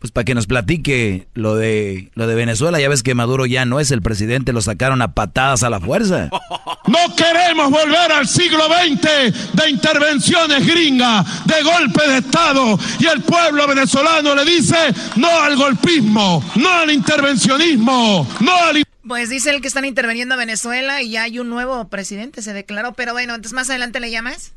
Pues 0.00 0.12
para 0.12 0.24
que 0.24 0.34
nos 0.34 0.46
platique 0.46 1.28
lo 1.34 1.54
de 1.56 2.10
lo 2.14 2.26
de 2.26 2.34
Venezuela. 2.34 2.80
Ya 2.80 2.88
ves 2.88 3.02
que 3.02 3.14
Maduro 3.14 3.44
ya 3.44 3.66
no 3.66 3.80
es 3.80 3.90
el 3.90 4.00
presidente, 4.00 4.54
lo 4.54 4.62
sacaron 4.62 5.02
a 5.02 5.14
patadas 5.14 5.62
a 5.62 5.70
la 5.70 5.78
fuerza. 5.78 6.30
No 6.86 7.14
queremos 7.14 7.70
volver 7.70 8.10
al 8.10 8.26
siglo 8.26 8.64
XX 8.64 9.54
de 9.54 9.70
intervenciones 9.70 10.66
gringas, 10.66 11.46
de 11.46 11.62
golpe 11.62 12.08
de 12.08 12.18
Estado. 12.18 12.76
Y 12.98 13.06
el 13.06 13.22
pueblo 13.22 13.68
venezolano 13.68 14.34
le 14.34 14.44
dice 14.44 14.76
no 15.14 15.28
al 15.28 15.56
golpismo, 15.56 16.42
no 16.56 16.68
al 16.68 16.90
intervencionismo, 16.90 18.26
no 18.40 18.52
al... 18.56 18.82
Pues 19.06 19.28
dice 19.28 19.50
el 19.50 19.60
que 19.60 19.68
están 19.68 19.84
interviniendo 19.84 20.34
a 20.34 20.38
Venezuela 20.38 21.00
y 21.00 21.10
ya 21.10 21.24
hay 21.24 21.38
un 21.38 21.48
nuevo 21.48 21.88
presidente, 21.88 22.42
se 22.42 22.52
declaró. 22.52 22.92
Pero 22.94 23.12
bueno, 23.12 23.34
entonces 23.34 23.54
más 23.54 23.70
adelante 23.70 24.00
le 24.00 24.10
llamas. 24.10 24.52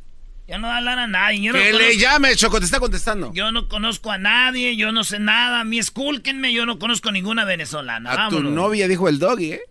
Ya 0.47 0.57
no 0.57 0.67
va 0.67 0.75
a 0.75 0.77
hablar 0.79 0.99
a 0.99 1.07
nadie. 1.07 1.41
Yo 1.41 1.53
no 1.53 1.59
Que 1.59 1.71
le 1.71 1.97
llame, 1.97 2.35
Choco, 2.35 2.59
te 2.59 2.65
está 2.65 2.79
contestando. 2.79 3.31
Yo 3.33 3.51
no 3.51 3.69
conozco 3.69 4.11
a 4.11 4.17
nadie, 4.17 4.75
yo 4.75 4.91
no 4.91 5.03
sé 5.03 5.19
nada. 5.19 5.61
A 5.61 5.63
mí 5.63 5.79
escúlquenme, 5.79 6.51
yo 6.51 6.65
no 6.65 6.79
conozco 6.79 7.11
ninguna 7.11 7.45
venezolana. 7.45 8.25
A 8.25 8.29
tu 8.29 8.43
novia 8.43 8.87
dijo 8.87 9.07
el 9.07 9.19
doggy, 9.19 9.53
¿eh? 9.53 9.61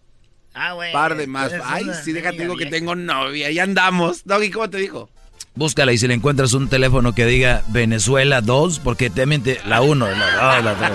Ah, 0.54 0.72
güey. 0.72 0.92
Par 0.92 1.16
de 1.16 1.26
más. 1.26 1.52
Ay, 1.64 1.86
sí, 2.02 2.12
déjate, 2.12 2.38
digo 2.38 2.56
que 2.56 2.66
tengo 2.66 2.94
novia. 2.94 3.50
Ya 3.50 3.64
andamos. 3.64 4.24
Doggy, 4.24 4.50
¿cómo 4.50 4.70
te 4.70 4.78
dijo? 4.78 5.10
Búscala 5.54 5.92
y 5.92 5.98
si 5.98 6.08
le 6.08 6.14
encuentras 6.14 6.54
un 6.54 6.68
teléfono 6.68 7.14
que 7.14 7.26
diga 7.26 7.62
Venezuela 7.68 8.40
2, 8.40 8.78
porque 8.78 9.10
te 9.10 9.26
miente 9.26 9.60
la 9.66 9.82
1, 9.82 10.10
la 10.10 10.56
2, 10.56 10.64
la 10.64 10.74
3. 10.74 10.90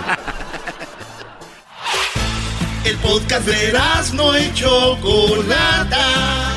El 2.85 2.95
podcast 2.97 3.47
de 3.47 3.73
no 4.15 4.39
y 4.39 4.51
Chocolata. 4.53 6.56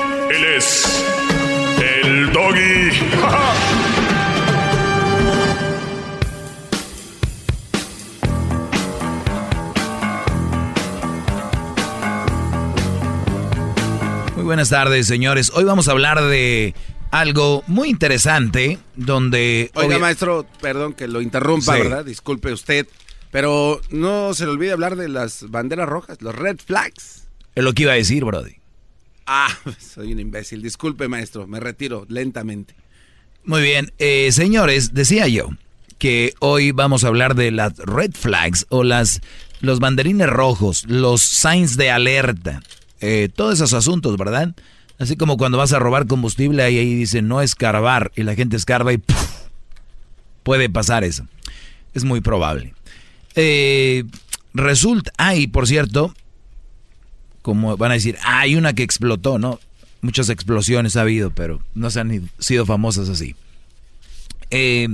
Él 0.33 0.45
es 0.45 1.03
el 1.81 2.31
doggy. 2.31 2.91
Muy 14.35 14.45
buenas 14.45 14.69
tardes, 14.69 15.07
señores. 15.07 15.51
Hoy 15.53 15.65
vamos 15.65 15.87
a 15.87 15.91
hablar 15.91 16.21
de 16.23 16.73
algo 17.11 17.63
muy 17.67 17.89
interesante 17.89 18.79
donde... 18.95 19.69
Oiga, 19.75 19.99
maestro, 19.99 20.45
perdón 20.61 20.93
que 20.93 21.07
lo 21.07 21.21
interrumpa, 21.21 21.75
Sí. 21.75 21.81
¿verdad? 21.81 22.05
Disculpe 22.05 22.51
usted. 22.53 22.87
Pero 23.31 23.79
no 23.91 24.33
se 24.33 24.45
le 24.45 24.51
olvide 24.51 24.71
hablar 24.71 24.95
de 24.95 25.09
las 25.09 25.49
banderas 25.49 25.87
rojas, 25.87 26.21
los 26.21 26.35
red 26.35 26.57
flags. 26.65 27.27
Es 27.55 27.63
lo 27.63 27.73
que 27.73 27.83
iba 27.83 27.91
a 27.93 27.95
decir, 27.95 28.23
Brody. 28.25 28.55
Ah, 29.25 29.55
soy 29.79 30.13
un 30.13 30.19
imbécil. 30.19 30.61
Disculpe, 30.61 31.07
maestro. 31.07 31.47
Me 31.47 31.59
retiro 31.59 32.05
lentamente. 32.09 32.75
Muy 33.43 33.61
bien, 33.63 33.91
eh, 33.97 34.31
señores, 34.31 34.93
decía 34.93 35.27
yo 35.27 35.49
que 35.97 36.33
hoy 36.39 36.71
vamos 36.71 37.03
a 37.03 37.07
hablar 37.07 37.33
de 37.33 37.49
las 37.49 37.75
red 37.77 38.11
flags 38.13 38.67
o 38.69 38.83
las 38.83 39.21
los 39.61 39.79
banderines 39.79 40.27
rojos, 40.27 40.85
los 40.87 41.21
signs 41.21 41.77
de 41.77 41.91
alerta, 41.91 42.61
eh, 42.99 43.29
todos 43.33 43.55
esos 43.55 43.73
asuntos, 43.73 44.17
¿verdad? 44.17 44.55
Así 44.97 45.15
como 45.15 45.37
cuando 45.37 45.57
vas 45.57 45.73
a 45.73 45.79
robar 45.79 46.07
combustible, 46.07 46.63
ahí, 46.63 46.77
ahí 46.77 46.95
dice 46.95 47.21
no 47.21 47.41
escarbar 47.41 48.11
y 48.15 48.23
la 48.23 48.35
gente 48.35 48.57
escarba 48.57 48.93
y 48.93 49.01
puede 50.43 50.69
pasar 50.69 51.03
eso. 51.03 51.27
Es 51.93 52.03
muy 52.03 52.21
probable. 52.21 52.73
Eh, 53.35 54.03
resulta, 54.53 55.11
ay, 55.17 55.47
por 55.47 55.67
cierto, 55.67 56.13
como 57.41 57.75
van 57.77 57.91
a 57.91 57.95
decir, 57.95 58.17
hay 58.23 58.55
una 58.55 58.73
que 58.73 58.83
explotó, 58.83 59.39
¿no? 59.39 59.59
Muchas 60.01 60.29
explosiones 60.29 60.95
ha 60.95 61.01
habido, 61.01 61.31
pero 61.31 61.61
no 61.75 61.89
se 61.89 61.99
han 61.99 62.29
sido 62.39 62.65
famosas 62.65 63.09
así. 63.09 63.35
Eh, 64.49 64.87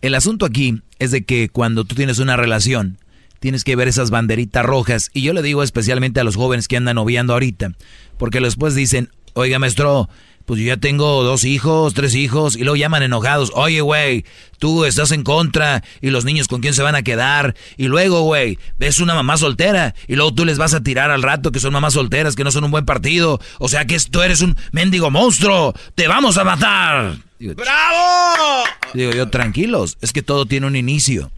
el 0.00 0.14
asunto 0.14 0.46
aquí 0.46 0.82
es 0.98 1.10
de 1.10 1.24
que 1.24 1.48
cuando 1.48 1.84
tú 1.84 1.94
tienes 1.94 2.18
una 2.18 2.36
relación, 2.36 2.98
tienes 3.40 3.64
que 3.64 3.76
ver 3.76 3.88
esas 3.88 4.10
banderitas 4.10 4.64
rojas. 4.64 5.10
Y 5.12 5.22
yo 5.22 5.32
le 5.32 5.42
digo 5.42 5.62
especialmente 5.62 6.20
a 6.20 6.24
los 6.24 6.36
jóvenes 6.36 6.68
que 6.68 6.76
andan 6.76 6.96
noviando 6.96 7.32
ahorita, 7.32 7.72
porque 8.16 8.40
después 8.40 8.74
dicen, 8.74 9.10
oiga 9.34 9.58
maestro, 9.58 10.08
pues 10.44 10.60
yo 10.60 10.66
ya 10.66 10.76
tengo 10.76 11.22
dos 11.22 11.44
hijos, 11.44 11.94
tres 11.94 12.14
hijos, 12.14 12.56
y 12.56 12.60
luego 12.60 12.76
llaman 12.76 13.02
enojados, 13.02 13.50
oye, 13.54 13.80
güey, 13.80 14.24
tú 14.58 14.84
estás 14.84 15.10
en 15.12 15.22
contra, 15.22 15.82
y 16.00 16.10
los 16.10 16.24
niños 16.24 16.48
con 16.48 16.60
quién 16.60 16.74
se 16.74 16.82
van 16.82 16.94
a 16.94 17.02
quedar, 17.02 17.54
y 17.76 17.86
luego, 17.86 18.22
güey, 18.22 18.58
ves 18.78 19.00
una 19.00 19.14
mamá 19.14 19.36
soltera, 19.36 19.94
y 20.06 20.16
luego 20.16 20.34
tú 20.34 20.44
les 20.44 20.58
vas 20.58 20.74
a 20.74 20.82
tirar 20.82 21.10
al 21.10 21.22
rato 21.22 21.50
que 21.50 21.60
son 21.60 21.72
mamás 21.72 21.94
solteras, 21.94 22.36
que 22.36 22.44
no 22.44 22.50
son 22.50 22.64
un 22.64 22.70
buen 22.70 22.84
partido, 22.84 23.40
o 23.58 23.68
sea 23.68 23.86
que 23.86 23.98
tú 24.10 24.20
eres 24.22 24.42
un 24.42 24.56
mendigo 24.72 25.10
monstruo, 25.10 25.74
te 25.94 26.08
vamos 26.08 26.36
a 26.36 26.44
matar. 26.44 27.16
¡Bravo! 27.38 28.64
Digo 28.92 29.12
yo, 29.12 29.28
tranquilos, 29.30 29.96
es 30.00 30.12
que 30.12 30.22
todo 30.22 30.46
tiene 30.46 30.66
un 30.66 30.76
inicio, 30.76 31.30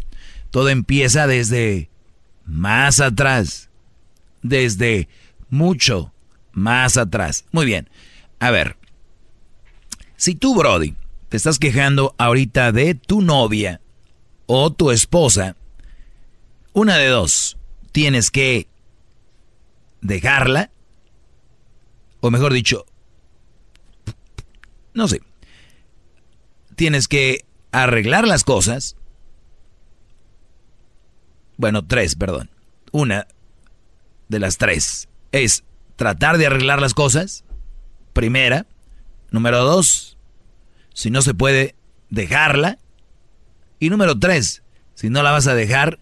todo 0.50 0.68
empieza 0.68 1.26
desde 1.26 1.90
más 2.44 3.00
atrás, 3.00 3.70
desde 4.42 5.08
mucho 5.48 6.12
más 6.52 6.96
atrás. 6.96 7.44
Muy 7.52 7.66
bien, 7.66 7.88
a 8.40 8.50
ver, 8.50 8.76
si 10.16 10.34
tú, 10.34 10.54
Brody, 10.54 10.94
te 11.28 11.36
estás 11.36 11.58
quejando 11.58 12.14
ahorita 12.18 12.72
de 12.72 12.94
tu 12.94 13.20
novia 13.20 13.80
o 14.46 14.72
tu 14.72 14.90
esposa, 14.90 15.56
una 16.72 16.96
de 16.96 17.08
dos, 17.08 17.56
tienes 17.92 18.30
que 18.30 18.68
dejarla, 20.00 20.70
o 22.20 22.30
mejor 22.30 22.52
dicho, 22.52 22.86
no 24.94 25.08
sé, 25.08 25.20
tienes 26.76 27.08
que 27.08 27.44
arreglar 27.72 28.26
las 28.26 28.44
cosas. 28.44 28.96
Bueno, 31.56 31.86
tres, 31.86 32.14
perdón. 32.16 32.50
Una 32.92 33.26
de 34.28 34.38
las 34.38 34.58
tres 34.58 35.08
es 35.32 35.64
tratar 35.96 36.38
de 36.38 36.46
arreglar 36.46 36.80
las 36.80 36.94
cosas. 36.94 37.44
Primera. 38.12 38.66
Número 39.36 39.62
dos, 39.64 40.16
si 40.94 41.10
no 41.10 41.20
se 41.20 41.34
puede, 41.34 41.74
dejarla. 42.08 42.78
Y 43.78 43.90
número 43.90 44.18
tres, 44.18 44.62
si 44.94 45.10
no 45.10 45.22
la 45.22 45.30
vas 45.30 45.46
a 45.46 45.54
dejar, 45.54 45.98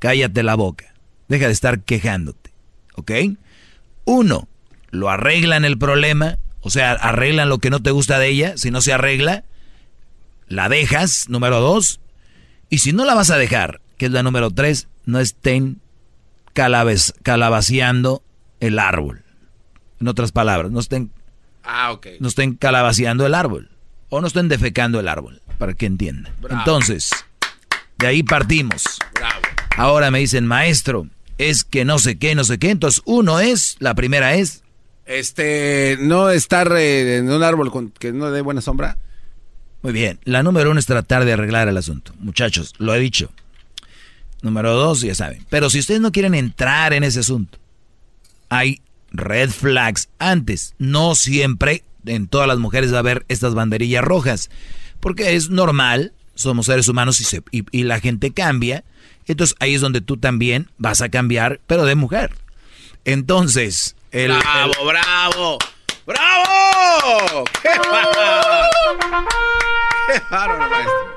cállate 0.00 0.42
la 0.42 0.56
boca. 0.56 0.92
Deja 1.28 1.46
de 1.46 1.52
estar 1.52 1.82
quejándote. 1.82 2.50
¿Ok? 2.96 3.12
Uno, 4.04 4.48
lo 4.90 5.10
arreglan 5.10 5.64
el 5.64 5.78
problema, 5.78 6.40
o 6.60 6.70
sea, 6.70 6.90
arreglan 6.94 7.50
lo 7.50 7.58
que 7.58 7.70
no 7.70 7.80
te 7.80 7.92
gusta 7.92 8.18
de 8.18 8.30
ella. 8.30 8.54
Si 8.56 8.72
no 8.72 8.80
se 8.80 8.92
arregla, 8.92 9.44
la 10.48 10.68
dejas. 10.68 11.28
Número 11.28 11.60
dos. 11.60 12.00
Y 12.68 12.78
si 12.78 12.92
no 12.92 13.04
la 13.04 13.14
vas 13.14 13.30
a 13.30 13.38
dejar, 13.38 13.80
que 13.96 14.06
es 14.06 14.10
la 14.10 14.24
número 14.24 14.50
tres, 14.50 14.88
no 15.06 15.20
estén 15.20 15.80
calabaceando 16.52 18.24
el 18.58 18.80
árbol. 18.80 19.22
En 20.00 20.08
otras 20.08 20.32
palabras, 20.32 20.72
no 20.72 20.80
estén 20.80 21.12
Ah, 21.62 21.92
ok. 21.92 22.06
No 22.20 22.28
estén 22.28 22.54
calabaceando 22.54 23.26
el 23.26 23.34
árbol. 23.34 23.70
O 24.08 24.20
no 24.20 24.26
estén 24.26 24.48
defecando 24.48 25.00
el 25.00 25.08
árbol, 25.08 25.40
para 25.58 25.72
que 25.72 25.86
entiendan. 25.86 26.34
Entonces, 26.50 27.10
de 27.98 28.06
ahí 28.06 28.22
partimos. 28.22 28.98
Bravo. 29.14 29.40
Ahora 29.76 30.10
me 30.10 30.18
dicen, 30.18 30.46
maestro, 30.46 31.06
es 31.38 31.64
que 31.64 31.84
no 31.86 31.98
sé 31.98 32.18
qué, 32.18 32.34
no 32.34 32.44
sé 32.44 32.58
qué. 32.58 32.70
Entonces, 32.70 33.00
uno 33.06 33.40
es, 33.40 33.76
la 33.78 33.94
primera 33.94 34.34
es. 34.34 34.62
Este, 35.06 35.96
no 35.98 36.28
estar 36.28 36.70
eh, 36.76 37.16
en 37.16 37.30
un 37.30 37.42
árbol 37.42 37.70
con, 37.72 37.90
que 37.90 38.12
no 38.12 38.30
dé 38.30 38.42
buena 38.42 38.60
sombra. 38.60 38.98
Muy 39.80 39.92
bien. 39.92 40.20
La 40.24 40.42
número 40.42 40.70
uno 40.70 40.78
es 40.78 40.86
tratar 40.86 41.24
de 41.24 41.32
arreglar 41.32 41.68
el 41.68 41.76
asunto. 41.76 42.12
Muchachos, 42.18 42.74
lo 42.78 42.94
he 42.94 42.98
dicho. 42.98 43.30
Número 44.42 44.74
dos, 44.74 45.00
ya 45.00 45.14
saben. 45.14 45.46
Pero 45.48 45.70
si 45.70 45.78
ustedes 45.78 46.00
no 46.00 46.12
quieren 46.12 46.34
entrar 46.34 46.92
en 46.92 47.02
ese 47.02 47.20
asunto, 47.20 47.58
hay 48.48 48.81
red 49.12 49.50
flags 49.50 50.08
antes. 50.18 50.74
No 50.78 51.14
siempre 51.14 51.84
en 52.06 52.26
todas 52.26 52.48
las 52.48 52.58
mujeres 52.58 52.92
va 52.92 52.96
a 52.96 53.00
haber 53.00 53.24
estas 53.28 53.54
banderillas 53.54 54.04
rojas. 54.04 54.50
Porque 55.00 55.34
es 55.34 55.50
normal, 55.50 56.12
somos 56.34 56.66
seres 56.66 56.88
humanos 56.88 57.20
y, 57.20 57.24
se, 57.24 57.42
y, 57.50 57.82
la 57.84 58.00
gente 58.00 58.32
cambia. 58.32 58.84
Entonces 59.26 59.56
ahí 59.60 59.74
es 59.74 59.80
donde 59.80 60.00
tú 60.00 60.16
también 60.16 60.70
vas 60.78 61.00
a 61.00 61.08
cambiar, 61.08 61.60
pero 61.66 61.84
de 61.84 61.94
mujer. 61.94 62.34
Entonces, 63.04 63.96
el... 64.10 64.32
¡Bravo, 64.32 64.72
bravo! 64.86 65.58
¡Bravo! 66.06 67.44
¡Qué 67.62 67.78
bárbaro! 67.78 68.68
¡Qué 70.06 70.22
bárbaro, 70.30 70.70
maestro! 70.70 71.12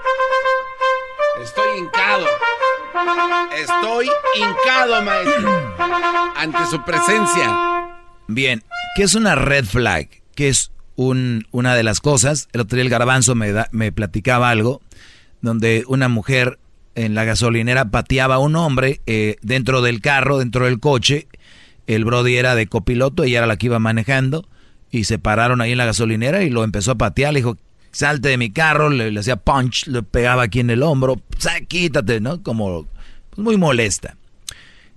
Estoy 1.41 1.79
hincado. 1.79 2.25
Estoy 3.57 4.09
hincado, 4.35 5.01
maestro. 5.03 5.75
Ante 6.35 6.65
su 6.69 6.83
presencia. 6.83 7.55
Bien, 8.27 8.63
¿qué 8.95 9.03
es 9.03 9.15
una 9.15 9.35
red 9.35 9.65
flag? 9.65 10.09
¿Qué 10.35 10.49
es 10.49 10.71
un, 10.95 11.45
una 11.51 11.75
de 11.75 11.83
las 11.83 11.99
cosas? 11.99 12.47
El 12.53 12.61
otro 12.61 12.75
día 12.75 12.83
el 12.83 12.89
garbanzo 12.89 13.35
me, 13.35 13.53
me 13.71 13.91
platicaba 13.91 14.49
algo 14.49 14.81
donde 15.41 15.83
una 15.87 16.07
mujer 16.07 16.59
en 16.95 17.13
la 17.13 17.25
gasolinera 17.25 17.91
pateaba 17.91 18.35
a 18.35 18.39
un 18.39 18.55
hombre 18.55 19.01
eh, 19.05 19.35
dentro 19.41 19.81
del 19.81 20.01
carro, 20.01 20.39
dentro 20.39 20.65
del 20.65 20.79
coche. 20.79 21.27
El 21.87 22.05
Brody 22.05 22.37
era 22.37 22.55
de 22.55 22.67
copiloto, 22.67 23.23
ella 23.23 23.39
era 23.39 23.47
la 23.47 23.57
que 23.57 23.67
iba 23.67 23.79
manejando. 23.79 24.47
Y 24.89 25.03
se 25.03 25.19
pararon 25.19 25.61
ahí 25.61 25.73
en 25.73 25.77
la 25.77 25.85
gasolinera 25.85 26.43
y 26.43 26.49
lo 26.49 26.63
empezó 26.63 26.91
a 26.91 26.95
patear. 26.95 27.33
Le 27.33 27.39
dijo, 27.39 27.57
salte 27.95 28.29
de 28.29 28.37
mi 28.37 28.51
carro, 28.51 28.89
le, 28.89 29.17
hacía 29.17 29.37
punch, 29.37 29.87
le 29.87 30.03
pegaba 30.03 30.43
aquí 30.43 30.59
en 30.59 30.69
el 30.69 30.83
hombro, 30.83 31.21
quítate, 31.67 32.19
¿no? 32.19 32.43
Como 32.43 32.87
pues, 33.29 33.43
muy 33.43 33.57
molesta. 33.57 34.17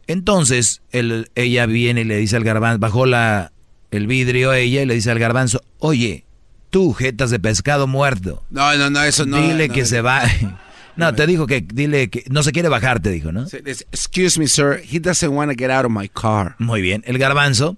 Entonces, 0.09 0.83
ella 0.91 1.67
viene 1.67 2.01
y 2.01 2.05
le 2.05 2.17
dice 2.17 2.37
al 2.37 2.45
garbanzo, 2.45 2.81
bajó 2.81 3.07
la, 3.07 3.53
el 3.91 4.07
vidrio 4.07 4.53
ella 4.53 4.83
y 4.83 4.87
le 4.87 4.95
dice 4.95 5.11
al 5.11 5.19
garbanzo, 5.19 5.63
oye, 5.79 6.25
tú, 6.71 6.93
jetas 6.93 7.31
de 7.31 7.39
pescado 7.39 7.87
muerto. 7.87 8.43
No, 8.51 8.77
no, 8.77 8.91
no, 8.91 9.03
eso 9.03 9.27
no. 9.27 9.41
Dile 9.41 9.69
que 9.69 9.87
se 9.87 10.01
va. 10.01 10.23
No, 10.97 11.15
te 11.15 11.29
dijo 11.29 11.47
que, 11.47 11.61
dile 11.61 12.11
que 12.11 12.25
no 12.29 12.43
se 12.43 12.51
quiere 12.51 12.69
bajar, 12.69 12.99
te 12.99 13.13
dijo, 13.13 13.31
¿no? 13.31 13.47
Excuse 13.53 14.37
me, 14.37 14.49
sir, 14.49 14.83
he 14.83 14.99
doesn't 14.99 15.33
want 15.33 15.49
to 15.49 15.57
get 15.57 15.71
out 15.71 15.85
of 15.85 15.93
my 15.93 16.09
car. 16.09 16.57
Muy 16.59 16.83
bien, 16.83 17.05
el 17.07 17.19
garbanzo 17.19 17.77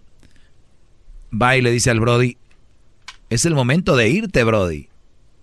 va 1.30 1.54
y 1.54 1.60
le 1.60 1.70
dice 1.70 1.90
al 1.90 2.00
Brody, 2.00 2.38
es 3.28 3.44
el 3.44 3.54
momento 3.54 3.94
de 3.94 4.08
irte, 4.08 4.42
Brody. 4.42 4.89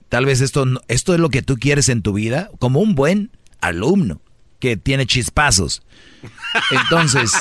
Tal 0.09 0.25
vez 0.25 0.41
esto, 0.41 0.65
esto 0.87 1.13
es 1.13 1.19
lo 1.19 1.29
que 1.29 1.41
tú 1.41 1.57
quieres 1.57 1.89
en 1.89 2.01
tu 2.01 2.13
vida, 2.13 2.49
como 2.59 2.79
un 2.79 2.95
buen 2.95 3.31
alumno 3.61 4.21
que 4.59 4.77
tiene 4.77 5.05
chispazos. 5.05 5.81
Entonces, 6.71 7.31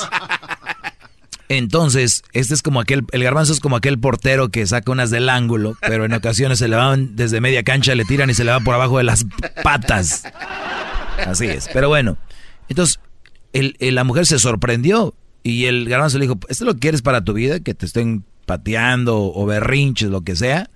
entonces, 1.49 2.23
este 2.33 2.53
es 2.53 2.61
como 2.61 2.79
aquel, 2.79 3.05
el 3.11 3.23
garbanzo 3.23 3.53
es 3.53 3.59
como 3.59 3.75
aquel 3.75 3.99
portero 3.99 4.49
que 4.49 4.65
saca 4.67 4.91
unas 4.91 5.09
del 5.09 5.29
ángulo, 5.29 5.77
pero 5.81 6.05
en 6.05 6.13
ocasiones 6.13 6.59
se 6.59 6.67
le 6.67 6.75
van 6.75 7.15
desde 7.15 7.41
media 7.41 7.63
cancha, 7.63 7.95
le 7.95 8.05
tiran 8.05 8.29
y 8.29 8.33
se 8.33 8.43
le 8.43 8.51
va 8.51 8.59
por 8.59 8.75
abajo 8.75 8.97
de 8.97 9.05
las 9.05 9.25
patas. 9.63 10.23
Así 11.25 11.45
es. 11.45 11.69
Pero 11.73 11.87
bueno, 11.89 12.17
entonces 12.69 12.99
la 13.53 14.03
mujer 14.03 14.25
se 14.25 14.39
sorprendió 14.39 15.15
y 15.43 15.65
el 15.65 15.87
garbanzo 15.87 16.17
le 16.17 16.25
dijo, 16.25 16.39
¿esto 16.49 16.63
es 16.63 16.67
lo 16.67 16.73
que 16.73 16.81
quieres 16.81 17.01
para 17.01 17.23
tu 17.23 17.33
vida? 17.33 17.59
Que 17.59 17.73
te 17.73 17.85
estén 17.85 18.25
pateando 18.45 19.31
o 19.33 19.45
berrinches, 19.45 20.09
lo 20.09 20.21
que 20.21 20.35
sea. 20.35 20.69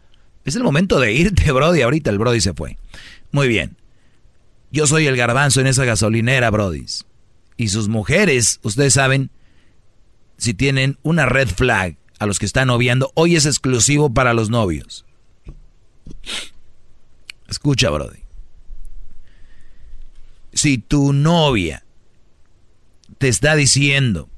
Es 0.46 0.56
el 0.56 0.64
momento 0.64 1.00
de 1.00 1.14
irte, 1.14 1.52
Brody. 1.52 1.82
Ahorita 1.82 2.10
el 2.10 2.18
Brody 2.18 2.42
se 2.42 2.54
fue. 2.54 2.78
Muy 3.32 3.48
bien. 3.48 3.78
Yo 4.72 4.88
soy 4.88 5.06
el 5.08 5.18
garbanzo 5.18 5.62
en 5.62 5.68
esa 5.68 5.86
gasolinera, 5.86 6.50
Brody. 6.50 6.86
Y 7.58 7.68
sus 7.68 7.90
mujeres, 7.90 8.60
ustedes 8.64 8.94
saben, 8.94 9.30
si 10.38 10.54
tienen 10.54 10.98
una 11.04 11.26
red 11.26 11.48
flag 11.48 11.98
a 12.18 12.26
los 12.26 12.40
que 12.40 12.46
están 12.46 12.68
noviando, 12.68 13.12
hoy 13.16 13.36
es 13.36 13.46
exclusivo 13.46 14.14
para 14.14 14.34
los 14.34 14.50
novios. 14.50 15.06
Escucha, 17.48 17.90
Brody. 17.90 18.22
Si 20.54 20.78
tu 20.78 21.14
novia 21.14 21.86
te 23.18 23.28
está 23.28 23.56
diciendo 23.56 24.31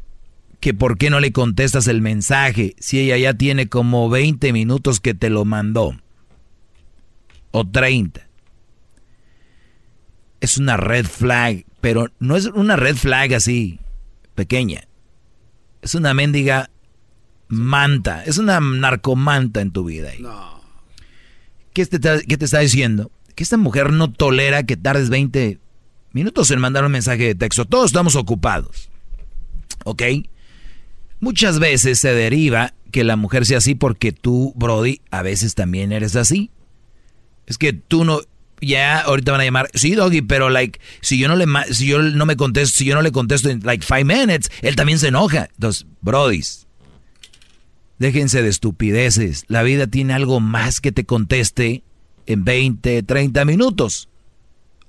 que 0.63 0.73
por 0.73 0.97
qué 0.97 1.09
no 1.09 1.19
le 1.19 1.33
contestas 1.33 1.89
el 1.89 1.99
mensaje 1.99 2.73
si 2.79 2.97
ella 2.97 3.17
ya 3.17 3.33
tiene 3.33 3.67
como 3.67 4.09
20 4.09 4.53
minutos 4.53 5.01
que 5.01 5.13
te 5.13 5.29
lo 5.29 5.43
mandó. 5.43 5.93
O 7.51 7.67
30. 7.67 8.25
Es 10.39 10.57
una 10.57 10.77
red 10.77 11.05
flag, 11.05 11.65
pero 11.81 12.13
no 12.19 12.37
es 12.37 12.45
una 12.45 12.77
red 12.77 12.95
flag 12.95 13.33
así, 13.33 13.81
pequeña. 14.35 14.87
Es 15.81 15.95
una 15.95 16.13
mendiga 16.13 16.69
manta, 17.49 18.23
es 18.23 18.37
una 18.37 18.61
narcomanta 18.61 19.59
en 19.59 19.71
tu 19.71 19.83
vida. 19.83 20.11
No. 20.21 20.61
¿Qué 21.73 21.85
te, 21.85 21.99
¿Qué 22.25 22.37
te 22.37 22.45
está 22.45 22.59
diciendo? 22.59 23.11
Que 23.35 23.43
esta 23.43 23.57
mujer 23.57 23.91
no 23.91 24.13
tolera 24.13 24.63
que 24.63 24.77
tardes 24.77 25.09
20 25.09 25.59
minutos 26.13 26.51
en 26.51 26.61
mandar 26.61 26.85
un 26.85 26.93
mensaje 26.93 27.23
de 27.23 27.35
texto. 27.35 27.65
Todos 27.65 27.87
estamos 27.87 28.15
ocupados. 28.15 28.89
¿Ok? 29.83 30.03
Muchas 31.23 31.57
veces 31.57 31.99
se 31.99 32.13
deriva 32.13 32.73
que 32.91 33.05
la 33.05 33.15
mujer 33.15 33.45
sea 33.45 33.59
así 33.59 33.75
porque 33.75 34.11
tú, 34.11 34.51
Brody, 34.57 34.99
a 35.09 35.21
veces 35.21 35.55
también 35.55 35.93
eres 35.93 36.17
así. 36.17 36.51
Es 37.45 37.57
que 37.57 37.71
tú 37.71 38.03
no, 38.03 38.19
ya 38.59 38.99
ahorita 38.99 39.31
van 39.31 39.39
a 39.39 39.45
llamar, 39.45 39.69
sí, 39.73 39.95
Doggy, 39.95 40.21
pero 40.21 40.49
like, 40.49 40.81
si 40.99 41.17
yo 41.17 41.29
no 41.29 41.37
le, 41.37 41.45
si 41.71 41.85
yo 41.85 42.01
no 42.01 42.25
me 42.25 42.35
contesto, 42.35 42.77
si 42.77 42.83
yo 42.83 42.93
no 42.93 43.01
le 43.01 43.13
contesto 43.13 43.49
en 43.49 43.61
like 43.63 43.85
five 43.85 44.03
minutes, 44.03 44.51
él 44.61 44.75
también 44.75 44.99
se 44.99 45.07
enoja. 45.07 45.47
Entonces, 45.53 45.87
Brodis, 46.01 46.67
déjense 47.99 48.41
de 48.41 48.49
estupideces. 48.49 49.45
La 49.47 49.63
vida 49.63 49.87
tiene 49.87 50.11
algo 50.11 50.41
más 50.41 50.81
que 50.81 50.91
te 50.91 51.05
conteste 51.05 51.83
en 52.25 52.43
20, 52.43 53.01
30 53.01 53.45
minutos. 53.45 54.09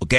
¿Ok? 0.01 0.15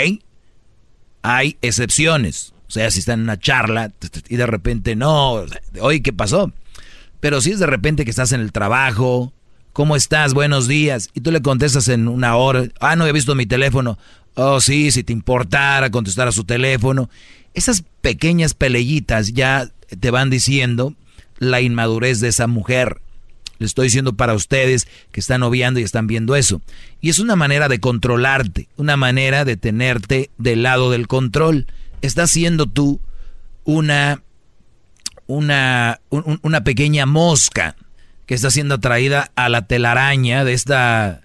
Hay 1.24 1.58
excepciones. 1.62 2.55
O 2.68 2.72
sea, 2.72 2.90
si 2.92 3.00
están 3.00 3.20
en 3.20 3.26
una 3.26 3.40
charla 3.40 3.92
y 4.28 4.36
de 4.36 4.48
repente 4.48 4.96
no, 4.96 5.46
oye, 5.82 6.02
¿qué 6.02 6.14
pasó? 6.14 6.52
Pero 7.20 7.42
si 7.42 7.52
es 7.52 7.60
de 7.60 7.68
repente 7.68 8.06
que 8.06 8.12
estás 8.12 8.32
en 8.32 8.42
el 8.42 8.52
trabajo, 8.52 9.34
¿cómo 9.74 9.96
estás? 9.96 10.34
Buenos 10.34 10.68
días. 10.68 11.10
Y 11.14 11.22
tú 11.22 11.32
le 11.32 11.42
contestas 11.42 11.88
en 11.88 12.08
una 12.08 12.36
hora, 12.36 12.68
ah, 12.80 12.96
no 12.96 13.08
he 13.08 13.12
visto 13.12 13.36
mi 13.36 13.46
teléfono. 13.46 13.98
Oh, 14.36 14.60
sí, 14.60 14.92
si 14.92 15.04
te 15.04 15.14
importara 15.14 15.90
contestar 15.90 16.28
a 16.28 16.32
su 16.32 16.44
teléfono. 16.44 17.10
Esas 17.54 17.84
pequeñas 18.02 18.54
peleyitas 18.54 19.34
ya 19.34 19.70
te 20.00 20.12
van 20.12 20.30
diciendo 20.30 20.94
la 21.38 21.62
inmadurez 21.62 22.20
de 22.20 22.28
esa 22.28 22.48
mujer. 22.48 23.02
Le 23.58 23.66
estoy 23.66 23.86
diciendo 23.88 24.14
para 24.14 24.34
ustedes 24.34 24.88
que 25.12 25.20
están 25.20 25.44
obviando 25.44 25.80
y 25.80 25.84
están 25.84 26.08
viendo 26.08 26.36
eso. 26.36 26.62
Y 27.00 27.10
es 27.10 27.20
una 27.20 27.36
manera 27.36 27.70
de 27.70 27.80
controlarte, 27.80 28.68
una 28.76 28.98
manera 28.98 29.46
de 29.46 29.56
tenerte 29.56 30.30
del 30.38 30.64
lado 30.64 30.92
del 30.92 31.08
control 31.08 31.68
estás 32.02 32.32
siendo 32.32 32.68
tú 32.68 33.00
una, 33.64 34.22
una, 35.28 36.00
una 36.10 36.64
pequeña 36.64 37.06
mosca 37.06 37.76
que 38.26 38.36
está 38.36 38.50
siendo 38.50 38.76
atraída 38.76 39.32
a 39.36 39.50
la 39.50 39.68
telaraña 39.68 40.44
de 40.46 40.54
esta, 40.54 41.22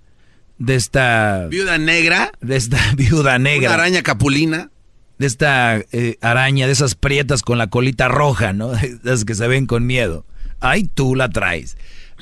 de 0.58 0.74
esta... 0.74 1.46
Viuda 1.48 1.78
negra. 1.78 2.32
De 2.40 2.56
esta 2.56 2.78
viuda 2.96 3.38
negra. 3.38 3.70
Una 3.70 3.82
araña 3.82 4.02
capulina. 4.02 4.70
De 5.18 5.26
esta 5.26 5.78
eh, 5.92 6.16
araña, 6.22 6.66
de 6.66 6.72
esas 6.72 6.94
prietas 6.94 7.42
con 7.42 7.58
la 7.58 7.68
colita 7.68 8.08
roja, 8.08 8.52
¿no? 8.52 8.72
Las 9.02 9.24
que 9.24 9.34
se 9.34 9.46
ven 9.48 9.66
con 9.66 9.86
miedo. 9.86 10.24
Ay, 10.60 10.84
tú 10.84 11.14
la 11.14 11.28
traes. 11.28 11.76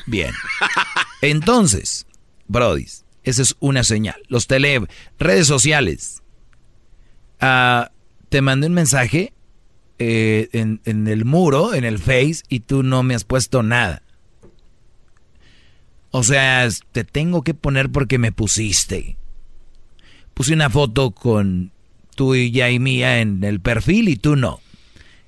Bien. 0.07 0.33
Entonces, 1.23 2.07
Brody, 2.47 2.87
esa 3.23 3.43
es 3.43 3.57
una 3.61 3.85
señal. 3.85 4.21
Los 4.29 4.47
tele, 4.47 4.83
redes 5.19 5.47
sociales. 5.47 6.23
Ah 7.41 7.91
te 8.29 8.43
mandé 8.43 8.67
un 8.67 8.75
mensaje 8.75 9.33
eh, 9.99 10.49
en, 10.53 11.09
el 11.09 11.25
muro, 11.25 11.75
en 11.75 11.85
el 11.85 11.99
Face, 11.99 12.43
y 12.49 12.61
tú 12.61 12.83
no 12.83 13.03
me 13.03 13.15
has 13.15 13.25
puesto 13.25 13.63
nada. 13.63 14.03
O 16.11 16.23
sea, 16.23 16.69
te 16.93 17.05
tengo 17.05 17.43
que 17.43 17.55
poner 17.55 17.91
porque 17.91 18.19
me 18.19 18.33
pusiste. 18.33 19.17
Puse 20.35 20.55
una 20.55 20.71
foto 20.71 21.11
con 21.11 21.73
tú 22.15 22.35
y 22.35 22.51
ya 22.51 22.71
y 22.71 22.79
mía 22.79 23.21
en 23.21 23.43
el 23.45 23.61
perfil 23.61 24.09
y 24.09 24.17
tú 24.17 24.37
no. 24.37 24.61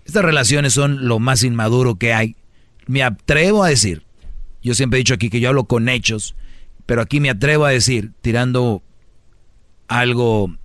Estas 0.05 0.25
relaciones 0.25 0.73
son 0.73 1.07
lo 1.07 1.19
más 1.19 1.43
inmaduro 1.43 1.97
que 1.97 2.15
hay. 2.15 2.37
Me 2.87 3.03
atrevo 3.03 3.63
a 3.63 3.69
decir, 3.69 4.05
yo 4.63 4.75
siempre 4.75 4.99
he 4.99 5.03
dicho 5.03 5.15
aquí 5.15 5.31
que 5.31 5.41
yo 5.41 5.49
hablo 5.49 5.65
con 5.65 5.89
hechos, 5.89 6.35
pero 6.87 7.03
aquí 7.03 7.21
me 7.21 7.31
atrevo 7.31 7.65
a 7.65 7.71
decir, 7.71 8.13
tirando 8.21 8.83
algo 9.89 10.57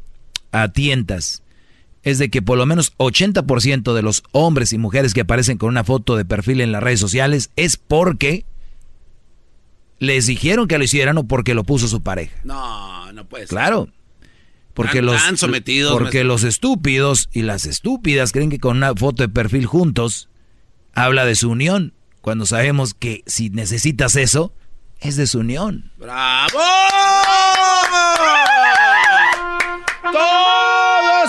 a 0.52 0.70
tientas, 0.70 1.44
es 2.06 2.20
de 2.20 2.30
que 2.30 2.42
por 2.42 2.58
lo 2.58 2.66
menos 2.66 2.94
80% 2.98 3.94
de 3.94 4.02
los 4.04 4.24
hombres 4.32 4.72
y 4.72 4.78
mujeres 4.78 5.14
que 5.14 5.22
aparecen 5.22 5.58
con 5.58 5.70
una 5.70 5.84
foto 5.84 6.16
de 6.16 6.24
perfil 6.24 6.62
en 6.62 6.72
las 6.72 6.82
redes 6.82 7.00
sociales 7.00 7.50
es 7.56 7.78
porque 7.78 8.46
les 9.98 10.28
dijeron 10.28 10.68
que 10.68 10.78
lo 10.78 10.84
hicieran 10.84 11.18
o 11.18 11.28
porque 11.28 11.56
lo 11.56 11.64
puso 11.64 11.88
su 11.88 12.04
pareja. 12.04 12.38
No, 12.44 13.12
no 13.12 13.28
puede 13.28 13.46
ser. 13.46 13.50
Claro. 13.50 13.90
Porque 14.76 15.02
los 15.02 15.20
sometidos, 15.38 15.94
porque 15.94 16.24
los 16.24 16.44
estúpidos 16.44 17.30
y 17.34 17.42
las 17.42 17.66
estúpidas 17.66 18.32
creen 18.32 18.52
que 18.52 18.60
con 18.60 18.78
una 18.78 18.94
foto 18.94 19.24
de 19.24 19.30
perfil 19.30 19.66
juntos 19.66 20.30
habla 20.94 21.26
de 21.26 21.36
su 21.36 21.50
unión, 21.50 21.94
cuando 22.22 22.46
sabemos 22.46 22.94
que 22.94 23.24
si 23.26 23.50
necesitas 23.50 24.16
eso 24.16 24.54
es 25.00 25.16
de 25.16 25.26
su 25.28 25.40
unión. 25.40 25.92
¡Bravo! 25.98 26.60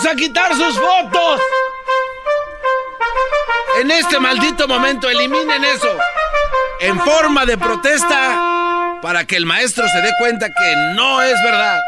A 0.04 0.14
quitar 0.14 0.54
sus 0.54 0.78
fotos. 0.78 1.40
En 3.80 3.90
este 3.90 4.18
maldito 4.18 4.68
momento 4.68 5.08
eliminen 5.08 5.64
eso. 5.64 5.96
En 6.80 6.98
forma 7.00 7.46
de 7.46 7.56
protesta 7.56 8.98
para 9.00 9.24
que 9.24 9.36
el 9.36 9.46
maestro 9.46 9.88
se 9.88 10.00
dé 10.02 10.10
cuenta 10.18 10.48
que 10.48 10.94
no 10.94 11.22
es 11.22 11.40
verdad. 11.42 11.80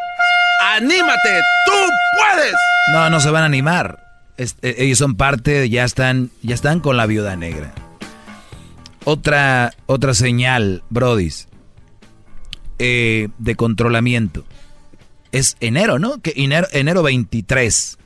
¡Anímate! 0.77 1.41
¡Tú 1.67 1.73
puedes! 2.17 2.55
No, 2.93 3.11
no 3.11 3.21
se 3.21 3.31
van 3.31 3.43
a 3.43 3.47
animar. 3.47 3.99
Eh, 4.39 4.47
ellos 4.63 4.99
son 4.99 5.17
parte, 5.17 5.69
ya 5.69 5.85
están, 5.85 6.31
ya 6.43 6.55
están 6.55 6.81
con 6.81 6.97
la 6.97 7.07
viuda 7.07 7.37
negra. 7.37 7.73
Otra, 9.05 9.73
otra 9.87 10.15
señal, 10.15 10.83
Brodis, 10.91 11.49
eh, 12.79 13.29
de 13.39 13.57
controlamiento. 13.57 14.45
Es 15.33 15.57
enero, 15.61 15.99
¿no? 15.99 16.21
Que 16.21 16.33
enero, 16.37 16.67
enero 16.73 17.03
23 17.03 17.99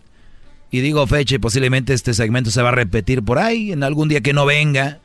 y 0.72 0.80
digo 0.80 1.06
fecha 1.06 1.34
y 1.34 1.38
posiblemente 1.38 1.92
este 1.92 2.14
segmento 2.14 2.50
se 2.50 2.62
va 2.62 2.70
a 2.70 2.74
repetir 2.74 3.22
por 3.22 3.38
ahí 3.38 3.72
en 3.72 3.84
algún 3.84 4.08
día 4.08 4.22
que 4.22 4.32
no 4.32 4.46
venga. 4.46 5.00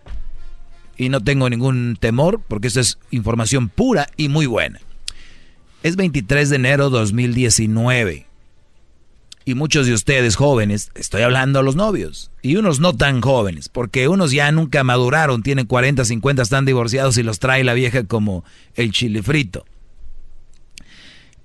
Y 0.96 1.10
no 1.10 1.22
tengo 1.22 1.50
ningún 1.50 1.98
temor 2.00 2.42
porque 2.48 2.70
esta 2.70 2.80
es 2.80 2.98
información 3.12 3.68
pura 3.68 4.08
y 4.16 4.30
muy 4.30 4.46
buena. 4.46 4.80
Es 5.84 5.98
23 5.98 6.50
de 6.50 6.56
enero 6.56 6.90
2019. 6.90 8.26
Y 9.44 9.56
muchos 9.56 9.86
de 9.88 9.94
ustedes 9.94 10.38
jóvenes, 10.38 10.90
estoy 10.96 11.22
hablando 11.22 11.60
a 11.60 11.64
los 11.64 11.76
novios, 11.76 12.32
y 12.42 12.56
unos 12.56 12.82
no 12.82 12.94
tan 12.94 13.22
jóvenes, 13.22 13.70
porque 13.70 14.10
unos 14.10 14.32
ya 14.32 14.52
nunca 14.52 14.84
maduraron, 14.84 15.42
tienen 15.42 15.68
40, 15.68 16.04
50, 16.04 16.42
están 16.42 16.66
divorciados 16.66 17.18
y 17.18 17.24
los 17.24 17.40
trae 17.40 17.64
la 17.64 17.74
vieja 17.74 18.04
como 18.04 18.44
el 18.76 18.92
chile 18.92 19.24
frito. 19.24 19.66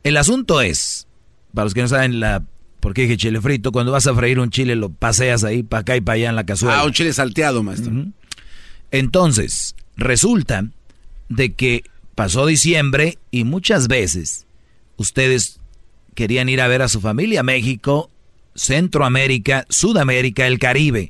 El 0.02 0.16
asunto 0.16 0.60
es, 0.60 1.06
para 1.54 1.64
los 1.64 1.74
que 1.74 1.82
no 1.82 1.88
saben 1.88 2.20
la 2.20 2.44
porque 2.82 3.02
dije 3.02 3.16
chile 3.16 3.40
frito, 3.40 3.70
cuando 3.70 3.92
vas 3.92 4.08
a 4.08 4.14
freír 4.14 4.40
un 4.40 4.50
chile 4.50 4.74
lo 4.74 4.90
paseas 4.90 5.44
ahí 5.44 5.62
para 5.62 5.82
acá 5.82 5.96
y 5.96 6.00
para 6.00 6.14
allá 6.14 6.30
en 6.30 6.34
la 6.34 6.44
cazuela. 6.44 6.80
Ah, 6.80 6.84
un 6.84 6.92
chile 6.92 7.12
salteado, 7.12 7.62
maestro. 7.62 7.92
Entonces, 8.90 9.76
resulta 9.96 10.66
de 11.28 11.52
que 11.52 11.84
pasó 12.16 12.44
diciembre 12.44 13.18
y 13.30 13.44
muchas 13.44 13.86
veces 13.86 14.46
ustedes 14.96 15.60
querían 16.14 16.48
ir 16.48 16.60
a 16.60 16.66
ver 16.66 16.82
a 16.82 16.88
su 16.88 17.00
familia 17.00 17.44
México, 17.44 18.10
Centroamérica, 18.56 19.64
Sudamérica, 19.68 20.48
el 20.48 20.58
Caribe, 20.58 21.08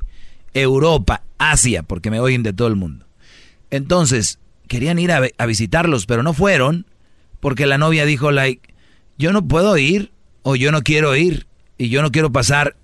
Europa, 0.53 1.23
Asia, 1.39 1.81
porque 1.81 2.11
me 2.11 2.19
oyen 2.19 2.43
de 2.43 2.53
todo 2.53 2.67
el 2.67 2.75
mundo. 2.75 3.07
Entonces, 3.71 4.37
querían 4.67 4.99
ir 4.99 5.11
a, 5.11 5.27
a 5.39 5.45
visitarlos, 5.47 6.05
pero 6.05 6.21
no 6.21 6.35
fueron 6.35 6.85
porque 7.39 7.65
la 7.65 7.79
novia 7.79 8.05
dijo, 8.05 8.31
like, 8.31 8.72
yo 9.17 9.31
no 9.31 9.47
puedo 9.47 9.77
ir 9.77 10.11
o 10.41 10.55
yo 10.55 10.71
no 10.71 10.81
quiero 10.81 11.15
ir 11.15 11.47
y 11.77 11.89
yo 11.89 12.01
no 12.01 12.11
quiero 12.11 12.31
pasar 12.31 12.75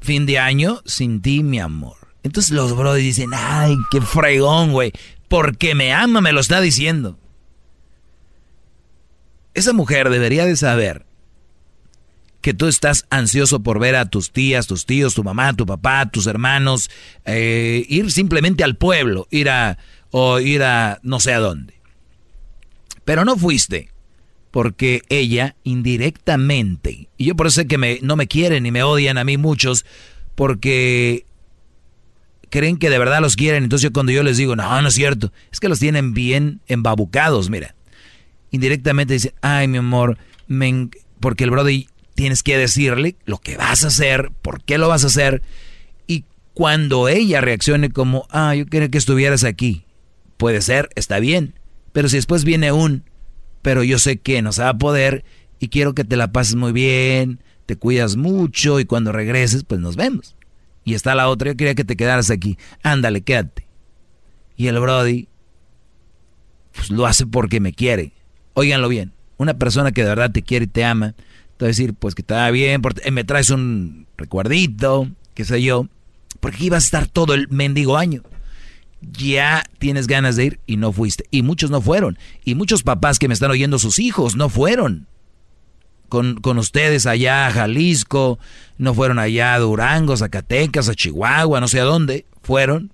fin 0.00 0.26
de 0.26 0.38
año 0.38 0.80
sin 0.84 1.20
ti, 1.20 1.42
mi 1.42 1.60
amor. 1.60 1.96
Entonces 2.22 2.52
los 2.52 2.76
brothers 2.76 3.04
dicen, 3.04 3.30
ay, 3.34 3.76
qué 3.90 4.00
fregón, 4.00 4.72
güey. 4.72 4.92
Porque 5.28 5.74
me 5.74 5.92
ama, 5.92 6.20
me 6.20 6.32
lo 6.32 6.40
está 6.40 6.60
diciendo. 6.60 7.18
Esa 9.54 9.72
mujer 9.72 10.10
debería 10.10 10.44
de 10.44 10.56
saber 10.56 11.06
que 12.40 12.54
tú 12.54 12.66
estás 12.66 13.06
ansioso 13.10 13.62
por 13.62 13.78
ver 13.78 13.96
a 13.96 14.06
tus 14.06 14.32
tías, 14.32 14.66
tus 14.66 14.86
tíos, 14.86 15.14
tu 15.14 15.22
mamá, 15.22 15.52
tu 15.54 15.66
papá, 15.66 16.10
tus 16.10 16.26
hermanos, 16.26 16.90
eh, 17.26 17.84
ir 17.88 18.10
simplemente 18.10 18.64
al 18.64 18.76
pueblo, 18.76 19.26
ir 19.30 19.50
a, 19.50 19.78
o 20.10 20.40
ir 20.40 20.62
a 20.62 20.98
no 21.02 21.20
sé 21.20 21.34
a 21.34 21.40
dónde. 21.40 21.74
Pero 23.04 23.24
no 23.24 23.36
fuiste 23.36 23.90
porque 24.50 25.02
ella 25.08 25.54
indirectamente, 25.62 27.08
y 27.16 27.26
yo 27.26 27.36
por 27.36 27.46
eso 27.46 27.60
sé 27.60 27.66
que 27.66 27.78
me, 27.78 27.98
no 28.02 28.16
me 28.16 28.26
quieren 28.26 28.66
y 28.66 28.70
me 28.70 28.82
odian 28.82 29.18
a 29.18 29.24
mí 29.24 29.36
muchos, 29.36 29.84
porque 30.34 31.24
creen 32.50 32.76
que 32.76 32.90
de 32.90 32.98
verdad 32.98 33.20
los 33.20 33.36
quieren, 33.36 33.62
entonces 33.62 33.90
cuando 33.92 34.12
yo 34.12 34.22
les 34.22 34.36
digo, 34.36 34.56
no, 34.56 34.82
no 34.82 34.88
es 34.88 34.94
cierto, 34.94 35.32
es 35.52 35.60
que 35.60 35.68
los 35.68 35.78
tienen 35.78 36.14
bien 36.14 36.60
embabucados, 36.66 37.48
mira. 37.48 37.74
Indirectamente 38.50 39.14
dicen, 39.14 39.32
ay 39.40 39.68
mi 39.68 39.78
amor, 39.78 40.18
porque 41.20 41.44
el 41.44 41.50
brother 41.50 41.84
tienes 42.14 42.42
que 42.42 42.58
decirle 42.58 43.14
lo 43.24 43.38
que 43.38 43.56
vas 43.56 43.84
a 43.84 43.88
hacer, 43.88 44.30
por 44.42 44.62
qué 44.64 44.78
lo 44.78 44.88
vas 44.88 45.04
a 45.04 45.06
hacer, 45.06 45.42
y 46.08 46.24
cuando 46.54 47.08
ella 47.08 47.40
reaccione 47.40 47.90
como, 47.90 48.26
ah, 48.30 48.56
yo 48.56 48.66
quería 48.66 48.88
que 48.88 48.98
estuvieras 48.98 49.44
aquí, 49.44 49.84
puede 50.36 50.60
ser, 50.60 50.88
está 50.96 51.20
bien. 51.20 51.54
Pero 51.92 52.08
si 52.08 52.16
después 52.16 52.44
viene 52.44 52.72
un, 52.72 53.04
pero 53.62 53.82
yo 53.82 53.98
sé 53.98 54.18
que 54.18 54.42
no 54.42 54.52
se 54.52 54.62
va 54.62 54.70
a 54.70 54.78
poder 54.78 55.24
y 55.58 55.68
quiero 55.68 55.94
que 55.94 56.04
te 56.04 56.16
la 56.16 56.32
pases 56.32 56.54
muy 56.54 56.72
bien, 56.72 57.40
te 57.66 57.76
cuidas 57.76 58.16
mucho 58.16 58.80
y 58.80 58.84
cuando 58.84 59.12
regreses, 59.12 59.64
pues 59.64 59.80
nos 59.80 59.96
vemos. 59.96 60.36
Y 60.84 60.94
está 60.94 61.14
la 61.14 61.28
otra, 61.28 61.50
yo 61.50 61.56
quería 61.56 61.74
que 61.74 61.84
te 61.84 61.96
quedaras 61.96 62.30
aquí. 62.30 62.58
Ándale, 62.82 63.20
quédate. 63.20 63.66
Y 64.56 64.68
el 64.68 64.80
Brody, 64.80 65.28
pues 66.72 66.90
lo 66.90 67.06
hace 67.06 67.26
porque 67.26 67.60
me 67.60 67.72
quiere. 67.72 68.12
Óiganlo 68.54 68.88
bien, 68.88 69.12
una 69.36 69.54
persona 69.54 69.92
que 69.92 70.02
de 70.02 70.08
verdad 70.08 70.32
te 70.32 70.42
quiere 70.42 70.64
y 70.64 70.68
te 70.68 70.84
ama, 70.84 71.12
te 71.56 71.64
va 71.64 71.66
a 71.66 71.68
decir, 71.68 71.94
pues 71.94 72.14
que 72.14 72.22
te 72.22 72.34
va 72.34 72.50
bien, 72.50 72.82
porque 72.82 73.10
me 73.10 73.24
traes 73.24 73.50
un 73.50 74.06
recuerdito, 74.16 75.08
qué 75.34 75.44
sé 75.44 75.62
yo, 75.62 75.86
porque 76.40 76.64
ibas 76.64 76.84
a 76.84 76.86
estar 76.86 77.06
todo 77.06 77.34
el 77.34 77.48
mendigo 77.48 77.96
año. 77.96 78.22
Ya 79.00 79.64
tienes 79.78 80.06
ganas 80.06 80.36
de 80.36 80.44
ir 80.44 80.60
y 80.66 80.76
no 80.76 80.92
fuiste. 80.92 81.24
Y 81.30 81.42
muchos 81.42 81.70
no 81.70 81.80
fueron. 81.80 82.18
Y 82.44 82.54
muchos 82.54 82.82
papás 82.82 83.18
que 83.18 83.28
me 83.28 83.34
están 83.34 83.50
oyendo, 83.50 83.78
sus 83.78 83.98
hijos 83.98 84.36
no 84.36 84.48
fueron. 84.48 85.06
Con, 86.08 86.40
con, 86.40 86.58
ustedes 86.58 87.06
allá 87.06 87.46
a 87.46 87.52
Jalisco, 87.52 88.38
no 88.78 88.94
fueron 88.94 89.18
allá 89.18 89.54
a 89.54 89.58
Durango, 89.60 90.16
Zacatecas, 90.16 90.88
a 90.88 90.94
Chihuahua, 90.94 91.60
no 91.60 91.68
sé 91.68 91.78
a 91.78 91.84
dónde, 91.84 92.26
fueron. 92.42 92.92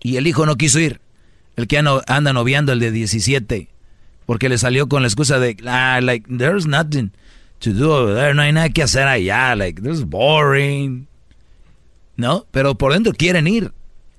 Y 0.00 0.16
el 0.16 0.26
hijo 0.26 0.46
no 0.46 0.56
quiso 0.56 0.80
ir. 0.80 1.00
El 1.56 1.68
que 1.68 1.78
anda 1.78 2.32
noviando, 2.32 2.72
el 2.72 2.80
de 2.80 2.90
17, 2.90 3.68
porque 4.26 4.48
le 4.48 4.58
salió 4.58 4.88
con 4.88 5.02
la 5.02 5.08
excusa 5.08 5.38
de, 5.38 5.56
ah, 5.66 6.00
like, 6.02 6.28
there's 6.28 6.66
nothing 6.66 7.12
to 7.60 7.72
do 7.72 7.92
over 7.92 8.14
there, 8.14 8.34
no 8.34 8.42
hay 8.42 8.52
nada 8.52 8.70
que 8.70 8.82
hacer 8.82 9.06
allá, 9.06 9.54
like, 9.54 9.80
this 9.80 10.04
boring. 10.04 11.06
¿No? 12.16 12.46
Pero 12.50 12.74
por 12.76 12.92
dentro 12.92 13.12
quieren 13.12 13.46
ir. 13.46 13.72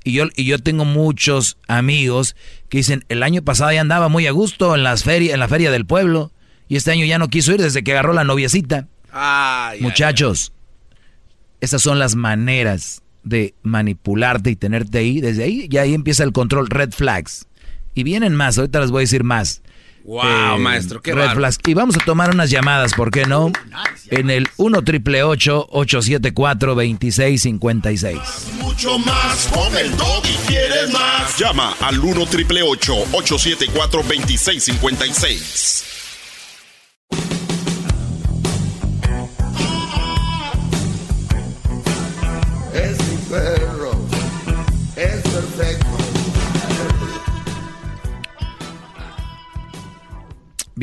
Y 0.06 0.14
yo, 0.14 0.26
y 0.36 0.46
yo 0.46 0.60
tengo 0.60 0.86
muchos 0.86 1.58
amigos 1.68 2.36
que 2.70 2.78
dicen, 2.78 3.04
el 3.10 3.24
año 3.24 3.42
pasado 3.42 3.72
ya 3.74 3.82
andaba 3.82 4.08
muy 4.08 4.28
a 4.28 4.32
gusto 4.32 4.76
en, 4.76 4.84
las 4.84 5.04
ferias, 5.04 5.34
en 5.34 5.40
la 5.40 5.48
feria 5.48 5.72
del 5.72 5.88
pueblo, 5.88 6.32
y 6.70 6.76
este 6.76 6.92
año 6.92 7.06
ya 7.06 7.18
no 7.18 7.28
quiso 7.28 7.52
ir 7.54 7.62
desde 7.62 7.84
que 7.84 7.92
agarró 7.92 8.14
la 8.14 8.24
noviecita. 8.24 8.88
Muchachos, 9.80 10.54
esas 11.60 11.82
son 11.82 11.98
las 11.98 12.16
maneras 12.16 13.02
de 13.24 13.56
manipularte 13.64 14.52
y 14.52 14.56
tenerte 14.56 15.00
ahí. 15.00 15.22
Desde 15.22 15.44
ahí, 15.44 15.68
ya 15.70 15.82
ahí 15.82 15.96
empieza 15.96 16.24
el 16.24 16.32
control 16.32 16.70
red 16.70 16.92
flags. 16.92 17.48
Y 17.96 18.04
vienen 18.04 18.36
más, 18.36 18.60
ahorita 18.60 18.80
les 18.82 18.92
voy 18.92 19.00
a 19.00 19.02
decir 19.02 19.24
más. 19.24 19.64
Wow, 20.06 20.58
eh, 20.58 20.60
maestro, 20.60 21.02
qué 21.02 21.16
red 21.16 21.32
flags. 21.32 21.58
Y 21.66 21.74
vamos 21.74 21.96
a 21.98 22.00
tomar 22.06 22.30
unas 22.30 22.52
llamadas, 22.52 22.94
¿por 22.94 23.10
qué 23.10 23.26
no? 23.26 23.52
En 24.12 24.30
el 24.30 24.48
1 24.58 24.84
triple 24.84 25.24
874 25.24 26.76
2656. 26.76 28.20
Mucho 28.60 29.00
más 29.00 29.48
con 29.52 29.76
el 29.76 29.92
y 29.92 30.38
quieres 30.48 30.92
más. 30.92 31.36
Llama 31.40 31.74
al 31.80 32.00
1 32.00 32.26
triple 32.28 32.62
874 32.62 34.04
2656. 34.04 35.95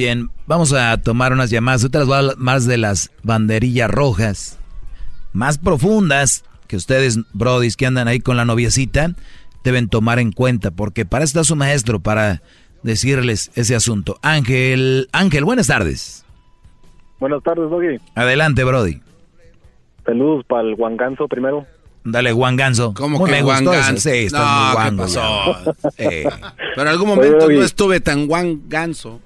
Bien, 0.03 0.31
vamos 0.49 0.73
a 0.73 1.01
tomar 1.01 1.33
unas 1.33 1.51
llamadas, 1.51 1.85
otras 1.85 2.09
más 2.37 2.67
de 2.67 2.77
las 2.77 3.13
banderillas 3.23 3.89
rojas, 3.89 4.59
más 5.33 5.59
profundas, 5.59 6.45
que 6.67 6.75
ustedes, 6.75 7.21
brodis, 7.33 7.77
que 7.77 7.87
andan 7.87 8.09
ahí 8.09 8.19
con 8.19 8.37
la 8.37 8.45
noviecita, 8.45 9.15
deben 9.63 9.89
tomar 9.89 10.19
en 10.19 10.33
cuenta, 10.33 10.73
porque 10.73 11.05
para 11.07 11.23
eso 11.23 11.39
está 11.39 11.45
su 11.45 11.55
maestro, 11.55 12.01
para 12.01 12.43
decirles 12.83 13.53
ese 13.55 13.77
asunto. 13.77 14.19
Ángel, 14.23 15.09
Ángel, 15.13 15.45
buenas 15.45 15.69
tardes. 15.69 16.25
Buenas 17.21 17.41
tardes, 17.45 17.71
Doggy. 17.71 18.01
Adelante, 18.17 18.65
Brody. 18.65 19.01
Saludos 20.05 20.45
para 20.49 20.63
el 20.63 20.75
guanganzo 20.75 21.29
primero. 21.29 21.65
Dale, 22.03 22.33
Juan 22.33 22.57
Ganso. 22.57 22.93
¿Cómo 22.93 23.25
que 23.25 23.41
Juan 23.41 23.65
Ganso? 23.65 24.11
Sí, 24.11 24.27
está 24.27 24.75
muy 24.75 24.97
guango. 24.97 25.07
Pero 25.97 26.83
en 26.83 26.89
algún 26.89 27.07
momento 27.07 27.49
no 27.49 27.63
estuve 27.63 28.01
tan 28.01 28.27
Juan 28.27 28.63
Ganso. 28.67 29.21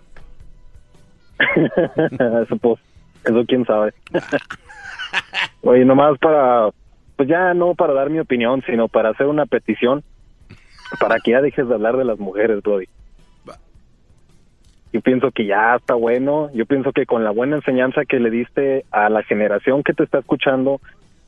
eso 2.42 2.56
pues, 2.56 2.80
eso 3.24 3.44
quién 3.46 3.64
sabe. 3.64 3.92
Oye, 5.62 5.84
nomás 5.84 6.18
para, 6.18 6.70
pues 7.16 7.28
ya 7.28 7.54
no 7.54 7.74
para 7.74 7.92
dar 7.92 8.10
mi 8.10 8.18
opinión, 8.18 8.62
sino 8.66 8.88
para 8.88 9.10
hacer 9.10 9.26
una 9.26 9.46
petición 9.46 10.02
para 11.00 11.18
que 11.18 11.32
ya 11.32 11.40
dejes 11.40 11.68
de 11.68 11.74
hablar 11.74 11.96
de 11.96 12.04
las 12.04 12.18
mujeres, 12.18 12.62
Brody. 12.62 12.86
Yo 14.92 15.00
pienso 15.00 15.30
que 15.30 15.44
ya 15.44 15.76
está 15.76 15.94
bueno, 15.94 16.48
yo 16.54 16.64
pienso 16.64 16.92
que 16.92 17.04
con 17.04 17.24
la 17.24 17.30
buena 17.30 17.56
enseñanza 17.56 18.04
que 18.08 18.18
le 18.18 18.30
diste 18.30 18.84
a 18.90 19.10
la 19.10 19.22
generación 19.24 19.82
que 19.82 19.92
te 19.92 20.04
está 20.04 20.20
escuchando 20.20 20.80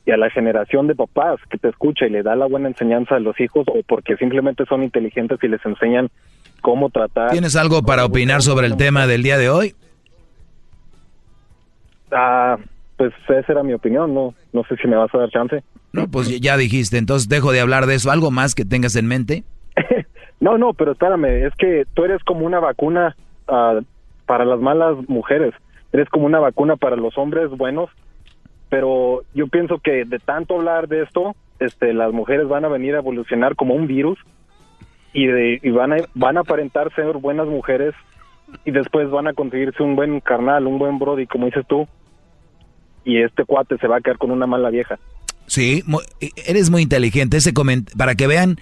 y 0.05 0.11
a 0.11 0.17
la 0.17 0.29
generación 0.31 0.87
de 0.87 0.95
papás 0.95 1.39
que 1.51 1.57
te 1.57 1.67
escucha 1.67 2.07
y 2.07 2.09
le 2.09 2.23
da 2.23 2.35
la 2.35 2.47
buena 2.47 2.69
enseñanza 2.69 3.17
a 3.17 3.19
los 3.19 3.39
hijos 3.39 3.67
o 3.67 3.81
porque 3.85 4.15
simplemente 4.15 4.65
son 4.65 4.81
inteligentes 4.81 5.37
y 5.43 5.47
les 5.49 5.63
enseñan 5.65 6.09
cómo 6.61 6.89
tratar. 6.89 7.31
¿Tienes 7.31 7.55
algo 7.55 7.83
para 7.83 8.05
opinar 8.05 8.41
sobre 8.41 8.65
el 8.65 8.75
tema 8.75 9.05
del 9.05 9.21
día 9.21 9.37
de 9.37 9.49
hoy? 9.49 9.75
Ah, 12.11 12.57
pues 12.97 13.13
esa 13.29 13.53
era 13.53 13.63
mi 13.63 13.73
opinión, 13.73 14.13
no, 14.13 14.33
no 14.51 14.63
sé 14.65 14.75
si 14.75 14.87
me 14.87 14.97
vas 14.97 15.13
a 15.13 15.19
dar 15.19 15.29
chance. 15.29 15.63
No, 15.93 16.07
pues 16.07 16.39
ya 16.39 16.57
dijiste, 16.57 16.97
entonces 16.97 17.29
dejo 17.29 17.51
de 17.51 17.61
hablar 17.61 17.85
de 17.85 17.95
eso. 17.95 18.11
¿Algo 18.11 18.29
más 18.29 18.55
que 18.55 18.65
tengas 18.65 18.95
en 18.95 19.07
mente? 19.07 19.43
no, 20.39 20.57
no, 20.57 20.73
pero 20.73 20.91
espérame, 20.91 21.45
es 21.47 21.53
que 21.55 21.85
tú 21.93 22.03
eres 22.03 22.23
como 22.23 22.45
una 22.45 22.59
vacuna 22.59 23.15
uh, 23.47 23.81
para 24.25 24.45
las 24.45 24.59
malas 24.59 24.97
mujeres, 25.07 25.53
eres 25.91 26.09
como 26.09 26.25
una 26.25 26.39
vacuna 26.39 26.75
para 26.75 26.95
los 26.95 27.17
hombres 27.17 27.49
buenos, 27.49 27.89
pero 28.69 29.23
yo 29.33 29.47
pienso 29.47 29.79
que 29.79 30.05
de 30.05 30.19
tanto 30.19 30.55
hablar 30.55 30.87
de 30.87 31.03
esto, 31.03 31.35
este, 31.59 31.93
las 31.93 32.13
mujeres 32.13 32.47
van 32.47 32.65
a 32.65 32.69
venir 32.69 32.95
a 32.95 32.99
evolucionar 32.99 33.55
como 33.55 33.73
un 33.73 33.87
virus 33.87 34.19
y, 35.13 35.25
de, 35.25 35.59
y 35.63 35.69
van, 35.71 35.93
a, 35.93 35.97
van 36.13 36.37
a 36.37 36.41
aparentar 36.41 36.93
ser 36.95 37.17
buenas 37.17 37.47
mujeres 37.47 37.95
y 38.65 38.71
después 38.71 39.09
van 39.09 39.27
a 39.27 39.33
conseguirse 39.33 39.81
un 39.83 39.95
buen 39.95 40.19
carnal, 40.19 40.67
un 40.67 40.79
buen 40.79 40.99
brody, 40.99 41.27
como 41.27 41.45
dices 41.45 41.65
tú, 41.67 41.87
y 43.03 43.21
este 43.21 43.45
cuate 43.45 43.77
se 43.77 43.87
va 43.87 43.97
a 43.97 44.01
quedar 44.01 44.17
con 44.17 44.31
una 44.31 44.47
mala 44.47 44.69
vieja. 44.69 44.99
Sí, 45.47 45.83
eres 46.45 46.69
muy 46.69 46.83
inteligente. 46.83 47.37
Ese 47.37 47.53
para 47.97 48.15
que 48.15 48.27
vean 48.27 48.59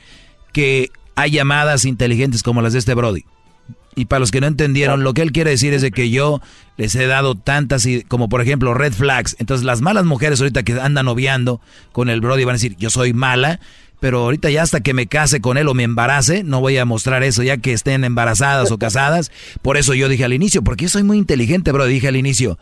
que 0.54 0.90
hay 1.16 1.32
llamadas 1.32 1.86
inteligentes 1.86 2.44
como 2.44 2.62
las 2.62 2.74
de 2.74 2.80
este 2.80 2.94
Brody. 2.94 3.26
Y 3.96 4.06
para 4.06 4.20
los 4.20 4.30
que 4.30 4.40
no 4.40 4.48
entendieron, 4.48 5.04
lo 5.04 5.16
que 5.16 5.24
él 5.24 5.32
quiere 5.32 5.50
decir 5.50 5.74
es 5.74 5.82
de 5.82 5.90
que 5.90 6.12
yo 6.12 6.40
les 6.78 6.94
he 6.94 7.08
dado 7.08 7.34
tantas, 7.34 7.88
como 8.08 8.30
por 8.30 8.42
ejemplo 8.42 8.76
red 8.76 8.94
flags. 8.94 9.36
Entonces 9.40 9.66
las 9.66 9.82
malas 9.82 10.06
mujeres 10.06 10.40
ahorita 10.40 10.62
que 10.62 10.74
andan 10.74 11.08
noviando 11.08 11.60
con 11.92 12.10
el 12.10 12.22
Brody 12.22 12.44
van 12.44 12.54
a 12.54 12.58
decir, 12.58 12.76
yo 12.78 12.92
soy 12.92 13.14
mala, 13.14 13.60
pero 14.00 14.20
ahorita 14.20 14.52
ya 14.52 14.62
hasta 14.62 14.82
que 14.82 14.94
me 14.94 15.08
case 15.08 15.42
con 15.42 15.58
él 15.58 15.68
o 15.68 15.74
me 15.74 15.82
embarace, 15.82 16.44
no 16.44 16.62
voy 16.62 16.78
a 16.78 16.86
mostrar 16.86 17.24
eso, 17.24 17.42
ya 17.42 17.58
que 17.58 17.74
estén 17.74 18.04
embarazadas 18.04 18.72
o 18.72 18.78
casadas. 18.78 19.32
Por 19.64 19.78
eso 19.78 19.96
yo 19.96 20.08
dije 20.08 20.24
al 20.24 20.34
inicio, 20.34 20.64
porque 20.64 20.88
soy 20.88 21.02
muy 21.02 21.18
inteligente, 21.18 21.72
Brody, 21.72 21.94
dije 21.94 22.08
al 22.08 22.18
inicio, 22.18 22.60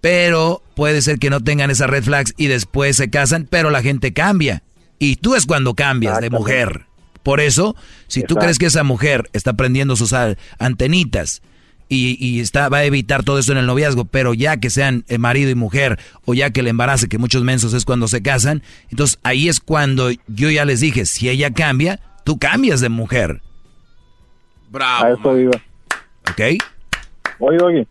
pero 0.00 0.62
puede 0.74 1.02
ser 1.02 1.18
que 1.18 1.30
no 1.30 1.40
tengan 1.40 1.70
esas 1.70 1.90
red 1.90 2.04
flags 2.04 2.34
y 2.36 2.46
después 2.46 2.96
se 2.96 3.10
casan, 3.10 3.46
pero 3.48 3.70
la 3.70 3.82
gente 3.82 4.12
cambia. 4.12 4.62
Y 4.98 5.16
tú 5.16 5.34
es 5.34 5.46
cuando 5.46 5.74
cambias 5.74 6.20
de 6.20 6.30
mujer. 6.30 6.86
Por 7.22 7.40
eso, 7.40 7.76
si 8.08 8.22
tú 8.22 8.34
crees 8.34 8.58
que 8.58 8.66
esa 8.66 8.82
mujer 8.82 9.28
está 9.32 9.52
prendiendo 9.52 9.96
sus 9.96 10.12
antenitas 10.58 11.42
y, 11.88 12.40
está, 12.40 12.68
va 12.68 12.78
a 12.78 12.84
evitar 12.84 13.22
todo 13.22 13.38
eso 13.38 13.52
en 13.52 13.58
el 13.58 13.66
noviazgo, 13.66 14.06
pero 14.06 14.32
ya 14.34 14.56
que 14.56 14.70
sean 14.70 15.04
eh, 15.08 15.18
marido 15.18 15.50
y 15.50 15.54
mujer 15.54 15.98
o 16.24 16.34
ya 16.34 16.50
que 16.50 16.62
le 16.62 16.70
embarace, 16.70 17.08
que 17.08 17.18
muchos 17.18 17.42
mensos 17.42 17.74
es 17.74 17.84
cuando 17.84 18.08
se 18.08 18.22
casan, 18.22 18.62
entonces 18.90 19.18
ahí 19.22 19.48
es 19.48 19.60
cuando 19.60 20.10
yo 20.26 20.50
ya 20.50 20.64
les 20.64 20.80
dije, 20.80 21.04
si 21.04 21.28
ella 21.28 21.52
cambia, 21.52 22.00
tú 22.24 22.38
cambias 22.38 22.80
de 22.80 22.88
mujer. 22.88 23.42
Bravo. 24.70 25.04
A 25.04 25.10
eso 25.10 25.38
iba. 25.38 25.62
¿Ok? 26.30 26.62
Oye, 27.38 27.58
oye. 27.62 27.86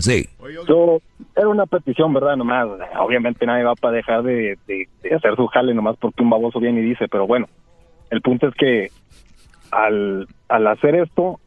Sí. 0.00 0.28
Yo, 0.68 1.00
era 1.36 1.48
una 1.48 1.66
petición, 1.66 2.12
¿verdad? 2.12 2.36
Nomás, 2.36 2.66
obviamente 2.98 3.46
nadie 3.46 3.64
va 3.64 3.74
para 3.74 3.96
dejar 3.96 4.22
de, 4.22 4.58
hacer 5.04 5.36
su 5.36 5.46
jale 5.46 5.74
nomás 5.74 5.96
porque 5.98 6.22
un 6.22 6.30
baboso 6.30 6.60
viene 6.60 6.80
y 6.80 6.84
dice, 6.84 7.06
pero 7.08 7.26
bueno, 7.26 7.46
el 8.10 8.20
punto 8.20 8.48
es 8.48 8.54
que 8.54 8.90
al, 9.70 10.26
al 10.48 10.66
hacer 10.66 10.94
esto, 10.96 11.40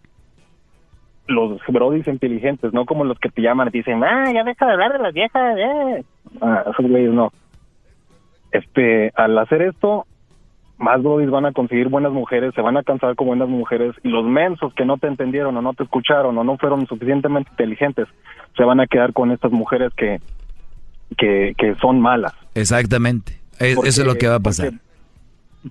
los 1.28 1.60
brodis 1.68 2.08
inteligentes, 2.08 2.74
no 2.74 2.86
como 2.86 3.04
los 3.04 3.20
que 3.20 3.30
te 3.30 3.42
llaman 3.42 3.70
y 3.70 3.78
dicen, 3.78 4.04
ah, 4.04 4.32
ya 4.34 4.44
deja 4.44 4.66
de 4.66 4.72
hablar 4.72 4.94
de 4.94 5.00
las 5.00 5.14
viejas, 5.14 5.58
eh. 5.58 6.04
Ah, 6.42 6.64
esos 6.72 6.90
güeyes 6.90 7.12
no. 7.12 7.32
Este, 8.52 9.12
al 9.16 9.38
hacer 9.38 9.62
esto, 9.64 10.06
más 10.78 11.02
brodis 11.02 11.30
van 11.30 11.46
a 11.46 11.54
conseguir 11.54 11.88
buenas 11.88 12.12
mujeres, 12.12 12.54
se 12.54 12.62
van 12.62 12.78
a 12.78 12.84
cansar 12.84 13.16
con 13.16 13.28
buenas 13.28 13.48
mujeres 13.48 13.96
y 14.04 14.10
los 14.10 14.26
mensos 14.26 14.74
que 14.74 14.86
no 14.86 14.98
te 14.98 15.08
entendieron 15.08 15.56
o 15.58 15.62
no 15.62 15.74
te 15.74 15.84
escucharon 15.84 16.38
o 16.38 16.44
no 16.44 16.58
fueron 16.58 16.86
suficientemente 16.88 17.50
inteligentes 17.52 18.08
se 18.56 18.64
van 18.64 18.80
a 18.80 18.88
quedar 18.88 19.14
con 19.14 19.32
estas 19.32 19.52
mujeres 19.52 19.92
que 19.96 20.20
que, 21.18 21.54
que 21.58 21.76
son 21.76 22.00
malas. 22.02 22.34
Exactamente. 22.56 23.40
eso 23.60 23.82
es 23.86 23.98
lo 24.06 24.16
que 24.16 24.28
va 24.28 24.36
a 24.36 24.40
pasar. 24.40 24.72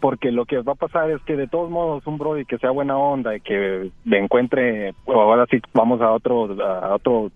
porque 0.01 0.31
lo 0.31 0.45
que 0.47 0.59
va 0.61 0.73
a 0.73 0.77
pasar 0.77 1.11
es 1.11 1.21
que 1.23 1.37
de 1.37 1.49
todos 1.49 1.69
modos 1.71 2.07
un 2.07 2.17
Brody 2.17 2.45
que 2.45 2.59
sea 2.59 2.71
buena 2.71 2.97
onda 2.97 3.35
y 3.37 3.41
que 3.41 3.91
le 4.05 4.19
encuentre, 4.19 4.95
o 5.05 5.21
ahora 5.21 5.47
sí 5.51 5.59
vamos 5.75 6.01
a 6.01 6.11
otro, 6.13 6.45
a 6.63 6.95
otro 6.95 7.31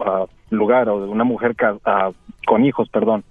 a 0.00 0.24
lugar, 0.50 0.88
o 0.88 1.04
una 1.10 1.24
mujer 1.24 1.54
ca- 1.54 1.76
a- 1.84 2.10
con 2.46 2.64
hijos, 2.64 2.88
perdón, 2.88 3.22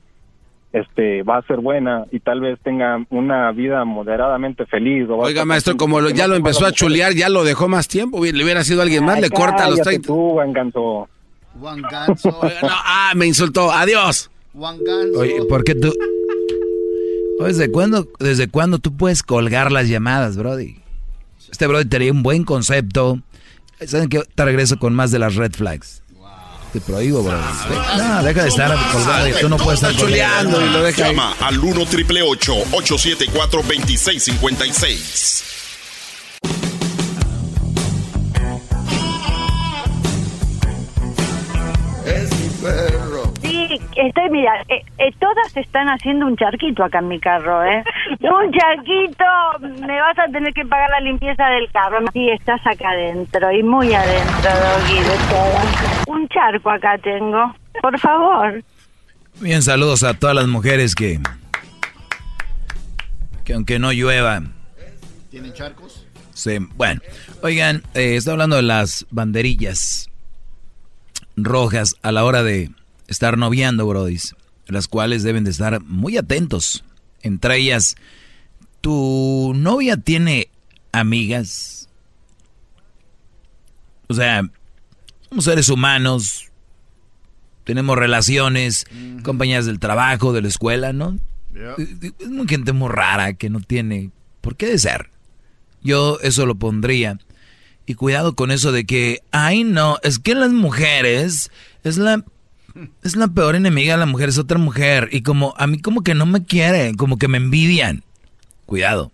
este 0.72 1.24
va 1.24 1.38
a 1.38 1.42
ser 1.42 1.58
buena 1.58 2.06
y 2.12 2.20
tal 2.20 2.42
vez 2.42 2.60
tenga 2.62 3.04
una 3.10 3.52
vida 3.52 3.84
moderadamente 3.86 4.66
feliz. 4.68 5.10
o 5.10 5.16
Oiga, 5.18 5.44
maestro, 5.44 5.76
como 5.76 6.00
lo- 6.00 6.12
ya 6.12 6.28
lo 6.28 6.36
empezó 6.36 6.66
a 6.68 6.72
chulear, 6.72 7.14
ya 7.14 7.28
lo 7.30 7.44
dejó 7.44 7.68
más 7.68 7.88
tiempo. 7.88 8.24
Le 8.24 8.44
hubiera 8.44 8.64
sido 8.64 8.84
alguien 8.84 9.04
más, 9.04 9.16
Ay, 9.16 9.24
le 9.24 9.30
corta 9.32 9.64
a 9.66 9.70
los 9.70 9.80
cállate 9.80 9.90
30. 10.02 10.08
tú, 10.08 10.40
Oiga, 11.62 12.08
no, 12.62 12.70
ah, 12.72 13.14
me 13.16 13.28
insultó. 13.28 13.72
Adiós. 13.72 14.30
Juan 14.54 14.84
Ganso. 14.84 15.20
Oye, 15.20 15.44
¿por 15.46 15.64
qué 15.64 15.76
tú? 15.76 15.94
¿Desde 17.40 17.72
cuándo, 17.72 18.08
¿Desde 18.20 18.50
cuándo 18.50 18.80
tú 18.80 18.96
puedes 18.96 19.24
colgar 19.24 19.72
las 19.72 19.88
llamadas, 19.88 20.36
Brody? 20.36 20.78
Este 21.50 21.68
Brody 21.68 21.86
tenía 21.86 22.12
un 22.12 22.22
buen 22.24 22.44
concepto. 22.44 23.22
¿Saben 23.86 24.10
qué? 24.10 24.22
Te 24.36 24.46
regreso 24.46 24.78
con 24.78 24.94
más 24.94 25.12
de 25.12 25.20
las 25.20 25.36
red 25.36 25.54
flags. 25.54 26.02
Te 26.74 26.82
prohíbo, 26.82 27.24
Brody. 27.24 27.42
No, 27.98 28.24
deja 28.24 28.44
de 28.44 28.50
estar 28.50 28.78
colgando. 28.92 29.38
Tú 29.40 29.50
no 29.50 29.58
puedes 29.58 29.82
estar 29.82 29.96
chuleando 29.96 30.64
y 30.64 30.70
lo 30.70 30.84
deja 30.84 31.06
ahí. 31.06 31.12
Llama 31.12 31.34
al 31.40 31.58
1 31.58 31.86
triple 31.86 32.22
874 32.22 33.62
2656. 33.64 35.59
Estoy, 44.08 44.30
mira, 44.30 44.62
eh, 44.70 44.84
eh, 44.98 45.12
todas 45.20 45.56
están 45.56 45.88
haciendo 45.88 46.26
un 46.26 46.36
charquito 46.36 46.84
acá 46.84 47.00
en 47.00 47.08
mi 47.08 47.20
carro, 47.20 47.64
¿eh? 47.64 47.84
Un 48.22 48.52
charquito, 48.52 49.26
me 49.86 50.00
vas 50.00 50.18
a 50.20 50.32
tener 50.32 50.54
que 50.54 50.66
pagar 50.66 50.90
la 50.90 51.00
limpieza 51.02 51.46
del 51.48 51.72
carro. 51.72 52.00
Sí, 52.14 52.30
estás 52.30 52.62
acá 52.66 52.90
adentro 52.92 53.52
y 53.52 53.64
muy 53.64 53.94
adentro, 53.94 54.50
Doggy, 54.50 55.00
de. 55.00 56.12
Un 56.12 56.28
charco 56.30 56.70
acá 56.70 56.98
tengo, 56.98 57.56
por 57.82 58.00
favor. 58.00 58.64
Bien, 59.42 59.62
saludos 59.62 60.04
a 60.04 60.14
todas 60.14 60.36
las 60.36 60.48
mujeres 60.48 60.96
que. 60.96 61.20
que 63.44 63.54
aunque 63.54 63.80
no 63.80 63.92
llueva. 63.92 64.42
¿Tienen 65.30 65.54
charcos? 65.54 66.06
Sí, 66.34 66.58
bueno. 66.76 67.02
Oigan, 67.42 67.84
eh, 67.94 68.16
está 68.16 68.32
hablando 68.32 68.56
de 68.56 68.64
las 68.64 69.06
banderillas 69.12 70.10
rojas 71.36 71.96
a 72.02 72.12
la 72.12 72.24
hora 72.24 72.44
de 72.44 72.70
estar 73.10 73.38
noviando, 73.38 73.86
brodis. 73.86 74.36
Las 74.68 74.88
cuales 74.88 75.24
deben 75.24 75.44
de 75.44 75.52
estar 75.52 75.82
muy 75.82 76.18
atentos. 76.18 76.84
Entre 77.22 77.58
ellas, 77.58 77.96
¿tu 78.82 79.54
novia 79.56 79.98
tiene 79.98 80.50
amigas? 80.92 81.90
O 84.08 84.14
sea, 84.14 84.44
somos 85.28 85.46
seres 85.46 85.70
humanos. 85.70 86.46
Tenemos 87.64 87.98
relaciones, 87.98 88.86
compañías 89.24 89.66
del 89.66 89.80
trabajo, 89.80 90.34
de 90.34 90.42
la 90.42 90.48
escuela, 90.48 90.94
¿no? 90.94 91.20
Es 91.78 92.30
muy 92.30 92.48
gente 92.48 92.74
muy 92.74 92.90
rara 92.90 93.34
que 93.34 93.50
no 93.50 93.60
tiene 93.60 94.12
por 94.42 94.56
qué 94.56 94.68
de 94.68 94.80
ser. 94.80 95.10
Yo 95.84 96.20
eso 96.22 96.46
lo 96.46 96.56
pondría. 96.56 97.20
Y 97.86 97.96
cuidado 97.96 98.36
con 98.36 98.52
eso 98.52 98.72
de 98.72 98.86
que, 98.86 99.22
ay 99.32 99.64
no, 99.64 99.98
es 100.04 100.20
que 100.20 100.36
las 100.36 100.52
mujeres 100.52 101.52
es 101.84 101.98
la 101.98 102.24
es 103.04 103.16
la 103.16 103.28
peor 103.28 103.56
enemiga 103.56 103.94
de 103.94 104.00
la 104.00 104.06
mujer, 104.06 104.30
es 104.30 104.38
otra 104.38 104.58
mujer. 104.58 105.10
Y 105.12 105.22
como 105.22 105.54
a 105.58 105.68
mí 105.68 105.80
como 105.80 106.02
que 106.02 106.16
no 106.16 106.26
me 106.26 106.44
quieren, 106.44 106.96
como 106.96 107.18
que 107.18 107.28
me 107.28 107.38
envidian. 107.38 108.04
Cuidado, 108.66 109.12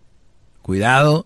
cuidado, 0.62 1.26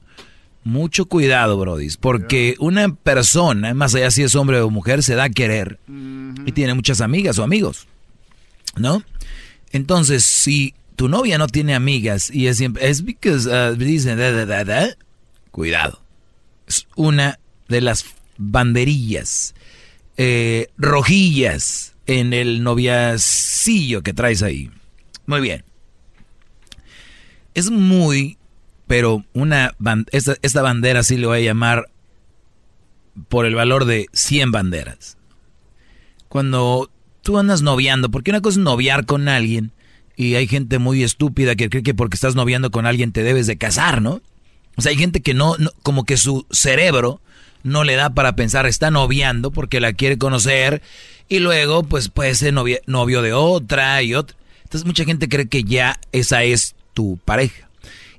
mucho 0.64 1.06
cuidado, 1.06 1.58
brodis. 1.58 1.98
Porque 1.98 2.56
una 2.60 2.94
persona, 2.94 3.74
más 3.74 3.96
allá 3.96 4.12
si 4.12 4.24
es 4.24 4.36
hombre 4.36 4.62
o 4.62 4.70
mujer, 4.70 5.04
se 5.04 5.16
da 5.16 5.26
a 5.26 5.30
querer. 5.30 5.80
Y 6.46 6.52
tiene 6.52 6.74
muchas 6.74 7.02
amigas 7.02 7.40
o 7.40 7.44
amigos. 7.44 7.88
¿No? 8.78 9.04
Entonces, 9.72 10.24
si 10.24 10.74
tu 10.96 11.10
novia 11.10 11.38
no 11.38 11.48
tiene 11.48 11.76
amigas 11.76 12.30
y 12.32 12.48
es 12.48 12.58
siempre, 12.58 12.88
es 12.90 13.04
because, 13.04 13.50
uh, 13.50 13.76
dicen, 13.76 14.18
da, 14.18 14.32
da, 14.32 14.46
da, 14.46 14.64
da, 14.64 14.98
cuidado. 15.52 16.02
Es 16.68 16.88
una 16.96 17.40
de 17.68 17.82
las 17.82 18.06
banderillas 18.38 19.54
eh, 20.22 20.68
rojillas 20.78 21.94
en 22.10 22.34
el 22.34 22.64
noviacillo 22.64 24.02
que 24.02 24.14
traes 24.14 24.42
ahí. 24.42 24.72
Muy 25.28 25.42
bien. 25.42 25.64
Es 27.54 27.70
muy, 27.70 28.38
pero 28.88 29.24
una 29.34 29.76
esta, 30.12 30.36
esta 30.42 30.62
bandera 30.64 31.04
sí 31.04 31.18
le 31.18 31.28
voy 31.28 31.38
a 31.40 31.42
llamar 31.42 31.86
por 33.28 33.46
el 33.46 33.54
valor 33.54 33.86
de 33.86 34.08
100 34.12 34.52
banderas. 34.52 35.18
Cuando 36.30 36.90
tú 37.22 37.38
andas 37.38 37.62
noviando, 37.62 38.10
porque 38.10 38.32
una 38.32 38.42
cosa 38.42 38.60
es 38.60 38.64
noviar 38.64 39.06
con 39.06 39.28
alguien 39.28 39.72
y 40.16 40.34
hay 40.36 40.48
gente 40.48 40.80
muy 40.80 41.04
estúpida 41.04 41.56
que 41.56 41.70
cree 41.70 41.84
que 41.84 41.94
porque 41.94 42.16
estás 42.16 42.36
noviando 42.36 42.72
con 42.72 42.86
alguien 42.88 43.12
te 43.12 43.22
debes 43.24 43.46
de 43.46 43.58
casar, 43.58 44.02
¿no? 44.02 44.22
O 44.78 44.82
sea, 44.82 44.92
hay 44.92 44.98
gente 44.98 45.22
que 45.22 45.34
no, 45.36 45.56
no- 45.58 45.72
como 45.84 46.06
que 46.06 46.18
su 46.18 46.46
cerebro 46.50 47.22
no 47.62 47.84
le 47.84 47.96
da 47.96 48.10
para 48.12 48.36
pensar, 48.36 48.66
está 48.66 48.90
noviando 48.90 49.52
porque 49.52 49.80
la 49.80 49.94
quiere 49.94 50.18
conocer 50.18 50.82
y 51.30 51.40
luego 51.40 51.84
pues 51.84 52.10
puede 52.10 52.36
ser 52.36 52.54
novio 52.54 53.22
de 53.22 53.34
otra 53.34 54.02
y 54.02 54.16
otra. 54.16 54.36
Entonces 54.64 54.86
mucha 54.86 55.06
gente 55.06 55.30
cree 55.30 55.48
que 55.48 55.64
ya 55.64 56.00
esa 56.12 56.44
es 56.44 56.76
tu 56.94 57.18
pareja. 57.24 57.70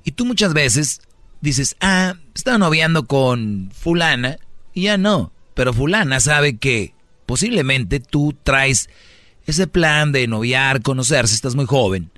Y 0.03 0.11
tú 0.11 0.25
muchas 0.25 0.53
veces 0.53 1.01
dices, 1.41 1.75
ah, 1.81 2.15
estaba 2.33 2.57
noviando 2.57 3.05
con 3.05 3.71
fulana 3.73 4.37
y 4.73 4.83
ya 4.83 4.97
no. 4.97 5.31
Pero 5.53 5.73
fulana 5.73 6.19
sabe 6.19 6.57
que 6.57 6.93
posiblemente 7.25 7.99
tú 7.99 8.35
traes 8.43 8.89
ese 9.45 9.67
plan 9.67 10.11
de 10.11 10.27
noviar, 10.27 10.81
conocerse, 10.81 11.35
estás 11.35 11.55
muy 11.55 11.65
joven, 11.65 12.11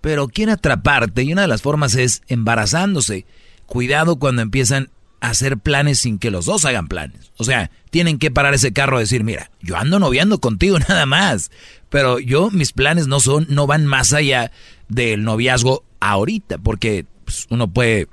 pero 0.00 0.28
quiere 0.28 0.52
atraparte 0.52 1.22
y 1.22 1.32
una 1.32 1.42
de 1.42 1.48
las 1.48 1.62
formas 1.62 1.94
es 1.96 2.22
embarazándose. 2.28 3.26
Cuidado 3.66 4.16
cuando 4.16 4.42
empiezan 4.42 4.90
hacer 5.30 5.58
planes 5.58 5.98
sin 5.98 6.18
que 6.18 6.30
los 6.30 6.46
dos 6.46 6.64
hagan 6.64 6.88
planes. 6.88 7.32
O 7.36 7.44
sea, 7.44 7.70
tienen 7.90 8.18
que 8.18 8.30
parar 8.30 8.54
ese 8.54 8.72
carro 8.72 8.98
y 8.98 9.02
decir, 9.02 9.24
mira, 9.24 9.50
yo 9.60 9.76
ando 9.76 9.98
noviando 9.98 10.40
contigo 10.40 10.78
nada 10.88 11.06
más, 11.06 11.50
pero 11.88 12.18
yo 12.18 12.50
mis 12.50 12.72
planes 12.72 13.06
no 13.06 13.20
son, 13.20 13.46
no 13.48 13.66
van 13.66 13.86
más 13.86 14.12
allá 14.12 14.52
del 14.88 15.24
noviazgo 15.24 15.84
ahorita, 16.00 16.58
porque 16.58 17.06
pues, 17.24 17.46
uno 17.50 17.72
puede 17.72 18.08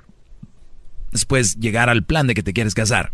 después 1.12 1.56
llegar 1.60 1.88
al 1.88 2.04
plan 2.04 2.26
de 2.26 2.34
que 2.34 2.42
te 2.42 2.52
quieres 2.52 2.74
casar. 2.74 3.12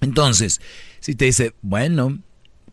Entonces, 0.00 0.60
si 1.00 1.14
te 1.14 1.26
dice, 1.26 1.54
bueno, 1.62 2.18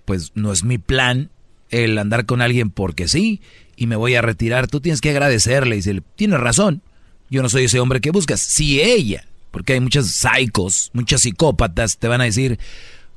pues 0.06 0.32
no 0.36 0.52
es 0.52 0.64
mi 0.64 0.78
plan 0.78 1.30
el 1.70 1.98
andar 1.98 2.26
con 2.26 2.42
alguien 2.42 2.70
porque 2.70 3.08
sí, 3.08 3.42
y 3.76 3.88
me 3.88 3.96
voy 3.96 4.16
a 4.16 4.22
retirar, 4.22 4.68
tú 4.68 4.80
tienes 4.80 5.02
que 5.02 5.10
agradecerle 5.10 5.76
y 5.76 5.80
decirle, 5.80 6.04
tienes 6.16 6.40
razón, 6.40 6.82
yo 7.30 7.42
no 7.42 7.50
soy 7.50 7.66
ese 7.66 7.80
hombre 7.80 8.02
que 8.02 8.12
buscas. 8.12 8.40
Si 8.40 8.82
ella, 8.82 9.27
porque 9.58 9.74
hay 9.74 9.80
muchos 9.80 10.12
psicos, 10.12 10.92
muchas 10.94 11.22
psicópatas, 11.22 11.98
te 11.98 12.08
van 12.08 12.22
a 12.22 12.26
decir, 12.26 12.60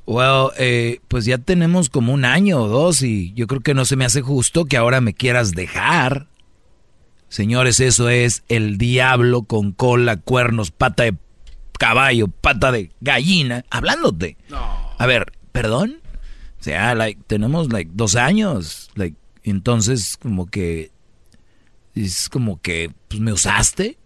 well, 0.06 0.52
eh, 0.56 1.00
pues 1.06 1.26
ya 1.26 1.36
tenemos 1.36 1.90
como 1.90 2.14
un 2.14 2.24
año 2.24 2.62
o 2.62 2.66
dos 2.66 3.02
y 3.02 3.34
yo 3.34 3.46
creo 3.46 3.60
que 3.60 3.74
no 3.74 3.84
se 3.84 3.96
me 3.96 4.06
hace 4.06 4.22
justo 4.22 4.64
que 4.64 4.78
ahora 4.78 5.02
me 5.02 5.12
quieras 5.12 5.52
dejar. 5.52 6.28
Señores, 7.28 7.78
eso 7.78 8.08
es 8.08 8.42
el 8.48 8.78
diablo 8.78 9.42
con 9.42 9.72
cola, 9.72 10.16
cuernos, 10.16 10.70
pata 10.70 11.02
de 11.02 11.14
caballo, 11.78 12.28
pata 12.28 12.72
de 12.72 12.90
gallina, 13.02 13.66
hablándote. 13.68 14.38
A 14.96 15.06
ver, 15.06 15.34
¿perdón? 15.52 16.00
O 16.58 16.64
sea, 16.64 16.94
like, 16.94 17.20
tenemos 17.26 17.70
like 17.70 17.90
dos 17.92 18.16
años. 18.16 18.88
Like, 18.94 19.18
entonces, 19.42 20.16
como 20.16 20.46
que. 20.46 20.90
Es 21.94 22.30
como 22.30 22.62
que, 22.62 22.90
pues, 23.08 23.20
me 23.20 23.34
usaste. 23.34 23.98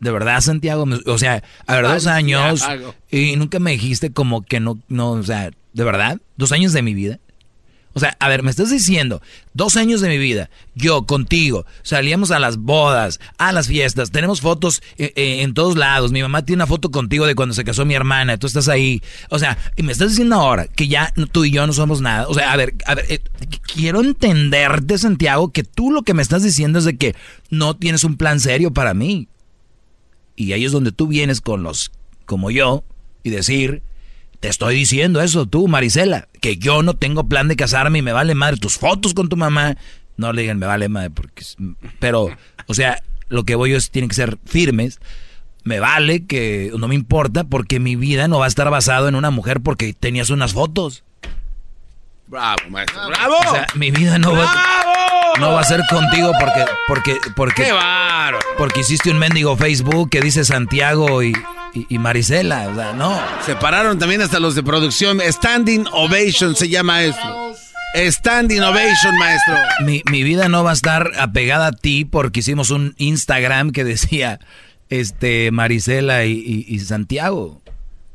De 0.00 0.10
verdad, 0.10 0.40
Santiago. 0.40 0.86
O 1.06 1.18
sea, 1.18 1.42
a 1.66 1.76
ver, 1.76 1.84
dos 1.86 2.06
años. 2.06 2.60
Santiago. 2.60 2.94
Y 3.10 3.36
nunca 3.36 3.58
me 3.58 3.72
dijiste 3.72 4.12
como 4.12 4.42
que 4.42 4.60
no, 4.60 4.78
no, 4.88 5.12
o 5.12 5.22
sea, 5.22 5.50
de 5.72 5.84
verdad, 5.84 6.20
dos 6.36 6.52
años 6.52 6.72
de 6.72 6.82
mi 6.82 6.94
vida. 6.94 7.18
O 7.94 8.00
sea, 8.00 8.16
a 8.20 8.28
ver, 8.28 8.44
me 8.44 8.50
estás 8.50 8.70
diciendo, 8.70 9.22
dos 9.54 9.76
años 9.76 10.00
de 10.00 10.08
mi 10.08 10.18
vida, 10.18 10.50
yo 10.76 11.04
contigo, 11.04 11.66
salíamos 11.82 12.30
a 12.30 12.38
las 12.38 12.58
bodas, 12.58 13.18
a 13.38 13.50
las 13.50 13.66
fiestas, 13.66 14.12
tenemos 14.12 14.40
fotos 14.40 14.82
eh, 14.98 15.12
eh, 15.16 15.42
en 15.42 15.52
todos 15.52 15.76
lados, 15.76 16.12
mi 16.12 16.22
mamá 16.22 16.44
tiene 16.44 16.58
una 16.58 16.68
foto 16.68 16.92
contigo 16.92 17.26
de 17.26 17.34
cuando 17.34 17.56
se 17.56 17.64
casó 17.64 17.84
mi 17.84 17.94
hermana, 17.94 18.36
tú 18.36 18.46
estás 18.46 18.68
ahí, 18.68 19.02
o 19.30 19.40
sea, 19.40 19.58
y 19.74 19.82
me 19.82 19.90
estás 19.90 20.10
diciendo 20.10 20.36
ahora 20.36 20.68
que 20.68 20.86
ya 20.86 21.12
tú 21.32 21.44
y 21.44 21.50
yo 21.50 21.66
no 21.66 21.72
somos 21.72 22.00
nada, 22.00 22.28
o 22.28 22.34
sea, 22.34 22.52
a 22.52 22.56
ver, 22.56 22.74
a 22.86 22.94
ver, 22.94 23.06
eh, 23.08 23.20
quiero 23.74 24.00
entenderte, 24.00 24.96
Santiago, 24.96 25.50
que 25.50 25.64
tú 25.64 25.90
lo 25.90 26.02
que 26.02 26.14
me 26.14 26.22
estás 26.22 26.44
diciendo 26.44 26.78
es 26.78 26.84
de 26.84 26.96
que 26.96 27.16
no 27.50 27.74
tienes 27.74 28.04
un 28.04 28.16
plan 28.16 28.38
serio 28.38 28.72
para 28.72 28.94
mí. 28.94 29.28
Y 30.38 30.52
ahí 30.52 30.64
es 30.64 30.70
donde 30.70 30.92
tú 30.92 31.08
vienes 31.08 31.40
con 31.40 31.64
los, 31.64 31.90
como 32.24 32.52
yo, 32.52 32.84
y 33.24 33.30
decir, 33.30 33.82
te 34.38 34.46
estoy 34.46 34.76
diciendo 34.76 35.20
eso 35.20 35.46
tú, 35.46 35.66
Marisela, 35.66 36.28
que 36.40 36.58
yo 36.58 36.84
no 36.84 36.94
tengo 36.94 37.28
plan 37.28 37.48
de 37.48 37.56
casarme 37.56 37.98
y 37.98 38.02
me 38.02 38.12
vale 38.12 38.36
madre 38.36 38.56
tus 38.56 38.78
fotos 38.78 39.14
con 39.14 39.28
tu 39.28 39.36
mamá. 39.36 39.76
No 40.16 40.32
le 40.32 40.42
digan 40.42 40.60
me 40.60 40.66
vale 40.66 40.88
madre 40.88 41.10
porque... 41.10 41.44
Pero, 41.98 42.30
o 42.68 42.74
sea, 42.74 43.02
lo 43.28 43.42
que 43.42 43.56
voy 43.56 43.72
yo 43.72 43.76
es, 43.76 43.90
tienen 43.90 44.08
que 44.08 44.14
ser 44.14 44.38
firmes. 44.44 45.00
Me 45.64 45.80
vale 45.80 46.24
que 46.24 46.70
no 46.78 46.86
me 46.86 46.94
importa 46.94 47.42
porque 47.42 47.80
mi 47.80 47.96
vida 47.96 48.28
no 48.28 48.38
va 48.38 48.44
a 48.44 48.48
estar 48.48 48.70
basado 48.70 49.08
en 49.08 49.16
una 49.16 49.32
mujer 49.32 49.60
porque 49.60 49.92
tenías 49.92 50.30
unas 50.30 50.52
fotos. 50.52 51.02
Bravo, 52.28 52.58
maestro. 52.70 53.06
¡Bravo! 53.08 53.36
O 53.48 53.52
sea, 53.54 53.66
mi 53.74 53.90
vida 53.90 54.18
no 54.18 54.32
va, 54.34 54.52
no 55.40 55.52
va 55.52 55.60
a 55.60 55.64
ser 55.64 55.80
contigo 55.88 56.32
porque, 56.38 56.64
porque, 56.86 57.16
porque, 57.34 57.62
¡Qué 57.64 57.72
porque 58.58 58.80
hiciste 58.80 59.10
un 59.10 59.18
mendigo 59.18 59.56
Facebook 59.56 60.10
que 60.10 60.20
dice 60.20 60.44
Santiago 60.44 61.22
y, 61.22 61.32
y, 61.74 61.86
y 61.88 61.98
Marisela. 61.98 62.68
O 62.68 62.74
sea, 62.74 62.92
no. 62.92 63.18
Se 63.46 63.56
pararon 63.56 63.98
también 63.98 64.20
hasta 64.20 64.40
los 64.40 64.54
de 64.54 64.62
producción. 64.62 65.20
Standing 65.26 65.86
Ovation 65.92 66.54
se 66.54 66.68
llama 66.68 67.02
eso. 67.02 67.54
Standing 67.94 68.60
Ovation, 68.62 69.16
maestro. 69.18 69.56
Mi, 69.86 70.02
mi 70.10 70.22
vida 70.22 70.48
no 70.50 70.62
va 70.64 70.70
a 70.70 70.74
estar 70.74 71.10
apegada 71.18 71.68
a 71.68 71.72
ti 71.72 72.04
porque 72.04 72.40
hicimos 72.40 72.68
un 72.70 72.94
Instagram 72.98 73.70
que 73.72 73.84
decía 73.84 74.38
este 74.90 75.50
Marisela 75.50 76.24
y, 76.26 76.32
y- 76.32 76.66
y 76.74 76.78
Santiago. 76.80 77.62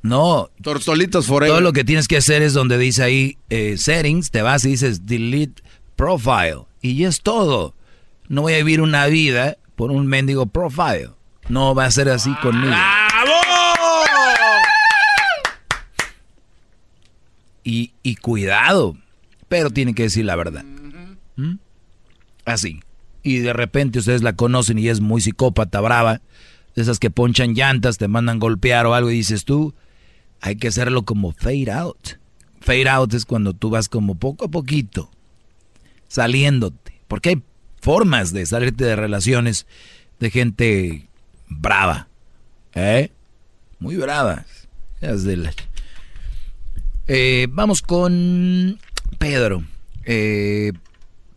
No. 0.04 0.50
Tortolitos 0.62 1.26
forever. 1.26 1.54
Todo 1.54 1.62
lo 1.62 1.74
que 1.74 1.84
tienes 1.84 2.08
que 2.08 2.18
hacer 2.18 2.42
es 2.42 2.54
donde 2.54 2.78
dice 2.78 3.04
ahí 3.04 3.38
eh, 3.50 3.78
settings, 3.78 4.30
te 4.30 4.42
vas 4.42 4.64
y 4.66 4.72
dices 4.72 5.08
delete 5.08 5.64
profile. 5.96 6.66
Y 6.82 7.06
es 7.06 7.22
todo. 7.22 7.74
No 8.28 8.42
voy 8.42 8.54
a 8.54 8.58
vivir 8.58 8.82
una 8.82 9.08
vida 9.08 9.58
por 9.76 9.92
un 9.92 10.06
mendigo 10.06 10.46
profile. 10.46 11.10
No 11.48 11.74
va 11.74 11.86
a 11.86 11.92
ser 11.92 12.10
así 12.10 12.34
conmigo. 12.42 12.76
Y, 17.64 17.94
y 18.04 18.16
cuidado, 18.18 18.98
pero 19.48 19.70
tiene 19.70 19.96
que 19.96 20.04
decir 20.04 20.26
la 20.26 20.36
verdad. 20.36 20.66
¿Mm? 21.38 21.56
Así. 22.44 22.82
Y 23.24 23.38
de 23.38 23.54
repente 23.54 24.00
ustedes 24.00 24.22
la 24.22 24.34
conocen 24.34 24.78
y 24.80 24.90
es 24.90 25.00
muy 25.00 25.22
psicópata, 25.22 25.80
brava. 25.80 26.22
De 26.76 26.82
esas 26.82 27.00
que 27.00 27.10
ponchan 27.10 27.54
llantas, 27.54 27.98
te 27.98 28.10
mandan 28.10 28.40
golpear 28.40 28.86
o 28.86 28.96
algo 28.96 29.12
y 29.12 29.16
dices 29.16 29.46
tú, 29.46 29.74
hay 30.46 30.58
que 30.58 30.68
hacerlo 30.68 31.04
como 31.04 31.32
fade 31.32 31.72
out. 31.72 32.10
Fade 32.60 32.90
out 32.90 33.14
es 33.14 33.26
cuando 33.26 33.54
tú 33.54 33.70
vas 33.70 33.88
como 33.88 34.16
poco 34.16 34.46
a 34.46 34.48
poquito, 34.50 35.10
saliéndote. 36.10 37.00
Porque 37.08 37.30
hay 37.30 37.44
formas 37.82 38.34
de 38.34 38.46
salirte 38.46 38.84
de 38.84 38.96
relaciones 38.98 39.66
de 40.20 40.30
gente 40.32 41.08
brava. 41.48 42.08
¿Eh? 42.76 43.10
Muy 43.80 43.96
la- 45.38 45.54
Eh, 47.08 47.48
vamos 47.50 47.82
con 47.82 48.80
Pedro. 49.20 49.64
Eh, 50.06 50.74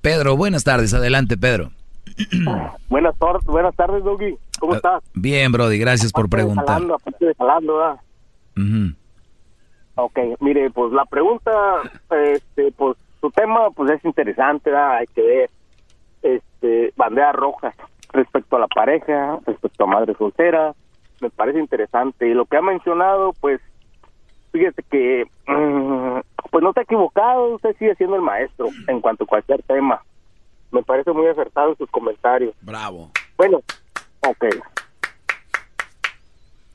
Pedro, 0.01 0.37
buenas 0.37 0.65
tardes. 0.65 0.95
Adelante, 0.95 1.37
Pedro. 1.37 1.71
Buenas, 2.89 3.15
buenas 3.45 3.75
tardes, 3.77 4.03
Doggy. 4.03 4.37
¿Cómo 4.59 4.73
Ah, 4.73 4.77
estás? 4.77 5.03
Bien, 5.15 5.53
Brody, 5.53 5.79
gracias 5.79 6.13
por 6.13 6.29
preguntar. 6.31 6.65
jalando, 6.67 6.95
aparte 6.95 7.27
de 7.27 7.35
jalando, 7.35 7.83
¿verdad? 8.57 8.69
Ujú. 8.69 8.97
Ok, 9.99 10.19
mire, 10.41 10.71
pues 10.71 10.93
la 10.93 11.05
pregunta, 11.07 11.53
este, 12.11 12.73
pues 12.73 12.97
su 13.21 13.31
tema, 13.31 13.71
pues 13.71 13.91
es 13.91 14.05
interesante, 14.05 14.71
¿verdad? 14.71 14.97
Hay 14.97 15.07
que 15.07 15.23
ver, 15.23 15.51
este, 16.23 16.93
banderas 16.97 17.35
rojas 17.35 17.75
respecto 18.13 18.57
a 18.57 18.61
la 18.61 18.69
pareja, 18.69 19.39
respecto 19.47 19.85
a 19.85 19.87
madre 19.87 20.15
soltera, 20.19 20.75
me 21.21 21.31
parece 21.31 21.59
interesante. 21.59 22.29
Y 22.29 22.35
lo 22.35 22.45
que 22.45 22.59
ha 22.59 22.63
mencionado, 22.63 23.33
pues, 23.41 23.61
fíjese 24.53 24.83
que, 24.91 25.25
mm, 25.47 26.21
pues 26.51 26.63
no 26.63 26.71
está 26.71 26.83
equivocado, 26.83 27.55
usted 27.55 27.75
sigue 27.79 27.95
siendo 27.97 28.17
el 28.17 28.23
maestro 28.23 28.69
en 28.89 29.01
cuanto 29.01 29.25
a 29.25 29.29
cualquier 29.29 29.63
tema. 29.63 30.03
Me 30.73 30.83
parece 30.83 31.13
muy 31.13 31.27
acertado 31.27 31.75
sus 31.77 31.91
comentarios. 31.91 32.55
Bravo. 32.61 33.11
Bueno, 33.37 33.63
ok. 34.27 34.45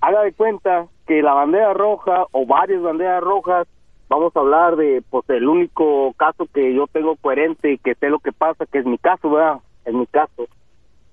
Haga 0.01 0.23
de 0.23 0.33
cuenta 0.33 0.87
que 1.05 1.21
la 1.21 1.33
bandera 1.33 1.73
roja 1.73 2.25
o 2.31 2.45
varias 2.47 2.81
banderas 2.81 3.21
rojas, 3.21 3.67
vamos 4.09 4.35
a 4.35 4.39
hablar 4.39 4.75
de, 4.75 5.03
pues, 5.09 5.29
el 5.29 5.47
único 5.47 6.13
caso 6.17 6.47
que 6.51 6.73
yo 6.73 6.87
tengo 6.87 7.15
coherente 7.17 7.73
y 7.73 7.77
que 7.77 7.93
sé 7.95 8.09
lo 8.09 8.19
que 8.19 8.31
pasa, 8.31 8.65
que 8.65 8.79
es 8.79 8.85
mi 8.85 8.97
caso, 8.97 9.29
¿verdad? 9.29 9.59
Es 9.85 9.93
mi 9.93 10.07
caso. 10.07 10.47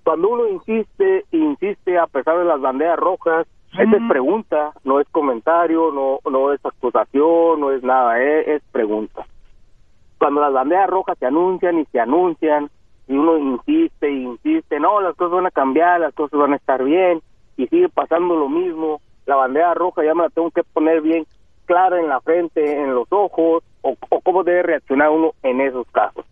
Cuando 0.05 0.31
uno 0.31 0.49
insiste 0.49 1.27
e 1.31 1.37
insiste 1.37 1.99
a 1.99 2.07
pesar 2.07 2.39
de 2.39 2.47
las 2.47 2.61
banderas 2.61 2.99
rojas, 2.99 3.47
esa 3.73 3.97
es 3.97 4.09
pregunta, 4.09 4.73
no 4.85 5.01
es 5.01 5.09
comentario, 5.11 5.93
no, 5.93 6.21
no 6.31 6.55
es 6.55 6.65
acusación, 6.65 7.61
no 7.61 7.71
es 7.71 7.83
nada, 7.83 8.19
es, 8.19 8.49
es 8.49 8.63
pregunta. 8.73 9.27
Cuando 10.19 10.41
las 10.41 10.53
banderas 10.53 10.89
rojas 10.89 11.19
se 11.19 11.27
anuncian 11.27 11.79
y 11.79 11.85
se 11.87 12.01
anuncian, 12.01 12.71
y 13.07 13.17
uno 13.17 13.37
insiste 13.37 14.07
e 14.09 14.13
insiste, 14.13 14.81
no, 14.81 15.01
las 15.03 15.15
cosas 15.15 15.35
van 15.35 15.47
a 15.47 15.51
cambiar, 15.51 16.01
las 16.01 16.15
cosas 16.15 16.41
van 16.41 16.55
a 16.55 16.57
estar 16.57 16.83
bien, 16.83 17.21
y 17.59 17.67
sigue 17.67 17.89
pasando 17.91 18.35
lo 18.37 18.49
mismo, 18.49 19.03
la 19.27 19.37
bandera 19.37 19.75
roja 19.75 20.03
ya 20.03 20.15
me 20.15 20.23
la 20.23 20.31
tengo 20.31 20.51
que 20.51 20.63
poner 20.65 21.03
bien 21.03 21.27
clara 21.67 22.01
en 22.01 22.09
la 22.09 22.21
frente, 22.23 22.81
en 22.81 22.95
los 22.95 23.07
ojos, 23.11 23.63
o, 23.83 23.95
o 24.09 24.21
cómo 24.23 24.43
debe 24.45 24.63
reaccionar 24.63 25.11
uno 25.11 25.33
en 25.43 25.61
esos 25.61 25.87
casos. 25.93 26.25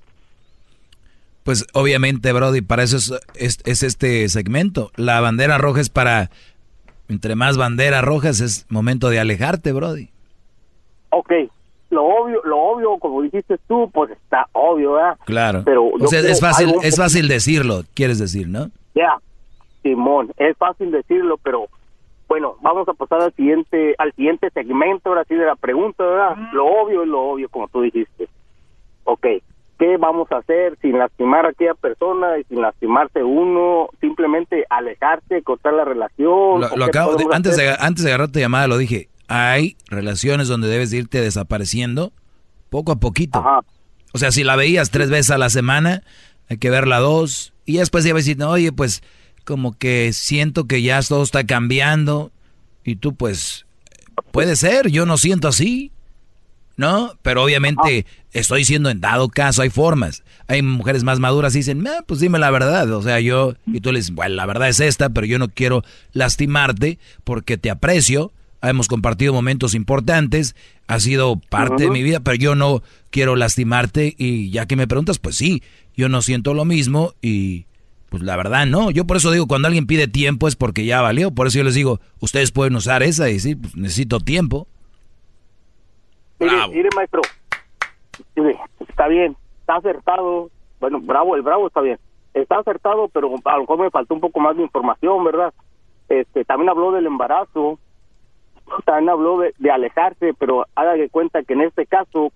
Pues 1.43 1.65
obviamente, 1.75 2.33
Brody, 2.33 2.61
para 2.61 2.83
eso 2.83 2.97
es, 2.97 3.13
es- 3.35 3.59
es 3.65 3.83
este 3.83 4.29
segmento. 4.29 4.91
La 4.97 5.21
bandera 5.21 5.59
roja 5.59 5.81
es 5.81 5.91
para, 5.91 6.31
entre 7.09 7.37
más 7.37 7.57
banderas 7.57 8.05
rojas 8.05 8.41
es 8.41 8.67
momento 8.69 9.11
de 9.11 9.21
alejarte, 9.21 9.73
Brody. 9.73 10.09
Ok, 11.11 11.33
lo 11.91 12.05
obvio, 12.05 12.41
lo 12.45 12.59
obvio, 12.59 12.99
como 12.99 13.23
dijiste 13.23 13.59
tú, 13.69 13.89
pues 13.93 14.11
está 14.11 14.49
obvio, 14.53 14.95
¿verdad? 14.95 15.17
Claro. 15.25 15.63
Pero 15.65 15.87
o 15.87 16.07
sea, 16.09 16.21
es 16.21 16.41
fácil, 16.41 16.69
algo 16.71 16.83
es 16.83 16.97
fácil 16.97 17.29
decirlo, 17.29 17.83
quieres 17.95 18.19
decir, 18.19 18.49
¿no? 18.49 18.71
Ya, 18.95 19.17
Simón, 19.91 20.33
es 20.37 20.57
fácil 20.57 20.91
decirlo, 20.91 21.39
pero 21.43 21.69
bueno, 22.29 22.57
vamos 22.61 22.89
a 22.89 22.95
pasar 22.95 23.21
al 23.21 23.33
siguiente, 23.35 23.95
al 23.99 24.13
siguiente 24.15 24.51
segmento 24.51 25.09
ahora 25.11 25.25
sí 25.29 25.35
de 25.37 25.45
la 25.47 25.55
pregunta, 25.57 26.03
¿verdad? 26.05 26.37
Lo 26.53 26.67
obvio 26.67 27.03
es 27.03 27.09
lo 27.09 27.21
obvio, 27.23 27.49
como 27.49 27.69
tú 27.69 27.83
dijiste. 27.83 28.29
Ok, 29.05 29.27
¿qué 29.79 29.97
vamos 29.97 30.31
a 30.33 30.39
hacer 30.39 30.77
sin 30.83 30.99
lastimar 30.99 31.47
a 31.47 31.51
aquella 31.51 31.75
persona 31.75 32.39
y 32.39 32.45
sin 32.45 32.61
lastimarse 32.61 33.23
uno? 33.23 33.89
Simplemente 34.01 34.65
alejarse, 34.69 35.43
cortar 35.43 35.75
la 35.75 35.85
relación. 35.85 36.61
Lo, 36.63 36.67
¿O 36.67 36.77
lo 36.77 36.85
qué 36.87 36.91
acabo 36.91 37.15
de- 37.15 37.27
antes, 37.33 37.57
de, 37.57 37.77
antes 37.79 38.03
de 38.03 38.11
agarrar 38.11 38.33
tu 38.33 38.41
llamada 38.41 38.67
lo 38.67 38.79
dije. 38.79 39.09
Hay 39.29 39.77
relaciones 39.89 40.49
donde 40.49 40.67
debes 40.69 40.91
de 40.91 40.99
irte 40.99 41.21
desapareciendo 41.21 42.13
poco 42.71 42.91
a 42.93 42.97
poquito. 42.97 43.45
O 44.13 44.19
sea, 44.19 44.33
si 44.33 44.43
la 44.43 44.57
veías 44.57 44.91
tres 44.91 45.11
veces 45.11 45.31
a 45.31 45.39
la 45.39 45.51
semana, 45.51 46.03
hay 46.49 46.59
que 46.59 46.71
verla 46.71 46.99
dos. 46.99 47.53
Y 47.65 47.77
después 47.79 48.05
ya 48.05 48.13
vas 48.15 48.25
diciendo, 48.25 48.49
oye, 48.51 48.73
pues 48.73 49.03
como 49.47 49.79
que 49.79 50.13
siento 50.13 50.67
que 50.67 50.83
ya 50.83 51.01
todo 51.01 51.23
está 51.23 51.45
cambiando. 51.45 52.33
Y 52.85 52.97
tú, 52.97 53.15
pues, 53.15 53.65
puede 54.33 54.57
ser, 54.57 54.91
yo 54.91 55.07
no 55.07 55.17
siento 55.17 55.49
así. 55.49 55.93
¿No? 56.77 57.15
Pero 57.23 57.43
obviamente 57.43 58.05
estoy 58.33 58.59
diciendo 58.59 58.91
en 58.91 59.01
dado 59.01 59.31
caso, 59.31 59.63
hay 59.63 59.71
formas. 59.71 60.25
Hay 60.47 60.61
mujeres 60.61 61.05
más 61.05 61.19
maduras 61.19 61.55
y 61.55 61.61
dicen, 61.61 61.87
"Ah, 61.87 62.05
pues 62.07 62.21
dime 62.21 62.39
la 62.39 62.51
verdad. 62.51 62.93
O 62.93 63.01
sea, 63.01 63.19
yo, 63.19 63.55
y 63.67 63.81
tú 63.81 63.93
le 63.93 64.01
dices, 64.01 64.15
bueno, 64.15 64.35
la 64.35 64.45
verdad 64.45 64.69
es 64.69 64.81
esta, 64.81 65.09
pero 65.09 65.27
yo 65.27 65.39
no 65.39 65.49
quiero 65.49 65.85
lastimarte 66.13 66.99
porque 67.25 67.57
te 67.57 67.71
aprecio. 67.71 68.31
Hemos 68.61 68.89
compartido 68.89 69.33
momentos 69.33 69.75
importantes, 69.75 70.55
ha 70.87 71.01
sido 71.01 71.41
parte 71.49 71.85
de 71.85 71.91
mi 71.91 72.03
vida, 72.03 72.21
pero 72.21 72.37
yo 72.37 72.55
no 72.55 72.83
quiero 73.09 73.37
lastimarte. 73.37 74.15
Y 74.19 74.51
ya 74.51 74.67
que 74.67 74.77
me 74.77 74.87
preguntas, 74.87 75.19
pues 75.19 75.37
sí, 75.37 75.63
yo 75.97 76.11
no 76.11 76.21
siento 76.21 76.53
lo 76.53 76.67
mismo 76.67 77.15
y 77.23 77.65
pues 78.09 78.23
la 78.23 78.37
verdad 78.37 78.67
no. 78.67 78.91
Yo 78.91 79.07
por 79.07 79.17
eso 79.17 79.31
digo, 79.31 79.47
cuando 79.47 79.69
alguien 79.69 79.87
pide 79.87 80.09
tiempo 80.09 80.49
es 80.49 80.57
porque 80.57 80.85
ya 80.85 81.01
valió. 81.03 81.31
Por 81.31 81.47
eso 81.47 81.59
yo 81.59 81.65
les 81.65 81.75
digo, 81.75 81.99
ustedes 82.21 82.53
pueden 82.53 82.77
usar 82.77 83.03
esa 83.03 83.29
y 83.29 83.35
decir, 83.35 83.59
pues 83.61 83.77
necesito 83.77 84.21
tiempo. 84.21 84.67
Mire, 86.39 86.69
mire, 86.69 86.89
maestro, 86.95 87.23
mire, 88.35 88.59
está 88.87 89.09
bien, 89.09 89.37
está 89.61 89.77
acertado. 89.77 90.51
Bueno, 90.81 91.01
bravo, 91.01 91.35
el 91.35 91.43
bravo 91.43 91.67
está 91.67 91.81
bien. 91.81 91.99
Está 92.35 92.59
acertado, 92.59 93.09
pero 93.09 93.35
a 93.45 93.55
lo 93.55 93.61
mejor 93.61 93.79
me 93.79 93.91
faltó 93.91 94.15
un 94.15 94.21
poco 94.21 94.41
más 94.41 94.57
de 94.57 94.63
información, 94.63 95.25
¿verdad? 95.25 95.55
Este, 96.09 96.45
también 96.45 96.69
habló 96.69 96.93
del 96.93 97.07
embarazo, 97.07 97.79
también 98.85 99.09
habló 99.09 99.39
de, 99.39 99.55
de 99.59 99.71
alejarse, 99.71 100.35
pero 100.39 100.67
haga 100.75 100.93
de 100.93 101.09
cuenta 101.09 101.43
que 101.43 101.55
en 101.55 101.63
este 101.63 101.87
caso, 101.87 102.33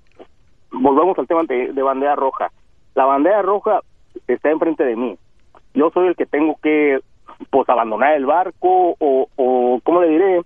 volvemos 0.73 1.19
al 1.19 1.27
tema 1.27 1.43
de, 1.45 1.73
de 1.75 1.83
bandera 1.83 2.17
roja. 2.17 2.51
La 2.95 3.05
bandera 3.05 3.43
roja 3.43 3.81
está 4.27 4.51
enfrente 4.51 4.85
de 4.85 4.97
mí. 4.97 5.19
Yo 5.75 5.91
soy 5.93 6.09
el 6.09 6.17
que 6.17 6.27
tengo 6.27 6.59
que, 6.63 7.01
pues, 7.51 7.69
abandonar 7.69 8.15
el 8.15 8.27
barco 8.27 8.97
o, 8.99 9.29
o 9.37 9.81
¿cómo 9.85 10.03
le 10.03 10.09
diré? 10.09 10.39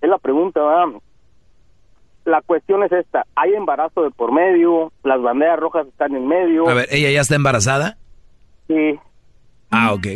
Es 0.00 0.08
la 0.08 0.18
pregunta, 0.18 0.60
¿verdad? 0.60 1.00
la 2.24 2.40
cuestión 2.40 2.84
es 2.84 2.92
esta, 2.92 3.26
hay 3.34 3.52
embarazo 3.54 4.04
de 4.04 4.10
por 4.12 4.30
medio, 4.30 4.92
las 5.02 5.20
banderas 5.20 5.58
rojas 5.58 5.88
están 5.88 6.14
en 6.14 6.28
medio. 6.28 6.68
A 6.68 6.74
ver, 6.74 6.86
¿ella 6.92 7.10
ya 7.10 7.20
está 7.20 7.34
embarazada? 7.34 7.96
Sí, 8.68 8.96
Ah, 9.72 9.92
ok. 9.92 10.06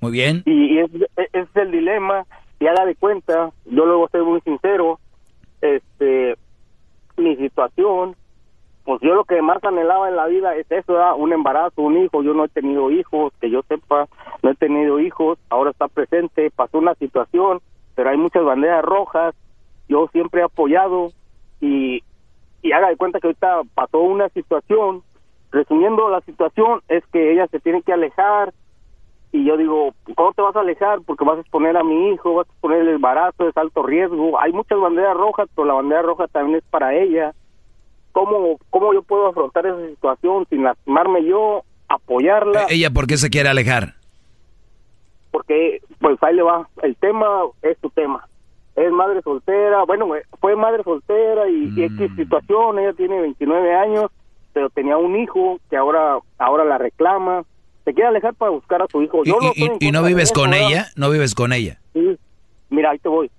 Muy 0.00 0.12
bien. 0.12 0.42
y, 0.46 0.74
y 0.74 0.78
es, 0.78 0.90
es- 1.16 1.28
es 1.34 1.48
el 1.56 1.70
dilema, 1.70 2.24
y 2.60 2.66
haga 2.66 2.86
de 2.86 2.94
cuenta, 2.94 3.50
yo 3.66 3.84
luego 3.84 4.08
soy 4.10 4.22
muy 4.24 4.40
sincero, 4.40 4.98
este, 5.60 6.36
mi 7.18 7.36
situación, 7.36 8.16
pues 8.84 9.00
yo 9.00 9.14
lo 9.14 9.24
que 9.24 9.40
más 9.42 9.62
anhelaba 9.62 10.08
en 10.08 10.16
la 10.16 10.26
vida 10.26 10.56
es 10.56 10.70
eso, 10.70 10.94
un 11.16 11.32
embarazo, 11.32 11.82
un 11.82 11.98
hijo, 11.98 12.22
yo 12.22 12.34
no 12.34 12.44
he 12.44 12.48
tenido 12.48 12.90
hijos, 12.90 13.32
que 13.40 13.50
yo 13.50 13.62
sepa, 13.68 14.08
no 14.42 14.50
he 14.50 14.54
tenido 14.54 14.98
hijos, 14.98 15.38
ahora 15.50 15.70
está 15.70 15.88
presente, 15.88 16.50
pasó 16.50 16.78
una 16.78 16.94
situación, 16.96 17.60
pero 17.94 18.10
hay 18.10 18.16
muchas 18.16 18.44
banderas 18.44 18.84
rojas, 18.84 19.34
yo 19.88 20.08
siempre 20.12 20.40
he 20.40 20.44
apoyado 20.44 21.12
y, 21.60 22.02
y 22.62 22.72
haga 22.72 22.88
de 22.88 22.96
cuenta 22.96 23.20
que 23.20 23.28
ahorita 23.28 23.62
pasó 23.74 24.00
una 24.00 24.28
situación, 24.30 25.02
resumiendo 25.52 26.08
la 26.08 26.20
situación 26.22 26.80
es 26.88 27.04
que 27.12 27.32
ella 27.32 27.46
se 27.48 27.60
tiene 27.60 27.82
que 27.82 27.92
alejar 27.92 28.52
y 29.32 29.44
yo 29.44 29.56
digo, 29.56 29.94
¿cómo 30.14 30.32
te 30.34 30.42
vas 30.42 30.54
a 30.56 30.60
alejar? 30.60 31.00
Porque 31.06 31.24
vas 31.24 31.38
a 31.38 31.40
exponer 31.40 31.76
a 31.76 31.84
mi 31.84 32.10
hijo, 32.10 32.34
vas 32.34 32.48
a 32.48 32.52
exponer 32.52 32.80
el 32.82 32.88
embarazo, 32.88 33.48
es 33.48 33.56
alto 33.56 33.82
riesgo, 33.82 34.38
hay 34.38 34.52
muchas 34.52 34.78
banderas 34.78 35.16
rojas, 35.16 35.48
pero 35.54 35.66
la 35.66 35.74
bandera 35.74 36.02
roja 36.02 36.26
también 36.28 36.58
es 36.58 36.64
para 36.64 36.94
ella. 36.94 37.32
¿Cómo, 38.12 38.58
cómo 38.70 38.92
yo 38.94 39.02
puedo 39.02 39.26
afrontar 39.28 39.66
esa 39.66 39.86
situación 39.88 40.46
sin 40.50 40.62
lastimarme 40.64 41.24
yo, 41.24 41.62
apoyarla? 41.88 42.66
¿Ella 42.68 42.90
por 42.90 43.06
qué 43.06 43.16
se 43.16 43.30
quiere 43.30 43.48
alejar? 43.48 43.94
porque 45.30 45.80
pues 45.98 46.18
ahí 46.22 46.34
le 46.36 46.42
va, 46.42 46.68
el 46.82 46.94
tema 46.96 47.26
es 47.62 47.78
su 47.80 47.88
tema. 47.90 48.28
Es 48.76 48.90
madre 48.92 49.22
soltera, 49.22 49.82
bueno, 49.84 50.14
eh, 50.14 50.22
fue 50.40 50.54
madre 50.56 50.82
soltera 50.82 51.48
y, 51.48 51.72
y 51.74 51.84
X 51.84 52.10
situación, 52.16 52.78
ella 52.78 52.92
tiene 52.92 53.18
29 53.20 53.74
años, 53.74 54.10
pero 54.52 54.68
tenía 54.70 54.98
un 54.98 55.16
hijo 55.16 55.58
que 55.70 55.76
ahora 55.76 56.18
ahora 56.38 56.64
la 56.64 56.76
reclama, 56.78 57.44
se 57.84 57.94
quiere 57.94 58.08
alejar 58.08 58.34
para 58.34 58.50
buscar 58.50 58.82
a 58.82 58.86
su 58.88 59.02
hijo. 59.02 59.22
¿Y, 59.24 59.28
Yo 59.28 59.38
y- 59.54 59.64
y- 59.80 59.88
y 59.88 59.90
no 59.90 60.02
vives 60.02 60.32
con 60.32 60.52
ella? 60.52 60.88
¿No 60.96 61.08
vives 61.10 61.34
con 61.34 61.52
ella? 61.54 61.78
Sí. 61.94 62.16
Mira, 62.68 62.90
ahí 62.90 62.98
te 62.98 63.08
voy. 63.08 63.30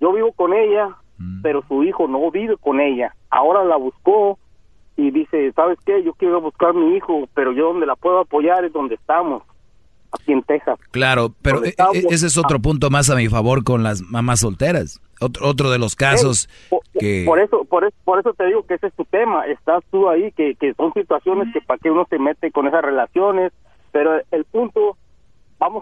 Yo 0.00 0.12
vivo 0.12 0.32
con 0.32 0.52
ella, 0.54 0.96
pero 1.42 1.62
su 1.68 1.82
hijo 1.84 2.08
no 2.08 2.30
vive 2.30 2.56
con 2.56 2.80
ella. 2.80 3.14
Ahora 3.30 3.64
la 3.64 3.76
buscó 3.76 4.38
y 4.96 5.10
dice, 5.10 5.52
¿sabes 5.52 5.78
qué? 5.84 6.02
Yo 6.02 6.12
quiero 6.14 6.40
buscar 6.40 6.70
a 6.70 6.72
mi 6.74 6.96
hijo, 6.96 7.28
pero 7.34 7.52
yo 7.52 7.68
donde 7.72 7.86
la 7.86 7.96
puedo 7.96 8.20
apoyar 8.20 8.64
es 8.64 8.72
donde 8.72 8.94
estamos, 8.96 9.42
aquí 10.12 10.32
en 10.32 10.42
Texas. 10.42 10.78
Claro, 10.90 11.32
pero 11.42 11.64
e- 11.64 11.70
e- 11.70 12.06
ese 12.10 12.26
es 12.26 12.36
otro 12.36 12.60
punto 12.60 12.90
más 12.90 13.08
a 13.10 13.16
mi 13.16 13.28
favor 13.28 13.64
con 13.64 13.82
las 13.82 14.02
mamás 14.02 14.40
solteras. 14.40 15.00
Otro, 15.20 15.46
otro 15.46 15.70
de 15.70 15.78
los 15.78 15.94
casos 15.94 16.48
que... 16.98 17.22
Por 17.24 17.38
eso, 17.38 17.64
por 17.64 17.84
eso, 17.84 17.96
por 18.04 18.18
eso 18.18 18.34
te 18.34 18.44
digo 18.46 18.66
que 18.66 18.74
ese 18.74 18.88
es 18.88 18.94
tu 18.94 19.04
tema. 19.04 19.46
Estás 19.46 19.84
tú 19.90 20.08
ahí, 20.08 20.32
que, 20.32 20.56
que 20.56 20.74
son 20.74 20.92
situaciones 20.94 21.52
que 21.52 21.60
para 21.60 21.78
que 21.78 21.90
uno 21.90 22.06
se 22.10 22.18
mete 22.18 22.50
con 22.50 22.66
esas 22.66 22.82
relaciones. 22.82 23.52
Pero 23.92 24.20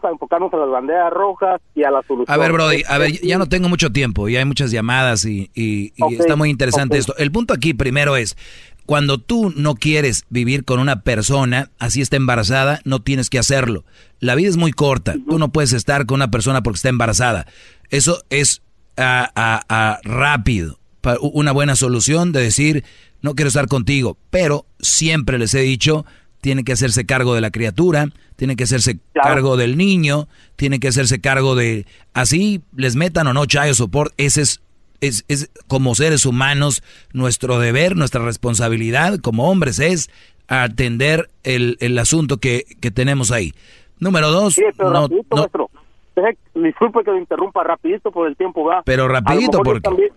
vamos 0.01 0.05
a 0.05 0.13
enfocarnos 0.13 0.53
a 0.53 0.57
las 0.57 0.71
banderas 0.71 1.13
rojas 1.13 1.61
y 1.75 1.83
a 1.85 1.91
la 1.91 2.03
solución. 2.07 2.33
A 2.35 2.37
ver, 2.37 2.53
Brody, 2.53 2.83
a 2.89 2.99
ver, 2.99 3.13
ya 3.21 3.39
no 3.39 3.47
tengo 3.47 3.69
mucho 3.69 3.91
tiempo 3.91 4.29
y 4.29 4.37
hay 4.37 4.45
muchas 4.45 4.71
llamadas 4.71 5.25
y, 5.25 5.51
y- 5.55 5.93
y 5.97 6.15
está 6.19 6.37
muy 6.37 6.51
interesante 6.51 6.99
esto. 6.99 7.15
El 7.19 7.31
punto 7.33 7.55
aquí 7.55 7.75
primero 7.75 8.17
es, 8.17 8.37
cuando 8.87 9.19
tú 9.19 9.53
no 9.55 9.75
quieres 9.75 10.25
vivir 10.31 10.65
con 10.65 10.81
una 10.81 11.03
persona, 11.03 11.71
así 11.79 12.01
está 12.01 12.17
embarazada, 12.17 12.81
no 12.85 13.01
tienes 13.01 13.31
que 13.31 13.39
hacerlo. 13.39 13.85
La 14.19 14.35
vida 14.35 14.49
es 14.49 14.57
muy 14.57 14.73
corta, 14.73 15.15
tú 15.29 15.39
no 15.39 15.51
puedes 15.51 15.73
estar 15.73 16.07
con 16.07 16.17
una 16.17 16.31
persona 16.31 16.63
porque 16.63 16.77
está 16.77 16.89
embarazada. 16.89 17.47
Eso 17.91 18.23
es 18.31 18.63
ah, 18.97 19.31
ah, 19.37 19.63
ah, 19.69 19.99
rápido, 20.03 20.79
una 21.21 21.53
buena 21.53 21.77
solución 21.77 22.33
de 22.33 22.43
decir, 22.43 22.85
no 23.23 23.35
quiero 23.35 23.49
estar 23.49 23.67
contigo, 23.69 24.17
pero 24.31 24.67
siempre 24.81 25.39
les 25.39 25.55
he 25.55 25.61
dicho, 25.61 26.05
tiene 26.41 26.65
que 26.65 26.73
hacerse 26.73 27.05
cargo 27.07 27.35
de 27.35 27.41
la 27.41 27.51
criatura, 27.51 28.07
tiene 28.37 28.57
que 28.57 28.65
hacerse 28.65 28.99
cargo 29.13 29.57
del 29.57 29.77
niño, 29.77 30.27
tiene 30.57 30.81
que 30.81 30.89
hacerse 30.89 31.21
cargo 31.21 31.55
de, 31.55 31.87
así 32.15 32.63
les 32.77 32.97
metan 32.97 33.27
o 33.27 33.33
no 33.35 33.45
child 33.47 33.75
support, 33.75 34.13
ese 34.17 34.43
es, 34.43 34.63
es, 35.01 35.25
es 35.29 35.51
como 35.69 35.95
seres 35.95 36.25
humanos, 36.27 36.83
nuestro 37.13 37.59
deber, 37.59 37.97
nuestra 37.97 38.25
responsabilidad 38.25 39.19
como 39.21 39.51
hombres 39.51 39.79
es 39.79 40.11
atender 40.49 41.31
el, 41.45 41.77
el 41.81 41.99
asunto 41.99 42.39
que, 42.39 42.65
que 42.81 42.91
tenemos 42.91 43.31
ahí. 43.31 43.53
Número 43.99 44.31
dos, 44.31 44.55
Sí, 44.55 44.63
pero 44.77 44.91
no, 44.91 45.03
rapidito, 45.03 45.27
no- 45.37 45.43
maestro. 45.43 45.71
Deje- 46.17 46.39
disculpe 46.55 47.05
que 47.05 47.11
lo 47.13 47.19
interrumpa 47.19 47.63
rapidito 47.63 48.11
por 48.11 48.27
el 48.27 48.37
tiempo, 48.37 48.65
va. 48.65 48.83
Pero 48.85 49.07
rapidito, 49.09 49.63
porque- 49.63 50.11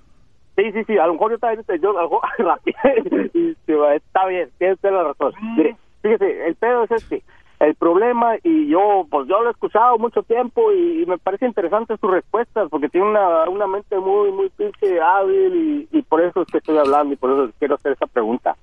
Sí, 0.56 0.64
sí, 0.72 0.84
sí, 0.86 0.98
a 0.98 1.08
lo 1.08 1.14
mejor 1.14 1.32
yo 1.32 1.40
también, 1.40 1.66
yo, 1.82 1.98
a 1.98 2.04
lo 2.04 2.10
mejor- 2.10 2.22
está 3.96 4.28
bien, 4.28 4.50
tiene 4.58 4.74
usted 4.74 4.92
la 4.92 5.04
razón. 5.04 5.34
Mire, 5.58 5.76
fíjese, 6.04 6.46
el 6.46 6.54
pedo 6.54 6.84
es 6.84 6.92
este, 6.92 7.24
el 7.60 7.74
problema, 7.74 8.36
y 8.44 8.68
yo, 8.68 9.08
pues 9.10 9.28
yo 9.28 9.42
lo 9.42 9.48
he 9.48 9.52
escuchado 9.52 9.98
mucho 9.98 10.22
tiempo, 10.22 10.72
y, 10.72 11.02
y 11.02 11.06
me 11.08 11.18
parece 11.18 11.48
interesante 11.48 11.98
sus 11.98 12.12
respuestas, 12.12 12.70
porque 12.70 12.90
tiene 12.90 13.08
una, 13.08 13.50
una 13.50 13.66
mente 13.66 13.98
muy, 13.98 14.32
muy 14.32 14.50
pinche 14.50 15.02
hábil, 15.02 15.88
y, 15.92 15.98
y 15.98 16.02
por 16.04 16.22
eso 16.22 16.44
es 16.44 16.48
que 16.52 16.60
estoy 16.60 16.78
hablando, 16.78 17.14
y 17.14 17.18
por 17.18 17.32
eso 17.32 17.52
quiero 17.58 17.74
hacer 17.74 17.94
esa 17.94 18.06
pregunta. 18.06 18.56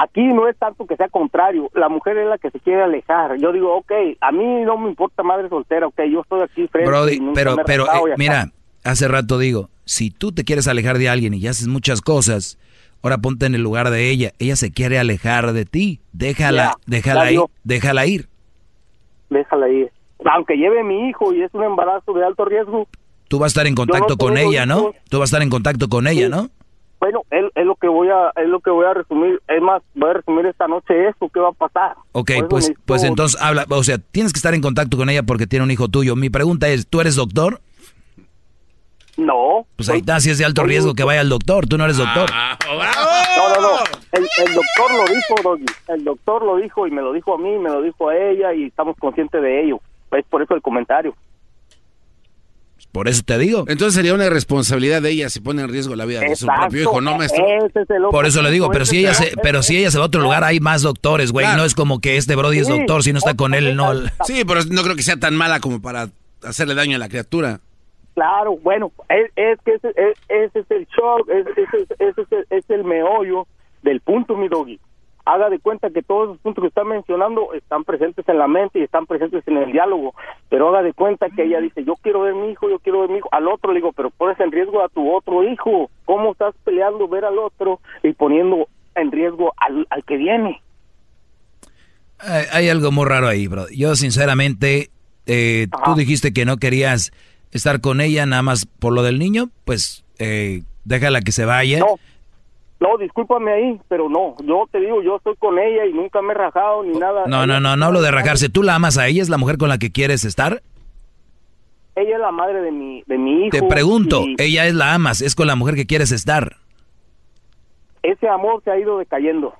Aquí 0.00 0.22
no 0.22 0.46
es 0.46 0.56
tanto 0.56 0.86
que 0.86 0.94
sea 0.94 1.08
contrario, 1.08 1.70
la 1.74 1.88
mujer 1.88 2.18
es 2.18 2.28
la 2.28 2.38
que 2.38 2.52
se 2.52 2.60
quiere 2.60 2.82
alejar. 2.82 3.36
Yo 3.38 3.50
digo, 3.52 3.74
ok, 3.78 3.90
a 4.20 4.30
mí 4.30 4.62
no 4.62 4.78
me 4.78 4.90
importa 4.90 5.24
madre 5.24 5.48
soltera, 5.48 5.88
ok, 5.88 6.02
yo 6.08 6.20
estoy 6.20 6.42
aquí 6.42 6.68
frente. 6.68 6.88
Brody, 6.88 7.20
pero, 7.34 7.56
pero, 7.66 7.84
eh, 7.86 8.14
mira, 8.16 8.52
hace 8.84 9.08
rato 9.08 9.38
digo, 9.38 9.70
si 9.84 10.12
tú 10.12 10.30
te 10.30 10.44
quieres 10.44 10.68
alejar 10.68 10.98
de 10.98 11.08
alguien 11.08 11.34
y 11.34 11.40
ya 11.40 11.50
haces 11.50 11.66
muchas 11.66 12.00
cosas, 12.00 12.58
ahora 13.02 13.18
ponte 13.18 13.46
en 13.46 13.54
el 13.54 13.62
lugar 13.62 13.90
de 13.90 14.10
ella. 14.10 14.32
Ella 14.38 14.56
se 14.56 14.72
quiere 14.72 14.98
alejar 14.98 15.52
de 15.52 15.64
ti. 15.64 16.00
Déjala, 16.12 16.64
Ya, 16.64 16.74
déjala 16.86 17.24
ya 17.26 17.32
ir, 17.32 17.40
déjala 17.64 18.06
ir. 18.06 18.28
Déjala 19.30 19.68
ir. 19.68 19.90
Aunque 20.34 20.56
lleve 20.56 20.82
mi 20.84 21.08
hijo 21.08 21.32
y 21.32 21.42
es 21.42 21.52
un 21.54 21.62
embarazo 21.64 22.12
de 22.12 22.24
alto 22.24 22.44
riesgo, 22.44 22.88
Tú 23.28 23.38
vas 23.38 23.46
a 23.46 23.48
estar 23.48 23.66
en 23.66 23.74
no 23.74 23.82
contacto 23.82 24.16
con 24.16 24.38
ella, 24.38 24.64
¿no? 24.64 24.78
hijos. 24.78 24.96
Tú 25.10 25.18
vas 25.18 25.26
a 25.26 25.30
estar 25.36 25.42
en 25.42 25.50
contacto 25.50 25.88
con 25.88 26.06
ella, 26.06 26.28
¿no? 26.28 26.48
bueno, 27.00 27.20
es, 27.30 27.44
es 27.54 27.64
lo 27.64 27.76
que 27.76 27.86
voy 27.86 28.08
a 28.08 28.32
es 28.42 28.48
lo 28.48 28.58
que 28.58 28.70
voy 28.70 28.84
a 28.86 28.92
resumir. 28.94 29.40
Es 29.46 29.62
más, 29.62 29.82
voy 29.94 30.10
a 30.10 30.14
resumir 30.14 30.46
esta 30.46 30.66
noche 30.66 31.08
esto, 31.08 31.28
¿qué 31.32 31.38
va 31.38 31.50
a 31.50 31.52
pasar? 31.52 31.94
Ok, 32.12 32.32
pues, 32.48 32.70
necesito- 32.70 32.80
pues 32.86 33.04
entonces 33.04 33.40
habla, 33.40 33.66
o 33.68 33.84
sea, 33.84 33.98
tienes 33.98 34.32
que 34.32 34.38
estar 34.38 34.52
en 34.54 34.60
contacto 34.62 34.96
con 34.96 35.08
ella 35.08 35.22
porque 35.22 35.46
tiene 35.46 35.64
un 35.64 35.70
hijo 35.70 35.86
tuyo. 35.88 36.16
Mi 36.16 36.28
pregunta 36.30 36.68
es, 36.68 36.88
¿tú 36.88 37.00
eres 37.00 37.14
doctor? 37.14 37.60
No. 39.18 39.66
Pues 39.76 39.88
ahí 39.88 39.98
está, 39.98 40.20
si 40.20 40.30
es 40.30 40.38
de 40.38 40.44
alto 40.44 40.62
riesgo 40.62 40.94
que 40.94 41.02
vaya 41.04 41.20
al 41.20 41.28
doctor, 41.28 41.66
tú 41.66 41.76
no 41.76 41.84
eres 41.84 41.96
doctor. 41.98 42.30
No, 42.30 43.48
no, 43.54 43.60
no. 43.60 43.78
El, 44.12 44.22
el 44.22 44.54
doctor 44.54 44.92
lo 44.96 45.04
dijo, 45.14 45.34
Doggy. 45.42 45.66
El 45.88 46.04
doctor 46.04 46.44
lo 46.44 46.56
dijo 46.56 46.86
y 46.86 46.90
me 46.92 47.02
lo 47.02 47.12
dijo 47.12 47.34
a 47.34 47.38
mí, 47.38 47.58
me 47.58 47.68
lo 47.68 47.82
dijo 47.82 48.08
a 48.08 48.16
ella 48.16 48.54
y 48.54 48.66
estamos 48.66 48.96
conscientes 48.98 49.42
de 49.42 49.64
ello. 49.64 49.80
Es 50.12 50.24
por 50.30 50.40
eso 50.42 50.54
el 50.54 50.62
comentario. 50.62 51.14
Por 52.92 53.08
eso 53.08 53.22
te 53.24 53.36
digo. 53.38 53.64
Entonces 53.68 53.94
sería 53.94 54.14
una 54.14 54.24
irresponsabilidad 54.26 55.02
de 55.02 55.10
ella 55.10 55.28
si 55.28 55.40
pone 55.40 55.62
en 55.62 55.68
riesgo 55.68 55.94
la 55.94 56.04
vida 56.06 56.20
de 56.20 56.34
su 56.36 56.46
propio 56.46 56.82
hijo, 56.82 57.00
¿no, 57.00 57.16
maestro? 57.18 57.44
Ese 57.66 57.82
es 57.82 57.90
el 57.90 57.96
otro 57.98 58.10
Por 58.10 58.24
eso 58.26 58.40
le 58.40 58.50
digo, 58.50 58.70
pero 58.70 58.86
si 58.86 59.00
ella 59.00 59.10
el- 59.10 59.14
se, 59.16 59.32
pero 59.42 59.62
si 59.62 59.76
ella 59.76 59.90
se 59.90 59.98
va 59.98 60.04
a 60.04 60.06
otro 60.06 60.22
lugar, 60.22 60.42
hay 60.44 60.60
más 60.60 60.82
doctores, 60.82 61.30
güey. 61.32 61.44
Claro. 61.44 61.58
No 61.58 61.64
es 61.66 61.74
como 61.74 62.00
que 62.00 62.16
este 62.16 62.34
Brody 62.34 62.60
es 62.60 62.68
doctor, 62.68 63.02
si 63.02 63.12
no 63.12 63.18
está 63.18 63.34
con 63.34 63.52
él, 63.54 63.76
no. 63.76 63.92
Sí, 64.24 64.44
pero 64.46 64.60
no 64.70 64.82
creo 64.82 64.96
que 64.96 65.02
sea 65.02 65.16
tan 65.18 65.34
mala 65.36 65.60
como 65.60 65.82
para 65.82 66.08
hacerle 66.44 66.74
daño 66.74 66.96
a 66.96 66.98
la 67.00 67.08
criatura. 67.08 67.60
Claro, 68.18 68.56
bueno, 68.56 68.90
es, 69.08 69.30
es 69.36 69.60
que 69.64 69.74
ese, 69.74 69.90
es- 69.96 70.18
ese 70.28 70.58
es 70.58 70.70
el 70.72 70.86
shock, 70.88 71.28
es- 71.28 71.46
ese, 71.56 71.82
es- 71.82 71.90
ese 72.00 72.20
es, 72.22 72.32
el, 72.32 72.46
es 72.50 72.68
el 72.70 72.82
meollo 72.82 73.46
del 73.82 74.00
punto, 74.00 74.36
mi 74.36 74.48
doggy. 74.48 74.80
Haga 75.24 75.48
de 75.50 75.60
cuenta 75.60 75.88
que 75.90 76.02
todos 76.02 76.26
los 76.26 76.38
puntos 76.38 76.62
que 76.62 76.68
está 76.68 76.82
mencionando 76.82 77.52
están 77.52 77.84
presentes 77.84 78.28
en 78.28 78.38
la 78.38 78.48
mente 78.48 78.80
y 78.80 78.82
están 78.82 79.06
presentes 79.06 79.46
en 79.46 79.58
el 79.58 79.70
diálogo, 79.70 80.14
pero 80.48 80.68
haga 80.68 80.82
de 80.82 80.94
cuenta 80.94 81.28
que 81.30 81.44
ella 81.44 81.60
dice, 81.60 81.84
yo 81.84 81.94
quiero 82.02 82.22
ver 82.22 82.34
mi 82.34 82.50
hijo, 82.50 82.68
yo 82.68 82.80
quiero 82.80 83.02
ver 83.02 83.10
mi 83.10 83.18
hijo. 83.18 83.28
Al 83.30 83.46
otro 83.46 83.70
le 83.72 83.78
digo, 83.78 83.92
pero 83.92 84.10
pones 84.10 84.40
en 84.40 84.50
riesgo 84.50 84.82
a 84.82 84.88
tu 84.88 85.14
otro 85.14 85.44
hijo. 85.44 85.88
¿Cómo 86.04 86.32
estás 86.32 86.56
peleando 86.64 87.06
ver 87.06 87.24
al 87.24 87.38
otro 87.38 87.78
y 88.02 88.12
poniendo 88.14 88.66
en 88.96 89.12
riesgo 89.12 89.52
al, 89.58 89.86
al 89.90 90.02
que 90.02 90.16
viene? 90.16 90.60
Hay, 92.18 92.44
hay 92.50 92.68
algo 92.68 92.90
muy 92.90 93.04
raro 93.06 93.28
ahí, 93.28 93.46
bro. 93.46 93.66
Yo, 93.70 93.94
sinceramente, 93.94 94.90
eh, 95.26 95.68
tú 95.84 95.94
dijiste 95.94 96.32
que 96.32 96.44
no 96.44 96.56
querías 96.56 97.12
estar 97.52 97.80
con 97.80 98.00
ella 98.00 98.26
nada 98.26 98.42
más 98.42 98.66
por 98.66 98.92
lo 98.92 99.02
del 99.02 99.18
niño, 99.18 99.50
pues 99.64 100.04
eh, 100.18 100.62
déjala 100.84 101.20
que 101.20 101.32
se 101.32 101.44
vaya. 101.44 101.78
No, 101.78 101.96
no, 102.80 102.98
discúlpame 102.98 103.52
ahí, 103.52 103.80
pero 103.88 104.08
no, 104.08 104.36
yo 104.44 104.68
te 104.70 104.80
digo, 104.80 105.02
yo 105.02 105.16
estoy 105.16 105.36
con 105.36 105.58
ella 105.58 105.84
y 105.86 105.92
nunca 105.92 106.22
me 106.22 106.32
he 106.32 106.36
rajado 106.36 106.84
ni 106.84 106.98
nada. 106.98 107.24
No, 107.26 107.46
no, 107.46 107.60
no, 107.60 107.76
no 107.76 107.86
hablo 107.86 108.02
de 108.02 108.10
rajarse. 108.10 108.48
¿Tú 108.48 108.62
la 108.62 108.76
amas 108.76 108.98
a 108.98 109.08
ella? 109.08 109.22
¿Es 109.22 109.28
la 109.28 109.38
mujer 109.38 109.58
con 109.58 109.68
la 109.68 109.78
que 109.78 109.90
quieres 109.90 110.24
estar? 110.24 110.62
Ella 111.96 112.14
es 112.14 112.20
la 112.20 112.30
madre 112.30 112.62
de 112.62 112.70
mi, 112.70 113.02
de 113.06 113.18
mi 113.18 113.46
hijo. 113.46 113.50
Te 113.50 113.62
pregunto, 113.64 114.24
y 114.24 114.36
ella 114.38 114.66
es 114.66 114.74
la 114.74 114.94
amas, 114.94 115.20
es 115.20 115.34
con 115.34 115.48
la 115.48 115.56
mujer 115.56 115.74
que 115.74 115.86
quieres 115.86 116.12
estar. 116.12 116.56
ese 118.04 118.28
amor 118.28 118.62
se 118.62 118.70
ha 118.70 118.78
ido 118.78 118.98
decayendo. 118.98 119.54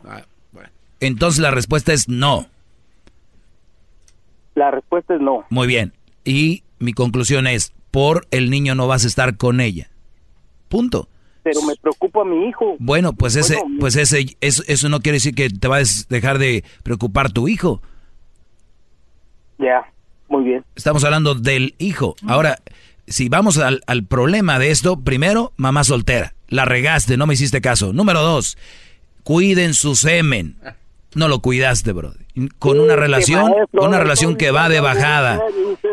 Entonces 1.01 1.41
la 1.41 1.51
respuesta 1.51 1.93
es 1.93 2.09
no. 2.09 2.47
La 4.55 4.71
respuesta 4.71 5.15
es 5.15 5.21
no. 5.21 5.45
Muy 5.51 5.67
bien. 5.67 5.93
Y 6.25 6.63
mi 6.79 6.93
conclusión 6.93 7.47
es, 7.47 7.73
por 7.91 8.27
el 8.31 8.51
niño 8.51 8.75
no 8.75 8.87
vas 8.87 9.05
a 9.05 9.09
estar 9.09 9.37
con 9.37 9.61
ella. 9.61 9.89
Punto. 10.69 11.09
Pero 11.43 11.63
me 11.63 11.75
preocupa 11.77 12.25
mi 12.25 12.49
hijo. 12.49 12.77
Bueno, 12.79 13.13
pues 13.15 13.37
ese, 13.37 13.57
Bueno, 13.57 13.77
pues 13.81 13.97
ese, 13.97 14.37
eso, 14.41 14.63
eso 14.67 14.89
no 14.89 15.01
quiere 15.01 15.17
decir 15.17 15.35
que 15.35 15.49
te 15.49 15.69
vas 15.69 16.03
a 16.03 16.15
dejar 16.15 16.39
de 16.39 16.65
preocupar 16.83 17.31
tu 17.33 17.49
hijo. 17.49 17.81
Ya, 19.59 19.91
muy 20.29 20.45
bien. 20.45 20.65
Estamos 20.77 21.05
hablando 21.05 21.35
del 21.35 21.75
hijo. 21.79 22.17
Ahora, 22.27 22.59
si 23.07 23.29
vamos 23.29 23.59
al, 23.59 23.83
al 23.87 24.05
problema 24.05 24.59
de 24.59 24.71
esto, 24.71 25.01
primero, 25.01 25.53
mamá 25.57 25.85
soltera. 25.85 26.35
La 26.49 26.65
regaste, 26.65 27.17
no 27.17 27.27
me 27.27 27.35
hiciste 27.35 27.61
caso. 27.61 27.93
Número 27.93 28.23
dos, 28.23 28.59
cuiden 29.23 29.75
su 29.75 29.97
semen. 29.97 30.57
No 31.15 31.29
lo 31.29 31.41
cuidaste, 31.41 31.93
Brody. 31.93 32.25
Con 32.59 32.79
una 32.79 32.97
relación, 32.97 33.53
con 33.77 33.89
una 33.89 33.99
relación 33.99 34.37
que 34.37 34.51
va 34.51 34.69
de 34.69 34.81
bajada. 34.81 35.41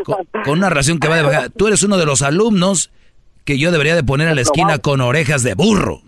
Con, 0.04 0.58
una 0.58 0.68
relación 0.68 0.98
que 0.98 1.08
va 1.08 1.16
de 1.16 1.22
bajada. 1.22 1.48
Tú 1.48 1.66
eres 1.66 1.82
uno 1.82 1.96
de 1.96 2.06
los 2.06 2.22
alumnos 2.22 2.90
que 3.44 3.58
yo 3.58 3.70
debería 3.72 3.94
de 3.94 4.04
poner 4.04 4.28
a 4.28 4.34
la 4.34 4.42
esquina 4.42 4.78
con 4.78 5.00
orejas 5.00 5.42
de 5.42 5.54
burro. 5.54 6.02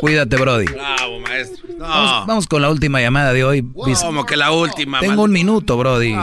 Cuídate, 0.00 0.36
Brody. 0.36 0.66
Bravo, 0.66 1.20
maestro. 1.20 1.68
Vamos, 1.78 2.46
con 2.46 2.62
la 2.62 2.70
última 2.70 3.00
llamada 3.00 3.32
de 3.32 3.44
hoy. 3.44 3.62
Como 4.02 4.26
que 4.26 4.36
la 4.36 4.52
última. 4.52 5.00
Tengo 5.00 5.22
un 5.24 5.32
minuto, 5.32 5.76
Brody. 5.76 6.14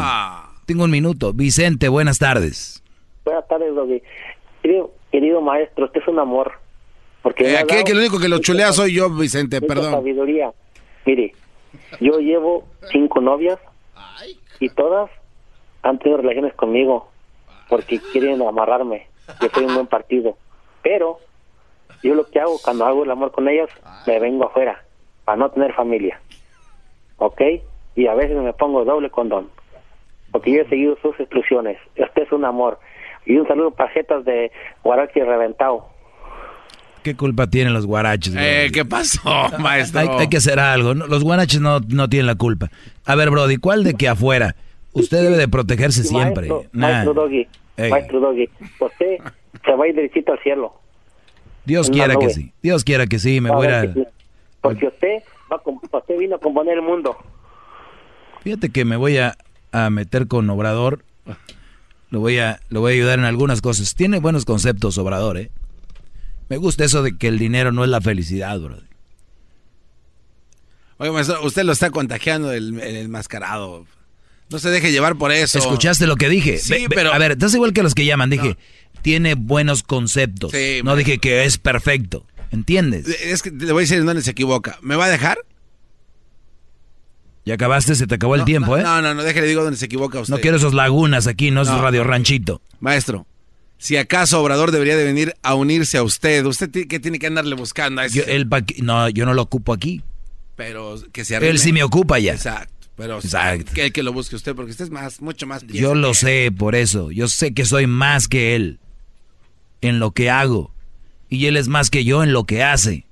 Tengo 0.66 0.84
un 0.84 0.92
minuto. 0.92 1.34
Vicente, 1.34 1.88
buenas 1.90 2.20
tardes. 2.20 2.84
Buenas 3.26 3.48
tardes, 3.48 3.74
Brody. 3.74 4.02
Querido, 4.62 4.92
querido 5.12 5.42
maestro, 5.42 5.86
usted 5.86 6.02
es 6.02 6.08
un 6.08 6.20
amor. 6.20 6.54
Porque 7.28 7.52
eh, 7.52 7.58
aquí 7.58 7.84
que 7.84 7.94
lo 7.94 8.00
único 8.00 8.20
que 8.20 8.30
lo 8.30 8.40
chulea 8.40 8.72
soy 8.72 8.94
yo, 8.94 9.10
Vicente, 9.10 9.60
perdón. 9.60 9.92
sabiduría. 9.92 10.54
Mire, 11.06 11.34
yo 12.00 12.20
llevo 12.20 12.64
cinco 12.90 13.20
novias 13.20 13.60
y 14.62 14.70
todas 14.70 15.12
han 15.82 16.00
tenido 16.00 16.22
relaciones 16.22 16.54
conmigo 16.54 17.10
porque 17.68 18.00
quieren 18.14 18.42
amarrarme. 18.42 19.08
Yo 19.42 19.50
soy 19.54 19.66
un 19.66 19.76
buen 19.76 19.88
partido. 19.88 20.38
Pero 20.82 21.20
yo 22.02 22.16
lo 22.16 22.30
que 22.30 22.40
hago 22.40 22.60
cuando 22.64 22.86
hago 22.86 23.04
el 23.04 23.12
amor 23.12 23.34
con 23.34 23.50
ellas, 23.50 23.68
me 24.06 24.22
vengo 24.22 24.46
afuera 24.46 24.86
para 25.26 25.38
no 25.38 25.52
tener 25.52 25.74
familia. 25.74 26.22
¿Ok? 27.18 27.42
Y 27.98 28.08
a 28.08 28.14
veces 28.14 28.38
me 28.38 28.54
pongo 28.54 28.86
doble 28.86 29.10
condón. 29.10 29.50
Porque 30.32 30.54
yo 30.54 30.62
he 30.62 30.70
seguido 30.70 30.98
sus 31.02 31.20
instrucciones. 31.20 31.78
Este 31.98 32.24
es 32.24 32.32
un 32.32 32.46
amor. 32.46 32.80
Y 33.26 33.36
un 33.36 33.46
saludo 33.50 33.72
para 33.72 33.90
jetas 33.90 34.24
de 34.24 34.50
Guarachi 34.82 35.20
reventado. 35.20 35.97
¿Qué 37.08 37.16
culpa 37.16 37.48
tienen 37.48 37.74
los 37.74 37.86
guaraches? 37.86 38.36
Eh, 38.38 38.70
¿Qué 38.74 38.84
pasó, 38.84 39.22
maestro? 39.60 40.20
Hay, 40.20 40.28
que 40.28 40.36
hacer 40.36 40.60
algo. 40.60 40.94
Los 40.94 41.24
guaraches 41.24 41.62
no, 41.62 41.80
no 41.80 42.10
tienen 42.10 42.28
la 42.28 42.36
culpa. 42.36 42.70
A 43.06 43.16
ver, 43.16 43.30
Brody, 43.30 43.56
¿cuál 43.56 43.86
de 43.86 43.94
que 43.94 44.10
afuera? 44.10 44.58
Usted 44.92 45.22
debe 45.22 45.38
de 45.38 45.48
protegerse 45.48 46.04
siempre. 46.04 46.50
Maestro, 46.74 47.14
Doggy, 47.14 47.48
maestro 47.78 48.20
Doggy, 48.20 48.50
usted 48.78 49.20
se 49.64 49.72
va 49.74 49.86
a 49.86 49.88
ir 49.88 49.96
derechito 49.96 50.34
al 50.34 50.40
cielo. 50.40 50.74
Dios 51.64 51.90
quiera 51.90 52.18
que 52.18 52.30
sí. 52.30 52.52
Dios 52.62 52.84
quiera 52.84 53.08
que 53.08 53.20
sí. 53.20 53.40
Me 53.40 53.52
voy 53.52 53.68
a... 53.68 53.90
Porque 54.60 54.88
usted, 54.88 55.24
va 55.50 55.62
usted 55.64 56.18
vino 56.18 56.36
a 56.36 56.40
componer 56.40 56.74
el 56.74 56.82
mundo. 56.82 57.16
Fíjate 58.42 58.70
que 58.70 58.84
me 58.84 58.98
voy 58.98 59.18
a, 59.18 59.38
a 59.72 59.90
meter 59.90 60.28
con 60.28 60.50
Obrador. 60.50 61.06
Lo 62.10 62.20
voy, 62.20 62.40
a, 62.40 62.60
lo 62.68 62.82
voy 62.82 62.92
a 62.92 62.96
ayudar 62.96 63.18
en 63.20 63.24
algunas 63.24 63.62
cosas. 63.62 63.96
Tiene 63.96 64.20
buenos 64.20 64.44
conceptos, 64.44 64.98
Obrador, 64.98 65.38
¿eh? 65.38 65.52
Me 66.50 66.58
gusta 66.58 66.86
eso 66.86 67.04
de 67.04 67.18
que 67.18 67.28
el 67.28 67.40
dinero 67.40 67.72
no 67.72 67.84
es 67.84 67.90
la 67.90 68.02
felicidad, 68.02 68.60
bro. 68.60 68.80
Oye, 70.98 71.12
maestro, 71.12 71.44
usted 71.46 71.64
lo 71.64 71.74
está 71.74 71.92
contagiando 71.92 72.52
el, 72.52 72.80
el 72.80 73.10
mascarado. 73.10 73.86
No 74.50 74.60
se 74.60 74.70
deje 74.70 74.92
llevar 74.92 75.18
por 75.18 75.32
eso. 75.32 75.60
¿Escuchaste 75.60 76.08
lo 76.08 76.16
que 76.16 76.30
dije? 76.30 76.58
Sí, 76.58 76.88
pero... 76.90 77.14
A 77.14 77.18
ver, 77.18 77.34
estás 77.34 77.54
igual 77.54 77.74
que 77.74 77.84
los 77.84 77.94
que 77.94 78.06
llaman. 78.06 78.30
Dije, 78.30 78.58
tiene 79.02 79.36
buenos 79.36 79.84
conceptos. 79.84 80.54
no 80.84 80.96
dije 80.96 81.18
que 81.20 81.46
es 81.46 81.58
perfecto. 81.58 82.26
¿Entiendes? 82.52 83.08
Es 83.08 83.42
que 83.42 83.52
le 83.52 83.74
voy 83.74 83.82
a 83.82 83.84
decir 83.84 84.04
dónde 84.06 84.22
se 84.22 84.32
equivoca. 84.32 84.80
¿Me 84.82 84.96
va 84.96 85.06
a 85.06 85.10
dejar? 85.10 85.38
Ya 87.46 87.54
acabaste, 87.54 87.96
se 87.96 88.08
te 88.08 88.16
acabó 88.16 88.36
el 88.36 88.46
tiempo, 88.46 88.78
¿eh? 88.78 88.84
No, 88.84 89.02
no, 89.02 89.14
no, 89.14 89.24
déjele 89.24 89.48
digo 89.48 89.64
dónde 89.64 89.78
se 89.78 89.86
equivoca 89.86 90.20
usted. 90.20 90.34
No 90.34 90.40
quiero 90.40 90.58
esos 90.58 90.74
lagunas 90.74 91.28
aquí, 91.28 91.50
no, 91.52 91.62
es 91.62 91.70
Radio 91.70 92.04
Ranchito. 92.04 92.62
Maestro, 92.82 93.26
si 93.78 93.98
acaso 93.98 94.42
Obrador 94.42 94.72
debería 94.72 94.96
de 94.98 95.04
venir 95.04 95.36
a 95.44 95.56
unirse 95.56 95.98
a 95.98 96.04
usted, 96.04 96.46
¿usted 96.46 96.70
qué 96.88 97.00
tiene 97.00 97.20
que 97.20 97.28
andarle 97.28 97.56
buscando? 97.56 98.02
A 98.02 98.08
yo, 98.08 98.24
no, 98.82 99.10
yo 99.10 99.26
no 99.26 99.34
lo 99.34 99.44
ocupo 99.44 99.74
aquí. 99.74 100.02
Pero 100.56 100.96
que 101.12 101.24
se 101.24 101.36
Él 101.38 101.60
sí 101.60 101.72
me 101.72 101.84
ocupa 101.84 102.18
ya. 102.18 102.34
Exacto. 102.34 102.74
Pero 102.96 103.20
Exacto. 103.20 103.72
Que, 103.74 103.92
que 103.92 104.02
lo 104.02 104.12
busque 104.12 104.36
usted 104.36 104.56
porque 104.56 104.72
usted 104.72 104.86
es 104.86 104.92
más, 104.92 105.22
mucho 105.22 105.46
más. 105.46 105.66
Yo 105.68 105.94
lo 105.94 106.16
sé, 106.16 106.52
por 106.52 106.74
eso. 106.74 107.12
Yo 107.12 107.28
sé 107.28 107.54
que 107.54 107.64
soy 107.64 107.86
más 107.86 108.28
que 108.28 108.56
él 108.56 108.80
en 109.82 110.00
lo 110.00 110.12
que 110.12 110.32
hago. 110.32 110.74
Y 111.30 111.46
él 111.46 111.58
es 111.58 111.68
más 111.68 111.92
que 111.92 112.04
yo 112.04 112.24
en 112.24 112.34
lo 112.34 112.46
que 112.46 112.64
hace. 112.64 113.06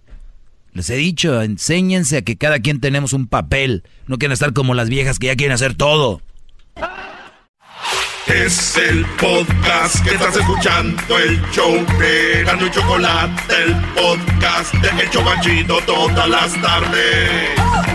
Les 0.73 0.89
he 0.89 0.95
dicho, 0.95 1.41
enséñense 1.41 2.17
a 2.17 2.21
que 2.23 2.35
cada 2.35 2.59
quien 2.59 2.81
tenemos 2.81 3.13
un 3.13 3.27
papel. 3.27 3.83
No 4.07 4.17
quieren 4.17 4.33
estar 4.33 4.53
como 4.53 4.73
las 4.73 4.89
viejas 4.89 5.19
que 5.19 5.27
ya 5.27 5.35
quieren 5.35 5.53
hacer 5.53 5.75
todo. 5.75 6.21
Es 8.27 8.75
el 8.77 9.05
podcast 9.17 10.03
que 10.03 10.15
estás 10.15 10.35
escuchando, 10.35 11.17
el 11.19 11.39
show 11.51 11.73
de 11.99 12.43
Gano 12.43 12.65
y 12.65 12.71
Chocolate, 12.71 13.53
el 13.63 13.75
podcast 13.93 14.73
de 14.73 14.91
El 14.93 15.79
todas 15.85 16.27
las 16.27 16.59
tardes. 16.59 17.94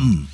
come. 0.00 0.29